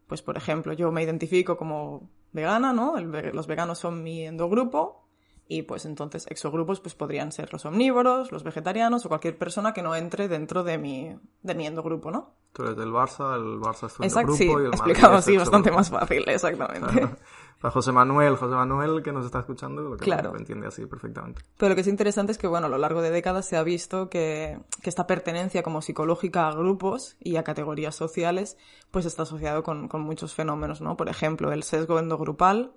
Pues, 0.06 0.22
por 0.22 0.36
ejemplo, 0.36 0.72
yo 0.72 0.92
me 0.92 1.02
identifico 1.02 1.56
como 1.56 2.08
vegana, 2.32 2.72
¿no? 2.72 2.98
los 2.98 3.46
veganos 3.46 3.78
son 3.78 4.02
mi 4.02 4.26
endogrupo 4.26 5.03
y 5.46 5.62
pues 5.62 5.84
entonces 5.84 6.26
exogrupos 6.28 6.80
pues 6.80 6.94
podrían 6.94 7.32
ser 7.32 7.52
los 7.52 7.64
omnívoros, 7.66 8.32
los 8.32 8.42
vegetarianos 8.42 9.04
o 9.04 9.08
cualquier 9.08 9.36
persona 9.36 9.74
que 9.74 9.82
no 9.82 9.94
entre 9.94 10.28
dentro 10.28 10.64
de 10.64 10.78
mi, 10.78 11.16
de 11.42 11.54
mi 11.54 11.66
endogrupo, 11.66 12.10
¿no? 12.10 12.34
Tú 12.52 12.62
eres 12.62 12.76
del 12.76 12.90
Barça, 12.90 13.34
el 13.36 13.60
Barça 13.60 13.86
es 13.86 13.94
tu 13.94 14.02
Exacto, 14.04 14.32
sí, 14.32 14.46
y 14.46 14.52
el 14.52 14.66
explicado 14.68 15.14
así 15.14 15.36
bastante 15.36 15.70
más 15.70 15.90
fácil, 15.90 16.24
exactamente. 16.28 17.08
Para 17.60 17.72
José 17.72 17.92
Manuel, 17.92 18.36
José 18.36 18.54
Manuel 18.54 19.02
que 19.02 19.10
nos 19.10 19.24
está 19.24 19.40
escuchando, 19.40 19.82
lo 19.82 19.96
que 19.96 20.10
lo 20.10 20.36
entiende 20.36 20.66
así 20.66 20.84
perfectamente. 20.86 21.42
Pero 21.56 21.70
lo 21.70 21.74
que 21.74 21.80
es 21.80 21.86
interesante 21.86 22.30
es 22.30 22.38
que, 22.38 22.46
bueno, 22.46 22.66
a 22.66 22.70
lo 22.70 22.78
largo 22.78 23.00
de 23.00 23.10
décadas 23.10 23.46
se 23.46 23.56
ha 23.56 23.62
visto 23.62 24.10
que, 24.10 24.60
que 24.82 24.90
esta 24.90 25.06
pertenencia 25.06 25.62
como 25.62 25.80
psicológica 25.80 26.46
a 26.46 26.54
grupos 26.54 27.16
y 27.20 27.36
a 27.36 27.42
categorías 27.42 27.94
sociales, 27.94 28.58
pues 28.90 29.06
está 29.06 29.22
asociado 29.22 29.62
con, 29.62 29.88
con 29.88 30.02
muchos 30.02 30.34
fenómenos, 30.34 30.82
¿no? 30.82 30.96
Por 30.96 31.08
ejemplo, 31.08 31.52
el 31.52 31.62
sesgo 31.62 31.98
endogrupal, 31.98 32.74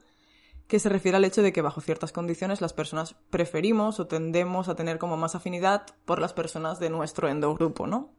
que 0.68 0.80
se 0.80 0.90
refiere 0.90 1.18
al 1.18 1.26
hecho 1.26 1.42
de 1.42 1.54
que 1.54 1.62
bajo 1.62 1.82
ciertas 1.82 2.12
condiciones 2.12 2.62
las 2.62 2.74
personas 2.74 3.16
preferimos 3.30 4.00
o 4.00 4.08
tendemos 4.08 4.68
a 4.68 4.76
tener 4.76 4.98
como 4.98 5.16
más 5.16 5.34
afinidad 5.34 5.86
por 6.06 6.20
las 6.20 6.34
personas 6.34 6.80
de 6.80 6.90
nuestro 6.90 7.30
endogrupo, 7.30 7.88
¿no? 7.88 8.10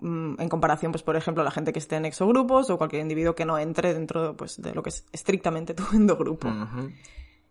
Mm, 0.00 0.40
en 0.40 0.48
comparación, 0.48 0.92
pues, 0.92 1.02
por 1.02 1.16
ejemplo, 1.16 1.42
a 1.42 1.44
la 1.44 1.50
gente 1.50 1.72
que 1.72 1.78
esté 1.78 1.96
en 1.96 2.06
exogrupos 2.06 2.70
o 2.70 2.78
cualquier 2.78 3.02
individuo 3.02 3.34
que 3.34 3.44
no 3.44 3.58
entre 3.58 3.92
dentro 3.92 4.36
pues, 4.36 4.60
de 4.60 4.74
lo 4.74 4.82
que 4.82 4.88
es 4.88 5.06
estrictamente 5.12 5.74
tu 5.74 5.84
endogrupo. 5.92 6.48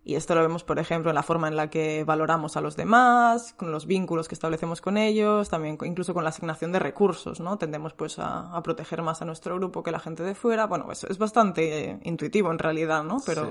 Y 0.07 0.15
esto 0.15 0.35
lo 0.35 0.41
vemos, 0.41 0.63
por 0.63 0.79
ejemplo, 0.79 1.11
en 1.11 1.15
la 1.15 1.21
forma 1.21 1.49
en 1.49 1.57
la 1.57 1.69
que 1.69 2.05
valoramos 2.05 2.55
a 2.55 2.61
los 2.61 2.77
demás, 2.77 3.53
con 3.57 3.73
los 3.73 3.85
vínculos 3.85 4.29
que 4.29 4.35
establecemos 4.35 4.79
con 4.79 4.95
ellos, 4.95 5.49
también 5.49 5.77
incluso 5.83 6.13
con 6.13 6.23
la 6.23 6.29
asignación 6.29 6.71
de 6.71 6.79
recursos, 6.79 7.41
¿no? 7.41 7.57
Tendemos 7.57 7.91
pues 7.91 8.17
a, 8.17 8.57
proteger 8.63 9.01
más 9.01 9.21
a 9.21 9.25
nuestro 9.25 9.55
grupo 9.55 9.83
que 9.83 9.91
la 9.91 9.99
gente 9.99 10.23
de 10.23 10.33
fuera. 10.33 10.65
Bueno, 10.65 10.85
pues 10.85 11.03
es 11.03 11.17
bastante 11.17 11.89
eh, 11.89 11.99
intuitivo 12.03 12.51
en 12.51 12.57
realidad, 12.57 13.03
¿no? 13.03 13.17
Pero 13.25 13.49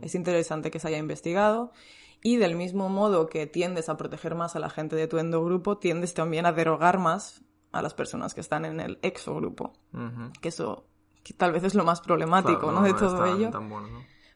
es 0.00 0.16
interesante 0.16 0.72
que 0.72 0.80
se 0.80 0.88
haya 0.88 0.98
investigado. 0.98 1.70
Y 2.20 2.36
del 2.36 2.56
mismo 2.56 2.88
modo 2.88 3.28
que 3.28 3.46
tiendes 3.46 3.88
a 3.88 3.96
proteger 3.96 4.34
más 4.34 4.56
a 4.56 4.58
la 4.58 4.70
gente 4.70 4.96
de 4.96 5.06
tu 5.06 5.18
endogrupo, 5.18 5.78
tiendes 5.78 6.14
también 6.14 6.46
a 6.46 6.52
derogar 6.52 6.98
más 6.98 7.42
a 7.70 7.80
las 7.80 7.94
personas 7.94 8.34
que 8.34 8.40
están 8.40 8.64
en 8.64 8.80
el 8.80 8.98
exogrupo. 9.02 9.72
Que 10.40 10.48
eso 10.48 10.84
tal 11.36 11.52
vez 11.52 11.62
es 11.62 11.76
lo 11.76 11.84
más 11.84 12.00
problemático, 12.00 12.72
¿no? 12.72 12.82
De 12.82 12.92
todo 12.92 13.24
ello 13.24 13.52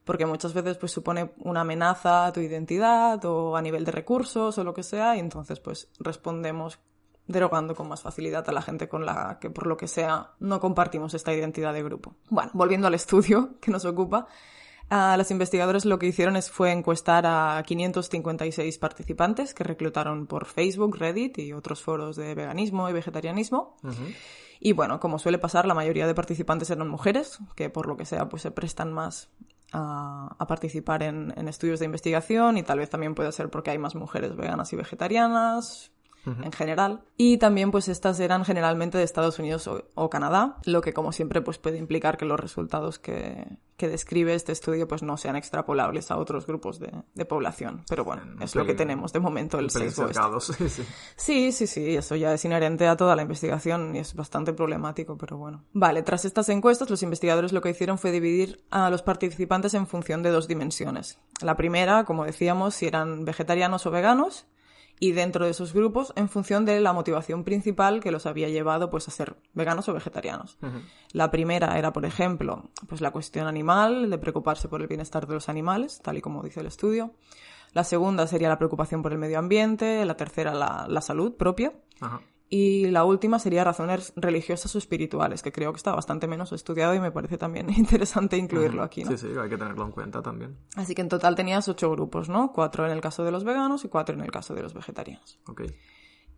porque 0.06 0.24
muchas 0.24 0.54
veces 0.54 0.78
pues 0.78 0.92
supone 0.92 1.32
una 1.40 1.62
amenaza 1.62 2.26
a 2.26 2.32
tu 2.32 2.40
identidad 2.40 3.22
o 3.24 3.56
a 3.56 3.60
nivel 3.60 3.84
de 3.84 3.90
recursos 3.90 4.56
o 4.56 4.64
lo 4.64 4.72
que 4.72 4.84
sea 4.84 5.16
y 5.16 5.18
entonces 5.18 5.58
pues 5.58 5.88
respondemos 5.98 6.78
derogando 7.26 7.74
con 7.74 7.88
más 7.88 8.02
facilidad 8.02 8.48
a 8.48 8.52
la 8.52 8.62
gente 8.62 8.88
con 8.88 9.04
la 9.04 9.38
que 9.40 9.50
por 9.50 9.66
lo 9.66 9.76
que 9.76 9.88
sea 9.88 10.30
no 10.38 10.60
compartimos 10.60 11.12
esta 11.12 11.34
identidad 11.34 11.74
de 11.74 11.82
grupo. 11.82 12.14
Bueno, 12.30 12.52
volviendo 12.54 12.86
al 12.86 12.94
estudio 12.94 13.56
que 13.60 13.72
nos 13.72 13.84
ocupa, 13.84 14.28
a 14.88 15.16
los 15.16 15.32
investigadores 15.32 15.84
lo 15.84 15.98
que 15.98 16.06
hicieron 16.06 16.36
es, 16.36 16.52
fue 16.52 16.70
encuestar 16.70 17.26
a 17.26 17.60
556 17.66 18.78
participantes 18.78 19.54
que 19.54 19.64
reclutaron 19.64 20.28
por 20.28 20.44
Facebook, 20.44 20.98
Reddit 20.98 21.38
y 21.38 21.52
otros 21.52 21.82
foros 21.82 22.14
de 22.14 22.36
veganismo 22.36 22.88
y 22.88 22.92
vegetarianismo. 22.92 23.76
Y 24.60 24.72
bueno, 24.72 25.00
como 25.00 25.18
suele 25.18 25.38
pasar, 25.38 25.66
la 25.66 25.74
mayoría 25.74 26.06
de 26.06 26.14
participantes 26.14 26.70
eran 26.70 26.86
mujeres, 26.86 27.40
que 27.56 27.68
por 27.70 27.88
lo 27.88 27.96
que 27.96 28.04
sea 28.04 28.28
pues 28.28 28.42
se 28.42 28.52
prestan 28.52 28.92
más 28.92 29.30
a, 29.72 30.44
participar 30.48 31.02
en, 31.02 31.32
estudios 31.48 31.80
de 31.80 31.86
investigación 31.86 32.58
y 32.58 32.62
tal 32.62 32.78
vez 32.78 32.90
también 32.90 33.14
puede 33.14 33.32
ser 33.32 33.50
porque 33.50 33.70
hay 33.70 33.78
más 33.78 33.94
mujeres 33.94 34.36
veganas 34.36 34.72
y 34.72 34.76
vegetarianas 34.76 35.92
en 36.26 36.52
general. 36.52 37.02
Y 37.16 37.38
también 37.38 37.70
pues 37.70 37.88
estas 37.88 38.18
eran 38.20 38.44
generalmente 38.44 38.98
de 38.98 39.04
Estados 39.04 39.38
Unidos 39.38 39.68
o, 39.94 40.10
Canadá, 40.10 40.58
lo 40.64 40.80
que 40.80 40.92
como 40.92 41.12
siempre 41.12 41.40
pues 41.40 41.58
puede 41.58 41.78
implicar 41.78 42.16
que 42.16 42.24
los 42.24 42.38
resultados 42.38 42.98
que, 42.98 43.46
que 43.76 43.88
describe 43.88 44.34
este 44.34 44.52
estudio 44.52 44.88
pues 44.88 45.02
no 45.02 45.16
sean 45.16 45.36
extrapolables 45.36 46.10
a 46.10 46.16
otros 46.16 46.46
grupos 46.46 46.78
de, 46.78 46.92
de 47.14 47.24
población. 47.24 47.84
Pero 47.88 48.04
bueno, 48.04 48.22
es 48.40 48.54
lo 48.54 48.66
que 48.66 48.74
tenemos 48.74 49.12
de 49.12 49.20
momento 49.20 49.58
el 49.58 49.70
sesgo. 49.70 50.08
Este. 50.08 50.84
Sí, 51.16 51.52
sí, 51.52 51.66
sí, 51.66 51.96
eso 51.96 52.16
ya 52.16 52.32
es 52.32 52.44
inherente 52.44 52.86
a 52.86 52.96
toda 52.96 53.16
la 53.16 53.22
investigación 53.22 53.94
y 53.94 54.00
es 54.00 54.14
bastante 54.14 54.52
problemático, 54.52 55.16
pero 55.16 55.36
bueno. 55.36 55.64
Vale, 55.72 56.02
tras 56.02 56.24
estas 56.24 56.48
encuestas 56.48 56.90
los 56.90 57.02
investigadores 57.02 57.52
lo 57.52 57.60
que 57.60 57.70
hicieron 57.70 57.98
fue 57.98 58.10
dividir 58.10 58.64
a 58.70 58.90
los 58.90 59.02
participantes 59.02 59.74
en 59.74 59.86
función 59.86 60.22
de 60.22 60.30
dos 60.30 60.48
dimensiones. 60.48 61.18
La 61.40 61.56
primera, 61.56 62.04
como 62.04 62.24
decíamos, 62.24 62.74
si 62.74 62.86
eran 62.86 63.24
vegetarianos 63.24 63.86
o 63.86 63.90
veganos 63.90 64.46
y 64.98 65.12
dentro 65.12 65.44
de 65.44 65.50
esos 65.50 65.74
grupos 65.74 66.12
en 66.16 66.28
función 66.28 66.64
de 66.64 66.80
la 66.80 66.92
motivación 66.92 67.44
principal 67.44 68.00
que 68.00 68.10
los 68.10 68.26
había 68.26 68.48
llevado 68.48 68.90
pues 68.90 69.08
a 69.08 69.10
ser 69.10 69.36
veganos 69.52 69.88
o 69.88 69.94
vegetarianos. 69.94 70.58
La 71.12 71.30
primera 71.30 71.78
era, 71.78 71.92
por 71.92 72.06
ejemplo, 72.06 72.70
pues 72.88 73.00
la 73.00 73.10
cuestión 73.10 73.46
animal, 73.46 74.08
de 74.10 74.18
preocuparse 74.18 74.68
por 74.68 74.80
el 74.80 74.88
bienestar 74.88 75.26
de 75.26 75.34
los 75.34 75.48
animales, 75.48 76.00
tal 76.02 76.16
y 76.18 76.20
como 76.20 76.42
dice 76.42 76.60
el 76.60 76.66
estudio. 76.66 77.12
La 77.72 77.84
segunda 77.84 78.26
sería 78.26 78.48
la 78.48 78.58
preocupación 78.58 79.02
por 79.02 79.12
el 79.12 79.18
medio 79.18 79.38
ambiente, 79.38 80.04
la 80.06 80.16
tercera 80.16 80.54
la, 80.54 80.86
la 80.88 81.00
salud 81.00 81.34
propia. 81.34 81.74
Y 82.48 82.86
la 82.90 83.04
última 83.04 83.38
sería 83.38 83.64
razones 83.64 84.12
religiosas 84.14 84.74
o 84.74 84.78
espirituales, 84.78 85.42
que 85.42 85.50
creo 85.50 85.72
que 85.72 85.78
está 85.78 85.94
bastante 85.94 86.28
menos 86.28 86.52
estudiado 86.52 86.94
y 86.94 87.00
me 87.00 87.10
parece 87.10 87.38
también 87.38 87.68
interesante 87.76 88.36
incluirlo 88.36 88.82
aquí. 88.82 89.04
Sí, 89.04 89.18
sí, 89.18 89.28
hay 89.40 89.48
que 89.48 89.58
tenerlo 89.58 89.84
en 89.84 89.92
cuenta 89.92 90.22
también. 90.22 90.56
Así 90.76 90.94
que 90.94 91.02
en 91.02 91.08
total 91.08 91.34
tenías 91.34 91.68
ocho 91.68 91.90
grupos, 91.90 92.28
¿no? 92.28 92.52
Cuatro 92.52 92.86
en 92.86 92.92
el 92.92 93.00
caso 93.00 93.24
de 93.24 93.32
los 93.32 93.44
veganos 93.44 93.84
y 93.84 93.88
cuatro 93.88 94.14
en 94.14 94.20
el 94.20 94.30
caso 94.30 94.54
de 94.54 94.62
los 94.62 94.74
vegetarianos. 94.74 95.40
Ok. 95.48 95.62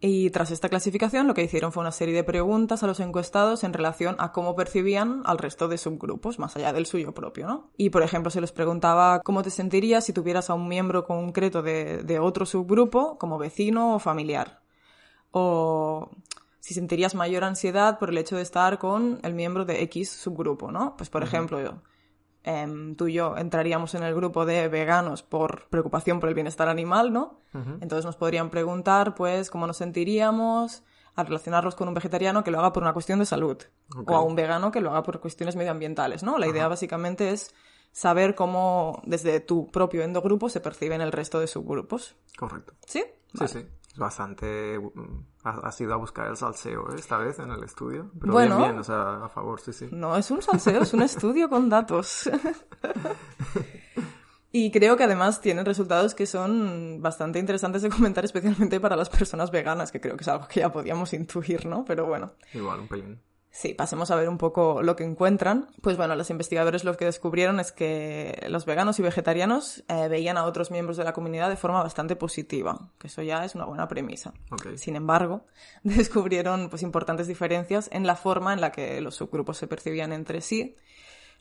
Y 0.00 0.30
tras 0.30 0.52
esta 0.52 0.68
clasificación 0.68 1.26
lo 1.26 1.34
que 1.34 1.42
hicieron 1.42 1.72
fue 1.72 1.80
una 1.80 1.90
serie 1.90 2.14
de 2.14 2.22
preguntas 2.22 2.84
a 2.84 2.86
los 2.86 3.00
encuestados 3.00 3.64
en 3.64 3.72
relación 3.72 4.14
a 4.20 4.30
cómo 4.30 4.54
percibían 4.54 5.22
al 5.24 5.38
resto 5.38 5.66
de 5.66 5.76
subgrupos, 5.76 6.38
más 6.38 6.56
allá 6.56 6.72
del 6.72 6.86
suyo 6.86 7.12
propio, 7.12 7.48
¿no? 7.48 7.72
Y 7.76 7.90
por 7.90 8.04
ejemplo 8.04 8.30
se 8.30 8.40
les 8.40 8.52
preguntaba 8.52 9.20
cómo 9.24 9.42
te 9.42 9.50
sentirías 9.50 10.04
si 10.04 10.12
tuvieras 10.12 10.50
a 10.50 10.54
un 10.54 10.68
miembro 10.68 11.04
concreto 11.04 11.62
de, 11.62 12.04
de 12.04 12.18
otro 12.20 12.46
subgrupo 12.46 13.18
como 13.18 13.38
vecino 13.38 13.96
o 13.96 13.98
familiar 13.98 14.60
o 15.30 16.10
si 16.68 16.74
sentirías 16.74 17.14
mayor 17.14 17.44
ansiedad 17.44 17.98
por 17.98 18.10
el 18.10 18.18
hecho 18.18 18.36
de 18.36 18.42
estar 18.42 18.78
con 18.78 19.20
el 19.22 19.32
miembro 19.32 19.64
de 19.64 19.82
X 19.84 20.10
subgrupo, 20.10 20.70
¿no? 20.70 20.96
Pues 20.98 21.08
por 21.08 21.22
ejemplo, 21.22 21.62
yo, 21.62 21.82
em, 22.44 22.94
tú 22.94 23.08
y 23.08 23.14
yo 23.14 23.38
entraríamos 23.38 23.94
en 23.94 24.02
el 24.02 24.14
grupo 24.14 24.44
de 24.44 24.68
veganos 24.68 25.22
por 25.22 25.68
preocupación 25.68 26.20
por 26.20 26.28
el 26.28 26.34
bienestar 26.34 26.68
animal, 26.68 27.10
¿no? 27.10 27.40
Entonces 27.80 28.04
nos 28.04 28.16
podrían 28.16 28.50
preguntar, 28.50 29.14
pues, 29.14 29.50
cómo 29.50 29.66
nos 29.66 29.78
sentiríamos 29.78 30.82
al 31.14 31.26
relacionarlos 31.26 31.74
con 31.74 31.88
un 31.88 31.94
vegetariano 31.94 32.44
que 32.44 32.50
lo 32.50 32.58
haga 32.58 32.72
por 32.72 32.82
una 32.82 32.92
cuestión 32.92 33.18
de 33.18 33.24
salud 33.24 33.56
o 34.06 34.14
a 34.14 34.22
un 34.22 34.36
vegano 34.36 34.70
que 34.70 34.80
lo 34.80 34.90
haga 34.90 35.02
por 35.02 35.20
cuestiones 35.20 35.56
medioambientales, 35.56 36.22
¿no? 36.22 36.36
La 36.36 36.48
idea 36.48 36.68
básicamente 36.68 37.30
es 37.30 37.54
saber 37.92 38.34
cómo 38.34 39.00
desde 39.06 39.40
tu 39.40 39.68
propio 39.68 40.02
endogrupo 40.02 40.50
se 40.50 40.60
perciben 40.60 41.00
el 41.00 41.12
resto 41.12 41.40
de 41.40 41.46
subgrupos. 41.46 42.14
Correcto. 42.36 42.74
¿Sí? 42.86 43.04
Sí, 43.34 43.48
sí 43.48 43.66
bastante 43.98 44.78
mm, 44.78 45.24
ha, 45.44 45.72
sido 45.72 45.94
a 45.94 45.96
buscar 45.96 46.28
el 46.28 46.36
salseo 46.36 46.88
esta 46.94 47.18
vez 47.18 47.38
en 47.38 47.50
el 47.50 47.62
estudio. 47.62 48.10
Pero 48.20 48.32
bueno, 48.32 48.56
bien, 48.56 48.70
bien, 48.70 48.80
o 48.80 48.84
sea, 48.84 49.24
a 49.24 49.28
favor, 49.28 49.60
sí, 49.60 49.72
sí. 49.72 49.88
No 49.90 50.16
es 50.16 50.30
un 50.30 50.42
salseo, 50.42 50.82
es 50.82 50.94
un 50.94 51.02
estudio 51.02 51.48
con 51.48 51.68
datos. 51.68 52.30
y 54.52 54.70
creo 54.70 54.96
que 54.96 55.04
además 55.04 55.40
tienen 55.40 55.64
resultados 55.64 56.14
que 56.14 56.26
son 56.26 57.00
bastante 57.02 57.38
interesantes 57.38 57.82
de 57.82 57.90
comentar, 57.90 58.24
especialmente 58.24 58.80
para 58.80 58.96
las 58.96 59.08
personas 59.08 59.50
veganas, 59.50 59.92
que 59.92 60.00
creo 60.00 60.16
que 60.16 60.22
es 60.22 60.28
algo 60.28 60.48
que 60.48 60.60
ya 60.60 60.72
podíamos 60.72 61.12
intuir, 61.12 61.66
¿no? 61.66 61.84
Pero 61.84 62.06
bueno. 62.06 62.32
Igual, 62.54 62.80
un 62.80 62.88
pelín. 62.88 63.20
Sí, 63.58 63.74
pasemos 63.74 64.12
a 64.12 64.14
ver 64.14 64.28
un 64.28 64.38
poco 64.38 64.84
lo 64.84 64.94
que 64.94 65.02
encuentran. 65.02 65.66
Pues 65.82 65.96
bueno, 65.96 66.14
los 66.14 66.30
investigadores 66.30 66.84
lo 66.84 66.96
que 66.96 67.06
descubrieron 67.06 67.58
es 67.58 67.72
que 67.72 68.46
los 68.48 68.66
veganos 68.66 69.00
y 69.00 69.02
vegetarianos 69.02 69.82
eh, 69.88 70.06
veían 70.06 70.36
a 70.36 70.44
otros 70.44 70.70
miembros 70.70 70.96
de 70.96 71.02
la 71.02 71.12
comunidad 71.12 71.48
de 71.48 71.56
forma 71.56 71.82
bastante 71.82 72.14
positiva, 72.14 72.92
que 73.00 73.08
eso 73.08 73.20
ya 73.22 73.44
es 73.44 73.56
una 73.56 73.64
buena 73.64 73.88
premisa. 73.88 74.32
Sin 74.76 74.94
embargo, 74.94 75.44
descubrieron 75.82 76.70
pues 76.70 76.82
importantes 76.82 77.26
diferencias 77.26 77.90
en 77.90 78.06
la 78.06 78.14
forma 78.14 78.52
en 78.52 78.60
la 78.60 78.70
que 78.70 79.00
los 79.00 79.16
subgrupos 79.16 79.56
se 79.56 79.66
percibían 79.66 80.12
entre 80.12 80.40
sí, 80.40 80.76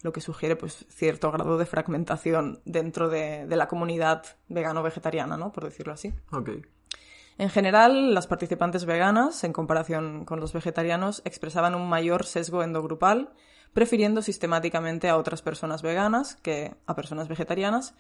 lo 0.02 0.12
que 0.12 0.20
sugiere 0.20 0.56
pues 0.56 0.88
cierto 0.90 1.32
grado 1.32 1.60
de 1.60 1.68
fragmentación 1.68 2.62
dentro 2.66 3.10
de, 3.10 3.46
de 3.46 3.56
la 3.56 3.68
comunidad 3.68 4.24
vegano-vegetariana, 4.48 5.38
¿no? 5.38 5.52
Por 5.52 5.66
decirlo 5.66 5.94
así. 5.94 6.16
Okay. 6.32 6.64
En 7.38 7.50
general, 7.50 8.14
las 8.14 8.28
participantes 8.28 8.86
veganas, 8.86 9.44
en 9.44 9.54
comparación 9.54 10.26
con 10.26 10.40
los 10.40 10.54
vegetarianos, 10.54 11.22
expresaban 11.24 11.76
un 11.76 11.88
mayor 11.88 12.26
sesgo 12.26 12.64
endogrupal, 12.64 13.32
prefiriendo 13.74 14.22
sistemáticamente 14.22 15.08
a 15.08 15.18
otras 15.18 15.44
personas 15.44 15.84
veganas 15.84 16.36
que 16.38 16.76
a 16.88 16.96
personas 16.96 17.28
vegetarianas 17.28 17.94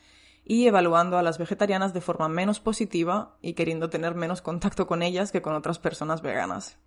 y 0.44 0.66
evaluando 0.66 1.18
a 1.18 1.24
las 1.24 1.38
vegetarianas 1.38 1.94
de 1.94 2.02
forma 2.02 2.30
menos 2.30 2.60
positiva 2.60 3.36
y 3.42 3.54
queriendo 3.54 3.90
tener 3.90 4.16
menos 4.16 4.42
contacto 4.42 4.88
con 4.88 5.04
ellas 5.04 5.32
que 5.32 5.42
con 5.42 5.54
otras 5.54 5.78
personas 5.78 6.22
veganas. 6.22 6.78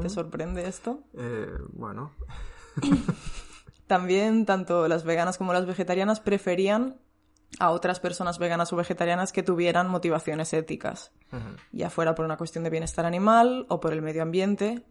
¿Te 0.00 0.08
sorprende 0.08 0.66
esto? 0.68 1.00
Eh, 1.14 1.50
bueno. 1.72 2.12
También 3.86 4.46
tanto 4.46 4.88
las 4.88 5.04
veganas 5.04 5.36
como 5.36 5.52
las 5.52 5.66
vegetarianas 5.66 6.20
preferían 6.20 6.96
a 7.58 7.70
otras 7.70 8.00
personas 8.00 8.38
veganas 8.38 8.72
o 8.72 8.76
vegetarianas 8.76 9.32
que 9.32 9.42
tuvieran 9.42 9.88
motivaciones 9.88 10.52
éticas, 10.52 11.12
ya 11.72 11.90
fuera 11.90 12.14
por 12.14 12.24
una 12.24 12.36
cuestión 12.36 12.64
de 12.64 12.70
bienestar 12.70 13.06
animal 13.06 13.66
o 13.68 13.80
por 13.80 13.92
el 13.92 14.02
medio 14.02 14.22
ambiente, 14.22 14.84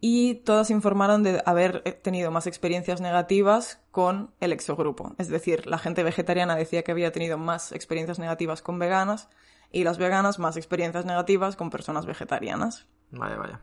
y 0.00 0.36
todas 0.36 0.70
informaron 0.70 1.22
de 1.22 1.42
haber 1.44 1.82
tenido 2.02 2.30
más 2.30 2.46
experiencias 2.46 3.00
negativas 3.00 3.80
con 3.90 4.32
el 4.40 4.52
exogrupo. 4.52 5.14
Es 5.18 5.28
decir, 5.28 5.66
la 5.66 5.78
gente 5.78 6.04
vegetariana 6.04 6.54
decía 6.54 6.82
que 6.82 6.92
había 6.92 7.10
tenido 7.10 7.36
más 7.36 7.72
experiencias 7.72 8.18
negativas 8.18 8.62
con 8.62 8.78
veganas 8.78 9.28
y 9.72 9.84
las 9.84 9.98
veganas 9.98 10.38
más 10.38 10.56
experiencias 10.56 11.04
negativas 11.04 11.56
con 11.56 11.70
personas 11.70 12.06
vegetarianas. 12.06 12.86
Vaya, 13.10 13.36
vaya. 13.36 13.60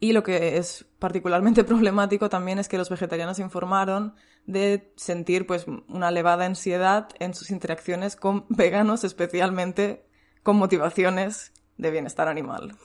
Y 0.00 0.12
lo 0.12 0.22
que 0.22 0.58
es 0.58 0.84
particularmente 0.98 1.64
problemático 1.64 2.28
también 2.28 2.58
es 2.58 2.68
que 2.68 2.76
los 2.76 2.90
vegetarianos 2.90 3.38
informaron 3.38 4.14
de 4.46 4.92
sentir 4.96 5.46
pues 5.46 5.66
una 5.88 6.08
elevada 6.08 6.44
ansiedad 6.44 7.08
en 7.18 7.34
sus 7.34 7.50
interacciones 7.50 8.16
con 8.16 8.44
veganos, 8.48 9.04
especialmente 9.04 10.06
con 10.42 10.56
motivaciones 10.56 11.52
de 11.76 11.90
bienestar 11.90 12.28
animal. 12.28 12.76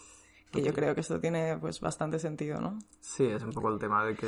Que 0.52 0.62
yo 0.64 0.74
creo 0.74 0.96
que 0.96 1.02
esto 1.02 1.20
tiene 1.20 1.58
pues 1.58 1.82
bastante 1.82 2.20
sentido, 2.20 2.62
¿no? 2.62 2.80
Sí, 3.02 3.26
es 3.26 3.44
un 3.44 3.52
poco 3.52 3.70
el 3.70 3.80
tema 3.80 4.06
de 4.06 4.16
que 4.16 4.28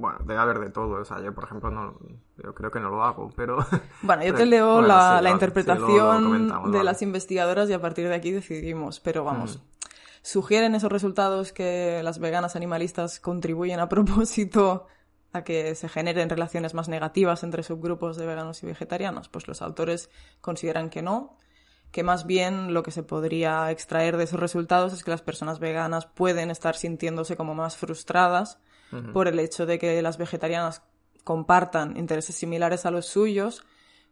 bueno, 0.00 0.18
debe 0.24 0.40
haber 0.40 0.58
de 0.60 0.70
todo. 0.70 1.02
O 1.02 1.04
sea, 1.04 1.20
yo, 1.20 1.34
por 1.34 1.44
ejemplo, 1.44 1.70
no, 1.70 1.98
yo 2.42 2.54
creo 2.54 2.70
que 2.70 2.80
no 2.80 2.88
lo 2.88 3.04
hago, 3.04 3.30
pero... 3.36 3.58
Bueno, 4.02 4.24
yo 4.24 4.34
te 4.34 4.46
leo 4.46 4.80
la, 4.80 5.22
interpretación 5.30 6.72
de 6.72 6.82
las 6.82 7.02
investigadoras 7.02 7.68
y 7.68 7.74
a 7.74 7.80
partir 7.80 8.08
de 8.08 8.14
aquí 8.14 8.32
decidimos. 8.32 8.98
Pero 8.98 9.24
vamos, 9.24 9.58
mm. 9.58 9.80
¿Sugieren 10.22 10.74
esos 10.74 10.92
resultados 10.92 11.52
que 11.52 12.02
las 12.02 12.18
veganas 12.18 12.54
animalistas 12.56 13.20
contribuyen 13.20 13.80
a 13.80 13.88
propósito 13.88 14.86
a 15.32 15.44
que 15.44 15.74
se 15.74 15.88
generen 15.88 16.28
relaciones 16.28 16.74
más 16.74 16.88
negativas 16.88 17.42
entre 17.42 17.62
subgrupos 17.62 18.16
de 18.16 18.26
veganos 18.26 18.62
y 18.62 18.66
vegetarianos? 18.66 19.28
Pues 19.28 19.48
los 19.48 19.62
autores 19.62 20.10
consideran 20.40 20.90
que 20.90 21.02
no, 21.02 21.36
que 21.90 22.02
más 22.02 22.26
bien 22.26 22.72
lo 22.72 22.82
que 22.82 22.90
se 22.90 23.02
podría 23.02 23.70
extraer 23.70 24.16
de 24.16 24.24
esos 24.24 24.40
resultados 24.40 24.92
es 24.92 25.04
que 25.04 25.10
las 25.10 25.22
personas 25.22 25.58
veganas 25.58 26.06
pueden 26.06 26.50
estar 26.50 26.76
sintiéndose 26.76 27.36
como 27.36 27.54
más 27.54 27.76
frustradas 27.76 28.58
por 29.12 29.28
el 29.28 29.38
hecho 29.38 29.66
de 29.66 29.78
que 29.78 30.02
las 30.02 30.18
vegetarianas 30.18 30.82
compartan 31.22 31.96
intereses 31.96 32.34
similares 32.34 32.86
a 32.86 32.90
los 32.90 33.06
suyos, 33.06 33.64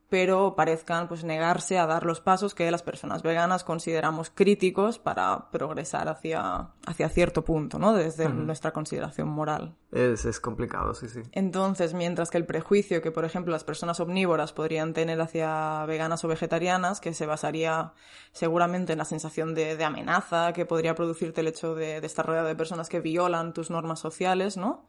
pero 0.09 0.55
parezcan 0.55 1.09
pues 1.09 1.25
negarse 1.25 1.79
a 1.79 1.87
dar 1.87 2.05
los 2.05 2.21
pasos 2.21 2.55
que 2.55 2.71
las 2.71 2.83
personas 2.83 3.23
veganas 3.23 3.65
consideramos 3.65 4.31
críticos 4.31 4.99
para 4.99 5.51
progresar 5.51 6.09
hacia, 6.09 6.71
hacia 6.87 7.09
cierto 7.09 7.45
punto, 7.45 7.79
¿no? 7.79 7.93
Desde 7.93 8.29
nuestra 8.29 8.73
consideración 8.73 9.29
moral. 9.29 9.77
Es, 9.91 10.27
es 10.27 10.39
complicado, 10.39 10.93
sí, 10.93 11.09
sí. 11.09 11.23
Entonces, 11.33 11.95
mientras 11.95 12.31
que 12.31 12.37
el 12.37 12.45
prejuicio 12.45 13.01
que, 13.01 13.11
por 13.11 13.25
ejemplo, 13.25 13.53
las 13.53 13.65
personas 13.65 14.01
omnívoras 14.01 14.53
podrían 14.53 14.93
tener 14.93 15.19
hacia 15.21 15.85
veganas 15.87 16.23
o 16.25 16.29
vegetarianas, 16.29 17.01
que 17.01 17.15
se 17.15 17.25
basaría 17.25 17.93
seguramente 18.33 18.93
en 18.93 18.99
la 18.99 19.07
sensación 19.07 19.55
de, 19.55 19.83
amenaza 19.83 20.53
que 20.53 20.67
podría 20.67 20.95
producirte 20.95 21.41
el 21.41 21.49
hecho 21.49 21.75
de, 21.75 21.97
estar 21.99 22.27
rodeado 22.27 22.49
de 22.49 22.55
personas 22.55 22.91
que 22.91 23.01
violan 23.01 23.55
tus 23.55 23.71
normas 23.71 24.01
sociales, 24.01 24.59
¿no? 24.59 24.85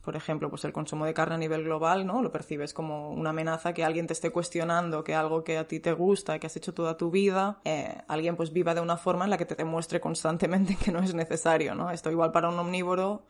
Por 0.00 0.16
ejemplo, 0.16 0.48
pues 0.48 0.64
el 0.64 0.72
consumo 0.72 1.04
de 1.04 1.12
carne 1.12 1.34
a 1.34 1.38
nivel 1.38 1.64
global, 1.64 2.06
¿no? 2.06 2.22
Lo 2.22 2.32
percibes 2.32 2.72
como 2.72 3.10
una 3.10 3.30
amenaza 3.30 3.74
que 3.74 3.84
alguien 3.84 4.06
te 4.06 4.14
esté 4.14 4.30
cuestionando 4.30 5.04
que 5.04 5.14
algo 5.14 5.44
que 5.44 5.58
a 5.58 5.68
ti 5.68 5.80
te 5.80 5.92
gusta, 5.92 6.38
que 6.38 6.46
has 6.46 6.56
hecho 6.56 6.72
toda 6.72 6.96
tu 6.96 7.10
vida, 7.10 7.60
eh, 7.64 7.98
alguien 8.08 8.36
pues 8.36 8.52
viva 8.54 8.74
de 8.74 8.80
una 8.80 8.96
forma 8.96 9.24
en 9.24 9.30
la 9.30 9.36
que 9.36 9.44
te 9.44 9.54
demuestre 9.54 10.00
constantemente 10.00 10.76
que 10.82 10.90
no 10.90 11.00
es 11.00 11.14
necesario, 11.14 11.74
¿no? 11.74 11.90
Esto 11.90 12.10
igual 12.10 12.32
para 12.32 12.48
un 12.48 12.58
omnívoro 12.58 13.24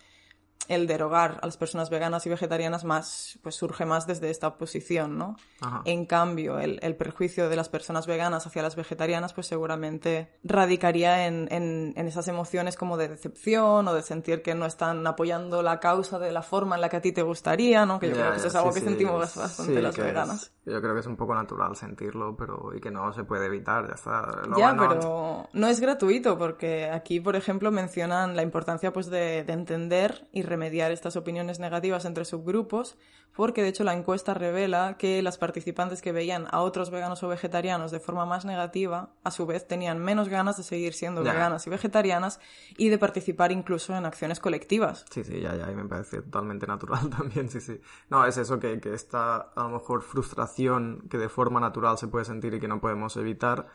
el 0.68 0.86
derogar 0.86 1.38
a 1.42 1.46
las 1.46 1.56
personas 1.56 1.88
veganas 1.88 2.26
y 2.26 2.28
vegetarianas 2.28 2.84
más, 2.84 3.38
pues 3.42 3.54
surge 3.54 3.86
más 3.86 4.06
desde 4.06 4.30
esta 4.30 4.58
posición, 4.58 5.16
¿no? 5.16 5.36
En 5.84 6.04
cambio, 6.04 6.58
el, 6.58 6.78
el, 6.82 6.94
prejuicio 6.94 7.48
de 7.48 7.56
las 7.56 7.68
personas 7.68 8.06
veganas 8.06 8.46
hacia 8.46 8.62
las 8.62 8.76
vegetarianas, 8.76 9.32
pues 9.32 9.46
seguramente 9.46 10.30
radicaría 10.44 11.26
en, 11.26 11.48
en, 11.50 11.94
en, 11.96 12.06
esas 12.06 12.28
emociones 12.28 12.76
como 12.76 12.96
de 12.96 13.08
decepción 13.08 13.88
o 13.88 13.94
de 13.94 14.02
sentir 14.02 14.42
que 14.42 14.54
no 14.54 14.66
están 14.66 15.06
apoyando 15.06 15.62
la 15.62 15.80
causa 15.80 16.18
de 16.18 16.32
la 16.32 16.42
forma 16.42 16.76
en 16.76 16.82
la 16.82 16.88
que 16.88 16.96
a 16.98 17.00
ti 17.00 17.12
te 17.12 17.22
gustaría, 17.22 17.86
¿no? 17.86 17.98
Que 17.98 18.08
yo 18.08 18.14
creo 18.14 18.32
que 18.32 18.36
eso 18.36 18.48
es 18.48 18.54
algo 18.54 18.72
que 18.72 18.80
sentimos 18.80 19.34
bastante 19.34 19.80
las 19.80 19.96
veganas. 19.96 20.52
yo 20.66 20.80
creo 20.80 20.94
que 20.94 21.00
es 21.00 21.06
un 21.06 21.16
poco 21.16 21.34
natural 21.34 21.76
sentirlo, 21.76 22.36
pero 22.36 22.74
y 22.74 22.80
que 22.80 22.90
no 22.90 23.12
se 23.12 23.24
puede 23.24 23.46
evitar, 23.46 23.88
ya 23.88 23.94
está. 23.94 24.42
ya, 24.56 24.76
pero 24.78 25.48
no 25.52 25.66
es 25.66 25.80
gratuito, 25.80 26.36
porque 26.36 26.90
aquí, 26.90 27.20
por 27.20 27.36
ejemplo, 27.36 27.70
mencionan 27.70 28.36
la 28.36 28.42
importancia 28.42 28.92
pues 28.92 29.08
de, 29.08 29.44
de 29.44 29.52
entender 29.52 30.28
y 30.32 30.42
remediar 30.48 30.90
estas 30.90 31.16
opiniones 31.16 31.60
negativas 31.60 32.04
entre 32.04 32.24
subgrupos, 32.24 32.96
porque 33.34 33.62
de 33.62 33.68
hecho 33.68 33.84
la 33.84 33.94
encuesta 33.94 34.34
revela 34.34 34.96
que 34.98 35.22
las 35.22 35.38
participantes 35.38 36.02
que 36.02 36.12
veían 36.12 36.46
a 36.50 36.60
otros 36.60 36.90
veganos 36.90 37.22
o 37.22 37.28
vegetarianos 37.28 37.90
de 37.90 38.00
forma 38.00 38.26
más 38.26 38.44
negativa, 38.44 39.10
a 39.22 39.30
su 39.30 39.46
vez 39.46 39.66
tenían 39.66 39.98
menos 39.98 40.28
ganas 40.28 40.56
de 40.56 40.62
seguir 40.62 40.94
siendo 40.94 41.22
veganas 41.22 41.66
y 41.66 41.70
vegetarianas 41.70 42.40
y 42.76 42.88
de 42.88 42.98
participar 42.98 43.52
incluso 43.52 43.96
en 43.96 44.06
acciones 44.06 44.40
colectivas. 44.40 45.04
Sí, 45.10 45.24
sí, 45.24 45.40
ya, 45.40 45.54
ya, 45.54 45.70
y 45.70 45.74
me 45.74 45.84
parece 45.84 46.22
totalmente 46.22 46.66
natural 46.66 47.10
también, 47.16 47.48
sí, 47.48 47.60
sí. 47.60 47.80
No, 48.10 48.26
es 48.26 48.36
eso 48.36 48.58
que, 48.58 48.80
que 48.80 48.94
esta, 48.94 49.36
a 49.36 49.62
lo 49.62 49.68
mejor, 49.68 50.02
frustración 50.02 51.06
que 51.08 51.18
de 51.18 51.28
forma 51.28 51.60
natural 51.60 51.98
se 51.98 52.08
puede 52.08 52.24
sentir 52.24 52.54
y 52.54 52.60
que 52.60 52.68
no 52.68 52.80
podemos 52.80 53.16
evitar, 53.16 53.66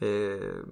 eh, 0.00 0.62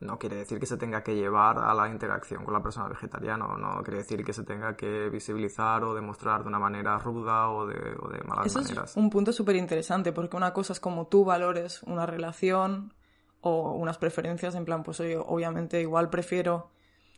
no 0.00 0.18
quiere 0.18 0.36
decir 0.36 0.60
que 0.60 0.66
se 0.66 0.76
tenga 0.76 1.02
que 1.02 1.14
llevar 1.14 1.58
a 1.58 1.72
la 1.74 1.88
interacción 1.88 2.44
con 2.44 2.52
la 2.52 2.62
persona 2.62 2.88
vegetariana, 2.88 3.46
no 3.46 3.82
quiere 3.82 3.98
decir 3.98 4.24
que 4.24 4.32
se 4.32 4.44
tenga 4.44 4.76
que 4.76 5.08
visibilizar 5.08 5.84
o 5.84 5.94
demostrar 5.94 6.42
de 6.42 6.48
una 6.48 6.58
manera 6.58 6.98
ruda 6.98 7.48
o 7.48 7.66
de, 7.66 7.96
o 8.00 8.08
de 8.08 8.22
malas 8.24 8.46
Eso 8.46 8.60
maneras. 8.60 8.90
Es 8.90 8.96
un 8.96 9.08
punto 9.08 9.32
súper 9.32 9.56
interesante, 9.56 10.12
porque 10.12 10.36
una 10.36 10.52
cosa 10.52 10.72
es 10.74 10.80
como 10.80 11.06
tú 11.06 11.24
valores 11.24 11.82
una 11.84 12.04
relación 12.04 12.92
o 13.40 13.72
unas 13.72 13.96
preferencias, 13.96 14.54
en 14.54 14.64
plan, 14.64 14.82
pues 14.82 14.98
yo 14.98 15.24
obviamente 15.24 15.80
igual 15.80 16.10
prefiero, 16.10 16.70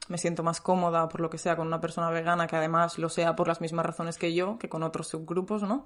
me 0.08 0.18
siento 0.18 0.42
más 0.42 0.60
cómoda 0.60 1.08
por 1.08 1.20
lo 1.20 1.30
que 1.30 1.38
sea 1.38 1.56
con 1.56 1.66
una 1.66 1.80
persona 1.80 2.10
vegana 2.10 2.46
que 2.46 2.56
además 2.56 2.98
lo 2.98 3.08
sea 3.08 3.34
por 3.34 3.48
las 3.48 3.60
mismas 3.60 3.86
razones 3.86 4.18
que 4.18 4.34
yo, 4.34 4.58
que 4.58 4.68
con 4.68 4.82
otros 4.82 5.08
subgrupos, 5.08 5.62
¿no? 5.62 5.84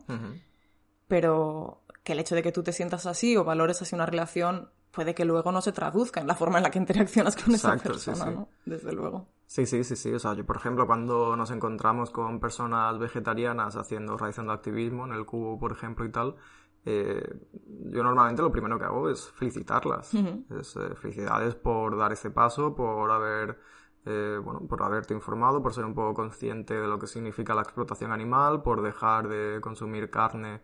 Pero 1.09 1.83
que 2.05 2.13
el 2.13 2.21
hecho 2.21 2.35
de 2.35 2.43
que 2.43 2.53
tú 2.53 2.63
te 2.63 2.73
sientas 2.73 3.07
así 3.07 3.37
o 3.37 3.45
valores 3.45 3.81
así 3.81 3.95
una 3.95 4.07
relación 4.07 4.71
puede 4.93 5.15
que 5.15 5.25
luego 5.25 5.51
no 5.51 5.61
se 5.61 5.73
traduzca 5.73 6.21
en 6.21 6.27
la 6.27 6.35
forma 6.35 6.59
en 6.59 6.65
la 6.65 6.71
que 6.71 6.79
interaccionas 6.79 7.35
con 7.35 7.55
esa 7.55 7.77
persona, 7.77 8.27
¿no? 8.27 8.49
Desde 8.65 8.93
luego. 8.93 9.27
Sí, 9.47 9.67
sí, 9.67 9.83
sí, 9.85 9.97
sí. 9.97 10.13
O 10.13 10.19
sea, 10.19 10.35
yo, 10.35 10.47
por 10.47 10.57
ejemplo, 10.57 10.87
cuando 10.87 11.35
nos 11.37 11.51
encontramos 11.51 12.11
con 12.11 12.39
personas 12.39 12.99
vegetarianas 12.99 13.77
haciendo, 13.77 14.17
realizando 14.17 14.53
activismo 14.53 15.07
en 15.07 15.13
el 15.13 15.27
cubo, 15.27 15.59
por 15.59 15.73
ejemplo, 15.73 16.05
y 16.05 16.11
tal, 16.11 16.37
eh, 16.85 17.23
yo 17.59 18.03
normalmente 18.03 18.43
lo 18.43 18.53
primero 18.53 18.79
que 18.79 18.85
hago 18.85 19.09
es 19.09 19.31
felicitarlas. 19.33 20.13
es, 20.15 20.77
eh, 20.77 20.95
felicidades 20.95 21.55
por 21.55 21.97
dar 21.97 22.13
ese 22.13 22.31
paso, 22.31 22.75
por 22.75 23.11
haber, 23.11 23.59
eh, 24.05 24.39
bueno, 24.43 24.61
por 24.69 24.83
haberte 24.83 25.15
informado, 25.15 25.63
por 25.63 25.73
ser 25.73 25.85
un 25.85 25.95
poco 25.95 26.15
consciente 26.15 26.75
de 26.75 26.87
lo 26.87 26.99
que 26.99 27.07
significa 27.07 27.55
la 27.55 27.63
explotación 27.63 28.13
animal, 28.13 28.63
por 28.63 28.83
dejar 28.83 29.29
de 29.29 29.61
consumir 29.61 30.11
carne 30.11 30.61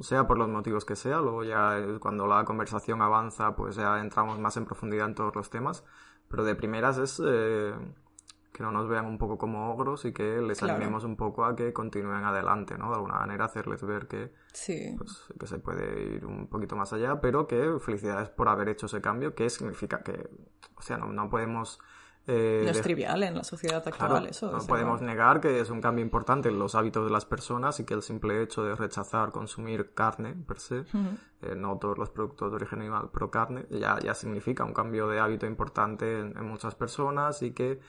sea 0.00 0.26
por 0.26 0.38
los 0.38 0.48
motivos 0.48 0.84
que 0.84 0.96
sea, 0.96 1.20
luego 1.20 1.44
ya 1.44 1.78
eh, 1.78 1.98
cuando 2.00 2.26
la 2.26 2.44
conversación 2.44 3.02
avanza, 3.02 3.54
pues 3.54 3.76
ya 3.76 4.00
entramos 4.00 4.38
más 4.38 4.56
en 4.56 4.64
profundidad 4.64 5.06
en 5.06 5.14
todos 5.14 5.34
los 5.34 5.50
temas, 5.50 5.84
pero 6.28 6.44
de 6.44 6.54
primeras 6.54 6.98
es 6.98 7.22
eh, 7.24 7.74
que 8.52 8.62
no 8.62 8.70
nos 8.70 8.88
vean 8.88 9.06
un 9.06 9.18
poco 9.18 9.36
como 9.36 9.72
ogros 9.72 10.04
y 10.04 10.12
que 10.12 10.40
les 10.40 10.62
animemos 10.62 11.04
un 11.04 11.16
poco 11.16 11.44
a 11.44 11.56
que 11.56 11.72
continúen 11.72 12.24
adelante, 12.24 12.78
¿no? 12.78 12.88
De 12.88 12.94
alguna 12.94 13.14
manera 13.14 13.46
hacerles 13.46 13.82
ver 13.82 14.06
que, 14.06 14.32
sí. 14.52 14.94
pues, 14.96 15.24
que 15.38 15.46
se 15.46 15.58
puede 15.58 16.14
ir 16.14 16.24
un 16.24 16.46
poquito 16.46 16.76
más 16.76 16.92
allá, 16.92 17.20
pero 17.20 17.46
que 17.46 17.78
felicidades 17.80 18.30
por 18.30 18.48
haber 18.48 18.68
hecho 18.68 18.86
ese 18.86 19.00
cambio, 19.00 19.34
que 19.34 19.50
significa 19.50 20.02
que, 20.02 20.30
o 20.76 20.82
sea, 20.82 20.98
no, 20.98 21.12
no 21.12 21.28
podemos 21.28 21.80
eh, 22.26 22.62
no 22.64 22.70
es 22.70 22.80
trivial 22.80 23.22
en 23.22 23.34
la 23.34 23.44
sociedad 23.44 23.86
actual 23.86 24.26
eso. 24.26 24.50
No 24.50 24.58
podemos 24.66 25.02
negar 25.02 25.40
que 25.40 25.60
es 25.60 25.68
un 25.68 25.82
cambio 25.82 26.02
importante 26.02 26.48
en 26.48 26.58
los 26.58 26.74
hábitos 26.74 27.04
de 27.04 27.10
las 27.10 27.26
personas 27.26 27.80
y 27.80 27.84
que 27.84 27.92
el 27.92 28.02
simple 28.02 28.42
hecho 28.42 28.64
de 28.64 28.74
rechazar 28.74 29.30
consumir 29.30 29.92
carne 29.92 30.34
per 30.34 30.58
se, 30.58 30.84
eh, 31.42 31.54
no 31.54 31.76
todos 31.78 31.98
los 31.98 32.08
productos 32.08 32.50
de 32.50 32.56
origen 32.56 32.80
animal, 32.80 33.10
pero 33.12 33.30
carne, 33.30 33.66
ya, 33.68 33.98
ya 33.98 34.14
significa 34.14 34.64
un 34.64 34.72
cambio 34.72 35.06
de 35.08 35.20
hábito 35.20 35.44
importante 35.46 36.20
en, 36.20 36.46
muchas 36.46 36.74
personas 36.74 37.42
y 37.42 37.52
que 37.52 37.80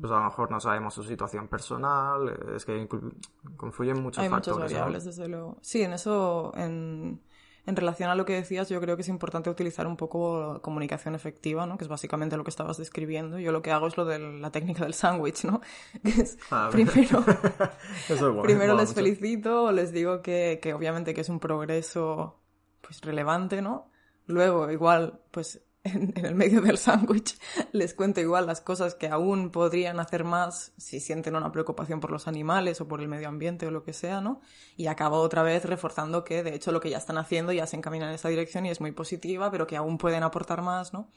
pues 0.00 0.10
a 0.10 0.16
lo 0.16 0.24
mejor 0.24 0.50
no 0.50 0.58
sabemos 0.58 0.92
su 0.94 1.04
situación 1.04 1.46
personal, 1.46 2.28
eh, 2.28 2.56
es 2.56 2.64
que 2.64 2.88
confluyen 3.56 4.02
muchos 4.02 4.24
Hay 4.24 4.28
factores. 4.28 4.58
muchas 4.58 4.72
variables, 4.72 5.04
desde 5.04 5.28
luego. 5.28 5.56
Sí, 5.60 5.82
en 5.82 5.92
eso, 5.92 6.52
en 6.56 7.20
en 7.66 7.76
relación 7.76 8.10
a 8.10 8.14
lo 8.14 8.26
que 8.26 8.34
decías, 8.34 8.68
yo 8.68 8.80
creo 8.80 8.96
que 8.96 9.02
es 9.02 9.08
importante 9.08 9.48
utilizar 9.48 9.86
un 9.86 9.96
poco 9.96 10.60
comunicación 10.60 11.14
efectiva, 11.14 11.66
¿no? 11.66 11.78
Que 11.78 11.84
es 11.84 11.88
básicamente 11.88 12.36
lo 12.36 12.44
que 12.44 12.50
estabas 12.50 12.76
describiendo. 12.76 13.38
Yo 13.38 13.52
lo 13.52 13.62
que 13.62 13.70
hago 13.70 13.86
es 13.86 13.96
lo 13.96 14.04
de 14.04 14.18
la 14.18 14.50
técnica 14.50 14.84
del 14.84 14.94
sándwich, 14.94 15.44
¿no? 15.44 15.60
es 16.04 16.38
ah, 16.50 16.68
primero, 16.70 17.24
primero 18.42 18.76
les 18.76 18.92
felicito, 18.92 19.72
les 19.72 19.92
digo 19.92 20.20
que, 20.20 20.58
que 20.62 20.74
obviamente 20.74 21.14
que 21.14 21.22
es 21.22 21.28
un 21.28 21.40
progreso 21.40 22.40
pues 22.82 23.00
relevante, 23.00 23.62
¿no? 23.62 23.90
Luego, 24.26 24.70
igual, 24.70 25.20
pues 25.30 25.62
en, 25.84 26.12
el 26.16 26.34
medio 26.34 26.62
del 26.62 26.78
sándwich 26.78 27.38
les 27.72 27.94
cuento 27.94 28.20
igual 28.20 28.46
las 28.46 28.60
cosas 28.60 28.94
que 28.94 29.08
aún 29.08 29.50
podrían 29.50 30.00
hacer 30.00 30.24
más 30.24 30.72
si 30.78 30.98
sienten 30.98 31.36
una 31.36 31.52
preocupación 31.52 32.00
por 32.00 32.10
los 32.10 32.26
animales 32.26 32.80
o 32.80 32.88
por 32.88 33.00
el 33.00 33.08
medio 33.08 33.28
ambiente 33.28 33.66
o 33.66 33.70
lo 33.70 33.84
que 33.84 33.92
sea, 33.92 34.20
¿no? 34.20 34.40
Y 34.76 34.86
acabo 34.86 35.18
otra 35.18 35.42
vez 35.42 35.64
reforzando 35.64 36.24
que 36.24 36.42
de 36.42 36.54
hecho 36.54 36.72
lo 36.72 36.80
que 36.80 36.90
ya 36.90 36.96
están 36.96 37.18
haciendo 37.18 37.52
ya 37.52 37.66
se 37.66 37.76
encamina 37.76 38.08
en 38.08 38.14
esa 38.14 38.28
dirección 38.28 38.66
y 38.66 38.70
es 38.70 38.80
muy 38.80 38.92
positiva, 38.92 39.50
pero 39.50 39.66
que 39.66 39.76
aún 39.76 39.98
pueden 39.98 40.22
aportar 40.22 40.62
más, 40.62 40.92
¿no? 40.92 41.08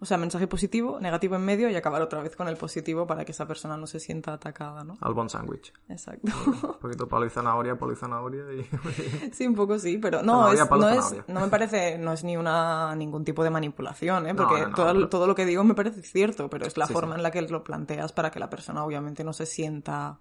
O 0.00 0.06
sea, 0.06 0.16
mensaje 0.16 0.46
positivo, 0.46 0.98
negativo 1.00 1.36
en 1.36 1.44
medio 1.44 1.68
y 1.70 1.76
acabar 1.76 2.02
otra 2.02 2.22
vez 2.22 2.34
con 2.34 2.48
el 2.48 2.56
positivo 2.56 3.06
para 3.06 3.24
que 3.24 3.32
esa 3.32 3.46
persona 3.46 3.76
no 3.76 3.86
se 3.86 4.00
sienta 4.00 4.32
atacada, 4.32 4.82
¿no? 4.82 4.96
Al 5.00 5.14
bon 5.14 5.28
sándwich. 5.28 5.72
Exacto. 5.88 6.32
Un 6.46 6.78
poquito 6.80 7.06
palo 7.06 7.26
y 7.26 7.30
zanahoria, 7.30 7.78
palo 7.78 7.92
y 7.92 7.96
zanahoria 7.96 8.44
y... 8.52 9.32
sí, 9.32 9.46
un 9.46 9.54
poco 9.54 9.78
sí, 9.78 9.98
pero 9.98 10.22
no, 10.22 10.50
es, 10.52 10.70
no, 10.70 10.88
es, 10.88 11.14
no 11.28 11.40
me 11.40 11.48
parece, 11.48 11.98
no 11.98 12.12
es 12.12 12.24
ni 12.24 12.36
una, 12.36 12.94
ningún 12.96 13.24
tipo 13.24 13.44
de 13.44 13.50
manipulación 13.50 14.05
¿eh? 14.26 14.34
porque 14.34 14.66
todo, 14.74 15.08
todo, 15.08 15.26
lo 15.26 15.34
que 15.34 15.44
digo 15.44 15.64
me 15.64 15.74
parece 15.74 16.02
cierto, 16.02 16.48
pero 16.48 16.66
es 16.66 16.76
la 16.76 16.86
forma 16.86 17.14
en 17.14 17.22
la 17.22 17.30
que 17.30 17.42
lo 17.42 17.64
planteas 17.64 18.12
para 18.12 18.30
que 18.30 18.38
la 18.38 18.50
persona 18.50 18.84
obviamente 18.84 19.24
no 19.24 19.32
se 19.32 19.46
sienta, 19.46 20.18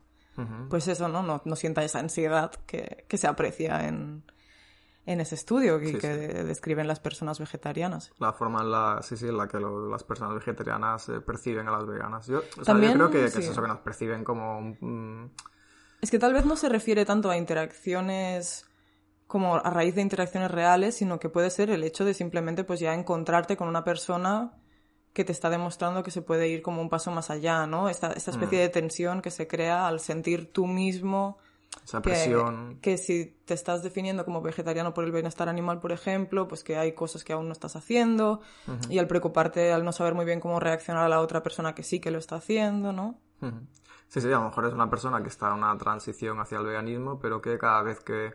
pues 0.70 0.88
eso, 0.88 1.08
¿no? 1.08 1.24
¿no? 1.24 1.42
No, 1.46 1.56
sienta 1.56 1.84
esa 1.84 2.00
ansiedad 2.00 2.52
que, 2.66 3.06
que 3.08 3.18
se 3.18 3.28
aprecia 3.28 3.88
en, 3.88 4.24
en 5.06 5.22
ese 5.22 5.36
estudio 5.36 5.80
que, 5.80 5.98
que 5.98 6.08
describen 6.08 6.88
las 6.88 7.00
personas 7.00 7.40
vegetarianas. 7.40 8.12
La 8.18 8.34
forma 8.34 8.62
en 8.62 8.72
la, 8.72 9.00
sí, 9.02 9.16
sí, 9.18 9.28
en 9.28 9.38
la 9.38 9.48
que 9.48 9.60
las 9.60 10.04
personas 10.04 10.34
vegetarianas 10.34 11.10
eh, 11.10 11.22
perciben 11.22 11.68
a 11.68 11.72
las 11.72 11.86
veganas. 11.86 12.28
Yo, 12.28 12.42
También, 12.64 12.94
yo 12.94 13.10
creo 13.10 13.12
que, 13.12 13.26
es 13.26 13.36
eso 13.36 13.62
que 13.62 13.68
nos 13.68 13.80
perciben 13.80 14.24
como... 14.24 14.78
Es 16.02 16.12
que 16.12 16.20
tal 16.20 16.34
vez 16.34 16.46
no 16.46 16.56
se 16.56 16.70
refiere 16.70 17.06
tanto 17.06 17.30
a 17.30 17.38
interacciones 17.38 18.66
como 19.28 19.55
a 19.55 19.69
raíz 19.69 19.95
de 19.95 20.01
interacciones 20.01 20.51
reales, 20.51 20.95
sino 20.95 21.19
que 21.19 21.30
puede 21.30 21.49
ser 21.49 21.69
el 21.69 21.84
hecho 21.84 22.05
de 22.05 22.13
simplemente 22.13 22.63
pues 22.63 22.80
ya 22.80 22.93
encontrarte 22.93 23.57
con 23.57 23.67
una 23.67 23.84
persona 23.84 24.53
que 25.13 25.23
te 25.23 25.32
está 25.32 25.49
demostrando 25.49 26.03
que 26.03 26.11
se 26.11 26.21
puede 26.21 26.49
ir 26.49 26.61
como 26.61 26.82
un 26.82 26.89
paso 26.89 27.09
más 27.09 27.30
allá, 27.30 27.65
¿no? 27.65 27.89
Esta, 27.89 28.11
esta 28.11 28.32
especie 28.32 28.59
mm. 28.59 28.61
de 28.61 28.69
tensión 28.69 29.21
que 29.21 29.32
se 29.32 29.47
crea 29.47 29.88
al 29.88 29.99
sentir 30.01 30.51
tú 30.51 30.67
mismo 30.67 31.38
esa 31.84 32.01
presión. 32.01 32.80
Que, 32.82 32.97
si 32.97 33.38
te 33.45 33.53
estás 33.53 33.84
definiendo 33.84 34.26
como 34.26 34.41
vegetariano 34.41 34.93
por 34.93 35.05
el 35.05 35.11
bienestar 35.11 35.49
animal, 35.49 35.80
por 35.80 35.91
ejemplo, 35.91 36.47
pues 36.47 36.63
que 36.63 36.78
hay 36.78 36.93
cosas 36.93 37.23
que 37.23 37.34
aún 37.34 37.47
no 37.47 37.53
estás 37.53 37.76
haciendo 37.76 38.41
y 38.89 38.99
al 38.99 39.07
preocuparte, 39.07 39.71
al 39.71 39.84
no 39.84 39.91
saber 39.91 40.13
muy 40.13 40.26
bien 40.26 40.39
cómo 40.39 40.59
reaccionar 40.59 41.05
a 41.05 41.09
la 41.09 41.21
otra 41.21 41.43
persona 41.43 41.73
que 41.73 41.84
sí 41.84 41.99
que 41.99 42.11
lo 42.11 42.19
está 42.19 42.36
haciendo, 42.36 42.91
¿no? 42.91 43.19
Sí, 44.07 44.21
sí, 44.21 44.28
a 44.28 44.32
lo 44.32 44.45
mejor 44.45 44.65
es 44.65 44.73
una 44.73 44.89
persona 44.89 45.21
que 45.21 45.30
está 45.30 45.47
en 45.47 45.55
una 45.55 45.78
transición 45.78 46.39
hacia 46.39 46.57
el 46.57 46.65
veganismo, 46.65 47.19
pero 47.19 47.41
que 47.41 47.57
cada 47.57 47.82
vez 47.84 47.99
que 47.99 48.34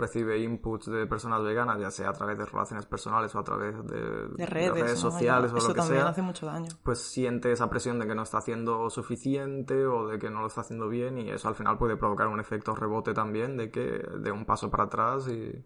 recibe 0.00 0.38
inputs 0.38 0.90
de 0.90 1.06
personas 1.06 1.42
veganas, 1.42 1.78
ya 1.78 1.90
sea 1.90 2.10
a 2.10 2.12
través 2.12 2.38
de 2.38 2.46
relaciones 2.46 2.86
personales 2.86 3.34
o 3.34 3.38
a 3.38 3.44
través 3.44 3.74
de, 3.86 4.46
redes, 4.46 4.98
sociales 4.98 5.52
o 5.52 5.56
lo 5.56 5.66
que 5.68 5.74
también 5.74 6.02
hace 6.02 6.22
mucho 6.22 6.46
daño. 6.46 6.68
pues 6.82 6.98
siente 7.00 7.52
esa 7.52 7.68
presión 7.68 7.98
de 7.98 8.06
que 8.06 8.14
no 8.14 8.22
está 8.22 8.38
haciendo 8.38 8.90
suficiente 8.90 9.86
o 9.86 10.08
de 10.08 10.18
que 10.18 10.30
no 10.30 10.40
lo 10.40 10.46
está 10.46 10.62
haciendo 10.62 10.88
bien 10.88 11.18
y 11.18 11.30
eso 11.30 11.48
al 11.48 11.54
final 11.54 11.78
puede 11.78 11.96
provocar 11.96 12.28
un 12.28 12.40
efecto 12.40 12.74
rebote 12.74 13.14
también 13.14 13.56
de 13.56 13.70
que 13.70 13.80
de 13.80 14.32
un 14.32 14.44
paso 14.44 14.70
para 14.70 14.84
atrás 14.84 15.28
y 15.28 15.64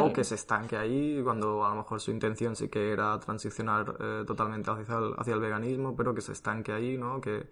o 0.00 0.12
que 0.12 0.24
se 0.24 0.34
estanque 0.34 0.76
ahí 0.76 1.22
cuando 1.22 1.64
a 1.64 1.70
lo 1.70 1.76
mejor 1.76 2.00
su 2.00 2.10
intención 2.10 2.56
sí 2.56 2.68
que 2.68 2.92
era 2.92 3.18
transicionar 3.20 3.96
eh, 4.00 4.24
totalmente 4.26 4.70
hacia 4.70 4.96
el, 4.96 5.14
hacia 5.16 5.34
el 5.34 5.40
veganismo 5.40 5.94
pero 5.96 6.14
que 6.14 6.20
se 6.20 6.32
estanque 6.32 6.72
ahí, 6.72 6.96
¿no? 6.96 7.20
Que 7.20 7.48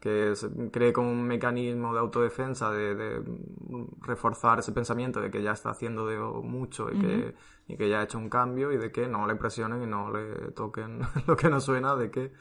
que 0.00 0.36
se 0.36 0.48
cree 0.70 0.92
como 0.92 1.10
un 1.10 1.22
mecanismo 1.22 1.92
de 1.92 2.00
autodefensa, 2.00 2.70
de, 2.70 3.22
reforzar 4.02 4.58
ese 4.58 4.72
pensamiento 4.72 5.20
de 5.20 5.30
que 5.30 5.42
ya 5.42 5.52
está 5.52 5.70
haciendo 5.70 6.06
de 6.06 6.18
mucho 6.18 6.90
y, 6.92 6.98
que, 6.98 7.34
y 7.66 7.76
que 7.76 7.88
ya 7.88 8.00
ha 8.00 8.04
hecho 8.04 8.18
un 8.18 8.28
cambio 8.28 8.72
y 8.72 8.76
de 8.76 8.92
que 8.92 9.08
no 9.08 9.26
le 9.26 9.36
presionen 9.36 9.82
y 9.82 9.86
no 9.86 10.10
le 10.10 10.52
toquen 10.52 11.00
lo 11.26 11.36
que 11.36 11.48
no 11.48 11.60
suena, 11.60 11.96
de 11.96 12.10
que 12.10 12.32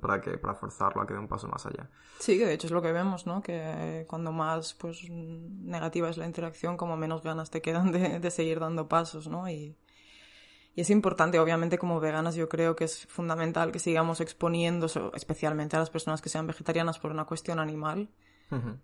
para 0.00 0.20
que 0.20 0.36
para 0.36 0.54
forzarlo 0.54 1.00
a 1.00 1.06
que 1.06 1.14
dé 1.14 1.20
un 1.20 1.28
paso 1.28 1.46
más 1.46 1.64
allá. 1.64 1.88
Sí, 2.18 2.38
que 2.38 2.46
de 2.46 2.54
hecho 2.54 2.66
es 2.66 2.72
lo 2.72 2.82
que 2.82 2.90
vemos, 2.90 3.24
¿no? 3.24 3.40
Que 3.40 4.04
cuando 4.08 4.32
más 4.32 4.74
pues 4.74 5.08
negativa 5.08 6.08
es 6.08 6.18
la 6.18 6.26
interacción, 6.26 6.76
como 6.76 6.96
menos 6.96 7.22
ganas 7.22 7.50
te 7.50 7.62
quedan 7.62 7.92
de, 7.92 8.18
de 8.18 8.30
seguir 8.32 8.58
dando 8.58 8.88
pasos, 8.88 9.28
¿no? 9.28 9.48
Y, 9.48 9.76
y 10.76 10.82
es 10.82 10.90
importante, 10.90 11.38
obviamente, 11.40 11.78
como 11.78 12.00
veganas, 12.00 12.34
yo 12.34 12.50
creo 12.50 12.76
que 12.76 12.84
es 12.84 13.06
fundamental 13.06 13.72
que 13.72 13.78
sigamos 13.78 14.20
exponiendo, 14.20 14.88
especialmente 15.14 15.74
a 15.74 15.78
las 15.78 15.88
personas 15.88 16.20
que 16.20 16.28
sean 16.28 16.46
vegetarianas 16.46 16.98
por 16.98 17.10
una 17.10 17.24
cuestión 17.24 17.58
animal, 17.58 18.10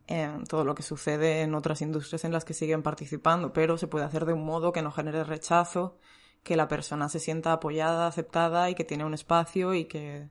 en 0.07 0.45
todo 0.45 0.65
lo 0.65 0.75
que 0.75 0.83
sucede 0.83 1.43
en 1.43 1.55
otras 1.55 1.83
industrias 1.83 2.25
en 2.25 2.33
las 2.33 2.47
que 2.47 2.55
siguen 2.55 2.83
participando, 2.83 3.53
pero 3.53 3.77
se 3.77 3.89
puede 3.89 4.07
hacer 4.07 4.25
de 4.25 4.33
un 4.33 4.43
modo 4.43 4.73
que 4.73 4.81
no 4.81 4.91
genere 4.91 5.23
rechazo, 5.23 5.99
que 6.43 6.57
la 6.57 6.67
persona 6.67 7.11
se 7.11 7.21
sienta 7.21 7.53
apoyada, 7.53 8.07
aceptada 8.07 8.71
y 8.71 8.75
que 8.75 8.85
tiene 8.85 9.05
un 9.05 9.13
espacio 9.13 9.75
y 9.75 9.85
que... 9.85 10.31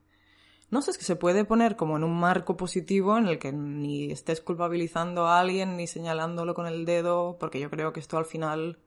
No 0.71 0.81
sé, 0.81 0.91
es 0.91 0.97
que 0.97 1.03
se 1.03 1.15
puede 1.15 1.45
poner 1.45 1.75
como 1.75 1.95
en 1.95 2.03
un 2.03 2.19
marco 2.19 2.57
positivo 2.57 3.19
en 3.19 3.27
el 3.27 3.37
que 3.37 3.51
ni 3.51 4.11
estés 4.11 4.41
culpabilizando 4.41 5.27
a 5.27 5.39
alguien 5.39 5.77
ni 5.77 5.85
señalándolo 5.85 6.55
con 6.55 6.65
el 6.65 6.85
dedo, 6.85 7.37
porque 7.39 7.59
yo 7.59 7.69
creo 7.69 7.93
que 7.93 7.99
esto 7.99 8.17
al 8.17 8.25
final 8.25 8.79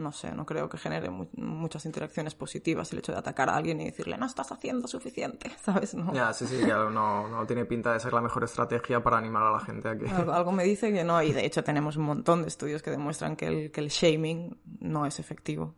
no 0.00 0.12
sé, 0.12 0.32
no 0.32 0.46
creo 0.46 0.68
que 0.68 0.78
genere 0.78 1.10
muchas 1.10 1.86
interacciones 1.86 2.34
positivas 2.34 2.92
el 2.92 2.98
hecho 2.98 3.12
de 3.12 3.18
atacar 3.18 3.48
a 3.48 3.56
alguien 3.56 3.80
y 3.80 3.84
decirle 3.84 4.16
no 4.16 4.26
estás 4.26 4.50
haciendo 4.52 4.88
suficiente, 4.88 5.50
¿sabes? 5.62 5.94
No. 5.94 6.12
Ya, 6.12 6.32
sí, 6.32 6.46
sí, 6.46 6.58
que 6.58 6.66
no, 6.66 7.28
no 7.28 7.46
tiene 7.46 7.64
pinta 7.64 7.92
de 7.92 8.00
ser 8.00 8.12
la 8.12 8.20
mejor 8.20 8.44
estrategia 8.44 9.02
para 9.02 9.18
animar 9.18 9.42
a 9.42 9.52
la 9.52 9.60
gente 9.60 9.88
a 9.88 9.96
que... 9.96 10.08
Algo, 10.08 10.52
me 10.52 10.64
dice 10.64 10.92
que 10.92 11.04
no, 11.04 11.22
y 11.22 11.32
de 11.32 11.44
hecho 11.44 11.62
tenemos 11.62 11.96
un 11.96 12.04
montón 12.04 12.42
de 12.42 12.48
estudios 12.48 12.82
que 12.82 12.90
demuestran 12.90 13.36
que 13.36 13.46
el, 13.46 13.70
que 13.70 13.80
el 13.80 13.88
shaming 13.88 14.58
no 14.80 15.06
es 15.06 15.18
efectivo. 15.18 15.74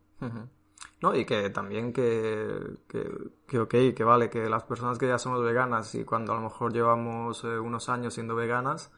No, 1.00 1.16
y 1.16 1.24
que 1.24 1.50
también 1.50 1.92
que, 1.92 2.78
que, 2.88 3.02
que, 3.48 3.58
ok, 3.58 3.74
que 3.94 4.04
vale, 4.04 4.30
que 4.30 4.48
las 4.48 4.62
personas 4.62 4.98
que 4.98 5.08
ya 5.08 5.18
somos 5.18 5.42
veganas 5.42 5.94
y 5.96 6.04
cuando 6.04 6.32
a 6.32 6.36
lo 6.36 6.42
mejor 6.42 6.72
llevamos 6.72 7.42
eh, 7.42 7.58
unos 7.58 7.88
años 7.88 8.14
siendo 8.14 8.36
veganas, 8.36 8.92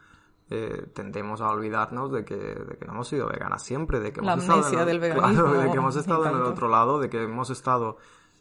eh, 0.51 0.86
tendemos 0.95 1.40
a 1.40 1.49
olvidarnos 1.51 2.12
de 2.12 2.24
que, 2.24 2.36
de 2.36 2.76
que 2.76 2.84
no 2.84 2.92
hemos 2.92 3.09
sido 3.09 3.28
veganas 3.28 3.62
siempre, 3.62 4.01
de 4.01 4.12
que 4.12 4.20
hemos 4.20 4.42
estado 4.42 4.84
del 4.84 5.01
veganismo. 5.01 5.53
de 5.53 5.70
que 5.70 5.76
hemos 5.76 5.97
estado 5.97 6.26
en 6.26 6.36
el 6.36 6.42
otro 6.42 6.68
lado, 6.68 6.99
de 6.99 7.09
que 7.09 7.22
hemos 7.22 7.51
estado, 7.51 7.97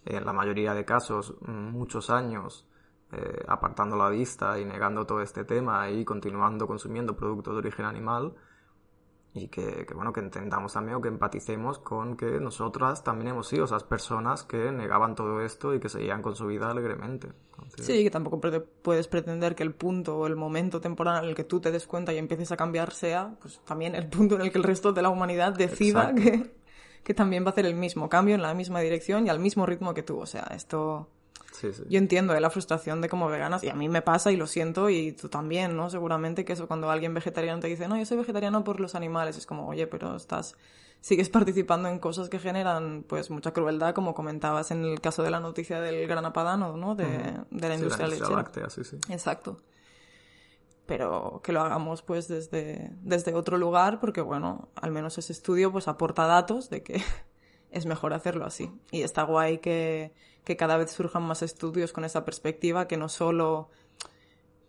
en 0.06 0.26
la 0.26 0.34
mayoría 0.34 0.74
de 0.74 0.84
casos, 0.84 1.36
muchos 1.42 2.10
años 2.10 2.68
eh, 3.12 3.44
apartando 3.48 3.96
la 3.96 4.10
vista 4.10 4.60
y 4.60 4.66
negando 4.66 5.06
todo 5.06 5.22
este 5.22 5.46
tema 5.46 5.90
y 5.90 6.04
continuando 6.04 6.66
consumiendo 6.66 7.16
productos 7.16 7.54
de 7.54 7.60
origen 7.60 7.86
animal 7.86 8.34
y 9.36 9.48
que, 9.48 9.88
bueno, 9.96 10.14
que 10.14 10.20
entendamos 10.20 10.74
también 10.74 10.98
o 10.98 11.02
que 11.02 11.08
empaticemos 11.08 11.80
con 11.80 12.16
que 12.16 12.40
nosotras 12.40 13.04
también 13.04 13.30
hemos 13.30 13.48
sido 13.48 13.66
esas 13.66 13.84
personas 13.84 14.44
que 14.44 14.72
negaban 14.72 15.16
todo 15.16 15.42
esto 15.42 15.74
y 15.74 15.80
que 15.80 15.90
seguían 15.90 16.22
con 16.22 16.36
su 16.36 16.46
vida 16.46 16.70
alegremente. 16.70 17.30
Sí, 17.78 18.04
que 18.04 18.12
tampoco 18.12 18.40
puedes 18.84 19.08
pretender 19.08 19.56
que 19.56 19.64
el 19.64 19.74
punto 19.74 20.20
o 20.20 20.28
el 20.28 20.36
momento 20.36 20.80
temporal 20.82 21.24
en 21.24 21.30
el 21.30 21.36
que 21.36 21.44
tú 21.44 21.60
te 21.60 21.72
des 21.72 21.88
cuenta 21.88 22.14
y 22.14 22.18
empieces 22.18 22.52
a 22.52 22.58
cambiar 22.58 22.92
sea 22.92 23.36
pues 23.42 23.60
también 23.66 23.96
el 23.96 24.08
punto 24.08 24.36
en 24.36 24.42
el 24.42 24.52
que 24.52 24.60
el 24.60 24.64
resto 24.64 24.94
de 24.94 25.02
la 25.02 25.10
humanidad 25.10 25.54
decida 25.54 26.14
que, 26.14 26.52
que 27.04 27.14
también 27.16 27.44
va 27.44 27.48
a 27.48 27.52
hacer 27.52 27.66
el 27.66 27.76
mismo 27.76 28.10
cambio 28.10 28.36
en 28.36 28.44
la 28.44 28.54
misma 28.54 28.82
dirección 28.82 29.26
y 29.26 29.30
al 29.30 29.40
mismo 29.40 29.66
ritmo 29.66 29.96
que 29.96 30.04
tú. 30.04 30.20
O 30.20 30.28
sea, 30.28 30.44
esto 30.54 31.10
yo 31.88 31.98
entiendo 31.98 32.36
¿eh? 32.36 32.42
la 32.42 32.50
frustración 32.50 33.02
de 33.02 33.10
como 33.10 33.28
veganas 33.28 33.64
y 33.64 33.70
a 33.70 33.76
mí 33.76 33.90
me 33.90 34.02
pasa 34.02 34.32
y 34.32 34.36
lo 34.36 34.48
siento 34.48 34.90
y 34.90 35.12
tú 35.12 35.30
también, 35.30 35.76
¿no? 35.76 35.90
Seguramente 35.90 36.46
que 36.46 36.54
eso 36.54 36.68
cuando 36.68 36.90
alguien 36.90 37.14
vegetariano 37.14 37.60
te 37.60 37.68
dice, 37.68 37.88
no, 37.88 37.98
yo 37.98 38.06
soy 38.06 38.18
vegetariano 38.18 38.64
por 38.64 38.80
los 38.80 38.96
animales, 38.96 39.38
es 39.38 39.46
como, 39.46 39.68
oye, 39.68 39.88
pero 39.88 40.16
estás, 40.16 40.56
sigues 41.02 41.30
participando 41.30 41.90
en 41.90 42.00
cosas 42.00 42.30
que 42.30 42.40
generan 42.40 43.04
pues 43.08 43.30
mucha 43.30 43.52
crueldad, 43.52 43.94
como 43.94 44.14
comentabas 44.14 44.72
en 44.72 44.84
el 44.84 45.02
caso 45.02 45.24
de 45.24 45.32
la 45.32 45.40
noticia 45.40 45.82
del 45.82 46.08
gran 46.08 46.26
apadano, 46.26 46.78
¿no? 46.78 46.96
De, 46.96 47.06
de 47.50 47.68
la 47.70 47.76
industria, 47.76 48.70
sí, 48.70 48.84
sí. 48.84 48.98
Exacto. 49.10 49.62
Pero 50.86 51.40
que 51.44 51.54
lo 51.54 51.62
hagamos 51.62 52.02
pues 52.02 52.28
desde, 52.28 52.92
desde 53.02 53.34
otro 53.34 53.58
lugar 53.58 54.02
porque, 54.02 54.20
bueno, 54.20 54.68
al 54.76 54.92
menos 54.92 55.18
ese 55.18 55.32
estudio 55.32 55.72
pues 55.72 55.88
aporta 55.88 56.26
datos 56.26 56.70
de 56.70 56.84
que 56.84 57.02
es 57.74 57.86
mejor 57.86 58.14
hacerlo 58.14 58.46
así. 58.46 58.72
Y 58.92 59.02
está 59.02 59.24
guay 59.24 59.58
que, 59.58 60.14
que 60.44 60.56
cada 60.58 60.78
vez 60.78 60.92
surjan 60.92 61.24
más 61.24 61.42
estudios 61.42 61.94
con 61.94 62.06
esa 62.06 62.26
perspectiva, 62.26 62.88
que 62.88 62.98
no 62.98 63.10
solo 63.10 63.70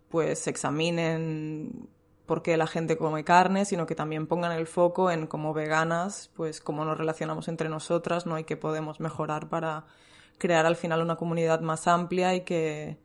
pues 0.09 0.47
examinen 0.47 1.89
por 2.27 2.43
qué 2.43 2.57
la 2.57 2.67
gente 2.67 2.97
come 2.97 3.25
carne, 3.25 3.65
sino 3.65 3.87
que 3.87 3.95
también 3.95 4.27
pongan 4.27 4.53
el 4.53 4.67
foco 4.67 5.11
en 5.11 5.27
cómo 5.27 5.53
veganas, 5.53 6.31
pues 6.35 6.61
cómo 6.61 6.85
nos 6.85 6.97
relacionamos 6.97 7.49
entre 7.49 7.69
nosotras, 7.69 8.25
¿no? 8.25 8.39
Y 8.39 8.45
que 8.45 8.57
podemos 8.57 9.01
mejorar 9.01 9.49
para 9.49 9.85
crear 10.39 10.67
al 10.67 10.77
final 10.77 11.03
una 11.03 11.17
comunidad 11.17 11.61
más 11.61 11.87
amplia 11.87 12.35
y 12.35 12.43
que, 12.43 12.99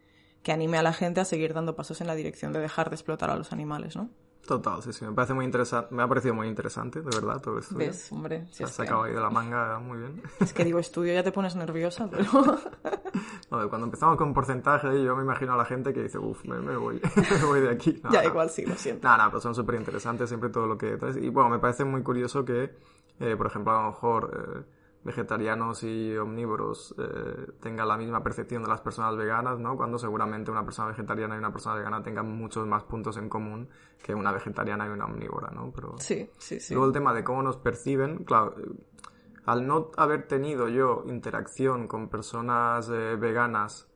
que 0.44 0.52
anime 0.52 0.78
a 0.78 0.84
la 0.84 0.94
gente 0.94 1.20
a 1.20 1.26
seguir 1.26 1.54
dando 1.54 1.76
pasos 1.76 2.02
en 2.02 2.08
la 2.08 2.16
dirección 2.16 2.54
de 2.54 2.60
dejar 2.60 2.90
de 2.90 2.96
explotar 2.96 3.30
a 3.30 3.36
los 3.36 3.52
animales, 3.52 3.96
¿no? 3.96 4.10
Total, 4.50 4.82
sí, 4.82 4.92
sí, 4.92 5.06
me 5.06 5.12
parece 5.12 5.36
muy 5.36 5.46
interesante, 5.46 5.94
me 5.94 6.02
ha 6.02 6.08
parecido 6.08 6.34
muy 6.34 6.48
interesante, 6.48 7.04
de 7.04 7.16
verdad, 7.16 7.40
todo 7.40 7.60
esto. 7.60 7.76
¿Ves, 7.78 8.12
hombre? 8.12 8.48
Se 8.50 8.64
ha 8.64 8.68
sacado 8.68 9.04
ahí 9.04 9.14
de 9.14 9.20
la 9.20 9.30
manga 9.30 9.78
muy 9.78 10.00
bien. 10.00 10.24
Es 10.40 10.54
que 10.54 10.66
digo, 10.66 10.80
estudio 10.80 11.14
ya 11.14 11.22
te 11.22 11.32
pones 11.32 11.56
nerviosa, 11.56 12.10
pero... 12.10 12.24
no, 13.52 13.70
cuando 13.70 13.86
empezamos 13.86 14.18
con 14.18 14.34
porcentaje, 14.34 15.04
yo 15.04 15.16
me 15.16 15.22
imagino 15.22 15.54
a 15.54 15.56
la 15.56 15.66
gente 15.66 15.94
que 15.94 16.02
dice, 16.02 16.18
uff, 16.18 16.44
me, 16.46 16.58
voy, 16.78 17.00
me 17.16 17.46
voy 17.46 17.62
de 17.62 17.70
aquí. 17.70 18.02
ya, 18.12 18.26
igual 18.26 18.50
sí, 18.50 18.66
lo 18.66 18.74
siento. 18.74 19.08
No, 19.08 19.16
no, 19.20 19.26
pero 19.28 19.40
son 19.40 19.54
súper 19.54 19.76
interesantes 19.76 20.28
siempre 20.28 20.50
todo 20.50 20.66
lo 20.66 20.80
que 20.80 20.98
traes. 20.98 21.18
Y 21.18 21.30
bueno, 21.30 21.52
me 21.52 21.60
parece 21.60 21.86
muy 21.86 22.02
curioso 22.02 22.44
que, 22.44 22.76
eh, 23.20 23.36
por 23.38 23.46
ejemplo, 23.46 23.72
a 23.78 23.84
lo 23.84 23.90
mejor... 23.90 24.32
Eh, 24.34 24.79
vegetarianos 25.04 25.84
y 25.84 26.18
omnívoros 26.18 26.94
eh, 26.98 27.52
tengan 27.62 27.88
la 27.88 27.98
misma 27.98 28.22
percepción 28.22 28.64
de 28.64 28.70
las 28.70 28.82
personas 28.82 29.16
veganas, 29.16 29.60
¿no? 29.60 29.78
Cuando 29.78 29.98
seguramente 29.98 30.52
una 30.52 30.66
persona 30.66 30.90
vegetariana 30.90 31.36
y 31.36 31.40
una 31.40 31.52
persona 31.52 31.76
vegana 31.76 32.04
tengan 32.04 32.30
muchos 32.38 32.68
más 32.68 32.84
puntos 32.84 33.18
en 33.18 33.30
común 33.30 33.70
que 34.04 34.14
una 34.14 34.32
vegetariana 34.32 34.86
y 34.88 34.90
una 34.90 35.06
omnívora, 35.06 35.52
¿no? 35.52 35.72
Pero 35.74 35.96
sí, 36.00 36.30
sí, 36.38 36.60
sí. 36.60 36.74
Luego 36.74 36.88
el 36.88 36.94
tema 36.94 37.14
de 37.14 37.24
cómo 37.24 37.42
nos 37.42 37.58
perciben, 37.58 38.26
claro, 38.26 38.56
al 39.46 39.66
no 39.66 39.92
haber 39.98 40.28
tenido 40.28 40.68
yo 40.68 41.04
interacción 41.08 41.88
con 41.88 42.10
personas 42.10 42.90
eh, 42.90 43.16
veganas 43.16 43.90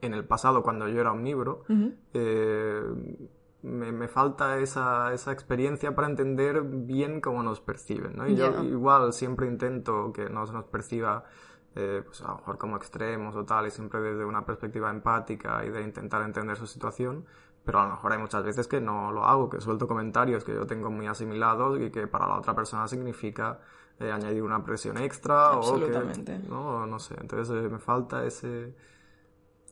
en 0.00 0.14
el 0.14 0.24
pasado 0.24 0.62
cuando 0.62 0.88
yo 0.88 1.00
era 1.00 1.12
omnívoro, 1.12 1.64
eh, 2.12 2.82
me, 3.62 4.08
falta 4.08 4.58
esa, 4.58 5.12
esa, 5.12 5.32
experiencia 5.32 5.94
para 5.94 6.08
entender 6.08 6.62
bien 6.62 7.20
cómo 7.20 7.42
nos 7.42 7.60
perciben, 7.60 8.16
¿no? 8.16 8.26
Y 8.26 8.34
yo 8.34 8.62
igual 8.64 9.12
siempre 9.12 9.46
intento 9.46 10.12
que 10.12 10.28
no 10.28 10.46
se 10.46 10.52
nos 10.52 10.64
perciba, 10.64 11.24
eh, 11.76 12.02
pues 12.04 12.20
a 12.22 12.28
lo 12.28 12.36
mejor 12.36 12.58
como 12.58 12.76
extremos 12.76 13.36
o 13.36 13.44
tal, 13.44 13.66
y 13.66 13.70
siempre 13.70 14.00
desde 14.00 14.24
una 14.24 14.44
perspectiva 14.44 14.90
empática 14.90 15.64
y 15.64 15.70
de 15.70 15.82
intentar 15.82 16.22
entender 16.22 16.56
su 16.56 16.66
situación, 16.66 17.24
pero 17.64 17.78
a 17.78 17.84
lo 17.84 17.90
mejor 17.92 18.12
hay 18.12 18.18
muchas 18.18 18.42
veces 18.42 18.66
que 18.66 18.80
no 18.80 19.12
lo 19.12 19.24
hago, 19.24 19.48
que 19.48 19.60
suelto 19.60 19.86
comentarios 19.86 20.42
que 20.42 20.52
yo 20.52 20.66
tengo 20.66 20.90
muy 20.90 21.06
asimilados 21.06 21.80
y 21.80 21.90
que 21.90 22.08
para 22.08 22.26
la 22.26 22.38
otra 22.38 22.54
persona 22.54 22.88
significa 22.88 23.60
eh, 24.00 24.10
añadir 24.10 24.42
una 24.42 24.64
presión 24.64 24.98
extra 24.98 25.52
o 25.52 25.78
que... 25.78 26.38
No, 26.48 26.84
no 26.86 26.98
sé, 26.98 27.14
entonces 27.20 27.64
eh, 27.64 27.68
me 27.68 27.78
falta 27.78 28.24
ese 28.24 28.74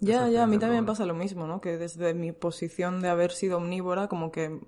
ya, 0.01 0.29
ya, 0.29 0.43
a 0.43 0.47
mí 0.47 0.59
también 0.59 0.87
pasa 0.87 1.07
lo 1.07 1.15
mismo, 1.15 1.47
¿no? 1.47 1.61
Que 1.61 1.77
desde 1.77 2.15
mi 2.15 2.33
posición 2.33 3.01
de 3.01 3.09
haber 3.09 3.33
sido 3.33 3.59
omnívora, 3.59 4.09
como 4.09 4.33
que 4.33 4.61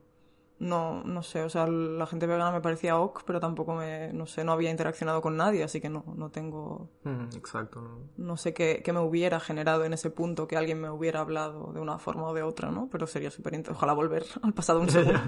no, 0.63 1.03
no 1.03 1.25
sé, 1.25 1.43
o 1.43 1.49
sea, 1.49 1.67
la 1.67 2.07
gente 2.07 2.27
vegana 2.27 2.53
me 2.53 2.61
parecía 2.61 2.97
ok, 2.97 3.23
pero 3.27 3.41
tampoco 3.41 3.75
me, 3.75 4.13
no 4.13 4.27
sé, 4.27 4.45
no 4.45 4.53
había 4.53 4.71
interaccionado 4.71 5.21
con 5.21 5.37
nadie, 5.37 5.65
así 5.65 5.81
que 5.81 5.89
no, 5.89 6.05
no 6.15 6.31
tengo... 6.31 6.89
exacto. 7.35 7.83
No, 8.17 8.37
sé 8.37 8.55
qué, 8.55 8.81
qué, 8.85 8.93
me 8.93 9.01
hubiera 9.01 9.41
generado 9.41 9.85
en 9.85 9.93
ese 9.93 10.11
punto 10.11 10.47
que 10.47 10.57
alguien 10.57 10.81
me 10.81 10.89
hubiera 10.89 11.19
hablado 11.19 11.73
de 11.73 11.81
una 11.81 11.99
forma 11.99 12.29
o 12.29 12.35
de 12.35 12.45
otra, 12.45 12.71
¿no? 12.71 12.89
Pero 12.93 13.09
sería 13.09 13.31
súper 13.31 13.55
interesante. 13.55 13.77
Ojalá 13.77 13.93
volver 13.93 14.25
al 14.43 14.55
pasado 14.55 14.81
un 14.81 14.89
segundo. 14.91 15.21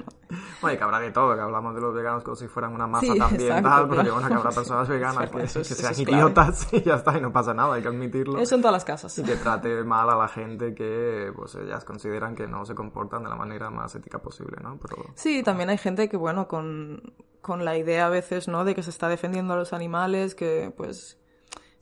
y 0.63 0.77
que 0.77 0.85
habrá 0.85 1.01
de 1.01 1.11
todo, 1.11 1.35
que 1.35 1.41
hablamos 1.41 1.75
de 1.75 1.81
los 1.81 1.93
veganos 1.93 2.23
como 2.23 2.37
si 2.37 2.47
fueran 2.47 2.73
una 2.73 2.87
masa 2.87 3.13
también, 3.19 3.61
tal, 3.61 3.89
pero 3.89 4.05
que 4.05 4.11
bueno, 4.11 4.29
que 4.29 4.35
habrá 4.35 4.51
personas 4.55 4.89
veganas 4.89 5.31
que, 5.31 5.49
sean 5.49 5.95
idiotas 5.99 6.73
y 6.73 6.83
ya 6.83 6.95
está, 6.95 7.19
y 7.19 7.21
no 7.21 7.33
pasa 7.33 7.53
nada, 7.53 7.75
hay 7.75 7.83
que 7.83 7.89
admitirlo. 7.89 8.39
Eso 8.39 8.55
en 8.55 8.61
todas 8.61 8.75
las 8.75 8.85
casas. 8.85 9.19
Y 9.19 9.25
que 9.25 9.35
trate 9.35 9.83
mal 9.83 10.09
a 10.11 10.15
la 10.15 10.29
gente 10.29 10.77
que, 10.77 11.33
pues, 11.35 11.57
ellas 11.57 11.85
consideran 11.85 12.37
que 12.37 12.47
no 12.47 12.65
se 12.65 12.77
comportan 12.77 13.25
de 13.25 13.31
la 13.31 13.37
manera 13.37 13.69
más 13.71 13.93
ética 13.97 14.21
posible, 14.21 14.59
¿no? 14.63 14.79
Pero... 14.81 15.07
Sí, 15.24 15.24
también 15.45 15.71
hay 15.71 15.79
gente 15.79 16.09
que, 16.09 16.17
bueno, 16.17 16.49
con, 16.49 17.15
con 17.41 17.65
la 17.65 17.77
idea 17.77 18.07
a 18.07 18.11
veces, 18.11 18.49
¿no? 18.49 18.65
De 18.65 18.75
que 18.75 18.83
se 18.83 18.91
está 18.91 19.09
defendiendo 19.09 19.55
a 19.55 19.57
los 19.57 19.73
animales, 19.73 20.35
que 20.35 20.73
pues 20.77 21.19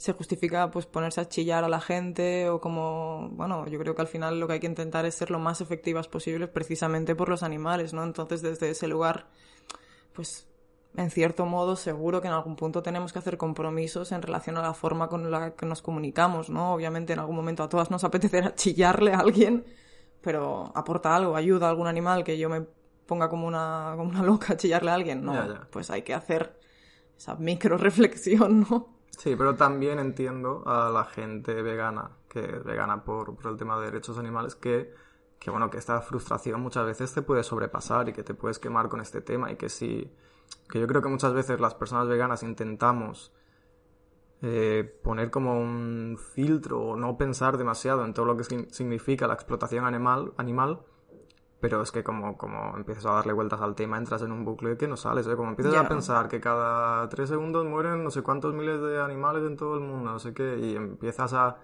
se 0.02 0.12
justifica 0.12 0.68
pues 0.72 0.86
ponerse 0.86 1.20
a 1.20 1.28
chillar 1.28 1.62
a 1.62 1.68
la 1.68 1.80
gente 1.80 2.48
o 2.48 2.60
como, 2.60 3.30
bueno, 3.34 3.68
yo 3.68 3.78
creo 3.78 3.94
que 3.94 4.02
al 4.02 4.08
final 4.08 4.40
lo 4.40 4.48
que 4.48 4.54
hay 4.54 4.60
que 4.60 4.66
intentar 4.66 5.06
es 5.06 5.14
ser 5.14 5.30
lo 5.30 5.38
más 5.38 5.60
efectivas 5.60 6.08
posibles 6.08 6.48
precisamente 6.48 7.14
por 7.14 7.28
los 7.28 7.44
animales, 7.44 7.92
¿no? 7.92 8.02
Entonces 8.02 8.42
desde 8.42 8.70
ese 8.70 8.88
lugar, 8.88 9.28
pues 10.12 10.48
en 10.96 11.10
cierto 11.10 11.46
modo 11.46 11.76
seguro 11.76 12.20
que 12.20 12.26
en 12.26 12.34
algún 12.34 12.56
punto 12.56 12.82
tenemos 12.82 13.12
que 13.12 13.20
hacer 13.20 13.36
compromisos 13.38 14.10
en 14.10 14.22
relación 14.22 14.56
a 14.56 14.62
la 14.62 14.74
forma 14.74 15.08
con 15.08 15.30
la 15.30 15.54
que 15.54 15.66
nos 15.66 15.82
comunicamos, 15.82 16.50
¿no? 16.50 16.74
Obviamente 16.74 17.12
en 17.12 17.20
algún 17.20 17.36
momento 17.36 17.62
a 17.62 17.68
todas 17.68 17.92
nos 17.92 18.02
apetecerá 18.04 18.56
chillarle 18.56 19.12
a 19.12 19.20
alguien, 19.20 19.64
pero 20.20 20.72
aporta 20.74 21.14
algo, 21.14 21.36
ayuda 21.36 21.68
a 21.68 21.70
algún 21.70 21.86
animal 21.86 22.24
que 22.24 22.38
yo 22.38 22.48
me 22.48 22.66
ponga 23.12 23.28
como 23.28 23.46
una, 23.46 23.92
como 23.94 24.08
una 24.08 24.22
loca 24.22 24.54
a 24.54 24.56
chillarle 24.56 24.90
a 24.90 24.94
alguien, 24.94 25.22
no, 25.22 25.34
pues 25.70 25.90
hay 25.90 26.00
que 26.00 26.14
hacer 26.14 26.58
esa 27.14 27.34
micro 27.34 27.76
reflexión, 27.76 28.66
¿no? 28.70 28.96
Sí, 29.10 29.36
pero 29.36 29.54
también 29.54 29.98
entiendo 29.98 30.62
a 30.64 30.88
la 30.88 31.04
gente 31.04 31.60
vegana, 31.60 32.12
que 32.30 32.40
es 32.40 32.64
vegana 32.64 33.04
por, 33.04 33.36
por 33.36 33.52
el 33.52 33.58
tema 33.58 33.78
de 33.78 33.90
derechos 33.90 34.16
animales, 34.16 34.54
que, 34.54 34.94
que, 35.38 35.50
bueno, 35.50 35.68
que 35.68 35.76
esta 35.76 36.00
frustración 36.00 36.62
muchas 36.62 36.86
veces 36.86 37.12
te 37.12 37.20
puede 37.20 37.42
sobrepasar 37.42 38.08
y 38.08 38.14
que 38.14 38.22
te 38.22 38.32
puedes 38.32 38.58
quemar 38.58 38.88
con 38.88 39.02
este 39.02 39.20
tema 39.20 39.52
y 39.52 39.56
que 39.56 39.68
sí, 39.68 40.10
que 40.70 40.80
yo 40.80 40.86
creo 40.86 41.02
que 41.02 41.10
muchas 41.10 41.34
veces 41.34 41.60
las 41.60 41.74
personas 41.74 42.08
veganas 42.08 42.42
intentamos 42.42 43.34
eh, 44.40 44.90
poner 45.04 45.30
como 45.30 45.60
un 45.60 46.18
filtro 46.18 46.80
o 46.80 46.96
no 46.96 47.18
pensar 47.18 47.58
demasiado 47.58 48.06
en 48.06 48.14
todo 48.14 48.24
lo 48.24 48.38
que 48.38 48.44
significa 48.44 49.26
la 49.26 49.34
explotación 49.34 49.84
animal, 49.84 50.32
animal 50.38 50.80
pero 51.62 51.80
es 51.80 51.92
que 51.92 52.02
como, 52.02 52.36
como 52.36 52.76
empiezas 52.76 53.06
a 53.06 53.12
darle 53.12 53.32
vueltas 53.32 53.60
al 53.60 53.76
tema, 53.76 53.96
entras 53.96 54.20
en 54.22 54.32
un 54.32 54.44
bucle 54.44 54.76
que 54.76 54.88
no 54.88 54.96
sales, 54.96 55.28
¿eh? 55.28 55.36
Como 55.36 55.50
empiezas 55.50 55.76
a 55.76 55.88
pensar 55.88 56.28
que 56.28 56.40
cada 56.40 57.08
tres 57.08 57.28
segundos 57.28 57.64
mueren 57.64 58.02
no 58.02 58.10
sé 58.10 58.22
cuántos 58.22 58.52
miles 58.52 58.80
de 58.82 59.00
animales 59.00 59.44
en 59.46 59.56
todo 59.56 59.76
el 59.76 59.80
mundo, 59.80 60.10
no 60.10 60.18
sé 60.18 60.34
qué, 60.34 60.58
y 60.58 60.74
empiezas 60.74 61.32
a, 61.34 61.58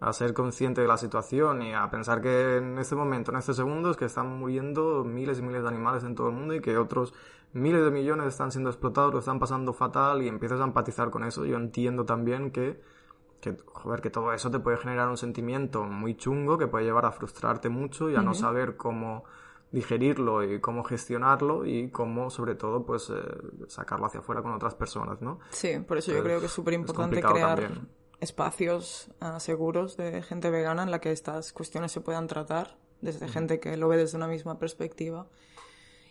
a 0.00 0.12
ser 0.12 0.34
consciente 0.34 0.80
de 0.80 0.88
la 0.88 0.98
situación 0.98 1.62
y 1.62 1.72
a 1.72 1.88
pensar 1.88 2.20
que 2.20 2.56
en 2.56 2.78
este 2.78 2.96
momento, 2.96 3.30
en 3.30 3.38
este 3.38 3.54
segundo, 3.54 3.92
es 3.92 3.96
que 3.96 4.06
están 4.06 4.26
muriendo 4.26 5.04
miles 5.04 5.38
y 5.38 5.42
miles 5.42 5.62
de 5.62 5.68
animales 5.68 6.02
en 6.02 6.16
todo 6.16 6.30
el 6.30 6.34
mundo 6.34 6.52
y 6.54 6.60
que 6.60 6.76
otros 6.76 7.14
miles 7.52 7.84
de 7.84 7.92
millones 7.92 8.26
están 8.26 8.50
siendo 8.50 8.70
explotados, 8.70 9.12
lo 9.12 9.20
están 9.20 9.38
pasando 9.38 9.72
fatal 9.72 10.20
y 10.22 10.26
empiezas 10.26 10.60
a 10.60 10.64
empatizar 10.64 11.10
con 11.10 11.22
eso. 11.22 11.44
Yo 11.44 11.56
entiendo 11.56 12.04
también 12.04 12.50
que 12.50 12.80
que, 13.44 13.56
joder, 13.66 14.00
que 14.00 14.08
todo 14.08 14.32
eso 14.32 14.50
te 14.50 14.58
puede 14.58 14.78
generar 14.78 15.08
un 15.08 15.18
sentimiento 15.18 15.84
muy 15.84 16.16
chungo 16.16 16.56
que 16.56 16.66
puede 16.66 16.86
llevar 16.86 17.04
a 17.04 17.12
frustrarte 17.12 17.68
mucho 17.68 18.08
y 18.08 18.16
a 18.16 18.22
no 18.22 18.32
saber 18.32 18.78
cómo 18.78 19.24
digerirlo 19.70 20.44
y 20.44 20.60
cómo 20.60 20.84
gestionarlo 20.84 21.66
y 21.66 21.90
cómo, 21.90 22.30
sobre 22.30 22.54
todo, 22.54 22.84
pues 22.84 23.10
eh, 23.10 23.14
sacarlo 23.68 24.06
hacia 24.06 24.20
afuera 24.20 24.42
con 24.42 24.52
otras 24.52 24.74
personas, 24.74 25.20
¿no? 25.20 25.40
Sí, 25.50 25.78
por 25.80 25.98
eso 25.98 26.12
yo 26.12 26.22
creo 26.22 26.40
que 26.40 26.46
es 26.46 26.52
súper 26.52 26.74
importante 26.74 27.20
crear 27.20 27.70
espacios 28.20 29.10
uh, 29.20 29.38
seguros 29.40 29.96
de 29.96 30.22
gente 30.22 30.50
vegana 30.50 30.82
en 30.82 30.90
la 30.90 31.00
que 31.00 31.12
estas 31.12 31.52
cuestiones 31.52 31.92
se 31.92 32.00
puedan 32.00 32.26
tratar 32.26 32.78
desde 33.00 33.28
gente 33.28 33.60
que 33.60 33.76
lo 33.76 33.88
ve 33.88 33.98
desde 33.98 34.16
una 34.16 34.28
misma 34.28 34.58
perspectiva 34.58 35.26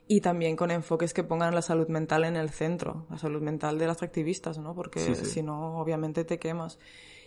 y 0.08 0.22
también 0.22 0.56
con 0.56 0.70
enfoques 0.70 1.14
que 1.14 1.24
pongan 1.24 1.56
la 1.56 1.62
salud 1.62 1.88
mental 1.88 2.26
en 2.26 2.36
el 2.36 2.50
centro, 2.50 3.06
la 3.10 3.18
salud 3.18 3.42
mental 3.42 3.78
de 3.80 3.88
las 3.88 4.04
activistas, 4.04 4.58
¿no? 4.58 4.76
Porque 4.76 5.00
si 5.00 5.42
no, 5.42 5.80
obviamente 5.80 6.26
te 6.26 6.40
quemas. 6.40 6.78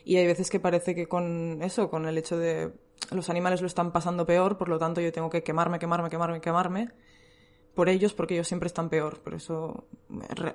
Y 0.04 0.16
hay 0.16 0.26
veces 0.26 0.50
que 0.50 0.60
parece 0.60 0.94
que 0.94 1.08
con 1.08 1.62
eso, 1.62 1.90
con 1.90 2.06
el 2.06 2.18
hecho 2.18 2.36
de 2.36 2.72
los 3.10 3.30
animales 3.30 3.60
lo 3.60 3.66
están 3.66 3.92
pasando 3.92 4.26
peor, 4.26 4.58
por 4.58 4.68
lo 4.68 4.78
tanto 4.78 5.00
yo 5.00 5.12
tengo 5.12 5.30
que 5.30 5.42
quemarme, 5.42 5.78
quemarme, 5.78 6.10
quemarme, 6.10 6.40
quemarme 6.40 6.92
por 7.76 7.90
ellos 7.90 8.14
porque 8.14 8.34
ellos 8.34 8.48
siempre 8.48 8.66
están 8.66 8.88
peor. 8.88 9.20
Por 9.20 9.34
eso 9.34 9.84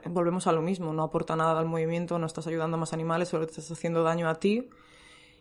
volvemos 0.09 0.47
a 0.47 0.51
lo 0.51 0.61
mismo, 0.63 0.91
no 0.91 1.03
aporta 1.03 1.35
nada 1.35 1.57
al 1.57 1.67
movimiento, 1.67 2.17
no 2.17 2.25
estás 2.25 2.47
ayudando 2.47 2.75
a 2.75 2.79
más 2.79 2.93
animales, 2.93 3.29
solo 3.29 3.45
te 3.45 3.51
estás 3.51 3.71
haciendo 3.71 4.03
daño 4.03 4.27
a 4.27 4.35
ti. 4.35 4.69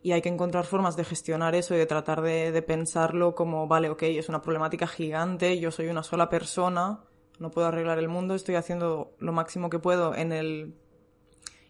Y 0.03 0.13
hay 0.13 0.21
que 0.21 0.29
encontrar 0.29 0.67
formas 0.67 0.97
de 0.97 1.05
gestionar 1.05 1.55
eso 1.55 1.75
y 1.75 1.79
de 1.79 1.87
tratar 1.87 2.21
de, 2.21 2.63
pensarlo 2.63 3.35
como, 3.35 3.67
vale, 3.67 3.89
ok, 3.89 4.03
es 4.03 4.29
una 4.29 4.43
problemática 4.43 4.87
gigante, 4.87 5.59
yo 5.59 5.71
soy 5.71 5.89
una 5.89 6.03
sola 6.03 6.29
persona, 6.29 7.01
no 7.39 7.51
puedo 7.51 7.67
arreglar 7.67 7.99
el 7.99 8.09
mundo, 8.09 8.35
estoy 8.35 8.55
haciendo 8.55 9.13
lo 9.19 9.33
máximo 9.33 9.69
que 9.69 9.79
puedo 9.79 10.15
en 10.15 10.33
el 10.33 10.75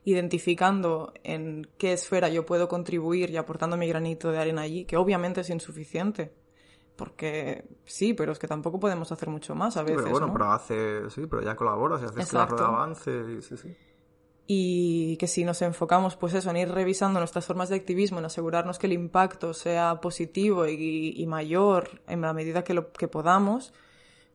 identificando 0.04 1.12
en 1.22 1.68
qué 1.78 1.92
esfera 1.92 2.28
yo 2.28 2.46
puedo 2.46 2.68
contribuir 2.68 3.30
y 3.30 3.36
aportando 3.36 3.76
mi 3.76 3.86
granito 3.86 4.30
de 4.30 4.38
arena 4.38 4.62
allí, 4.62 4.84
que 4.84 4.96
obviamente 4.96 5.42
es 5.42 5.50
insuficiente. 5.50 6.32
Porque 6.96 7.64
sí, 7.86 8.12
pero 8.12 8.32
es 8.32 8.38
que 8.38 8.46
tampoco 8.46 8.78
podemos 8.78 9.10
hacer 9.10 9.30
mucho 9.30 9.54
más 9.54 9.76
a 9.78 9.82
veces. 9.82 10.02
Pero 10.02 10.10
bueno, 10.10 10.32
pero 10.32 10.52
hace, 10.52 11.08
sí, 11.08 11.22
pero 11.26 11.42
ya 11.42 11.56
colaboras 11.56 12.02
y 12.02 12.04
haces 12.04 12.28
que 12.28 12.36
la 12.36 12.44
rueda 12.44 12.66
avance 12.66 13.10
y 13.10 13.42
sí, 13.42 13.56
sí. 13.56 13.74
Y 14.46 15.16
que 15.16 15.26
si 15.26 15.44
nos 15.44 15.62
enfocamos, 15.62 16.16
pues 16.16 16.34
eso, 16.34 16.50
en 16.50 16.56
ir 16.56 16.70
revisando 16.70 17.20
nuestras 17.20 17.46
formas 17.46 17.68
de 17.68 17.76
activismo, 17.76 18.18
en 18.18 18.24
asegurarnos 18.24 18.78
que 18.78 18.86
el 18.86 18.92
impacto 18.92 19.54
sea 19.54 20.00
positivo 20.02 20.66
y, 20.66 21.14
y 21.16 21.26
mayor 21.26 22.02
en 22.06 22.20
la 22.20 22.34
medida 22.34 22.64
que, 22.64 22.74
lo, 22.74 22.92
que 22.92 23.06
podamos, 23.08 23.72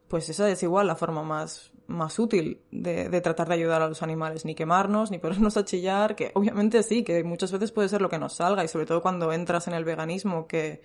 pues 0.07 0.29
esa 0.29 0.49
es 0.49 0.63
igual 0.63 0.87
la 0.87 0.95
forma 0.95 1.21
más, 1.21 1.71
más 1.87 2.17
útil 2.19 2.61
de, 2.71 3.09
de, 3.09 3.21
tratar 3.21 3.47
de 3.47 3.53
ayudar 3.55 3.81
a 3.81 3.87
los 3.87 4.01
animales, 4.01 4.45
ni 4.45 4.55
quemarnos, 4.55 5.11
ni 5.11 5.19
ponernos 5.19 5.57
a 5.57 5.65
chillar, 5.65 6.15
que 6.15 6.31
obviamente 6.33 6.81
sí, 6.83 7.03
que 7.03 7.23
muchas 7.23 7.51
veces 7.51 7.71
puede 7.71 7.89
ser 7.89 8.01
lo 8.01 8.09
que 8.09 8.19
nos 8.19 8.33
salga, 8.33 8.63
y 8.63 8.67
sobre 8.67 8.85
todo 8.85 9.01
cuando 9.01 9.31
entras 9.31 9.67
en 9.67 9.73
el 9.73 9.85
veganismo, 9.85 10.47
que 10.47 10.81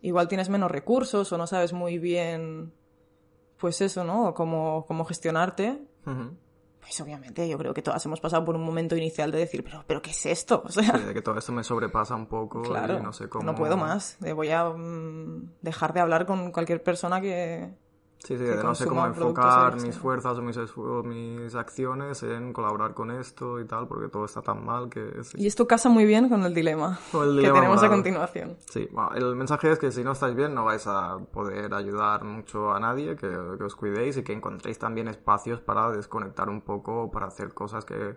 igual 0.00 0.28
tienes 0.28 0.48
menos 0.48 0.70
recursos 0.70 1.32
o 1.32 1.38
no 1.38 1.46
sabes 1.46 1.72
muy 1.72 1.98
bien, 1.98 2.72
pues 3.58 3.80
eso, 3.80 4.04
¿no? 4.04 4.34
Cómo, 4.34 4.84
cómo 4.86 5.04
gestionarte. 5.04 5.78
Pues 6.80 6.98
obviamente 7.02 7.46
yo 7.46 7.58
creo 7.58 7.74
que 7.74 7.82
todas 7.82 8.04
hemos 8.06 8.18
pasado 8.18 8.46
por 8.46 8.54
un 8.54 8.64
momento 8.64 8.96
inicial 8.96 9.30
de 9.30 9.38
decir, 9.38 9.62
pero, 9.62 9.84
pero 9.86 10.00
¿qué 10.00 10.10
es 10.10 10.24
esto? 10.24 10.62
O 10.64 10.70
sea, 10.70 10.92
de 10.92 11.12
que 11.12 11.20
todo 11.20 11.36
esto 11.36 11.52
me 11.52 11.62
sobrepasa 11.62 12.14
un 12.14 12.26
poco 12.26 12.62
y 12.62 13.02
no 13.02 13.12
sé 13.12 13.28
cómo... 13.28 13.44
No 13.44 13.54
puedo 13.54 13.76
más, 13.76 14.16
voy 14.34 14.48
a 14.50 14.70
mm, 14.70 15.56
dejar 15.60 15.92
de 15.92 16.00
hablar 16.00 16.24
con 16.24 16.50
cualquier 16.50 16.82
persona 16.82 17.20
que, 17.20 17.74
Sí, 18.24 18.36
sí, 18.36 18.44
de 18.44 18.62
no 18.62 18.74
sé 18.74 18.86
cómo 18.86 19.06
enfocar 19.06 19.80
mis 19.80 19.96
fuerzas 19.96 20.36
o 20.38 20.42
mis, 20.42 20.58
mis 21.04 21.54
acciones 21.54 22.22
en 22.22 22.52
colaborar 22.52 22.92
con 22.92 23.10
esto 23.10 23.60
y 23.60 23.64
tal, 23.64 23.86
porque 23.86 24.08
todo 24.08 24.24
está 24.24 24.42
tan 24.42 24.64
mal 24.64 24.90
que... 24.90 25.22
Y 25.34 25.46
esto 25.46 25.66
casa 25.66 25.88
muy 25.88 26.04
bien 26.04 26.28
con 26.28 26.42
el 26.42 26.52
dilema, 26.52 26.98
que 27.12 27.50
tenemos 27.50 27.82
a 27.82 27.88
continuación. 27.88 28.56
Sí, 28.70 28.88
el 29.14 29.36
mensaje 29.36 29.70
es 29.70 29.78
que 29.78 29.92
si 29.92 30.04
no 30.04 30.12
estáis 30.12 30.34
bien 30.34 30.54
no 30.54 30.64
vais 30.64 30.86
a 30.86 31.18
poder 31.32 31.72
ayudar 31.72 32.24
mucho 32.24 32.72
a 32.72 32.80
nadie, 32.80 33.16
que, 33.16 33.28
que 33.28 33.64
os 33.64 33.74
cuidéis 33.76 34.16
y 34.16 34.22
que 34.22 34.32
encontréis 34.32 34.78
también 34.78 35.08
espacios 35.08 35.60
para 35.60 35.90
desconectar 35.90 36.48
un 36.48 36.60
poco, 36.60 37.10
para 37.10 37.26
hacer 37.26 37.54
cosas 37.54 37.84
que 37.84 38.16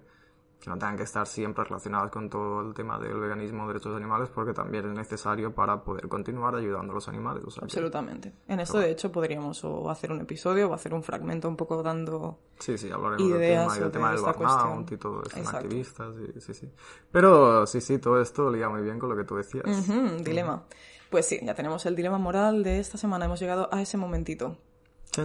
que 0.62 0.70
no 0.70 0.78
tengan 0.78 0.96
que 0.96 1.04
estar 1.04 1.26
siempre 1.26 1.64
relacionadas 1.64 2.12
con 2.12 2.30
todo 2.30 2.62
el 2.62 2.74
tema 2.76 3.00
del 3.00 3.20
veganismo, 3.20 3.68
derechos 3.68 3.94
de 3.94 3.98
animales, 3.98 4.30
porque 4.30 4.54
también 4.54 4.86
es 4.86 4.94
necesario 4.94 5.54
para 5.54 5.84
poder 5.84 6.08
continuar 6.08 6.56
ayudando 6.56 6.92
a 6.92 6.96
los 6.96 7.08
animales. 7.08 7.44
Absolutamente. 7.60 8.32
En 8.48 8.60
esto, 8.60 8.78
de 8.78 8.92
hecho, 8.92 9.12
podríamos 9.12 9.64
o 9.64 9.90
hacer 9.90 10.12
un 10.12 10.22
episodio 10.22 10.70
o 10.70 10.74
hacer 10.74 10.94
un 10.94 11.02
fragmento 11.02 11.48
un 11.48 11.58
poco 11.58 11.82
dando 11.82 12.38
Sí, 12.60 12.78
sí, 12.78 12.92
hablaremos 12.92 13.24
ideas 13.24 13.80
del 13.80 13.92
tema, 13.92 14.12
del 14.12 14.22
burnout 14.22 14.92
y 14.92 14.98
todo 14.98 15.24
activistas, 15.48 16.14
sí, 16.40 16.54
sí. 16.54 16.70
Pero 17.12 17.66
sí, 17.66 17.82
sí, 17.82 17.98
todo 17.98 18.22
esto 18.22 18.52
liga 18.52 18.70
muy 18.70 18.84
bien 18.84 19.00
con 19.00 19.10
lo 19.10 19.18
que 19.18 19.24
tú 19.24 19.36
decías. 19.36 19.66
dilema. 20.24 20.64
Pues 21.10 21.26
sí, 21.26 21.40
ya 21.42 21.56
tenemos 21.56 21.86
el 21.88 21.96
dilema 21.96 22.20
moral 22.20 22.64
de 22.64 22.80
esta 22.80 23.00
semana, 23.00 23.26
hemos 23.26 23.40
llegado 23.40 23.68
a 23.72 23.82
ese 23.82 23.98
momentito. 23.98 24.58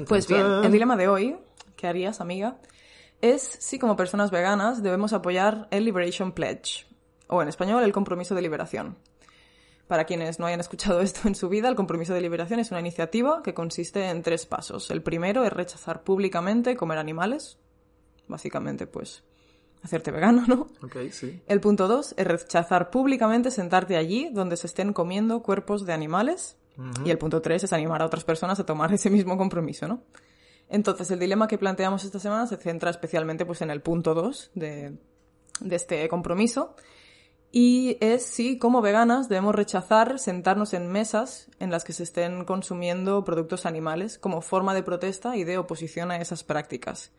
pues 0.09 0.27
bien, 0.27 0.47
el 0.65 0.73
dilema 0.73 0.97
de 0.97 1.09
hoy, 1.09 1.37
¿qué 1.77 1.87
harías, 1.87 2.23
amiga? 2.23 2.57
Es 3.21 3.43
si 3.43 3.79
como 3.79 3.97
personas 3.97 4.31
veganas 4.31 4.83
debemos 4.83 5.13
apoyar 5.13 5.69
el 5.71 5.85
Liberation 5.85 6.33
Pledge, 6.33 6.87
o 7.29 7.43
en 7.43 7.49
español 7.49 7.83
el 7.83 7.93
compromiso 7.93 8.35
de 8.35 8.43
liberación. 8.43 8.97
Para 9.87 10.05
quienes 10.05 10.39
no 10.39 10.47
hayan 10.47 10.61
escuchado 10.61 11.01
esto 11.03 11.29
en 11.29 11.35
su 11.35 11.49
vida, 11.49 11.69
el 11.69 11.77
compromiso 11.77 12.15
de 12.15 12.21
liberación 12.21 12.61
es 12.61 12.71
una 12.71 12.81
iniciativa 12.81 13.43
que 13.43 13.55
consiste 13.55 14.09
en 14.09 14.23
tres 14.23 14.47
pasos. 14.47 14.91
El 14.91 15.03
primero 15.03 15.45
es 15.45 15.53
rechazar 15.53 16.03
públicamente 16.03 16.77
comer 16.77 16.99
animales, 16.99 17.59
básicamente 18.27 18.87
pues 18.87 19.23
hacerte 19.83 20.11
vegano, 20.11 20.45
¿no? 20.47 20.69
Okay, 20.83 21.13
sí. 21.13 21.41
El 21.47 21.61
punto 21.61 21.87
dos 21.87 22.15
es 22.17 22.27
rechazar 22.27 22.91
públicamente 22.91 23.51
sentarte 23.51 23.97
allí 23.97 24.31
donde 24.33 24.57
se 24.57 24.67
estén 24.67 24.93
comiendo 24.93 25.43
cuerpos 25.43 25.87
de 25.87 25.93
animales. 25.93 26.57
Y 27.07 27.11
el 27.11 27.17
punto 27.17 27.41
tres 27.41 27.65
es 27.65 27.73
animar 27.73 28.03
a 28.03 28.05
otras 28.05 28.25
personas 28.25 28.61
a 28.61 28.67
tomar 28.67 28.93
ese 28.93 29.09
mismo 29.09 29.39
compromiso, 29.39 29.89
¿no? 29.89 30.03
Entonces, 30.69 31.11
el 31.11 31.19
dilema 31.19 31.49
que 31.49 31.59
planteamos 31.59 32.05
esta 32.05 32.19
semana 32.19 32.47
se 32.47 32.57
centra 32.57 32.91
especialmente 32.91 33.47
pues, 33.47 33.63
en 33.63 33.71
el 33.71 33.83
punto 33.83 34.15
2 34.15 34.51
de, 34.55 34.97
de 35.61 35.77
este 35.77 36.09
compromiso, 36.09 36.75
y 37.53 37.97
es 38.01 38.27
si 38.27 38.59
como 38.59 38.83
veganas 38.83 39.29
debemos 39.29 39.55
rechazar 39.55 40.19
sentarnos 40.19 40.75
en 40.75 40.89
mesas 40.89 41.49
en 41.59 41.71
las 41.71 41.85
que 41.85 41.93
se 41.93 42.03
estén 42.03 42.45
consumiendo 42.45 43.25
productos 43.25 43.65
animales 43.65 44.19
como 44.19 44.43
forma 44.43 44.75
de 44.75 44.83
protesta 44.83 45.37
y 45.37 45.45
de 45.45 45.57
oposición 45.57 46.11
a 46.11 46.17
esas 46.17 46.45
prácticas. 46.45 47.13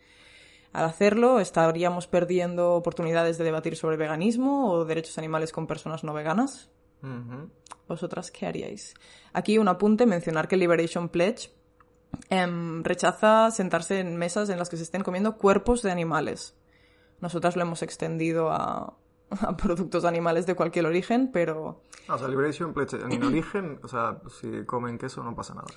Al 0.73 0.85
hacerlo, 0.85 1.39
estaríamos 1.39 2.07
perdiendo 2.07 2.73
oportunidades 2.73 3.37
de 3.37 3.45
debatir 3.45 3.75
sobre 3.75 3.97
veganismo 3.97 4.69
o 4.69 4.85
derechos 4.85 5.17
animales 5.17 5.51
con 5.51 5.65
personas 5.65 6.03
no 6.03 6.13
veganas. 6.13 6.69
¿Vosotras 7.87 8.31
qué 8.31 8.45
haríais? 8.45 8.93
Aquí 9.33 9.57
un 9.57 9.69
apunte, 9.69 10.05
mencionar 10.05 10.47
que 10.47 10.57
Liberation 10.57 11.09
Pledge 11.09 11.49
em, 12.29 12.83
rechaza 12.83 13.51
sentarse 13.51 13.99
en 13.99 14.17
mesas 14.17 14.49
en 14.49 14.59
las 14.59 14.69
que 14.69 14.77
se 14.77 14.83
estén 14.83 15.03
comiendo 15.03 15.37
cuerpos 15.37 15.81
de 15.81 15.91
animales. 15.91 16.55
Nosotras 17.19 17.55
lo 17.55 17.63
hemos 17.63 17.81
extendido 17.81 18.51
a, 18.51 18.97
a 19.29 19.57
productos 19.57 20.05
animales 20.05 20.45
de 20.45 20.55
cualquier 20.55 20.85
origen, 20.85 21.31
pero... 21.31 21.81
Ah, 22.07 22.15
o 22.15 22.17
sea, 22.17 22.27
Liberation 22.27 22.73
Pledge 22.73 22.95
en 22.95 23.23
origen, 23.23 23.79
o 23.83 23.87
sea, 23.87 24.21
si 24.39 24.65
comen 24.65 24.97
queso 24.97 25.23
no 25.23 25.35
pasa 25.35 25.53
nada. 25.53 25.67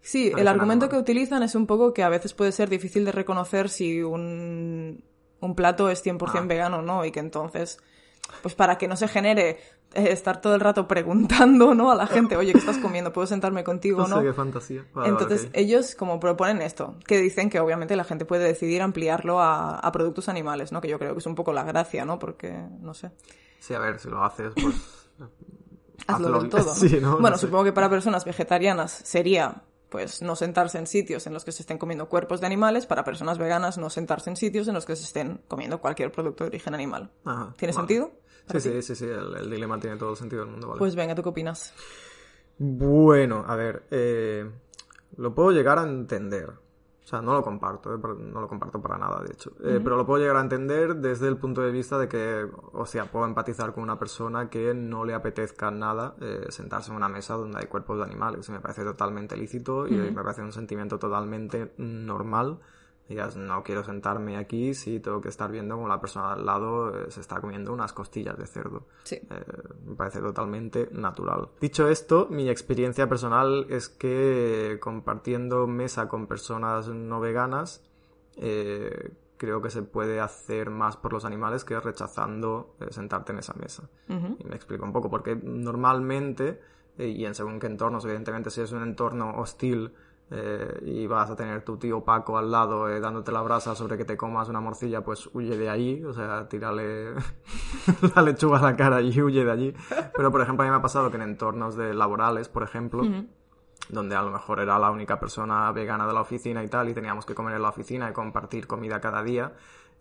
Sí, 0.00 0.30
el 0.36 0.48
argumento 0.48 0.90
que 0.90 0.98
utilizan 0.98 1.42
es 1.42 1.54
un 1.54 1.66
poco 1.66 1.94
que 1.94 2.02
a 2.02 2.10
veces 2.10 2.34
puede 2.34 2.52
ser 2.52 2.68
difícil 2.68 3.06
de 3.06 3.12
reconocer 3.12 3.70
si 3.70 4.02
un, 4.02 5.02
un 5.40 5.54
plato 5.54 5.88
es 5.88 6.04
100% 6.04 6.30
ah. 6.34 6.40
vegano 6.42 6.78
o 6.80 6.82
no, 6.82 7.06
y 7.06 7.10
que 7.10 7.20
entonces, 7.20 7.78
pues 8.42 8.54
para 8.54 8.76
que 8.76 8.86
no 8.86 8.96
se 8.96 9.08
genere 9.08 9.58
estar 9.94 10.40
todo 10.40 10.54
el 10.54 10.60
rato 10.60 10.86
preguntando, 10.88 11.74
¿no? 11.74 11.90
A 11.90 11.94
la 11.94 12.06
gente, 12.06 12.36
oye, 12.36 12.52
¿qué 12.52 12.58
estás 12.58 12.78
comiendo? 12.78 13.12
¿Puedo 13.12 13.26
sentarme 13.26 13.64
contigo 13.64 14.06
no? 14.06 14.22
qué 14.22 14.32
fantasía. 14.32 14.84
entonces, 15.04 15.48
ellos 15.52 15.94
como 15.94 16.20
proponen 16.20 16.62
esto, 16.62 16.96
que 17.06 17.18
dicen 17.18 17.50
que 17.50 17.60
obviamente 17.60 17.96
la 17.96 18.04
gente 18.04 18.24
puede 18.24 18.44
decidir 18.44 18.82
ampliarlo 18.82 19.40
a, 19.40 19.76
a 19.76 19.92
productos 19.92 20.28
animales, 20.28 20.72
¿no? 20.72 20.80
Que 20.80 20.88
yo 20.88 20.98
creo 20.98 21.12
que 21.12 21.20
es 21.20 21.26
un 21.26 21.34
poco 21.34 21.52
la 21.52 21.64
gracia, 21.64 22.04
¿no? 22.04 22.18
Porque, 22.18 22.52
no 22.80 22.94
sé. 22.94 23.10
Sí, 23.58 23.74
a 23.74 23.78
ver, 23.78 23.98
si 23.98 24.08
lo 24.08 24.22
haces, 24.22 24.52
pues... 24.54 24.74
Hazlo 26.06 26.40
del 26.40 26.50
todo. 26.50 26.74
¿no? 27.00 27.18
Bueno, 27.20 27.38
supongo 27.38 27.64
que 27.64 27.72
para 27.72 27.88
personas 27.88 28.24
vegetarianas 28.24 28.92
sería 29.04 29.62
pues 29.88 30.22
no 30.22 30.34
sentarse 30.34 30.76
en 30.76 30.88
sitios 30.88 31.28
en 31.28 31.32
los 31.32 31.44
que 31.44 31.52
se 31.52 31.62
estén 31.62 31.78
comiendo 31.78 32.08
cuerpos 32.08 32.40
de 32.40 32.46
animales, 32.46 32.84
para 32.84 33.04
personas 33.04 33.38
veganas 33.38 33.78
no 33.78 33.90
sentarse 33.90 34.28
en 34.28 34.34
sitios 34.34 34.66
en 34.66 34.74
los 34.74 34.84
que 34.86 34.96
se 34.96 35.04
estén 35.04 35.40
comiendo 35.46 35.80
cualquier 35.80 36.10
producto 36.10 36.42
de 36.42 36.48
origen 36.48 36.74
animal. 36.74 37.12
¿Tiene 37.56 37.72
sentido? 37.72 38.10
Sí, 38.50 38.60
sí, 38.60 38.82
sí, 38.82 38.94
sí, 38.94 39.06
el, 39.06 39.50
dilema 39.50 39.78
tiene 39.80 39.96
todo 39.96 40.10
el 40.10 40.16
sentido 40.16 40.42
del 40.42 40.50
mundo. 40.52 40.74
Pues 40.76 40.94
venga, 40.94 41.14
¿tú 41.14 41.22
qué 41.22 41.28
opinas? 41.30 41.74
Bueno, 42.58 43.44
a 43.46 43.56
ver, 43.56 43.84
eh, 43.90 44.48
lo 45.16 45.34
puedo 45.34 45.50
llegar 45.50 45.78
a 45.78 45.82
entender. 45.82 46.52
O 47.04 47.06
sea, 47.06 47.20
no 47.20 47.34
lo 47.34 47.42
comparto, 47.42 47.94
eh, 47.94 47.98
no 47.98 48.40
lo 48.40 48.48
comparto 48.48 48.80
para 48.80 48.96
nada, 48.96 49.22
de 49.22 49.32
hecho. 49.32 49.50
Eh, 49.62 49.78
pero 49.84 49.96
lo 49.96 50.06
puedo 50.06 50.20
llegar 50.20 50.36
a 50.36 50.40
entender 50.40 50.96
desde 50.96 51.28
el 51.28 51.36
punto 51.36 51.60
de 51.60 51.70
vista 51.70 51.98
de 51.98 52.08
que, 52.08 52.48
o 52.72 52.86
sea, 52.86 53.10
puedo 53.10 53.26
empatizar 53.26 53.74
con 53.74 53.82
una 53.82 53.98
persona 53.98 54.48
que 54.48 54.72
no 54.72 55.04
le 55.04 55.12
apetezca 55.12 55.70
nada 55.70 56.14
eh, 56.20 56.46
sentarse 56.48 56.90
en 56.90 56.96
una 56.96 57.08
mesa 57.10 57.34
donde 57.34 57.58
hay 57.58 57.66
cuerpos 57.66 57.98
de 57.98 58.04
animales. 58.04 58.48
Me 58.48 58.60
parece 58.60 58.84
totalmente 58.84 59.36
lícito 59.36 59.86
y 59.86 59.92
me 59.92 60.12
parece 60.12 60.40
un 60.40 60.52
sentimiento 60.52 60.98
totalmente 60.98 61.74
normal 61.76 62.60
Digas, 63.08 63.36
no 63.36 63.62
quiero 63.62 63.84
sentarme 63.84 64.38
aquí 64.38 64.72
si 64.72 64.98
tengo 64.98 65.20
que 65.20 65.28
estar 65.28 65.50
viendo 65.50 65.74
como 65.74 65.88
la 65.88 66.00
persona 66.00 66.32
al 66.32 66.46
lado 66.46 66.88
eh, 66.88 67.10
se 67.10 67.20
está 67.20 67.38
comiendo 67.38 67.70
unas 67.72 67.92
costillas 67.92 68.38
de 68.38 68.46
cerdo. 68.46 68.86
Sí. 69.02 69.16
Eh, 69.16 69.44
me 69.84 69.94
parece 69.94 70.20
totalmente 70.20 70.88
natural. 70.90 71.50
Dicho 71.60 71.86
esto, 71.88 72.28
mi 72.30 72.48
experiencia 72.48 73.06
personal 73.06 73.66
es 73.68 73.90
que 73.90 74.78
compartiendo 74.80 75.66
mesa 75.66 76.08
con 76.08 76.26
personas 76.26 76.88
no 76.88 77.20
veganas, 77.20 77.84
eh, 78.36 79.12
creo 79.36 79.60
que 79.60 79.68
se 79.68 79.82
puede 79.82 80.20
hacer 80.20 80.70
más 80.70 80.96
por 80.96 81.12
los 81.12 81.26
animales 81.26 81.64
que 81.64 81.78
rechazando 81.78 82.74
sentarte 82.90 83.32
en 83.32 83.38
esa 83.38 83.52
mesa. 83.52 83.90
Y 84.08 84.44
me 84.44 84.56
explico 84.56 84.84
un 84.84 84.92
poco, 84.92 85.10
porque 85.10 85.36
normalmente, 85.36 86.60
y 86.96 87.24
en 87.26 87.34
según 87.34 87.58
qué 87.58 87.66
entornos, 87.66 88.04
evidentemente 88.06 88.48
si 88.48 88.62
es 88.62 88.72
un 88.72 88.82
entorno 88.82 89.34
hostil, 89.36 89.92
eh, 90.30 90.80
y 90.82 91.06
vas 91.06 91.30
a 91.30 91.36
tener 91.36 91.62
tu 91.62 91.76
tío 91.76 92.02
Paco 92.02 92.38
al 92.38 92.50
lado 92.50 92.88
eh, 92.88 92.98
dándote 92.98 93.30
la 93.30 93.42
brasa 93.42 93.74
sobre 93.74 93.98
que 93.98 94.04
te 94.04 94.16
comas 94.16 94.48
una 94.48 94.60
morcilla, 94.60 95.02
pues 95.02 95.28
huye 95.32 95.56
de 95.56 95.68
ahí, 95.68 96.02
o 96.04 96.12
sea, 96.12 96.48
tírale 96.48 97.14
la 98.16 98.22
lechuga 98.22 98.58
a 98.58 98.62
la 98.62 98.76
cara 98.76 99.00
y 99.00 99.20
huye 99.20 99.44
de 99.44 99.50
allí. 99.50 99.74
Pero, 100.16 100.32
por 100.32 100.40
ejemplo, 100.40 100.64
a 100.64 100.66
mí 100.66 100.70
me 100.70 100.78
ha 100.78 100.82
pasado 100.82 101.10
que 101.10 101.16
en 101.16 101.22
entornos 101.22 101.76
de 101.76 101.94
laborales, 101.94 102.48
por 102.48 102.62
ejemplo, 102.62 103.02
donde 103.90 104.16
a 104.16 104.22
lo 104.22 104.30
mejor 104.30 104.60
era 104.60 104.78
la 104.78 104.90
única 104.90 105.20
persona 105.20 105.70
vegana 105.72 106.06
de 106.06 106.14
la 106.14 106.22
oficina 106.22 106.64
y 106.64 106.68
tal, 106.68 106.88
y 106.88 106.94
teníamos 106.94 107.26
que 107.26 107.34
comer 107.34 107.54
en 107.56 107.62
la 107.62 107.68
oficina 107.68 108.08
y 108.08 108.12
compartir 108.12 108.66
comida 108.66 109.00
cada 109.00 109.22
día, 109.22 109.52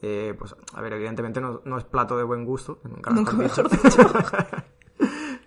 eh, 0.01 0.35
pues, 0.37 0.53
a 0.73 0.81
ver, 0.81 0.93
evidentemente 0.93 1.39
no, 1.39 1.61
no, 1.63 1.77
es 1.77 1.85
plato 1.85 2.17
de 2.17 2.23
buen 2.23 2.43
gusto, 2.43 2.79
nunca, 2.83 3.11
nunca 3.11 3.31
mejor 3.33 3.69
dicho. 3.69 4.03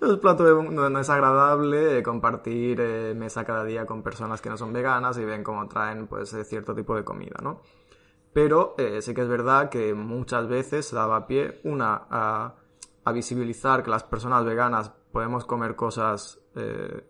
Es 0.06 0.18
plato 0.18 0.62
no, 0.62 1.00
es 1.00 1.10
agradable 1.10 2.00
compartir 2.02 2.80
eh, 2.80 3.14
mesa 3.14 3.44
cada 3.44 3.64
día 3.64 3.86
con 3.86 4.02
personas 4.02 4.40
que 4.40 4.48
no 4.48 4.56
son 4.56 4.72
veganas 4.72 5.18
y 5.18 5.24
ven 5.24 5.42
cómo 5.42 5.66
traen 5.66 6.06
pues 6.06 6.32
eh, 6.34 6.44
cierto 6.44 6.74
tipo 6.74 6.94
de 6.94 7.02
comida, 7.02 7.36
¿no? 7.42 7.60
Pero 8.32 8.76
eh, 8.78 9.02
sí 9.02 9.14
que 9.14 9.22
es 9.22 9.28
verdad 9.28 9.68
que 9.68 9.94
muchas 9.94 10.46
veces 10.46 10.92
daba 10.92 11.26
pie, 11.26 11.60
una, 11.64 12.02
a, 12.08 12.54
visibilizar 13.12 13.82
que 13.82 13.90
las 13.90 14.04
personas 14.04 14.44
veganas 14.44 14.90
podemos 15.10 15.44
comer 15.44 15.76
cosas 15.76 16.40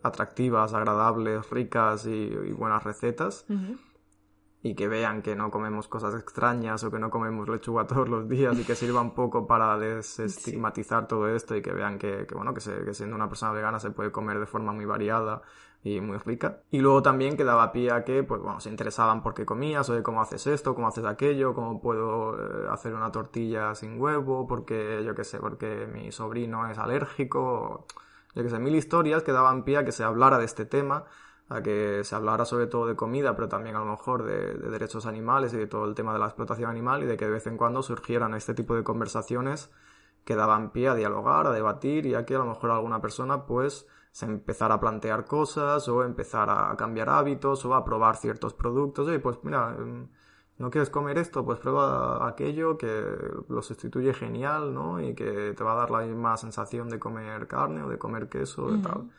atractivas, 0.03 0.75
agradables, 0.75 1.49
ricas 1.51 2.05
y, 2.07 2.29
buenas 2.53 2.83
recetas 2.85 3.47
y 4.63 4.75
que 4.75 4.89
vean 4.89 5.23
que 5.23 5.37
no 5.37 5.51
comemos 5.51 5.87
cosas 5.87 6.15
extrañas 6.15 6.83
o 6.83 6.91
que 6.91 6.99
no 6.99 7.11
comemos 7.11 7.49
lechuga 7.49 7.87
todos 7.87 8.09
los 8.09 8.29
días 8.29 8.59
y 8.59 8.65
que 8.65 8.75
sirva 8.75 9.01
un 9.01 9.15
poco 9.15 9.47
para 9.47 9.79
desestigmatizar 9.79 11.07
todo 11.07 11.29
esto 11.29 11.55
y 11.57 11.63
que 11.63 11.73
vean 11.73 11.99
que, 11.99 12.27
bueno, 12.35 12.53
que, 12.55 12.61
siendo 12.61 13.15
una 13.15 13.29
persona 13.29 13.53
vegana 13.53 13.79
se 13.79 13.91
puede 13.91 14.11
comer 14.11 14.41
de 14.41 14.47
forma 14.47 14.73
muy 14.73 14.85
variada 14.85 15.43
y 15.85 16.01
muy 16.01 16.19
rica. 16.19 16.63
Y 16.71 16.81
luego 16.81 17.03
también 17.03 17.37
quedaba 17.37 17.71
pie 17.71 17.93
a 17.93 18.05
que, 18.05 18.25
pues 18.25 18.41
bueno, 18.41 18.59
se 18.59 18.71
interesaban 18.71 19.23
por 19.23 19.35
qué 19.35 19.45
comías, 19.45 19.89
o 19.89 19.95
de 19.95 20.03
cómo 20.03 20.21
haces 20.21 20.47
esto, 20.49 20.75
cómo 20.75 20.89
haces 20.89 21.05
aquello, 21.05 21.55
cómo 21.55 21.81
puedo 21.81 22.35
eh, 22.35 22.67
hacer 22.71 22.93
una 22.95 23.13
tortilla 23.13 23.75
sin 23.75 24.01
huevo, 24.01 24.49
porque 24.49 25.05
yo 25.05 25.15
qué 25.15 25.23
sé, 25.23 25.39
porque 25.39 25.87
mi 25.87 26.11
sobrino 26.11 26.69
es 26.69 26.79
alérgico, 26.79 27.87
yo 28.35 28.43
qué 28.43 28.51
sé, 28.51 28.59
mil 28.59 28.75
historias 28.75 29.23
que 29.23 29.31
daban 29.31 29.63
pie 29.63 29.79
a 29.79 29.85
que 29.85 29.93
se 29.93 30.03
hablara 30.03 30.39
de 30.39 30.45
este 30.45 30.65
tema 30.65 31.05
a 31.49 31.63
que 31.63 32.03
se 32.03 32.15
hablara 32.15 32.45
sobre 32.45 32.67
todo 32.67 32.87
de 32.87 32.97
comida, 32.97 33.37
pero 33.37 33.49
también 33.49 33.77
a 33.77 33.81
lo 33.81 33.87
mejor 33.87 34.25
de, 34.25 34.55
derechos 34.55 35.07
animales 35.07 35.55
y 35.55 35.57
de 35.57 35.67
todo 35.67 35.85
el 35.85 35.95
tema 35.95 36.13
de 36.13 36.19
la 36.19 36.27
explotación 36.27 36.71
animal 36.71 37.03
y 37.05 37.07
de 37.07 37.17
que 37.17 37.27
de 37.27 37.33
vez 37.33 37.47
en 37.47 37.57
cuando 37.57 37.83
surgieran 37.83 38.35
este 38.35 38.55
tipo 38.55 38.75
de 38.75 38.83
conversaciones 38.83 39.71
que 40.25 40.35
daban 40.35 40.73
pie 40.73 40.89
a 40.89 40.95
dialogar, 40.95 41.47
a 41.47 41.53
debatir 41.53 42.07
y 42.07 42.15
a 42.15 42.27
que 42.27 42.35
a 42.35 42.39
lo 42.39 42.47
mejor 42.47 42.73
alguna 42.73 43.01
persona 43.01 43.47
pues 43.47 43.87
se 44.11 44.27
empezara 44.27 44.75
a 44.77 44.81
plantear 44.81 45.25
cosas 45.25 45.89
o 45.89 46.03
empezar 46.03 46.51
a 46.51 46.75
cambiar 46.77 47.11
hábitos 47.11 47.65
o 47.65 47.75
a 47.75 47.85
probar 47.85 48.17
ciertos 48.17 48.55
productos. 48.55 49.09
Y 49.15 49.19
pues 49.19 49.39
mira, 49.43 49.77
em, 49.79 50.09
¿no 50.59 50.71
quieres 50.71 50.91
comer 50.91 51.19
esto? 51.19 51.45
Pues 51.45 51.59
prueba 51.59 52.27
aquello 52.27 52.79
que 52.79 52.89
lo 53.49 53.63
sustituye 53.63 54.15
genial, 54.15 54.75
¿no? 54.75 55.01
Y 55.01 55.15
que 55.15 55.53
te 55.57 55.63
va 55.63 55.75
a 55.75 55.77
dar 55.77 55.91
la 55.91 56.01
misma 56.01 56.37
sensación 56.39 56.89
de 56.89 56.99
comer 56.99 57.47
carne 57.47 57.83
o 57.83 57.89
de 57.89 57.99
comer 57.99 58.29
queso, 58.29 58.75
y 58.75 58.81
tal. 58.81 59.11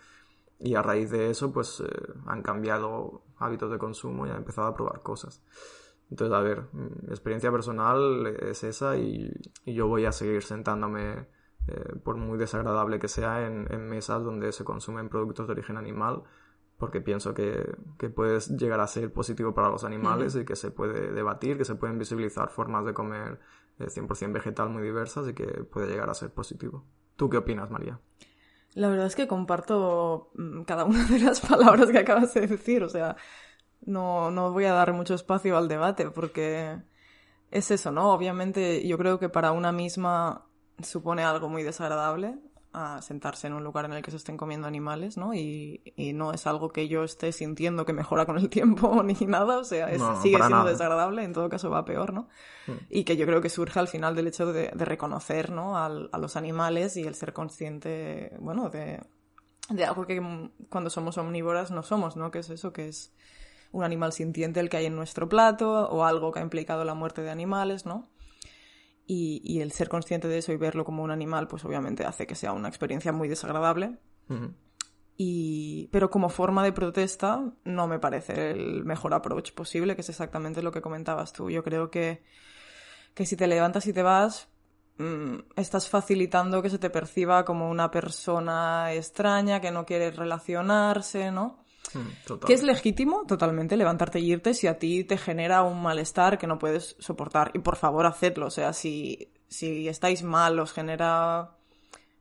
Y 0.60 0.76
a 0.76 0.82
raíz 0.82 1.12
de 1.12 1.30
eso, 1.30 1.52
pues 1.52 1.82
eh, 1.82 2.14
han 2.26 2.42
cambiado 2.42 3.24
hábitos 3.38 3.72
de 3.72 3.78
consumo 3.78 4.26
y 4.26 4.30
han 4.30 4.38
empezado 4.38 4.68
a 4.68 4.74
probar 4.74 5.02
cosas. 5.02 5.44
Entonces, 6.10 6.36
a 6.36 6.40
ver, 6.42 6.64
mi 6.74 7.10
experiencia 7.10 7.52
personal 7.52 8.26
es 8.28 8.64
esa 8.64 8.98
y, 8.98 9.32
yo 9.66 9.88
voy 9.88 10.06
a 10.06 10.12
seguir 10.12 10.42
sentándome, 10.42 11.28
eh, 11.68 11.96
por 12.04 12.16
muy 12.16 12.38
desagradable 12.38 12.98
que 12.98 13.08
sea, 13.08 13.46
en, 13.46 13.90
mesas 13.90 14.24
donde 14.24 14.52
se 14.52 14.64
consumen 14.64 15.10
productos 15.10 15.48
de 15.48 15.54
origen 15.54 15.78
animal, 15.78 16.24
porque 16.78 17.02
pienso 17.02 17.34
que, 17.34 17.76
que 17.98 18.10
puede 18.10 18.40
llegar 18.58 18.80
a 18.80 18.88
ser 18.88 19.12
positivo 19.12 19.54
para 19.54 19.70
los 19.70 19.84
animales 19.84 20.36
y 20.36 20.46
que 20.46 20.56
se 20.56 20.72
puede 20.72 21.12
debatir, 21.12 21.58
que 21.58 21.66
se 21.66 21.76
pueden 21.76 21.98
visibilizar 21.98 22.50
formas 22.50 22.86
de 22.86 22.94
comer 22.94 23.40
100% 23.80 24.32
vegetal 24.32 24.70
muy 24.70 24.84
diversas 24.84 25.28
y 25.28 25.34
que 25.34 25.46
puede 25.46 25.88
llegar 25.88 26.10
a 26.10 26.14
ser 26.14 26.32
positivo. 26.32 26.86
¿Tú 27.16 27.30
qué 27.30 27.38
opinas, 27.38 27.70
María? 27.70 28.00
La 28.74 28.90
verdad 28.90 29.08
es 29.08 29.16
que 29.16 29.28
comparto 29.28 30.32
mm, 30.36 30.64
cada 30.64 30.86
una 30.86 31.04
de 31.06 31.20
las 31.20 31.42
palabras 31.48 31.90
que 31.90 32.00
acabas 32.00 32.34
de 32.34 32.48
decir, 32.48 32.84
o 32.84 32.90
sea, 32.90 33.16
no, 33.82 34.32
no 34.32 34.52
voy 34.52 34.66
a 34.66 34.74
dar 34.74 34.94
mucho 34.94 35.14
espacio 35.14 35.58
al 35.58 35.68
debate 35.68 36.10
porque 36.12 36.82
es 37.52 37.72
eso, 37.72 37.92
¿no? 37.92 38.12
Obviamente 38.12 38.88
yo 38.88 38.98
creo 38.98 39.20
que 39.20 39.30
para 39.30 39.52
una 39.52 39.72
misma 39.72 40.46
supone 40.84 41.24
algo 41.24 41.50
muy 41.50 41.64
desagradable 41.64 42.38
a 42.78 43.02
sentarse 43.02 43.48
en 43.48 43.54
un 43.54 43.64
lugar 43.64 43.86
en 43.86 43.94
el 43.94 44.02
que 44.02 44.12
se 44.12 44.18
estén 44.18 44.38
comiendo 44.38 44.68
animales, 44.68 45.18
¿no? 45.18 45.34
Y, 45.34 45.82
no 46.14 46.34
es 46.34 46.48
algo 46.48 46.70
que 46.70 46.88
yo 46.88 47.04
esté 47.04 47.32
sintiendo 47.32 47.86
que 47.86 47.94
mejora 47.94 48.26
con 48.26 48.38
el 48.38 48.50
tiempo 48.52 49.04
ni 49.04 49.14
nada, 49.26 49.58
o 49.58 49.64
sea, 49.64 49.88
sigue 50.22 50.38
siendo 50.38 50.64
desagradable, 50.66 51.24
en 51.24 51.34
todo 51.34 51.50
caso 51.50 51.70
va 51.70 51.86
peor, 51.86 52.14
¿no? 52.14 52.28
Hmm. 52.68 52.78
Y 52.90 53.04
que 53.04 53.18
yo 53.18 53.26
creo 53.26 53.42
que 53.42 53.50
surge 53.50 53.80
al 53.80 53.88
final 53.88 54.16
del 54.16 54.28
hecho 54.28 54.52
de, 54.54 54.70
reconocer, 54.72 55.52
¿no? 55.52 55.78
a 55.78 55.90
los 55.90 56.36
animales 56.36 56.98
y 56.98 57.04
el 57.04 57.16
ser 57.16 57.34
consciente, 57.34 58.36
bueno, 58.40 58.70
de, 58.70 59.02
de 59.70 59.86
algo 59.86 60.06
que 60.06 60.22
cuando 60.70 60.90
somos 60.90 61.18
omnívoras 61.18 61.72
no 61.72 61.84
somos, 61.84 62.16
¿no? 62.16 62.32
Que 62.32 62.40
es 62.40 62.50
eso, 62.50 62.72
que 62.72 62.88
es 62.88 63.14
un 63.72 63.84
animal 63.84 64.14
sintiente 64.14 64.60
el 64.60 64.70
que 64.70 64.78
hay 64.78 64.86
en 64.86 64.96
nuestro 64.96 65.28
plato 65.28 65.90
o 65.90 66.06
algo 66.06 66.32
que 66.32 66.40
ha 66.40 66.44
implicado 66.44 66.86
la 66.86 66.94
muerte 66.94 67.22
de 67.22 67.32
animales, 67.32 67.86
¿no? 67.86 68.10
Y, 69.10 69.42
y 69.44 69.62
el 69.62 69.72
ser 69.72 69.88
consciente 69.88 70.28
de 70.28 70.38
eso 70.38 70.52
y 70.52 70.58
verlo 70.58 70.84
como 70.84 71.02
un 71.02 71.12
animal, 71.12 71.48
pues 71.48 71.64
obviamente 71.64 72.06
hace 72.06 72.28
que 72.28 72.36
sea 72.36 72.52
una 72.52 72.68
experiencia 72.68 73.14
muy 73.14 73.30
desagradable. 73.30 73.98
Y, 75.16 75.90
pero 75.92 76.12
como 76.12 76.30
forma 76.30 76.64
de 76.64 76.74
protesta 76.74 77.44
no 77.64 77.88
me 77.88 77.98
parece 77.98 78.52
el 78.52 78.86
mejor 78.86 79.16
approach 79.16 79.52
posible, 79.54 79.96
que 79.96 80.02
es 80.02 80.10
exactamente 80.10 80.62
lo 80.62 80.72
que 80.72 80.82
comentabas 80.82 81.34
tú. 81.34 81.50
Yo 81.50 81.64
creo 81.64 81.90
que, 81.90 82.24
que 83.16 83.26
si 83.26 83.36
te 83.36 83.48
levantas 83.48 83.88
y 83.88 83.94
te 83.94 84.04
vas, 84.04 84.50
mm, 85.00 85.38
estás 85.56 85.90
facilitando 85.90 86.62
que 86.62 86.70
se 86.70 86.78
te 86.78 86.92
perciba 86.92 87.46
como 87.46 87.70
una 87.70 87.90
persona 87.90 88.94
extraña, 88.94 89.60
que 89.60 89.72
no 89.72 89.86
quiere 89.86 90.12
relacionarse, 90.12 91.32
¿no? 91.32 91.66
Mm, 91.94 92.36
que 92.46 92.54
es 92.54 92.64
legítimo 92.64 93.26
totalmente 93.26 93.78
levantarte 93.78 94.20
y 94.20 94.32
irte 94.32 94.54
si 94.54 94.68
a 94.68 94.78
ti 94.78 95.04
te 95.04 95.18
genera 95.18 95.64
un 95.64 95.82
malestar 95.82 96.38
que 96.38 96.48
no 96.48 96.60
puedes 96.60 96.96
soportar. 97.00 97.52
Y 97.54 97.60
por 97.60 97.76
favor, 97.76 98.06
hacedlo. 98.06 98.48
O 98.48 98.52
sea, 98.52 98.74
si, 98.74 99.32
si 99.48 99.88
estáis 99.88 100.24
mal, 100.24 100.60
os 100.60 100.74
genera 100.74 101.58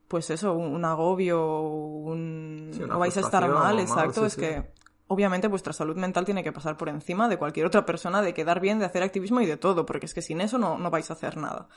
pues 0.08 0.30
eso, 0.30 0.52
un, 0.54 0.84
agobio, 0.84 1.62
un... 1.62 2.70
o 2.92 2.98
vais 2.98 3.16
a 3.16 3.20
estar 3.20 3.48
mal, 3.48 3.80
exacto, 3.80 4.24
es 4.24 4.36
que 4.36 4.70
obviamente 5.08 5.48
vuestra 5.48 5.72
salud 5.72 5.96
mental 5.96 6.24
tiene 6.24 6.44
que 6.44 6.52
pasar 6.52 6.76
por 6.76 6.88
encima 6.88 7.28
de 7.28 7.38
cualquier 7.38 7.66
otra 7.66 7.84
persona, 7.84 8.22
de 8.22 8.34
quedar 8.34 8.60
bien, 8.60 8.78
de 8.78 8.84
hacer 8.84 9.02
activismo 9.02 9.40
y 9.40 9.46
de 9.46 9.56
todo, 9.56 9.84
porque 9.84 10.06
es 10.06 10.14
que 10.14 10.22
sin 10.22 10.40
eso 10.40 10.58
no, 10.58 10.78
no 10.78 10.90
vais 10.90 11.10
a 11.10 11.14
hacer 11.14 11.36
nada. 11.36 11.68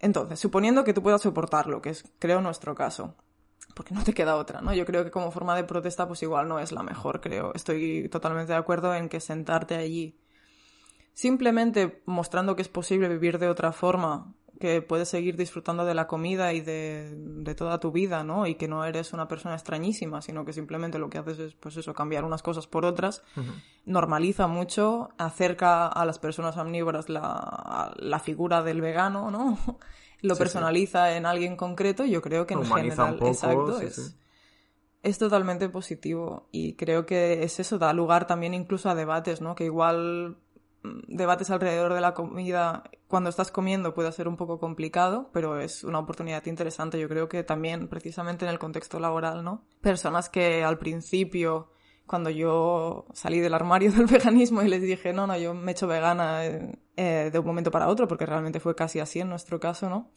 Entonces, 0.00 0.40
suponiendo 0.40 0.82
que 0.82 0.94
tú 0.94 1.02
puedas 1.02 1.22
soportarlo, 1.22 1.80
que 1.80 1.90
es 1.90 2.04
creo 2.18 2.40
nuestro 2.40 2.74
caso, 2.74 3.14
porque 3.74 3.94
no 3.94 4.04
te 4.04 4.12
queda 4.12 4.36
otra, 4.36 4.60
¿no? 4.60 4.74
Yo 4.74 4.84
creo 4.84 5.04
que 5.04 5.10
como 5.10 5.30
forma 5.30 5.56
de 5.56 5.64
protesta 5.64 6.06
pues 6.06 6.22
igual 6.22 6.48
no 6.48 6.58
es 6.58 6.72
la 6.72 6.82
mejor, 6.82 7.20
creo. 7.20 7.52
Estoy 7.54 8.08
totalmente 8.08 8.52
de 8.52 8.58
acuerdo 8.58 8.94
en 8.94 9.08
que 9.08 9.20
sentarte 9.20 9.76
allí 9.76 10.18
simplemente 11.14 12.02
mostrando 12.06 12.56
que 12.56 12.62
es 12.62 12.68
posible 12.68 13.08
vivir 13.08 13.38
de 13.38 13.48
otra 13.48 13.72
forma 13.72 14.34
que 14.60 14.80
puedes 14.80 15.08
seguir 15.08 15.36
disfrutando 15.36 15.84
de 15.84 15.92
la 15.92 16.06
comida 16.06 16.52
y 16.52 16.60
de, 16.60 17.54
toda 17.56 17.80
tu 17.80 17.90
vida, 17.90 18.22
¿no? 18.22 18.46
Y 18.46 18.54
que 18.54 18.68
no 18.68 18.84
eres 18.84 19.12
una 19.12 19.26
persona 19.26 19.56
extrañísima, 19.56 20.22
sino 20.22 20.44
que 20.44 20.52
simplemente 20.52 21.00
lo 21.00 21.10
que 21.10 21.18
haces 21.18 21.40
es, 21.40 21.54
pues 21.54 21.76
eso, 21.76 21.94
cambiar 21.94 22.24
unas 22.24 22.44
cosas 22.44 22.68
por 22.68 22.84
otras. 22.84 23.24
Normaliza 23.86 24.46
mucho, 24.46 25.08
acerca 25.18 25.88
a 25.88 26.04
las 26.04 26.20
personas 26.20 26.56
omnívoras 26.56 27.08
la, 27.08 27.92
la 27.96 28.20
figura 28.20 28.62
del 28.62 28.80
vegano, 28.80 29.32
¿no? 29.32 29.58
Lo 30.22 30.36
personaliza 30.36 31.16
en 31.16 31.26
alguien 31.26 31.56
concreto 31.56 32.04
yo 32.04 32.22
creo 32.22 32.46
que 32.46 32.54
en 32.54 32.64
general, 32.64 33.18
exacto, 33.22 33.80
es, 33.80 34.16
es 35.02 35.18
totalmente 35.18 35.68
positivo 35.68 36.48
y 36.50 36.74
creo 36.74 37.04
que 37.06 37.42
es 37.42 37.60
eso, 37.60 37.78
da 37.78 37.92
lugar 37.92 38.26
también 38.26 38.54
incluso 38.54 38.88
a 38.88 38.94
debates, 38.94 39.40
¿no? 39.40 39.54
Que 39.54 39.64
igual 39.64 40.38
debates 41.08 41.50
alrededor 41.50 41.94
de 41.94 42.00
la 42.00 42.14
comida 42.14 42.84
cuando 43.08 43.30
estás 43.30 43.50
comiendo 43.50 43.94
puede 43.94 44.10
ser 44.12 44.26
un 44.26 44.36
poco 44.36 44.58
complicado, 44.58 45.30
pero 45.32 45.60
es 45.60 45.84
una 45.84 45.98
oportunidad 45.98 46.46
interesante. 46.46 46.98
Yo 46.98 47.08
creo 47.08 47.28
que 47.28 47.42
también, 47.42 47.88
precisamente 47.88 48.44
en 48.44 48.50
el 48.50 48.58
contexto 48.58 48.98
laboral, 48.98 49.44
¿no? 49.44 49.64
Personas 49.80 50.28
que 50.28 50.64
al 50.64 50.78
principio, 50.78 51.70
cuando 52.06 52.30
yo 52.30 53.06
salí 53.12 53.40
del 53.40 53.54
armario 53.54 53.92
del 53.96 54.06
veganismo 54.06 54.62
y 54.62 54.68
les 54.68 54.82
dije, 54.82 55.12
no, 55.12 55.26
no, 55.26 55.36
yo 55.36 55.54
me 55.54 55.70
he 55.70 55.74
hecho 55.74 55.86
vegana 55.86 56.42
eh, 56.96 57.30
de 57.32 57.38
un 57.38 57.46
momento 57.46 57.70
para 57.70 57.88
otro, 57.88 58.08
porque 58.08 58.26
realmente 58.26 58.60
fue 58.60 58.74
casi 58.74 59.00
así 59.00 59.20
en 59.20 59.28
nuestro 59.28 59.58
caso, 59.60 59.88
¿no? 59.88 60.10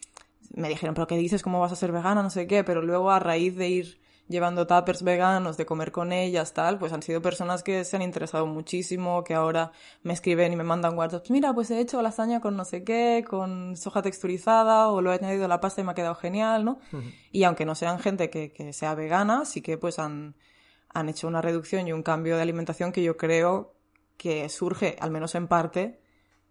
Me 0.53 0.69
dijeron, 0.69 0.93
pero 0.93 1.07
¿qué 1.07 1.17
dices? 1.17 1.41
¿Cómo 1.41 1.59
vas 1.59 1.71
a 1.71 1.75
ser 1.75 1.91
vegana? 1.91 2.21
No 2.21 2.29
sé 2.29 2.47
qué, 2.47 2.63
pero 2.63 2.81
luego 2.81 3.11
a 3.11 3.19
raíz 3.19 3.55
de 3.55 3.69
ir 3.69 3.99
llevando 4.27 4.65
tuppers 4.65 5.03
veganos, 5.03 5.57
de 5.57 5.65
comer 5.65 5.91
con 5.91 6.11
ellas, 6.11 6.53
tal, 6.53 6.79
pues 6.79 6.91
han 6.93 7.03
sido 7.03 7.21
personas 7.21 7.63
que 7.63 7.83
se 7.83 7.95
han 7.95 8.01
interesado 8.01 8.47
muchísimo, 8.47 9.23
que 9.23 9.35
ahora 9.35 9.71
me 10.03 10.13
escriben 10.13 10.51
y 10.51 10.55
me 10.55 10.63
mandan 10.63 10.97
WhatsApp, 10.97 11.25
mira, 11.29 11.53
pues 11.53 11.69
he 11.71 11.79
hecho 11.79 12.01
lasaña 12.01 12.41
con 12.41 12.55
no 12.55 12.65
sé 12.65 12.83
qué, 12.83 13.23
con 13.27 13.77
soja 13.77 14.01
texturizada, 14.01 14.89
o 14.89 15.01
lo 15.01 15.11
he 15.11 15.15
añadido 15.15 15.45
a 15.45 15.47
la 15.47 15.61
pasta 15.61 15.81
y 15.81 15.83
me 15.83 15.91
ha 15.91 15.95
quedado 15.95 16.15
genial, 16.15 16.65
¿no? 16.65 16.79
Y 17.31 17.43
aunque 17.43 17.65
no 17.65 17.75
sean 17.75 17.99
gente 17.99 18.29
que, 18.29 18.51
que 18.51 18.73
sea 18.73 18.95
vegana, 18.95 19.45
sí 19.45 19.61
que 19.61 19.77
pues 19.77 19.99
han, 19.99 20.35
han 20.89 21.09
hecho 21.09 21.27
una 21.27 21.41
reducción 21.41 21.87
y 21.87 21.93
un 21.93 22.01
cambio 22.01 22.35
de 22.35 22.41
alimentación 22.41 22.91
que 22.91 23.03
yo 23.03 23.17
creo 23.17 23.75
que 24.17 24.49
surge, 24.49 24.95
al 24.99 25.11
menos 25.11 25.35
en 25.35 25.47
parte, 25.47 25.99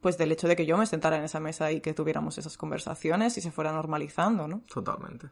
pues 0.04 0.18
del 0.18 0.30
hecho 0.32 0.48
de 0.48 0.54
que 0.54 0.66
yo 0.66 0.76
me 0.76 0.84
sentara 0.84 1.16
en 1.16 1.24
esa 1.24 1.40
mesa 1.40 1.72
y 1.72 1.80
que 1.80 1.94
tuviéramos 1.94 2.36
esas 2.36 2.58
conversaciones 2.58 3.38
y 3.38 3.40
se 3.40 3.50
fuera 3.50 3.72
normalizando, 3.72 4.46
¿no? 4.46 4.60
Totalmente. 4.68 5.30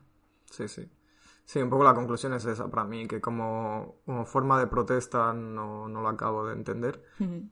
Sí, 0.51 0.67
sí. 0.67 0.89
Sí, 1.45 1.61
un 1.61 1.69
poco 1.69 1.85
la 1.85 1.95
conclusión 1.95 2.33
es 2.35 2.45
esa 2.45 2.69
para 2.69 2.85
mí, 2.85 3.07
que 3.07 3.21
como, 3.21 4.01
forma 4.25 4.59
de 4.59 4.69
protesta 4.69 5.33
no, 5.33 5.89
no 5.89 6.01
lo 6.01 6.09
acabo 6.09 6.47
de 6.47 6.55
entender, 6.55 7.03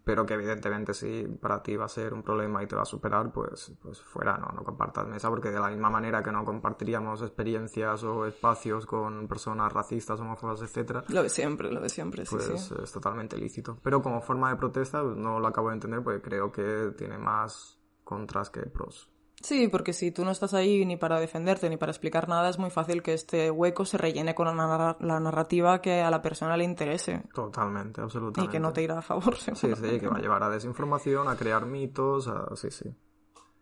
pero 0.05 0.25
que 0.25 0.35
evidentemente 0.35 0.95
si 0.95 1.27
para 1.41 1.63
ti 1.63 1.77
va 1.77 1.87
a 1.87 1.89
ser 1.89 2.15
un 2.15 2.23
problema 2.23 2.63
y 2.63 2.67
te 2.67 2.77
va 2.77 2.83
a 2.83 2.87
superar, 2.87 3.33
pues, 3.33 3.75
pues 3.83 4.01
fuera, 4.01 4.39
no, 4.39 4.49
no 4.55 4.63
compartas 4.65 5.07
mesa, 5.07 5.29
porque 5.29 5.51
de 5.51 5.61
la 5.61 5.69
misma 5.69 5.91
manera 5.91 6.23
que 6.23 6.33
no 6.33 6.45
compartiríamos 6.45 7.21
experiencias 7.23 8.03
o 8.05 8.27
espacios 8.27 8.87
con 8.87 9.27
personas 9.29 9.73
racistas, 9.73 10.21
homófobas, 10.21 10.63
etcétera. 10.63 11.05
Lo 11.09 11.23
de 11.23 11.29
siempre, 11.29 11.71
lo 11.71 11.81
de 11.81 11.89
siempre, 11.89 12.25
sí, 12.25 12.37
pues 12.37 12.71
es 12.71 12.93
totalmente 12.93 13.37
lícito. 13.37 13.79
Pero 13.83 14.03
como 14.03 14.21
forma 14.21 14.51
de 14.51 14.57
protesta 14.57 15.03
no 15.03 15.41
lo 15.41 15.47
acabo 15.47 15.69
de 15.69 15.75
entender 15.75 16.03
porque 16.03 16.23
creo 16.23 16.53
que 16.53 16.95
tiene 16.97 17.19
más 17.19 17.79
contras 18.05 18.51
que 18.51 18.63
pros. 18.63 19.11
Sí, 19.43 19.69
porque 19.69 19.95
si 19.95 20.11
tú 20.11 20.25
no 20.25 20.33
estás 20.33 20.53
ahí 20.53 20.85
ni 20.85 20.97
para 20.97 21.19
defenderte 21.19 21.71
ni 21.71 21.79
para 21.79 21.93
explicar 21.93 22.29
nada, 22.29 22.51
es 22.51 22.59
muy 22.59 22.71
fácil 22.71 23.03
que 23.03 23.15
este 23.15 23.51
hueco 23.51 23.87
se 23.87 23.97
rellene 23.97 24.35
con 24.35 24.47
la, 24.47 24.97
narrativa 25.01 25.81
que 25.81 26.03
a 26.03 26.11
la 26.11 26.21
persona 26.21 26.57
le 26.57 26.65
interese. 26.65 27.23
Totalmente, 27.33 28.03
absolutamente. 28.03 28.51
Y 28.51 28.53
que 28.53 28.61
no 28.61 28.73
te 28.73 28.83
irá 28.83 28.99
a 28.99 29.03
favor, 29.03 29.37
Sí, 29.39 29.53
sí, 29.55 29.99
que 29.99 30.09
va 30.09 30.19
a 30.19 30.21
llevar 30.21 30.43
a 30.43 30.51
desinformación, 30.51 31.29
a 31.29 31.37
crear 31.37 31.65
mitos, 31.65 32.29
a... 32.29 32.55
sí, 32.55 32.71
sí. 32.71 32.95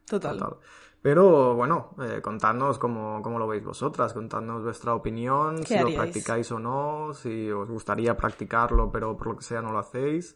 Total. 0.04 0.56
Pero 1.00 1.54
bueno, 1.54 1.94
eh, 2.02 2.20
contadnos 2.20 2.78
cómo, 2.78 3.22
cómo, 3.22 3.38
lo 3.38 3.46
veis 3.46 3.64
vosotras, 3.64 4.12
contadnos 4.12 4.64
vuestra 4.64 4.94
opinión, 4.94 5.64
si 5.64 5.78
lo 5.78 5.94
practicáis 5.94 6.50
o 6.50 6.58
no, 6.58 7.12
si 7.14 7.50
os 7.52 7.70
gustaría 7.70 8.16
practicarlo 8.16 8.90
pero 8.90 9.16
por 9.16 9.28
lo 9.28 9.36
que 9.36 9.44
sea 9.44 9.62
no 9.62 9.70
lo 9.70 9.78
hacéis 9.78 10.34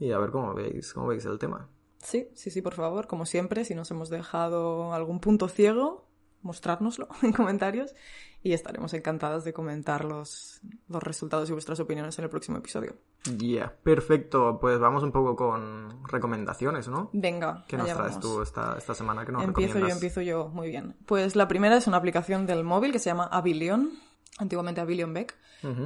y 0.00 0.10
a 0.10 0.18
ver 0.18 0.30
cómo 0.30 0.54
veis, 0.54 0.92
cómo 0.92 1.06
veis 1.06 1.24
el 1.26 1.38
tema. 1.38 1.68
Sí, 2.02 2.28
sí, 2.34 2.50
sí, 2.50 2.62
por 2.62 2.74
favor, 2.74 3.06
como 3.06 3.26
siempre, 3.26 3.64
si 3.64 3.74
nos 3.74 3.90
hemos 3.90 4.10
dejado 4.10 4.92
algún 4.92 5.20
punto 5.20 5.48
ciego, 5.48 6.08
mostrárnoslo 6.42 7.08
en 7.22 7.32
comentarios 7.32 7.94
y 8.42 8.52
estaremos 8.52 8.92
encantadas 8.92 9.44
de 9.44 9.52
comentar 9.52 10.04
los, 10.04 10.60
los 10.88 11.02
resultados 11.02 11.48
y 11.48 11.52
vuestras 11.52 11.78
opiniones 11.78 12.18
en 12.18 12.24
el 12.24 12.30
próximo 12.30 12.58
episodio. 12.58 12.96
Yeah, 13.38 13.72
perfecto. 13.84 14.58
Pues 14.60 14.80
vamos 14.80 15.04
un 15.04 15.12
poco 15.12 15.36
con 15.36 16.04
recomendaciones, 16.08 16.88
¿no? 16.88 17.08
Venga. 17.12 17.64
¿Qué 17.68 17.76
nos 17.76 17.88
traes 17.92 18.18
tú 18.18 18.42
esta, 18.42 18.76
esta 18.76 18.94
semana? 18.94 19.24
que 19.24 19.30
nos 19.30 19.44
empiezo 19.44 19.78
yo, 19.78 19.86
empiezo 19.86 20.20
yo. 20.22 20.48
Muy 20.48 20.70
bien. 20.70 20.96
Pues 21.06 21.36
la 21.36 21.46
primera 21.46 21.76
es 21.76 21.86
una 21.86 21.98
aplicación 21.98 22.46
del 22.46 22.64
móvil 22.64 22.90
que 22.90 22.98
se 22.98 23.10
llama 23.10 23.28
Avilion 23.30 23.92
antiguamente 24.38 24.80
a 24.80 24.84
Billion 24.84 25.12
Beck, 25.12 25.36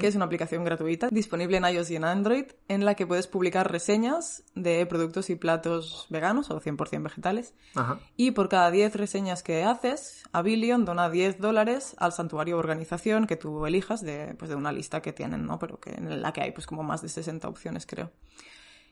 que 0.00 0.06
es 0.06 0.14
una 0.14 0.24
aplicación 0.24 0.64
gratuita 0.64 1.08
disponible 1.10 1.58
en 1.58 1.64
iOS 1.66 1.90
y 1.90 1.96
en 1.96 2.04
Android, 2.04 2.46
en 2.66 2.86
la 2.86 2.94
que 2.94 3.06
puedes 3.06 3.26
publicar 3.26 3.70
reseñas 3.70 4.42
de 4.54 4.86
productos 4.86 5.28
y 5.28 5.34
platos 5.34 6.06
veganos 6.08 6.50
o 6.50 6.58
100% 6.58 7.02
vegetales. 7.02 7.52
Y 8.16 8.30
por 8.30 8.48
cada 8.48 8.70
10 8.70 8.96
reseñas 8.96 9.42
que 9.42 9.64
haces, 9.64 10.22
Billion 10.42 10.86
dona 10.86 11.10
10 11.10 11.40
dólares 11.40 11.94
al 11.98 12.12
santuario 12.12 12.56
o 12.56 12.58
organización 12.58 13.26
que 13.26 13.36
tú 13.36 13.66
elijas 13.66 14.00
de, 14.00 14.34
pues, 14.38 14.48
de 14.48 14.54
una 14.54 14.72
lista 14.72 15.02
que 15.02 15.12
tienen, 15.12 15.44
¿no? 15.44 15.58
Pero 15.58 15.78
que 15.78 15.90
en 15.90 16.22
la 16.22 16.32
que 16.32 16.40
hay 16.40 16.52
pues 16.52 16.66
como 16.66 16.82
más 16.82 17.02
de 17.02 17.10
60 17.10 17.46
opciones, 17.46 17.84
creo. 17.84 18.12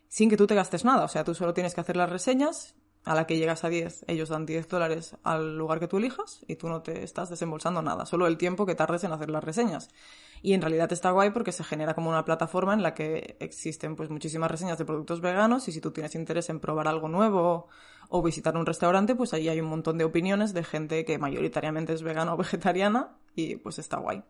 Sin 0.09 0.28
que 0.28 0.36
tú 0.36 0.47
te 0.47 0.55
gastes 0.55 0.85
nada, 0.85 1.05
o 1.05 1.09
sea, 1.09 1.24
tú 1.24 1.35
solo 1.35 1.55
tienes 1.55 1.74
que 1.74 1.81
hacer 1.81 1.97
las 1.97 2.10
reseñas 2.10 2.74
a 3.05 3.14
la 3.14 3.26
que 3.26 3.36
llegas 3.36 3.64
a 3.64 3.68
10, 3.68 4.06
ellos 4.09 4.31
dan 4.31 4.47
10 4.47 4.68
dólares 4.68 5.16
al 5.22 5.59
lugar 5.59 5.78
que 5.78 5.89
tú 5.89 5.98
elijas 5.98 6.40
y 6.48 6.56
tú 6.56 6.68
no 6.68 6.82
te 6.82 7.02
estás 7.05 7.28
desembolsando 7.28 7.82
nada, 7.82 8.06
solo 8.06 8.26
el 8.26 8.39
tiempo 8.39 8.64
que 8.64 8.74
tardes 8.74 9.05
en 9.05 9.12
hacer 9.12 9.31
las 9.31 9.44
reseñas. 9.44 9.90
Y 10.43 10.52
en 10.52 10.60
realidad 10.60 10.93
está 10.93 11.10
guay 11.10 11.31
porque 11.31 11.52
se 11.52 11.64
genera 11.64 11.94
como 11.94 12.10
una 12.10 12.24
plataforma 12.24 12.74
en 12.74 12.82
la 12.82 12.94
que 12.94 13.36
existen 13.40 13.97
pues 13.97 14.10
muchísimas 14.10 14.51
reseñas 14.51 14.78
de 14.78 14.85
productos 14.85 15.20
veganos 15.20 15.68
y 15.68 15.72
si 15.72 15.81
tú 15.81 15.90
tienes 15.90 16.14
interés 16.14 16.51
en 16.51 16.60
probar 16.60 16.89
algo 16.89 17.09
nuevo 17.09 17.68
o 18.09 18.22
visitar 18.22 18.56
un 18.56 18.66
restaurante, 18.66 19.14
pues 19.14 19.32
ahí 19.32 19.48
hay 19.48 19.60
un 19.60 19.68
montón 19.68 19.97
de 19.97 20.05
opiniones 20.05 20.52
de 20.52 20.64
gente 20.64 21.05
que 21.05 21.18
mayoritariamente 21.18 21.93
es 21.93 22.02
vegana 22.02 22.35
o 22.35 22.36
vegetariana 22.39 23.16
y 23.35 23.56
pues 23.56 23.78
está 23.78 23.98
guay. 23.98 24.22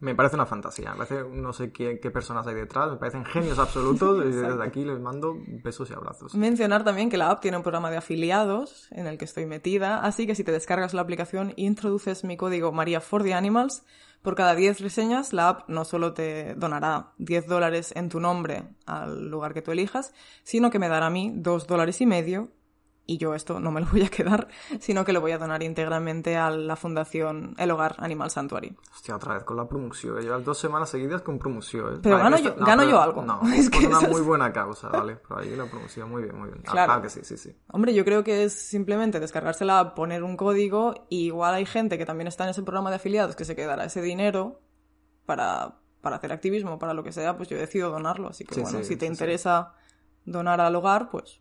Me 0.00 0.14
parece 0.14 0.34
una 0.34 0.46
fantasía. 0.46 0.92
Me 0.92 0.96
parece, 0.96 1.24
no 1.30 1.52
sé 1.52 1.72
qué, 1.72 1.96
personas 2.10 2.46
hay 2.46 2.54
detrás, 2.54 2.90
me 2.90 2.96
parecen 2.96 3.24
genios 3.24 3.58
absolutos 3.58 4.24
y 4.26 4.30
desde 4.30 4.62
aquí 4.62 4.84
les 4.84 4.98
mando 4.98 5.36
besos 5.62 5.90
y 5.90 5.92
abrazos. 5.92 6.34
Mencionar 6.34 6.84
también 6.84 7.10
que 7.10 7.18
la 7.18 7.30
app 7.30 7.40
tiene 7.40 7.58
un 7.58 7.62
programa 7.62 7.90
de 7.90 7.98
afiliados 7.98 8.88
en 8.92 9.06
el 9.06 9.18
que 9.18 9.26
estoy 9.26 9.46
metida, 9.46 10.00
así 10.00 10.26
que 10.26 10.34
si 10.34 10.42
te 10.42 10.52
descargas 10.52 10.94
la 10.94 11.02
aplicación 11.02 11.50
e 11.50 11.62
introduces 11.62 12.24
mi 12.24 12.36
código 12.36 12.72
María 12.72 13.00
for 13.00 13.22
the 13.22 13.34
Animals, 13.34 13.84
por 14.22 14.34
cada 14.34 14.54
10 14.54 14.80
reseñas 14.80 15.32
la 15.32 15.48
app 15.48 15.68
no 15.68 15.84
solo 15.84 16.12
te 16.12 16.54
donará 16.54 17.12
10 17.18 17.46
dólares 17.46 17.92
en 17.96 18.08
tu 18.08 18.20
nombre 18.20 18.64
al 18.86 19.28
lugar 19.28 19.54
que 19.54 19.62
tú 19.62 19.72
elijas, 19.72 20.12
sino 20.42 20.70
que 20.70 20.78
me 20.78 20.88
dará 20.88 21.06
a 21.06 21.10
mí 21.10 21.32
2 21.34 21.66
dólares 21.66 22.00
y 22.00 22.06
medio 22.06 22.48
y 23.06 23.18
yo 23.18 23.34
esto 23.34 23.58
no 23.58 23.72
me 23.72 23.80
lo 23.80 23.86
voy 23.88 24.02
a 24.02 24.08
quedar, 24.08 24.46
sino 24.80 25.04
que 25.04 25.12
lo 25.12 25.20
voy 25.20 25.32
a 25.32 25.38
donar 25.38 25.62
íntegramente 25.64 26.36
a 26.36 26.48
la 26.50 26.76
Fundación 26.76 27.54
El 27.58 27.70
Hogar 27.72 27.96
Animal 27.98 28.30
Santuari. 28.30 28.76
Hostia, 28.94 29.16
otra 29.16 29.34
vez 29.34 29.42
con 29.44 29.56
la 29.56 29.68
promoción. 29.68 30.20
Llevas 30.20 30.44
dos 30.44 30.58
semanas 30.58 30.90
seguidas 30.90 31.22
con 31.22 31.38
promoción. 31.38 31.94
¿eh? 31.96 31.98
Pero 32.02 32.18
gano, 32.18 32.36
esto- 32.36 32.50
yo, 32.50 32.60
no, 32.60 32.66
gano 32.66 32.82
pero- 32.82 32.90
yo 32.92 33.00
algo. 33.02 33.22
No, 33.22 33.40
es 33.52 33.58
es 33.64 33.70
que 33.70 33.86
una 33.86 34.00
muy 34.00 34.20
buena 34.20 34.52
causa, 34.52 34.88
¿vale? 34.90 35.16
Por 35.16 35.40
ahí 35.40 35.56
la 35.56 35.64
promoción 35.66 36.08
muy 36.10 36.22
bien, 36.22 36.38
muy 36.38 36.50
bien. 36.50 36.62
Ah, 36.68 36.70
Claro. 36.72 36.92
ah, 36.92 37.02
que 37.02 37.08
sí, 37.10 37.20
sí, 37.24 37.36
sí. 37.36 37.56
Hombre, 37.72 37.94
yo 37.94 38.04
creo 38.04 38.22
que 38.22 38.44
es 38.44 38.52
simplemente 38.52 39.18
descargársela, 39.18 39.94
poner 39.94 40.22
un 40.22 40.36
código, 40.36 41.06
y 41.08 41.26
igual 41.26 41.54
hay 41.54 41.66
gente 41.66 41.98
que 41.98 42.06
también 42.06 42.28
está 42.28 42.44
en 42.44 42.50
ese 42.50 42.62
programa 42.62 42.90
de 42.90 42.96
afiliados 42.96 43.34
que 43.34 43.44
se 43.44 43.56
quedará 43.56 43.84
ese 43.86 44.02
dinero 44.02 44.60
para, 45.26 45.78
para 46.00 46.16
hacer 46.16 46.32
activismo, 46.32 46.78
para 46.78 46.94
lo 46.94 47.02
que 47.02 47.10
sea, 47.12 47.36
pues 47.36 47.48
yo 47.48 47.56
decido 47.58 47.90
donarlo. 47.90 48.28
Así 48.28 48.44
que 48.44 48.54
Sí, 48.54 48.60
bueno, 48.62 48.78
sí, 48.78 48.84
si 48.84 48.96
te 48.96 49.06
sí. 49.06 49.12
interesa 49.12 49.74
donar 50.24 50.60
al 50.60 50.76
hogar, 50.76 51.10
pues 51.10 51.40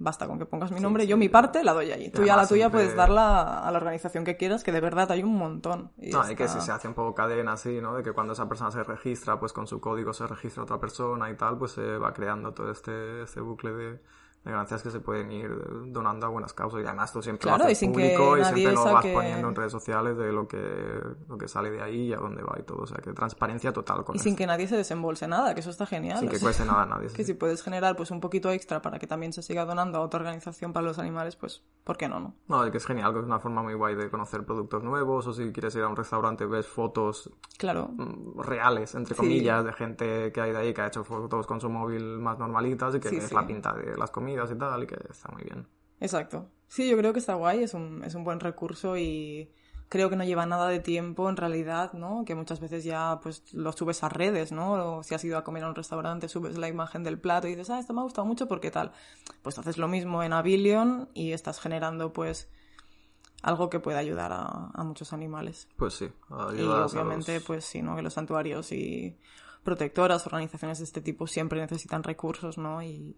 basta 0.00 0.26
con 0.26 0.38
que 0.38 0.46
pongas 0.46 0.72
mi 0.72 0.78
Sí, 0.78 0.82
nombre. 0.82 1.04
sí, 1.04 1.08
yo 1.10 1.16
mi 1.16 1.28
parte 1.28 1.62
la 1.62 1.72
doy 1.72 1.92
allí. 1.92 2.10
Tú 2.10 2.24
ya 2.24 2.34
la 2.34 2.46
tuya 2.48 2.62
siempre- 2.64 2.80
puedes 2.80 2.96
darla 2.96 3.60
a 3.60 3.70
la 3.70 3.76
organización 3.78 4.24
que 4.24 4.36
quieras, 4.36 4.64
que 4.64 4.72
de 4.72 4.80
verdad 4.80 5.12
hay 5.12 5.22
un 5.22 5.36
montón. 5.36 5.92
Y 5.98 6.10
No, 6.10 6.28
y 6.28 6.34
que 6.34 6.44
está- 6.44 6.58
si 6.60 6.66
se 6.66 6.72
hace 6.72 6.88
un 6.88 6.94
poco 6.94 7.14
cadena 7.14 7.52
así, 7.52 7.80
¿no? 7.80 7.94
De 7.94 8.02
que 8.02 8.12
cuando 8.12 8.32
esa 8.32 8.48
persona 8.48 8.70
se 8.72 8.82
registra, 8.82 9.38
pues 9.38 9.52
con 9.52 9.66
su 9.68 9.80
código 9.80 10.12
se 10.12 10.26
registra 10.26 10.64
otra 10.64 10.80
persona 10.80 11.30
y 11.30 11.36
tal, 11.36 11.56
pues 11.58 11.72
se 11.72 11.98
va 11.98 12.12
creando 12.12 12.52
todo 12.52 12.70
este, 12.72 13.22
este 13.22 13.40
bucle 13.40 13.72
de, 13.72 14.00
de 14.44 14.50
ganancias 14.50 14.82
que 14.82 14.90
se 14.90 15.00
pueden 15.00 15.30
ir 15.32 15.50
donando 15.86 16.26
a 16.26 16.30
buenas 16.30 16.52
causas. 16.54 16.80
Y 16.82 16.86
además 16.86 17.12
tú 17.12 17.20
siempre 17.20 17.42
Claro, 17.42 17.64
lo 17.64 17.68
y 17.68 17.72
haces 17.72 17.88
que 17.88 17.92
público 17.92 18.38
y 18.38 18.44
siempre 18.44 18.72
lo 18.72 18.84
vas 18.84 19.04
saque- 19.04 19.12
poniendo 19.12 19.48
en 19.48 19.54
redes 19.54 19.72
sociales 19.72 20.16
de 20.16 20.32
lo 20.32 20.48
que, 20.48 21.00
lo 21.28 21.36
que 21.36 21.46
sale 21.46 21.70
de 21.70 21.82
ahí 21.82 22.08
y 22.08 22.12
a 22.14 22.16
dónde 22.16 22.42
va 22.42 22.56
y 22.58 22.62
todo. 22.62 22.82
O 22.82 22.86
sea, 22.86 22.96
que 22.98 23.12
transparencia 23.12 23.72
total 23.72 24.02
con 24.04 24.16
Y 24.16 24.18
sin 24.18 24.36
que 24.36 24.46
nadie 24.46 24.66
se 24.66 24.76
desembolse 24.76 25.28
nada, 25.28 25.52
que 25.54 25.60
eso 25.60 25.68
está 25.70 25.84
genial. 25.84 26.18
Sin 26.20 26.28
que 26.30 26.36
sea, 26.38 26.42
cueste 26.46 26.64
nada 26.64 26.82
a 26.82 26.86
nadie. 26.86 27.10
sí, 27.10 27.16
que 27.16 27.24
sí. 27.24 27.32
si 27.32 27.34
puedes 27.34 27.62
generar 27.62 27.96
pues 27.96 28.10
un 28.10 28.20
poquito 28.20 28.50
extra 28.50 28.80
para 28.80 28.98
que 28.98 29.06
también 29.06 29.32
se 29.34 29.42
siga 29.42 29.64
donando 29.66 29.98
a 29.98 30.00
otra 30.00 30.20
organización 30.20 30.72
para 30.72 30.86
los 30.86 30.98
animales, 30.98 31.36
pues 31.36 31.62
¿por 31.84 31.98
qué 31.98 32.08
no, 32.08 32.18
no? 32.20 32.34
No, 32.48 32.66
y 32.66 32.70
que 32.70 32.78
es 32.78 32.86
genial, 32.86 33.12
que 33.12 33.18
es 33.20 33.26
una 33.26 33.40
forma 33.40 33.62
muy 33.62 33.74
guay 33.74 33.94
de 33.94 34.08
conocer 34.10 34.44
productos 34.46 34.82
nuevos, 34.82 35.26
o 35.26 35.34
si 35.34 35.52
quieres 35.52 35.74
ir 35.74 35.82
a 35.82 35.88
un 35.88 35.96
restaurante 35.96 36.46
ves 36.46 36.66
fotos 36.66 37.30
Claro. 37.58 37.88
mm, 37.88 38.40
reales, 38.40 38.94
entre 38.94 39.14
Sí. 39.14 39.20
comillas, 39.20 39.64
de 39.66 39.72
gente 39.74 40.32
que 40.32 40.40
hay 40.40 40.52
de 40.52 40.58
ahí 40.58 40.72
que 40.72 40.80
ha 40.80 40.86
hecho 40.86 41.04
fotos 41.04 41.46
con 41.46 41.60
su 41.60 41.68
móvil 41.68 42.18
más 42.20 42.38
normalitas 42.38 42.94
y 42.94 43.00
que 43.00 43.10
Sí, 43.10 43.20
sí. 43.20 43.34
la 43.34 43.46
pinta 43.46 43.74
de 43.74 43.96
las 43.98 44.10
comidas 44.10 44.29
y 44.32 44.58
tal, 44.58 44.82
y 44.82 44.86
que 44.86 44.96
está 45.10 45.30
muy 45.32 45.42
bien. 45.44 45.66
Exacto. 46.00 46.48
Sí, 46.68 46.88
yo 46.88 46.96
creo 46.96 47.12
que 47.12 47.18
está 47.18 47.34
guay, 47.34 47.62
es 47.62 47.74
un, 47.74 48.04
es 48.04 48.14
un 48.14 48.24
buen 48.24 48.40
recurso 48.40 48.96
y 48.96 49.50
creo 49.88 50.08
que 50.08 50.14
no 50.14 50.22
lleva 50.24 50.46
nada 50.46 50.68
de 50.68 50.78
tiempo 50.78 51.28
en 51.28 51.36
realidad, 51.36 51.92
¿no? 51.94 52.24
Que 52.24 52.36
muchas 52.36 52.60
veces 52.60 52.84
ya 52.84 53.18
pues 53.22 53.52
lo 53.52 53.72
subes 53.72 54.04
a 54.04 54.08
redes, 54.08 54.52
¿no? 54.52 54.98
O 54.98 55.02
si 55.02 55.14
has 55.16 55.24
ido 55.24 55.36
a 55.36 55.42
comer 55.42 55.64
a 55.64 55.68
un 55.68 55.74
restaurante, 55.74 56.28
subes 56.28 56.56
la 56.58 56.68
imagen 56.68 57.02
del 57.02 57.18
plato 57.18 57.48
y 57.48 57.50
dices, 57.50 57.70
ah, 57.70 57.80
esto 57.80 57.92
me 57.92 58.00
ha 58.00 58.04
gustado 58.04 58.24
mucho 58.26 58.46
porque 58.46 58.70
tal. 58.70 58.92
Pues 59.42 59.58
haces 59.58 59.78
lo 59.78 59.88
mismo 59.88 60.22
en 60.22 60.32
Avillion 60.32 61.08
y 61.12 61.32
estás 61.32 61.58
generando 61.60 62.12
pues 62.12 62.48
algo 63.42 63.68
que 63.68 63.80
puede 63.80 63.98
ayudar 63.98 64.32
a, 64.32 64.70
a 64.72 64.84
muchos 64.84 65.12
animales. 65.12 65.66
Pues 65.76 65.94
sí, 65.94 66.04
Y 66.06 66.62
a 66.70 66.84
obviamente, 66.86 67.34
los- 67.34 67.44
pues 67.44 67.64
sí, 67.64 67.82
¿no? 67.82 67.96
Que 67.96 68.02
los 68.02 68.14
santuarios 68.14 68.70
y 68.70 69.18
protectoras, 69.64 70.24
organizaciones 70.26 70.78
de 70.78 70.84
este 70.84 71.00
tipo 71.00 71.26
siempre 71.26 71.60
necesitan 71.60 72.02
recursos, 72.04 72.58
¿no? 72.58 72.82
Y, 72.82 73.16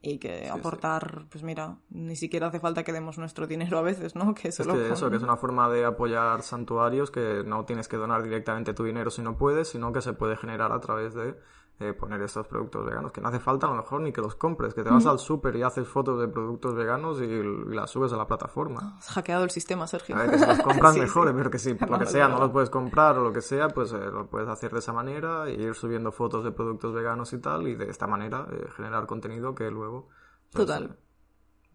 y 0.00 0.18
que 0.18 0.48
aportar, 0.48 1.24
pues 1.30 1.42
mira, 1.42 1.76
ni 1.90 2.14
siquiera 2.14 2.46
hace 2.46 2.60
falta 2.60 2.84
que 2.84 2.92
demos 2.92 3.18
nuestro 3.18 3.46
dinero 3.46 3.78
a 3.78 3.82
veces, 3.82 4.14
¿no? 4.14 4.34
Que 4.40 4.48
Es 4.48 4.54
solo 4.54 4.74
que 4.74 4.82
con- 4.84 4.92
eso, 4.92 5.10
que 5.10 5.16
es 5.16 5.22
una 5.22 5.36
forma 5.36 5.68
de 5.68 5.84
apoyar 5.84 6.42
santuarios 6.42 7.10
que 7.10 7.42
no 7.44 7.64
tienes 7.64 7.88
que 7.88 7.96
donar 7.96 8.22
directamente 8.22 8.74
tu 8.74 8.84
dinero 8.84 9.10
si 9.10 9.22
no 9.22 9.36
puedes, 9.36 9.68
sino 9.68 9.92
que 9.92 10.00
se 10.00 10.12
puede 10.12 10.36
generar 10.36 10.70
a 10.72 10.80
través 10.80 11.14
de 11.14 11.34
eh, 11.80 11.92
poner 11.92 12.20
estos 12.22 12.46
productos 12.48 12.84
veganos, 12.84 13.12
que 13.12 13.20
no 13.20 13.28
hace 13.28 13.38
falta 13.38 13.66
a 13.66 13.70
lo 13.70 13.76
mejor 13.76 14.00
ni 14.00 14.12
que 14.12 14.20
los 14.20 14.34
compres, 14.34 14.74
que 14.74 14.82
te 14.82 14.90
vas 14.90 15.06
al 15.06 15.18
súper 15.20 15.54
y 15.54 15.62
haces 15.62 15.86
fotos 15.86 16.18
de 16.20 16.26
productos 16.26 16.74
veganos 16.74 17.20
y, 17.20 17.24
y 17.24 17.42
las 17.74 17.90
subes 17.90 18.12
a 18.12 18.16
la 18.16 18.26
plataforma. 18.26 18.96
Has 18.98 19.08
hackeado 19.10 19.44
el 19.44 19.50
sistema, 19.50 19.86
Sergio. 19.86 20.16
A 20.16 20.20
ver, 20.22 20.30
que 20.32 20.38
si 20.38 20.46
los 20.46 20.58
compras 20.58 20.94
Sí, 20.94 21.00
mejor, 21.00 21.28
sí. 21.28 21.34
pero 21.36 21.50
que 21.50 21.58
si 21.58 21.74
por 21.74 21.90
lo 21.90 21.98
que 22.00 22.06
sea 22.06 22.26
no 22.28 22.40
los 22.40 22.50
puedes 22.50 22.70
comprar 22.70 23.16
o 23.18 23.22
lo 23.22 23.32
que 23.32 23.42
sea, 23.42 23.68
pues 23.68 23.92
eh, 23.92 24.10
lo 24.10 24.28
puedes 24.28 24.48
hacer 24.48 24.72
de 24.72 24.80
esa 24.80 24.92
manera, 24.92 25.46
e 25.46 25.52
ir 25.54 25.74
subiendo 25.74 26.10
fotos 26.10 26.42
de 26.42 26.50
productos 26.50 26.92
veganos 26.92 27.32
y 27.32 27.38
tal, 27.38 27.68
y 27.68 27.76
de 27.76 27.88
esta 27.90 28.08
manera 28.08 28.46
eh, 28.50 28.66
generar 28.76 29.06
contenido 29.06 29.54
que 29.54 29.70
luego 29.70 30.08
pues, 30.52 30.66
Total. 30.66 30.98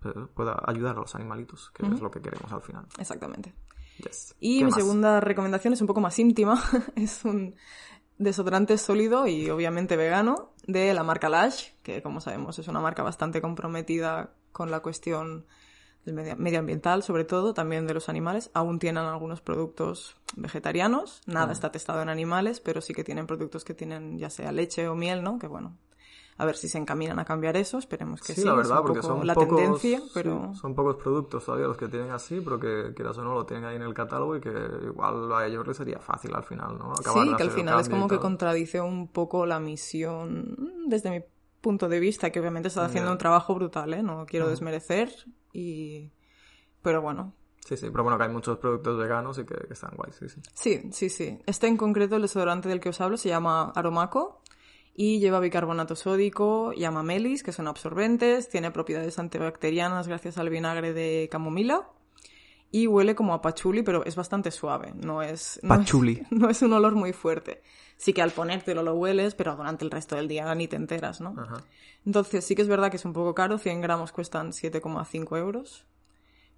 eh, 0.04 0.28
pueda 0.34 0.58
ayudar 0.66 0.98
a 0.98 1.00
los 1.00 1.16
animalitos, 1.16 1.72
que 1.72 1.86
es 1.86 2.02
lo 2.02 2.12
que 2.12 2.22
queremos 2.22 2.52
al 2.52 2.62
final. 2.62 2.86
Exactamente. 2.98 3.54
Yes. 4.00 4.36
Y 4.40 4.58
¿Qué 4.60 4.66
mi 4.66 4.72
más? 4.72 4.80
segunda 4.80 5.20
recomendación 5.20 5.74
es 5.74 5.82
un 5.82 5.88
poco 5.88 6.02
más 6.02 6.18
íntima. 6.20 6.62
es 6.96 7.24
un 7.26 7.56
desodorante 8.18 8.77
sólido 8.77 9.27
y 9.27 9.49
obviamente 9.49 9.98
vegano 9.98 10.52
de 10.68 10.94
la 10.94 11.03
marca 11.03 11.30
Lash, 11.30 11.69
que 11.84 12.02
como 12.02 12.22
sabemos 12.22 12.60
es 12.60 12.68
una 12.68 12.80
marca 12.80 13.03
bastante 13.03 13.41
comprometida 13.41 14.31
con 14.52 14.72
la 14.72 14.81
cuestión 14.81 15.45
medio- 16.06 16.35
medioambiental, 16.35 17.03
sobre 17.03 17.26
todo, 17.26 17.53
también 17.53 17.88
de 17.88 17.94
los 17.94 18.10
animales. 18.10 18.52
Aún 18.53 18.80
tienen 18.80 19.03
algunos 19.03 19.41
productos 19.41 20.15
vegetarianos, 20.35 21.22
nada 21.26 21.52
está 21.52 21.72
testado 21.72 22.02
en 22.02 22.10
animales, 22.10 22.60
pero 22.60 22.81
sí 22.81 22.94
que 22.94 23.03
tienen 23.03 23.27
productos 23.27 23.64
que 23.64 23.73
tienen 23.73 24.18
ya 24.18 24.30
sea 24.30 24.52
leche 24.52 24.88
o 24.88 24.95
miel, 24.95 25.23
¿no? 25.23 25.40
Que 25.40 25.48
bueno, 25.48 25.77
a 26.38 26.46
ver 26.46 26.56
si 26.56 26.68
se 26.68 26.78
encaminan 26.78 27.20
a 27.20 27.26
cambiar 27.26 27.58
eso, 27.58 27.78
esperemos 27.78 28.22
que 28.22 28.34
sí. 28.34 28.42
Sí, 28.42 28.48
la 28.48 28.54
verdad, 28.54 28.82
porque 28.82 29.02
son 29.02 29.26
la 29.26 29.34
pocos, 29.34 29.60
tendencia, 29.60 30.00
sí, 30.00 30.12
pero 30.14 30.54
son 30.56 30.76
pocos 30.76 30.96
productos 30.96 31.46
todavía 31.46 31.68
los 31.68 31.78
que 31.78 31.88
tienen 31.88 32.12
así, 32.12 32.42
pero 32.42 32.60
que 32.60 32.94
quieras 32.96 33.18
o 33.18 33.24
no 33.24 33.34
lo 33.34 33.46
tienen 33.46 33.66
ahí 33.66 33.76
en 33.76 33.84
el 33.84 33.94
catálogo 33.94 34.36
y 34.36 34.42
que 34.42 34.54
igual 34.84 35.32
a 35.34 35.46
ellos 35.46 35.66
les 35.68 35.78
sería 35.78 36.00
fácil 36.00 36.34
al 36.36 36.44
final, 36.44 36.78
¿no? 36.78 36.94
Acabar 36.94 37.28
Sí, 37.28 37.36
que 37.36 37.44
al 37.44 37.52
final 37.52 37.80
es 37.80 37.90
como 37.90 38.08
que 38.08 38.20
contradice 38.20 38.82
un 38.82 39.08
poco 39.08 39.46
la 39.46 39.60
misión 39.60 40.86
desde 40.88 41.12
mi 41.12 41.24
punto 41.62 41.88
de 41.88 42.00
vista, 42.00 42.30
que 42.30 42.40
obviamente 42.40 42.68
está 42.68 42.86
haciendo 42.86 43.12
un 43.12 43.18
trabajo 43.18 43.56
brutal, 43.56 43.94
¿eh? 43.94 44.04
No 44.04 44.26
quiero 44.26 44.50
desmerecer 44.50 45.14
y... 45.54 46.12
Pero 46.82 47.02
bueno, 47.02 47.34
Sí, 47.66 47.78
sí, 47.78 47.90
pero 47.90 48.04
bueno, 48.04 48.18
que 48.18 48.26
hay 48.26 48.30
muchos 48.30 48.58
productos 48.58 48.98
veganos 48.98 49.38
y 49.38 49.46
que, 49.46 49.56
que 49.56 49.74
están 49.74 49.92
guays, 49.96 50.16
sí, 50.16 50.28
sí. 50.28 50.42
sí, 50.54 50.90
sí, 50.92 51.10
sí. 51.10 51.40
Este 51.46 51.68
en 51.68 51.78
concreto, 51.78 52.18
el 52.18 52.24
desodorante 52.24 52.68
del 52.68 52.82
que 52.82 52.90
os 52.90 53.00
hablo, 53.00 53.16
se 53.16 53.30
llama 53.30 53.72
Aromaco 53.74 54.42
y 54.95 55.20
lleva 55.20 55.40
bicarbonato 55.40 55.95
sódico 55.95 56.72
y 56.76 56.84
amamelis, 56.86 57.41
que 57.44 57.52
son 57.52 57.68
absorbentes, 57.68 58.49
tiene 58.49 58.72
propiedades 58.72 59.18
antibacterianas 59.20 60.07
gracias 60.07 60.38
al 60.38 60.49
vinagre 60.49 60.94
de 60.94 61.28
camomila 61.32 61.90
y 62.72 62.88
huele 62.88 63.15
como 63.15 63.34
a 63.34 63.41
pachuli, 63.41 63.84
pero 63.84 64.03
es 64.06 64.15
bastante 64.15 64.49
suave, 64.52 64.94
no 64.95 65.22
es... 65.22 65.60
no 65.64 65.70
es- 65.76 65.88
no 66.32 66.49
es 66.49 66.61
un 66.61 66.74
olor 66.74 66.94
muy 66.95 67.14
fuerte. 67.14 67.61
Sí 67.98 68.14
que 68.14 68.22
al 68.22 68.32
ponértelo 68.32 68.82
lo 68.84 68.95
hueles, 68.95 69.36
pero 69.36 69.56
durante 69.56 69.86
el 69.86 69.91
resto 69.91 70.15
del 70.15 70.28
día 70.28 70.53
ni 70.56 70.68
te 70.68 70.76
enteras, 70.76 71.22
¿no? 71.22 71.36
Ajá. 71.40 71.64
Entonces 72.06 72.44
sí 72.44 72.56
que 72.56 72.61
es 72.64 72.68
verdad 72.68 72.90
que 72.90 72.98
es 72.98 73.06
un 73.06 73.14
poco 73.14 73.34
caro, 73.36 73.57
100 73.57 73.82
gramos 73.82 74.11
cuestan 74.11 74.52
7,5 74.52 75.38
euros. 75.38 75.86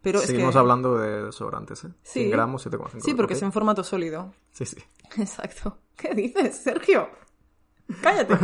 Pero 0.02 0.20
Seguimos 0.20 0.50
es 0.50 0.54
que... 0.56 0.60
hablando 0.60 0.98
de 0.98 1.24
desodorantes, 1.24 1.84
¿eh? 1.84 1.90
Sí. 2.04 2.20
100 2.22 2.32
gramos, 2.32 2.66
7,5. 2.66 3.00
Sí, 3.02 3.14
porque 3.14 3.34
es 3.34 3.42
en 3.42 3.52
formato 3.52 3.84
sólido. 3.84 4.34
Sí, 4.52 4.66
sí. 4.66 4.78
Exacto. 5.18 5.78
¿Qué 5.98 6.14
dices, 6.14 6.58
Sergio? 6.58 7.10
Cállate. 8.02 8.38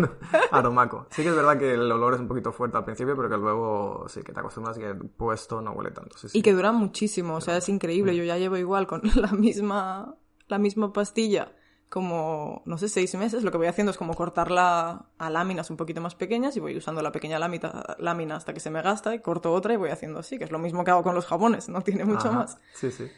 Aromaco. 0.52 1.08
Sí 1.10 1.24
que 1.24 1.30
es 1.30 1.36
verdad 1.36 1.58
que 1.58 1.74
el 1.74 1.92
olor 1.92 2.14
es 2.14 2.20
un 2.20 2.28
poquito 2.28 2.52
fuerte 2.52 2.78
al 2.78 2.86
principio, 2.86 3.16
pero 3.16 3.30
que 3.30 3.38
luego 3.38 4.06
sí 4.08 4.22
que 4.22 4.34
te 4.34 4.40
acostumbras 4.40 4.78
y 4.78 4.82
que 4.82 4.94
puesto 4.94 5.62
no 5.62 5.72
huele 5.72 5.92
tanto. 5.92 6.18
Sí, 6.18 6.30
sí. 6.30 6.38
Y 6.38 6.42
que 6.42 6.54
duran 6.54 6.76
muchísimo, 6.76 7.36
o 7.36 7.42
sea, 7.42 7.58
es 7.58 7.68
increíble. 7.70 8.16
Yo 8.16 8.24
ya 8.24 8.38
llevo 8.38 8.58
igual 8.58 8.88
con 8.88 9.02
la 9.16 9.32
misma, 9.32 10.16
la 10.48 10.58
misma 10.58 10.94
pastilla 10.94 11.54
como, 11.92 12.62
no 12.66 12.78
sé, 12.78 12.88
seis 12.88 13.14
meses. 13.16 13.44
Lo 13.44 13.52
que 13.52 13.58
voy 13.58 13.68
haciendo 13.68 13.92
es 13.92 13.98
como 13.98 14.14
cortarla 14.14 15.08
a 15.18 15.30
láminas 15.30 15.70
un 15.70 15.76
poquito 15.76 16.00
más 16.00 16.16
pequeñas 16.16 16.56
y 16.56 16.62
voy 16.62 16.78
usando 16.78 17.02
la 17.02 17.12
pequeña 17.12 17.38
lámina, 17.38 17.84
lámina 18.00 18.38
hasta 18.38 18.54
que 18.54 18.62
se 18.62 18.70
me 18.70 18.82
gasta 18.82 19.14
y 19.14 19.20
corto 19.20 19.52
otra 19.52 19.74
y 19.74 19.78
voy 19.78 19.90
haciendo 19.90 20.20
así, 20.20 20.38
que 20.38 20.46
es 20.46 20.52
lo 20.52 20.58
mismo 20.58 20.86
que 20.86 20.92
hago 20.92 21.04
con 21.04 21.16
los 21.16 21.26
jabones, 21.26 21.68
no 21.68 21.82
tiene 21.82 22.06
mucho 22.06 22.30
Ajá. 22.30 22.38
más. 22.40 22.58
Sí, 22.74 22.92
sí. 22.92 23.12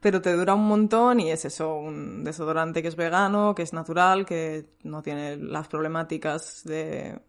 Pero 0.00 0.22
te 0.22 0.32
dura 0.32 0.54
un 0.54 0.66
montón 0.66 1.20
y 1.20 1.30
es 1.30 1.44
eso, 1.44 1.74
un 1.74 2.24
desodorante 2.24 2.80
que 2.82 2.88
es 2.88 2.96
vegano, 2.96 3.54
que 3.54 3.62
es 3.62 3.72
natural, 3.72 4.24
que 4.24 4.70
no 4.82 5.02
tiene 5.02 5.36
las 5.36 5.68
problemáticas 5.68 6.62
de, 6.64 7.20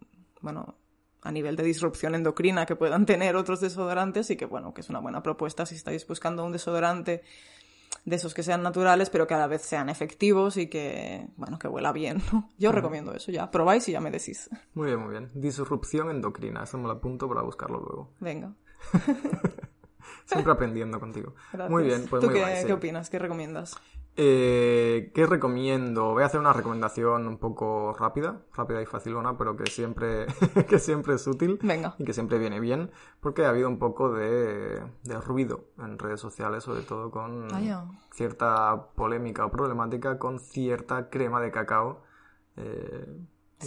bueno, 0.41 0.77
a 1.21 1.31
nivel 1.31 1.55
de 1.55 1.63
disrupción 1.63 2.15
endocrina 2.15 2.65
que 2.65 2.75
puedan 2.75 3.05
tener 3.05 3.35
otros 3.35 3.59
desodorantes 3.59 4.29
y 4.31 4.37
que, 4.37 4.45
bueno, 4.45 4.73
que 4.73 4.81
es 4.81 4.89
una 4.89 4.99
buena 4.99 5.21
propuesta 5.21 5.65
si 5.65 5.75
estáis 5.75 6.07
buscando 6.07 6.43
un 6.45 6.51
desodorante 6.51 7.23
de 8.05 8.15
esos 8.15 8.33
que 8.33 8.41
sean 8.41 8.63
naturales, 8.63 9.09
pero 9.09 9.27
que 9.27 9.33
a 9.33 9.37
la 9.37 9.47
vez 9.47 9.61
sean 9.61 9.89
efectivos 9.89 10.57
y 10.57 10.67
que, 10.67 11.27
bueno, 11.35 11.59
que 11.59 11.67
huela 11.67 11.91
bien, 11.91 12.21
¿no? 12.31 12.49
Yo 12.57 12.71
recomiendo 12.71 13.13
eso 13.13 13.31
ya. 13.31 13.51
Probáis 13.51 13.87
y 13.89 13.91
ya 13.91 14.01
me 14.01 14.11
decís. 14.11 14.49
Muy 14.73 14.87
bien, 14.87 14.99
muy 14.99 15.11
bien. 15.11 15.29
Disrupción 15.35 16.09
endocrina. 16.09 16.63
Eso 16.63 16.77
me 16.77 16.85
lo 16.85 16.93
apunto 16.93 17.27
para 17.27 17.41
buscarlo 17.41 17.79
luego. 17.79 18.13
Venga. 18.19 18.53
Siempre 20.25 20.51
aprendiendo 20.51 20.99
contigo. 20.99 21.33
Gracias. 21.51 21.69
Muy 21.69 21.83
bien, 21.83 22.05
pues 22.09 22.21
¿Tú 22.21 22.27
muy 22.27 22.35
qué, 22.35 22.41
guay, 22.41 22.57
sí. 22.57 22.67
qué 22.67 22.73
opinas? 22.73 23.09
¿Qué 23.09 23.19
recomiendas? 23.19 23.75
Eh, 24.17 25.11
¿Qué 25.15 25.25
recomiendo? 25.25 26.11
Voy 26.11 26.23
a 26.23 26.25
hacer 26.25 26.39
una 26.41 26.51
recomendación 26.51 27.27
un 27.27 27.37
poco 27.37 27.93
rápida, 27.97 28.41
rápida 28.53 28.81
y 28.81 28.85
facilona, 28.85 29.37
pero 29.37 29.55
que 29.55 29.67
siempre, 29.67 30.25
que 30.67 30.79
siempre 30.79 31.15
es 31.15 31.25
útil 31.27 31.59
Venga. 31.63 31.95
y 31.97 32.03
que 32.03 32.11
siempre 32.11 32.37
viene 32.37 32.59
bien, 32.59 32.91
porque 33.21 33.45
ha 33.45 33.49
habido 33.49 33.69
un 33.69 33.79
poco 33.79 34.11
de, 34.11 34.83
de 35.03 35.21
ruido 35.21 35.63
en 35.77 35.97
redes 35.97 36.19
sociales, 36.19 36.65
sobre 36.65 36.81
todo 36.81 37.09
con 37.09 37.47
Vaya. 37.47 37.85
cierta 38.11 38.87
polémica 38.95 39.45
o 39.45 39.51
problemática 39.51 40.19
con 40.19 40.39
cierta 40.39 41.09
crema 41.09 41.39
de 41.39 41.51
cacao 41.51 42.03
eh, 42.57 43.07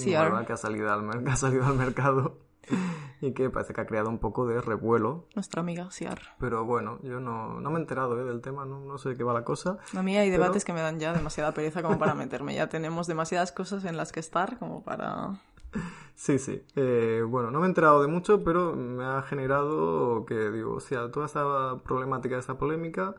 nueva 0.04 0.44
que 0.44 0.52
ha 0.52 0.56
salido 0.56 0.92
al, 0.92 1.08
que 1.24 1.30
ha 1.30 1.36
salido 1.36 1.64
al 1.64 1.74
mercado. 1.76 2.38
Y 3.20 3.32
que 3.32 3.50
parece 3.50 3.72
que 3.72 3.80
ha 3.80 3.86
creado 3.86 4.10
un 4.10 4.18
poco 4.18 4.46
de 4.46 4.60
revuelo. 4.60 5.26
Nuestra 5.34 5.60
amiga 5.60 5.90
Siar. 5.90 6.20
Pero 6.38 6.64
bueno, 6.64 6.98
yo 7.02 7.20
no, 7.20 7.60
no 7.60 7.70
me 7.70 7.78
he 7.78 7.80
enterado 7.80 8.20
¿eh? 8.20 8.24
del 8.24 8.40
tema, 8.40 8.64
no, 8.64 8.80
no, 8.80 8.98
sé 8.98 9.10
de 9.10 9.16
qué 9.16 9.24
va 9.24 9.32
la 9.32 9.44
cosa. 9.44 9.78
A 9.96 10.02
mí 10.02 10.16
hay 10.16 10.30
debates 10.30 10.64
que 10.64 10.72
me 10.72 10.80
dan 10.80 10.98
ya 10.98 11.12
demasiada 11.12 11.52
pereza 11.52 11.82
como 11.82 11.98
para 11.98 12.14
meterme. 12.14 12.54
Ya 12.54 12.68
tenemos 12.68 13.06
demasiadas 13.06 13.52
cosas 13.52 13.84
en 13.84 13.96
las 13.96 14.12
que 14.12 14.20
estar 14.20 14.58
como 14.58 14.82
para... 14.82 15.40
Sí, 16.14 16.38
sí. 16.38 16.62
Eh, 16.76 17.24
bueno, 17.26 17.50
no 17.50 17.58
me 17.58 17.66
he 17.66 17.68
enterado 17.68 18.00
de 18.00 18.08
mucho, 18.08 18.44
pero 18.44 18.74
me 18.74 19.04
ha 19.04 19.22
generado 19.22 20.24
que, 20.26 20.50
digo, 20.50 20.74
o 20.74 20.80
sea, 20.80 21.10
toda 21.10 21.26
esta 21.26 21.78
problemática, 21.82 22.38
esta 22.38 22.56
polémica, 22.56 23.16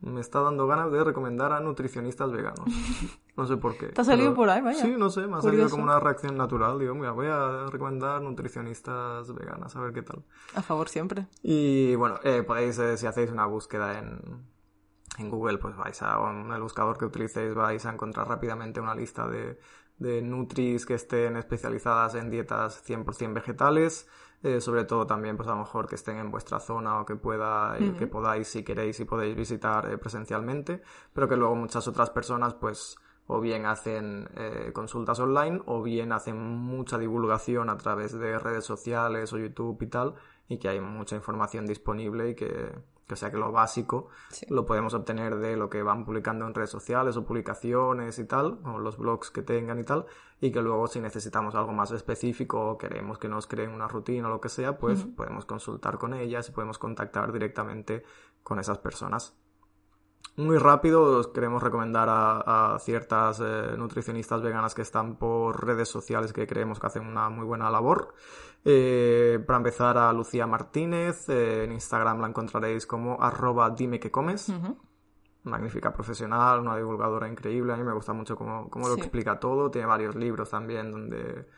me 0.00 0.20
está 0.20 0.40
dando 0.40 0.66
ganas 0.66 0.92
de 0.92 1.02
recomendar 1.02 1.52
a 1.52 1.60
nutricionistas 1.60 2.30
veganos. 2.32 2.66
No 3.38 3.46
sé 3.46 3.56
por 3.56 3.78
qué. 3.78 3.86
¿Te 3.86 4.00
ha 4.00 4.04
salido 4.04 4.34
por 4.34 4.50
ahí, 4.50 4.60
vaya? 4.60 4.82
Sí, 4.82 4.96
no 4.98 5.10
sé, 5.10 5.28
me 5.28 5.36
ha 5.36 5.40
salido 5.40 5.70
como 5.70 5.84
una 5.84 6.00
reacción 6.00 6.36
natural. 6.36 6.76
Digo, 6.76 6.92
mira, 6.96 7.12
voy 7.12 7.28
a 7.28 7.66
recomendar 7.70 8.20
nutricionistas 8.20 9.32
veganas, 9.32 9.76
a 9.76 9.80
ver 9.80 9.92
qué 9.92 10.02
tal. 10.02 10.24
A 10.56 10.62
favor 10.62 10.88
siempre. 10.88 11.28
Y 11.40 11.94
bueno, 11.94 12.18
eh, 12.24 12.42
podéis, 12.42 12.80
eh, 12.80 12.96
si 12.96 13.06
hacéis 13.06 13.30
una 13.30 13.46
búsqueda 13.46 13.96
en, 14.00 14.42
en 15.18 15.30
Google, 15.30 15.58
pues 15.58 15.76
vais 15.76 16.02
a, 16.02 16.18
o 16.18 16.30
en 16.32 16.50
el 16.50 16.60
buscador 16.60 16.98
que 16.98 17.04
utilicéis, 17.04 17.54
vais 17.54 17.86
a 17.86 17.92
encontrar 17.92 18.26
rápidamente 18.26 18.80
una 18.80 18.96
lista 18.96 19.28
de, 19.28 19.60
de 19.98 20.22
nutris 20.22 20.86
que 20.86 20.94
estén 20.94 21.36
especializadas 21.36 22.14
en 22.14 22.30
dietas 22.30 22.82
100% 22.86 23.34
vegetales. 23.34 24.08
Eh, 24.40 24.60
sobre 24.60 24.84
todo 24.84 25.04
también 25.04 25.36
pues 25.36 25.48
a 25.48 25.52
lo 25.52 25.58
mejor 25.58 25.88
que 25.88 25.96
estén 25.96 26.16
en 26.18 26.30
vuestra 26.30 26.60
zona 26.60 27.00
o 27.00 27.04
que 27.04 27.16
pueda 27.16 27.76
eh, 27.76 27.96
que 27.98 28.06
podáis 28.06 28.46
si 28.46 28.62
queréis 28.62 29.00
y 29.00 29.04
podéis 29.04 29.34
visitar 29.34 29.90
eh, 29.90 29.98
presencialmente 29.98 30.80
pero 31.12 31.28
que 31.28 31.34
luego 31.34 31.56
muchas 31.56 31.88
otras 31.88 32.10
personas 32.10 32.54
pues 32.54 32.98
o 33.26 33.40
bien 33.40 33.66
hacen 33.66 34.28
consultas 34.72 35.18
online 35.18 35.60
o 35.66 35.82
bien 35.82 36.12
hacen 36.12 36.38
mucha 36.38 36.98
divulgación 36.98 37.68
a 37.68 37.76
través 37.76 38.16
de 38.16 38.38
redes 38.38 38.64
sociales 38.64 39.32
o 39.32 39.38
YouTube 39.38 39.82
y 39.82 39.86
tal 39.88 40.14
y 40.46 40.58
que 40.58 40.68
hay 40.68 40.80
mucha 40.80 41.16
información 41.16 41.66
disponible 41.66 42.30
y 42.30 42.34
que, 42.36 42.72
que 43.08 43.16
sea 43.16 43.30
que 43.30 43.38
lo 43.38 43.50
básico 43.50 44.08
lo 44.50 44.66
podemos 44.66 44.94
obtener 44.94 45.36
de 45.36 45.56
lo 45.56 45.70
que 45.70 45.82
van 45.82 46.04
publicando 46.04 46.46
en 46.46 46.54
redes 46.54 46.70
sociales 46.70 47.16
o 47.16 47.24
publicaciones 47.24 48.18
y 48.18 48.24
tal, 48.24 48.58
o 48.64 48.78
los 48.78 48.98
blogs 48.98 49.30
que 49.30 49.42
tengan 49.42 49.78
y 49.78 49.84
tal, 49.84 50.04
y 50.40 50.52
que 50.52 50.60
luego 50.60 50.86
si 50.86 51.00
necesitamos 51.00 51.54
algo 51.54 51.72
más 51.72 51.90
específico 51.90 52.70
o 52.70 52.78
queremos 52.78 53.18
que 53.18 53.28
nos 53.28 53.46
creen 53.46 53.70
una 53.70 53.88
rutina 53.88 54.28
o 54.28 54.30
lo 54.30 54.40
que 54.40 54.50
sea, 54.50 54.78
pues 54.78 55.04
podemos 55.04 55.46
consultar 55.46 55.98
con 55.98 56.14
ellas 56.14 56.48
y 56.48 56.52
podemos 56.52 56.78
contactar 56.78 57.32
directamente 57.32 58.04
con 58.42 58.58
esas 58.58 58.78
personas. 58.78 59.34
Muy 60.38 60.56
rápido 60.56 61.18
os 61.18 61.26
queremos 61.26 61.60
recomendar 61.60 62.06
a, 62.08 62.78
ciertas 62.78 63.40
eh, 63.40 63.74
nutricionistas 63.76 64.40
veganas 64.40 64.72
que 64.72 64.82
están 64.82 65.16
por 65.16 65.66
redes 65.66 65.88
sociales 65.88 66.32
que 66.32 66.46
creemos 66.46 66.78
que 66.78 66.86
hacen 66.86 67.04
una 67.04 67.28
muy 67.28 67.44
buena 67.44 67.68
labor. 67.68 68.14
Eh, 68.64 69.42
para 69.44 69.56
empezar 69.56 69.98
a 69.98 70.12
Lucía 70.12 70.46
Martínez, 70.46 71.28
eh, 71.28 71.64
en 71.64 71.72
Instagram 71.72 72.20
la 72.20 72.28
encontraréis 72.28 72.86
como 72.86 73.20
arroba 73.20 73.68
dime 73.70 73.98
que 73.98 74.12
comes. 74.12 74.52
Magnífica 75.42 75.92
profesional, 75.92 76.60
una 76.60 76.76
divulgadora 76.76 77.26
increíble, 77.26 77.72
a 77.72 77.76
mí 77.76 77.82
me 77.82 77.92
gusta 77.92 78.12
mucho 78.12 78.36
cómo, 78.36 78.70
lo 78.72 78.94
explica 78.94 79.40
todo, 79.40 79.72
tiene 79.72 79.88
varios 79.88 80.14
libros 80.14 80.50
también 80.50 80.92
donde, 80.92 81.48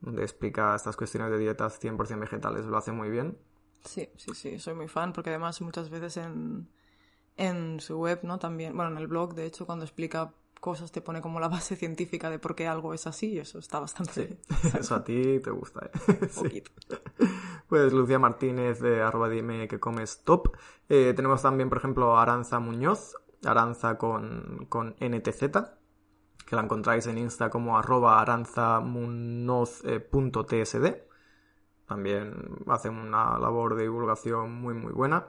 donde 0.00 0.22
explica 0.24 0.74
estas 0.74 0.96
cuestiones 0.96 1.30
de 1.30 1.38
dietas 1.38 1.80
100% 1.80 2.18
vegetales, 2.18 2.66
lo 2.66 2.76
hace 2.78 2.90
muy 2.90 3.10
bien. 3.10 3.38
Sí, 3.84 4.08
sí, 4.16 4.34
sí, 4.34 4.58
soy 4.58 4.74
muy 4.74 4.88
fan 4.88 5.12
porque 5.12 5.30
además 5.30 5.60
muchas 5.60 5.88
veces 5.88 6.16
en 6.16 6.68
en 7.36 7.80
su 7.80 7.98
web, 7.98 8.20
¿no? 8.22 8.38
También, 8.38 8.76
bueno, 8.76 8.92
en 8.92 8.98
el 8.98 9.06
blog, 9.06 9.34
de 9.34 9.46
hecho, 9.46 9.64
cuando 9.66 9.84
explica 9.84 10.32
cosas 10.60 10.92
te 10.92 11.02
pone 11.02 11.20
como 11.20 11.40
la 11.40 11.48
base 11.48 11.76
científica 11.82 12.30
de 12.30 12.38
por 12.38 12.54
qué 12.54 12.66
algo 12.66 12.94
es 12.94 13.06
así 13.06 13.32
y 13.32 13.38
eso 13.38 13.58
está 13.58 13.80
bastante... 13.80 14.38
eso 14.78 14.94
a 14.94 15.04
ti 15.04 15.40
te 15.40 15.50
gusta, 15.50 15.86
¿eh? 15.86 15.90
Un 16.22 16.28
poquito. 16.28 16.70
Pues 17.68 17.92
Lucía 17.92 18.18
Martínez 18.18 18.80
de 18.80 19.02
arroba 19.02 19.28
dime 19.28 19.68
que 19.68 19.78
comes 19.78 20.22
top. 20.24 20.56
Eh, 20.88 21.12
tenemos 21.14 21.42
también, 21.42 21.68
por 21.68 21.76
ejemplo, 21.78 22.16
Aranza 22.16 22.60
Muñoz, 22.60 23.16
Aranza 23.44 23.98
con, 23.98 24.64
con 24.70 24.96
NTZ, 25.00 25.42
que 26.46 26.56
la 26.56 26.62
encontráis 26.62 27.06
en 27.08 27.18
Insta 27.18 27.50
como 27.50 27.76
arroba 27.76 28.20
aranzamunoz.tsd. 28.20 31.13
También 31.86 32.34
hace 32.66 32.88
una 32.88 33.38
labor 33.38 33.74
de 33.74 33.82
divulgación 33.82 34.52
muy 34.52 34.74
muy 34.74 34.92
buena. 34.92 35.26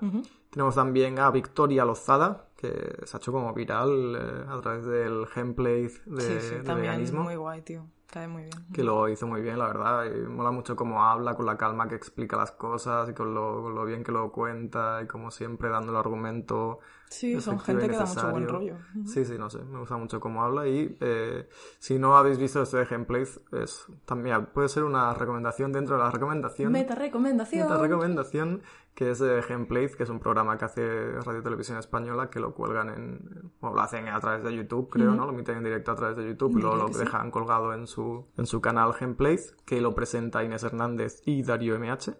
Tenemos 0.49 0.75
también 0.75 1.19
a 1.19 1.29
Victoria 1.31 1.83
Lozada, 1.83 2.47
que 2.55 2.95
se 3.03 3.17
ha 3.17 3.19
hecho 3.19 3.33
como 3.33 3.53
viral 3.53 4.15
eh, 4.15 4.45
a 4.47 4.61
través 4.61 4.85
del 4.85 5.25
gameplay 5.35 5.89
de, 6.05 6.21
sí, 6.21 6.37
sí, 6.39 6.55
también 6.63 7.13
muy 7.13 7.35
guay, 7.35 7.61
tío. 7.61 7.85
Cae 8.11 8.27
muy 8.27 8.43
bien. 8.43 8.65
Que 8.73 8.83
lo 8.83 9.09
hizo 9.09 9.27
muy 9.27 9.41
bien, 9.41 9.59
la 9.59 9.67
verdad. 9.67 10.05
Y 10.05 10.27
mola 10.27 10.51
mucho 10.51 10.75
cómo 10.75 11.03
habla, 11.03 11.35
con 11.35 11.45
la 11.45 11.57
calma 11.57 11.87
que 11.87 11.95
explica 11.95 12.37
las 12.37 12.51
cosas 12.51 13.09
y 13.09 13.13
con 13.13 13.33
lo, 13.33 13.85
bien 13.85 14.03
que 14.03 14.11
lo 14.11 14.31
cuenta 14.31 15.01
y 15.03 15.07
como 15.07 15.31
siempre 15.31 15.69
dando 15.69 15.91
el 15.91 15.97
argumento. 15.97 16.79
Sí, 17.09 17.39
son 17.41 17.59
gente 17.59 17.87
que 17.87 17.95
da 17.95 18.05
mucho 18.05 18.31
buen 18.31 18.47
rollo. 18.47 18.77
Sí, 19.05 19.25
sí, 19.25 19.37
no 19.37 19.49
sé. 19.49 19.59
Me 19.63 19.79
gusta 19.79 19.97
mucho 19.97 20.19
cómo 20.19 20.43
habla 20.43 20.67
y 20.67 20.97
eh, 20.99 21.47
si 21.79 21.99
no 21.99 22.17
habéis 22.17 22.37
visto 22.37 22.61
este 22.61 22.83
gameplay, 22.85 23.23
es 23.23 23.85
también 24.05 24.47
puede 24.47 24.69
ser 24.69 24.83
una 24.83 25.13
recomendación 25.13 25.71
dentro 25.71 25.97
de 25.97 26.03
la 26.03 26.11
recomendación. 26.11 26.71
Meta 26.71 26.95
recomendación. 26.95 27.67
Meta 27.67 27.81
recomendación 27.81 28.61
que 28.95 29.11
es 29.11 29.19
de 29.19 29.41
Gameplay, 29.41 29.89
que 29.89 30.03
es 30.03 30.09
un 30.09 30.19
programa 30.19 30.57
que 30.57 30.65
hace 30.65 31.11
Radio 31.19 31.43
Televisión 31.43 31.77
Española, 31.77 32.29
que 32.29 32.39
lo 32.39 32.53
cuelgan 32.55 32.89
en, 32.89 33.51
o 33.59 33.73
lo 33.73 33.81
hacen 33.81 34.07
a 34.07 34.19
través 34.21 34.41
de 34.41 34.55
YouTube, 34.55 34.89
creo, 34.89 35.11
¿no? 35.13 35.25
Lo 35.25 35.33
emiten 35.33 35.57
en 35.57 35.65
directo 35.65 35.91
a 35.91 35.95
través 35.95 36.15
de 36.15 36.25
YouTube 36.25 36.57
y 36.57 36.61
luego 36.61 36.77
lo 36.77 36.87
dejan 36.87 37.29
colgado 37.29 37.73
en 37.73 37.87
su, 37.87 38.25
en 38.37 38.45
su 38.45 38.61
canal 38.61 38.93
Gameplay, 38.97 39.37
que 39.65 39.81
lo 39.81 39.93
presenta 39.93 40.45
Inés 40.45 40.63
Hernández 40.63 41.21
y 41.25 41.43
Darío 41.43 41.77
MH. 41.77 42.15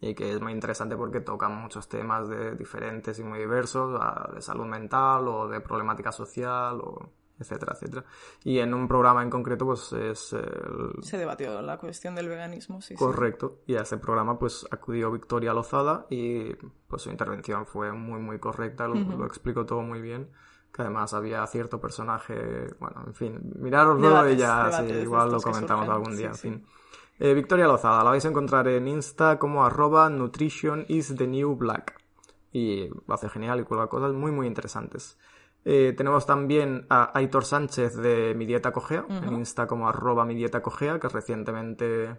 Y 0.00 0.14
que 0.14 0.32
es 0.32 0.40
muy 0.40 0.52
interesante 0.52 0.96
porque 0.96 1.20
tocan 1.20 1.54
muchos 1.54 1.88
temas 1.88 2.28
de 2.28 2.56
diferentes 2.56 3.18
y 3.20 3.24
muy 3.24 3.38
diversos, 3.38 3.98
de 4.34 4.42
salud 4.42 4.66
mental 4.66 5.28
o 5.28 5.48
de 5.48 5.60
problemática 5.60 6.10
social 6.10 6.80
o 6.80 7.12
etcétera, 7.38 7.72
etcétera. 7.74 8.04
Y 8.44 8.58
en 8.58 8.74
un 8.74 8.86
programa 8.86 9.22
en 9.22 9.30
concreto, 9.30 9.66
pues 9.66 9.92
es... 9.92 10.32
El... 10.32 11.02
Se 11.02 11.18
debatió 11.18 11.60
la 11.62 11.78
cuestión 11.78 12.14
del 12.14 12.28
veganismo, 12.28 12.80
sí. 12.80 12.94
Correcto. 12.94 13.62
Y 13.66 13.76
a 13.76 13.82
ese 13.82 13.98
programa, 13.98 14.38
pues 14.38 14.66
acudió 14.70 15.10
Victoria 15.10 15.52
Lozada 15.52 16.06
y 16.10 16.54
pues 16.88 17.02
su 17.02 17.10
intervención 17.10 17.66
fue 17.66 17.92
muy, 17.92 18.20
muy 18.20 18.38
correcta, 18.38 18.86
lo, 18.86 19.26
explicó 19.26 19.66
todo 19.66 19.82
muy 19.82 20.00
bien. 20.00 20.30
Que 20.72 20.82
además 20.82 21.14
había 21.14 21.46
cierto 21.46 21.80
personaje, 21.80 22.74
bueno, 22.80 23.04
en 23.06 23.14
fin, 23.14 23.52
miraroslo 23.60 24.28
y 24.28 24.36
ya, 24.36 24.84
igual 25.00 25.30
lo 25.30 25.40
comentamos 25.40 25.88
algún 25.88 26.16
día, 26.16 26.28
en 26.28 26.34
fin. 26.34 26.66
Eh, 27.20 27.32
Victoria 27.32 27.66
Lozada, 27.66 28.02
la 28.02 28.10
vais 28.10 28.24
a 28.24 28.28
encontrar 28.28 28.66
en 28.66 28.88
Insta 28.88 29.38
como 29.38 29.64
arroba 29.64 30.10
nutrition 30.10 30.84
is 30.88 31.14
the 31.14 31.28
new 31.28 31.54
black. 31.54 32.00
Y 32.50 32.88
lo 32.88 33.14
hace 33.14 33.28
genial 33.28 33.60
y 33.60 33.64
cuelga 33.64 33.86
cosas 33.88 34.12
muy, 34.12 34.32
muy 34.32 34.48
interesantes. 34.48 35.16
Eh, 35.64 35.94
tenemos 35.96 36.26
también 36.26 36.86
a 36.90 37.16
Aitor 37.16 37.44
Sánchez 37.44 37.96
de 37.96 38.34
Mi 38.36 38.44
Dieta 38.44 38.70
Cogea, 38.72 39.06
en 39.08 39.32
Insta 39.34 39.66
como 39.66 39.88
arroba 39.88 40.26
Mi 40.26 40.34
Dieta 40.34 40.62
Cogea, 40.62 41.00
que 41.00 41.08
recientemente 41.08 42.16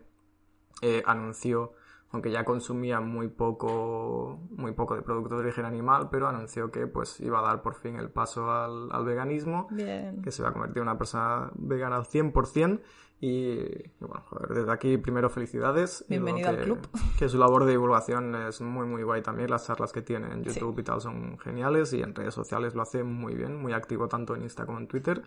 eh, 0.81 1.03
anunció, 1.05 1.73
aunque 2.11 2.31
ya 2.31 2.45
consumía 2.45 3.01
muy 3.01 3.27
poco, 3.27 4.39
muy 4.51 4.71
poco 4.71 4.95
de 4.95 5.01
producto 5.01 5.35
de 5.35 5.41
origen 5.41 5.65
animal, 5.65 6.09
pero 6.09 6.27
anunció 6.27 6.71
que 6.71 6.87
pues 6.87 7.19
iba 7.19 7.39
a 7.39 7.41
dar 7.41 7.61
por 7.61 7.75
fin 7.75 7.97
el 7.97 8.09
paso 8.09 8.51
al, 8.51 8.89
al 8.91 9.05
veganismo, 9.05 9.67
que 9.67 10.31
se 10.31 10.43
va 10.43 10.49
a 10.49 10.53
convertir 10.53 10.77
en 10.77 10.83
una 10.83 10.97
persona 10.97 11.51
vegana 11.55 11.97
al 11.97 12.05
100%. 12.05 12.81
Y, 13.21 13.57
bueno, 13.99 14.23
joder, 14.27 14.49
desde 14.49 14.71
aquí 14.71 14.97
primero 14.97 15.29
felicidades. 15.29 16.05
Bienvenida 16.09 16.49
al 16.49 16.59
club. 16.59 16.79
Que 17.17 17.29
su 17.29 17.37
labor 17.37 17.65
de 17.65 17.71
divulgación 17.71 18.35
es 18.35 18.59
muy 18.61 18.85
muy 18.85 19.03
guay 19.03 19.21
también. 19.21 19.49
Las 19.49 19.65
charlas 19.65 19.93
que 19.93 20.01
tiene 20.01 20.31
en 20.31 20.43
YouTube 20.43 20.77
y 20.79 20.83
tal 20.83 20.99
son 21.01 21.39
geniales 21.39 21.93
y 21.93 22.01
en 22.01 22.13
redes 22.13 22.33
sociales 22.33 22.75
lo 22.75 22.81
hace 22.81 23.03
muy 23.03 23.33
bien, 23.35 23.55
muy 23.55 23.73
activo 23.73 24.07
tanto 24.09 24.35
en 24.35 24.43
Insta 24.43 24.65
como 24.65 24.79
en 24.79 24.87
Twitter 24.87 25.23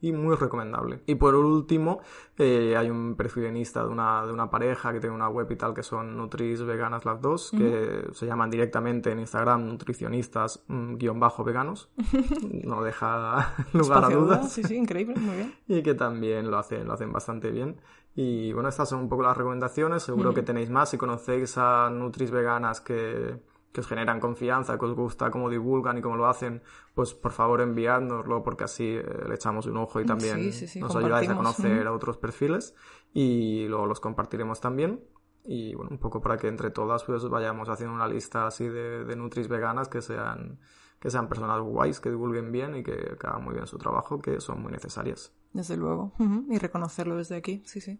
y 0.00 0.12
muy 0.12 0.34
recomendable. 0.36 1.00
Y 1.06 1.14
por 1.16 1.34
último, 1.34 2.00
eh, 2.38 2.76
hay 2.76 2.90
un 2.90 3.14
perfil 3.16 3.44
en 3.44 3.56
Insta 3.56 3.82
de 3.82 3.88
una, 3.88 4.26
de 4.26 4.32
una 4.32 4.50
pareja 4.50 4.92
que 4.92 5.00
tiene 5.00 5.14
una 5.14 5.28
web 5.28 5.50
y 5.50 5.56
tal 5.56 5.74
que 5.74 5.82
son 5.82 6.16
nutris 6.16 6.62
veganas 6.62 7.04
las 7.04 7.20
dos, 7.20 7.50
que 7.50 8.08
se 8.12 8.26
llaman 8.26 8.50
directamente 8.50 9.10
en 9.12 9.20
Instagram 9.20 9.66
nutricionistas 9.66 10.62
mm, 10.68 10.96
guion 10.96 11.20
bajo 11.20 11.44
veganos. 11.44 11.90
no 12.64 12.82
deja 12.82 13.54
lugar 13.72 14.04
a 14.04 14.08
dudas. 14.08 14.52
Sí, 14.52 14.62
sí, 14.62 14.76
increíble, 14.76 15.14
muy 15.18 15.36
bien. 15.36 15.54
y 15.68 15.82
que 15.82 15.94
también 15.94 16.50
lo 16.50 16.58
hacen, 16.58 16.86
lo 16.86 16.94
hacen 16.94 17.12
bastante 17.12 17.50
bien. 17.50 17.76
Y 18.14 18.52
bueno, 18.52 18.68
estas 18.68 18.88
son 18.88 19.00
un 19.00 19.08
poco 19.08 19.22
las 19.22 19.36
recomendaciones. 19.36 20.02
Seguro 20.02 20.34
que 20.34 20.42
tenéis 20.42 20.68
más. 20.68 20.90
Si 20.90 20.98
conocéis 20.98 21.56
a 21.58 21.90
nutris 21.90 22.30
veganas 22.30 22.80
que, 22.80 23.36
que 23.72 23.80
os 23.80 23.86
generan 23.86 24.18
confianza, 24.18 24.78
que 24.78 24.84
os 24.84 24.94
gusta 24.94 25.30
cómo 25.30 25.48
divulgan 25.48 25.98
y 25.98 26.02
cómo 26.02 26.16
lo 26.16 26.26
hacen, 26.26 26.62
pues 26.94 27.14
por 27.14 27.32
favor 27.32 27.60
enviádnoslo 27.60 28.42
porque 28.42 28.64
así 28.64 28.86
eh, 28.86 29.04
le 29.28 29.34
echamos 29.34 29.66
un 29.66 29.76
ojo 29.76 30.00
y 30.00 30.06
también 30.06 30.50
nos 30.80 30.96
ayudáis 30.96 31.30
a 31.30 31.36
conocer 31.36 31.86
a 31.86 31.92
otros 31.92 32.16
perfiles 32.16 32.74
y 33.12 33.66
luego 33.68 33.86
los 33.86 34.00
compartiremos 34.00 34.60
también. 34.60 35.04
Y 35.44 35.74
bueno, 35.74 35.90
un 35.90 35.98
poco 35.98 36.20
para 36.20 36.36
que 36.36 36.48
entre 36.48 36.70
todas 36.70 37.04
pues 37.04 37.26
vayamos 37.28 37.68
haciendo 37.68 37.94
una 37.94 38.06
lista 38.06 38.46
así 38.46 38.68
de, 38.68 39.04
de 39.04 39.16
nutris 39.16 39.48
veganas 39.48 39.88
que 39.88 40.02
sean, 40.02 40.58
que 40.98 41.10
sean 41.10 41.28
personas 41.28 41.60
guays, 41.60 42.00
que 42.00 42.10
divulguen 42.10 42.52
bien 42.52 42.76
y 42.76 42.82
que, 42.82 43.16
que 43.18 43.26
hagan 43.26 43.44
muy 43.44 43.54
bien 43.54 43.66
su 43.66 43.78
trabajo, 43.78 44.20
que 44.20 44.40
son 44.40 44.60
muy 44.60 44.72
necesarias. 44.72 45.32
Desde 45.52 45.76
luego. 45.76 46.12
Y 46.48 46.58
reconocerlo 46.58 47.16
desde 47.16 47.34
aquí, 47.34 47.62
sí, 47.64 47.80
sí. 47.80 47.98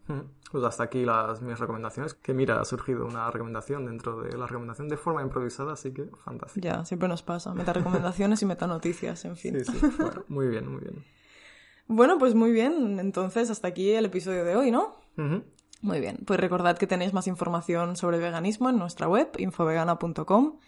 Pues 0.52 0.62
hasta 0.62 0.84
aquí 0.84 1.04
las 1.04 1.42
mis 1.42 1.58
recomendaciones. 1.58 2.14
Que 2.14 2.32
mira, 2.32 2.60
ha 2.60 2.64
surgido 2.64 3.04
una 3.06 3.28
recomendación 3.30 3.86
dentro 3.86 4.22
de 4.22 4.36
la 4.38 4.46
recomendación 4.46 4.88
de 4.88 4.96
forma 4.96 5.22
improvisada, 5.22 5.72
así 5.72 5.92
que 5.92 6.04
fantástico. 6.24 6.64
Ya, 6.64 6.84
siempre 6.84 7.08
nos 7.08 7.22
pasa. 7.22 7.52
Meta 7.52 7.72
recomendaciones 7.72 8.40
y 8.42 8.46
meta 8.46 8.68
noticias, 8.68 9.24
en 9.24 9.36
fin. 9.36 9.64
Sí, 9.64 9.72
sí. 9.72 9.86
Bueno, 9.98 10.24
muy 10.28 10.46
bien, 10.46 10.70
muy 10.70 10.80
bien. 10.80 11.04
Bueno, 11.88 12.18
pues 12.18 12.36
muy 12.36 12.52
bien. 12.52 13.00
Entonces, 13.00 13.50
hasta 13.50 13.66
aquí 13.66 13.90
el 13.90 14.04
episodio 14.04 14.44
de 14.44 14.54
hoy, 14.54 14.70
¿no? 14.70 14.94
Muy 15.82 15.98
bien. 15.98 16.18
Pues 16.24 16.38
recordad 16.38 16.78
que 16.78 16.86
tenéis 16.86 17.12
más 17.12 17.26
información 17.26 17.96
sobre 17.96 18.18
veganismo 18.18 18.70
en 18.70 18.78
nuestra 18.78 19.08
web, 19.08 19.28
infovegana.com. 19.38 20.58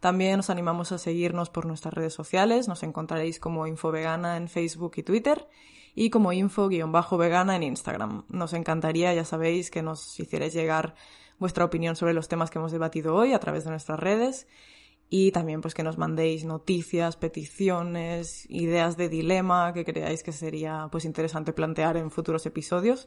También 0.00 0.40
os 0.40 0.50
animamos 0.50 0.92
a 0.92 0.98
seguirnos 0.98 1.48
por 1.48 1.64
nuestras 1.64 1.94
redes 1.94 2.12
sociales. 2.12 2.68
Nos 2.68 2.82
encontraréis 2.82 3.40
como 3.40 3.66
Infovegana 3.66 4.36
en 4.36 4.48
Facebook 4.48 4.92
y 4.96 5.02
Twitter 5.02 5.48
y 5.96 6.10
como 6.10 6.32
info-vegana 6.32 7.56
en 7.56 7.62
Instagram. 7.64 8.26
Nos 8.28 8.52
encantaría, 8.52 9.14
ya 9.14 9.24
sabéis, 9.24 9.70
que 9.70 9.82
nos 9.82 10.20
hicierais 10.20 10.52
llegar 10.52 10.94
vuestra 11.38 11.64
opinión 11.64 11.96
sobre 11.96 12.12
los 12.12 12.28
temas 12.28 12.50
que 12.50 12.58
hemos 12.58 12.70
debatido 12.70 13.14
hoy 13.14 13.32
a 13.32 13.40
través 13.40 13.64
de 13.64 13.70
nuestras 13.70 13.98
redes 13.98 14.46
y 15.08 15.32
también 15.32 15.62
pues 15.62 15.72
que 15.72 15.82
nos 15.82 15.96
mandéis 15.96 16.44
noticias, 16.44 17.16
peticiones, 17.16 18.44
ideas 18.50 18.98
de 18.98 19.08
dilema 19.08 19.72
que 19.72 19.84
creáis 19.86 20.22
que 20.22 20.32
sería 20.32 20.88
pues 20.92 21.06
interesante 21.06 21.54
plantear 21.54 21.96
en 21.96 22.10
futuros 22.10 22.44
episodios. 22.44 23.06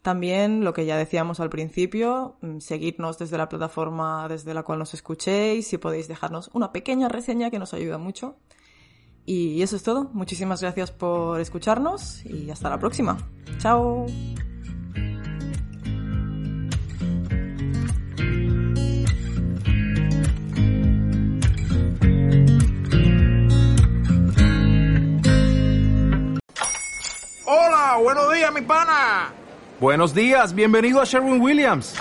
También 0.00 0.64
lo 0.64 0.72
que 0.72 0.86
ya 0.86 0.96
decíamos 0.96 1.40
al 1.40 1.50
principio, 1.50 2.36
mm, 2.40 2.60
seguirnos 2.60 3.18
desde 3.18 3.36
la 3.36 3.50
plataforma 3.50 4.28
desde 4.28 4.54
la 4.54 4.62
cual 4.62 4.78
nos 4.78 4.94
escuchéis, 4.94 5.66
si 5.66 5.76
podéis 5.76 6.08
dejarnos 6.08 6.50
una 6.54 6.72
pequeña 6.72 7.08
reseña 7.08 7.50
que 7.50 7.58
nos 7.58 7.74
ayuda 7.74 7.98
mucho. 7.98 8.36
Y 9.30 9.60
eso 9.60 9.76
es 9.76 9.82
todo. 9.82 10.08
Muchísimas 10.14 10.62
gracias 10.62 10.90
por 10.90 11.38
escucharnos 11.38 12.24
y 12.24 12.50
hasta 12.50 12.70
la 12.70 12.78
próxima. 12.78 13.18
Chao. 13.58 14.06
Hola, 27.44 27.98
buenos 28.02 28.32
días, 28.32 28.54
mi 28.54 28.62
pana. 28.62 29.30
Buenos 29.78 30.14
días, 30.14 30.54
bienvenido 30.54 31.02
a 31.02 31.04
Sherwin 31.04 31.38
Williams. 31.38 31.94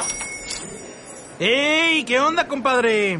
¡Ey! 1.40 2.06
¿Qué 2.06 2.22
onda, 2.22 2.48
compadre? 2.48 3.20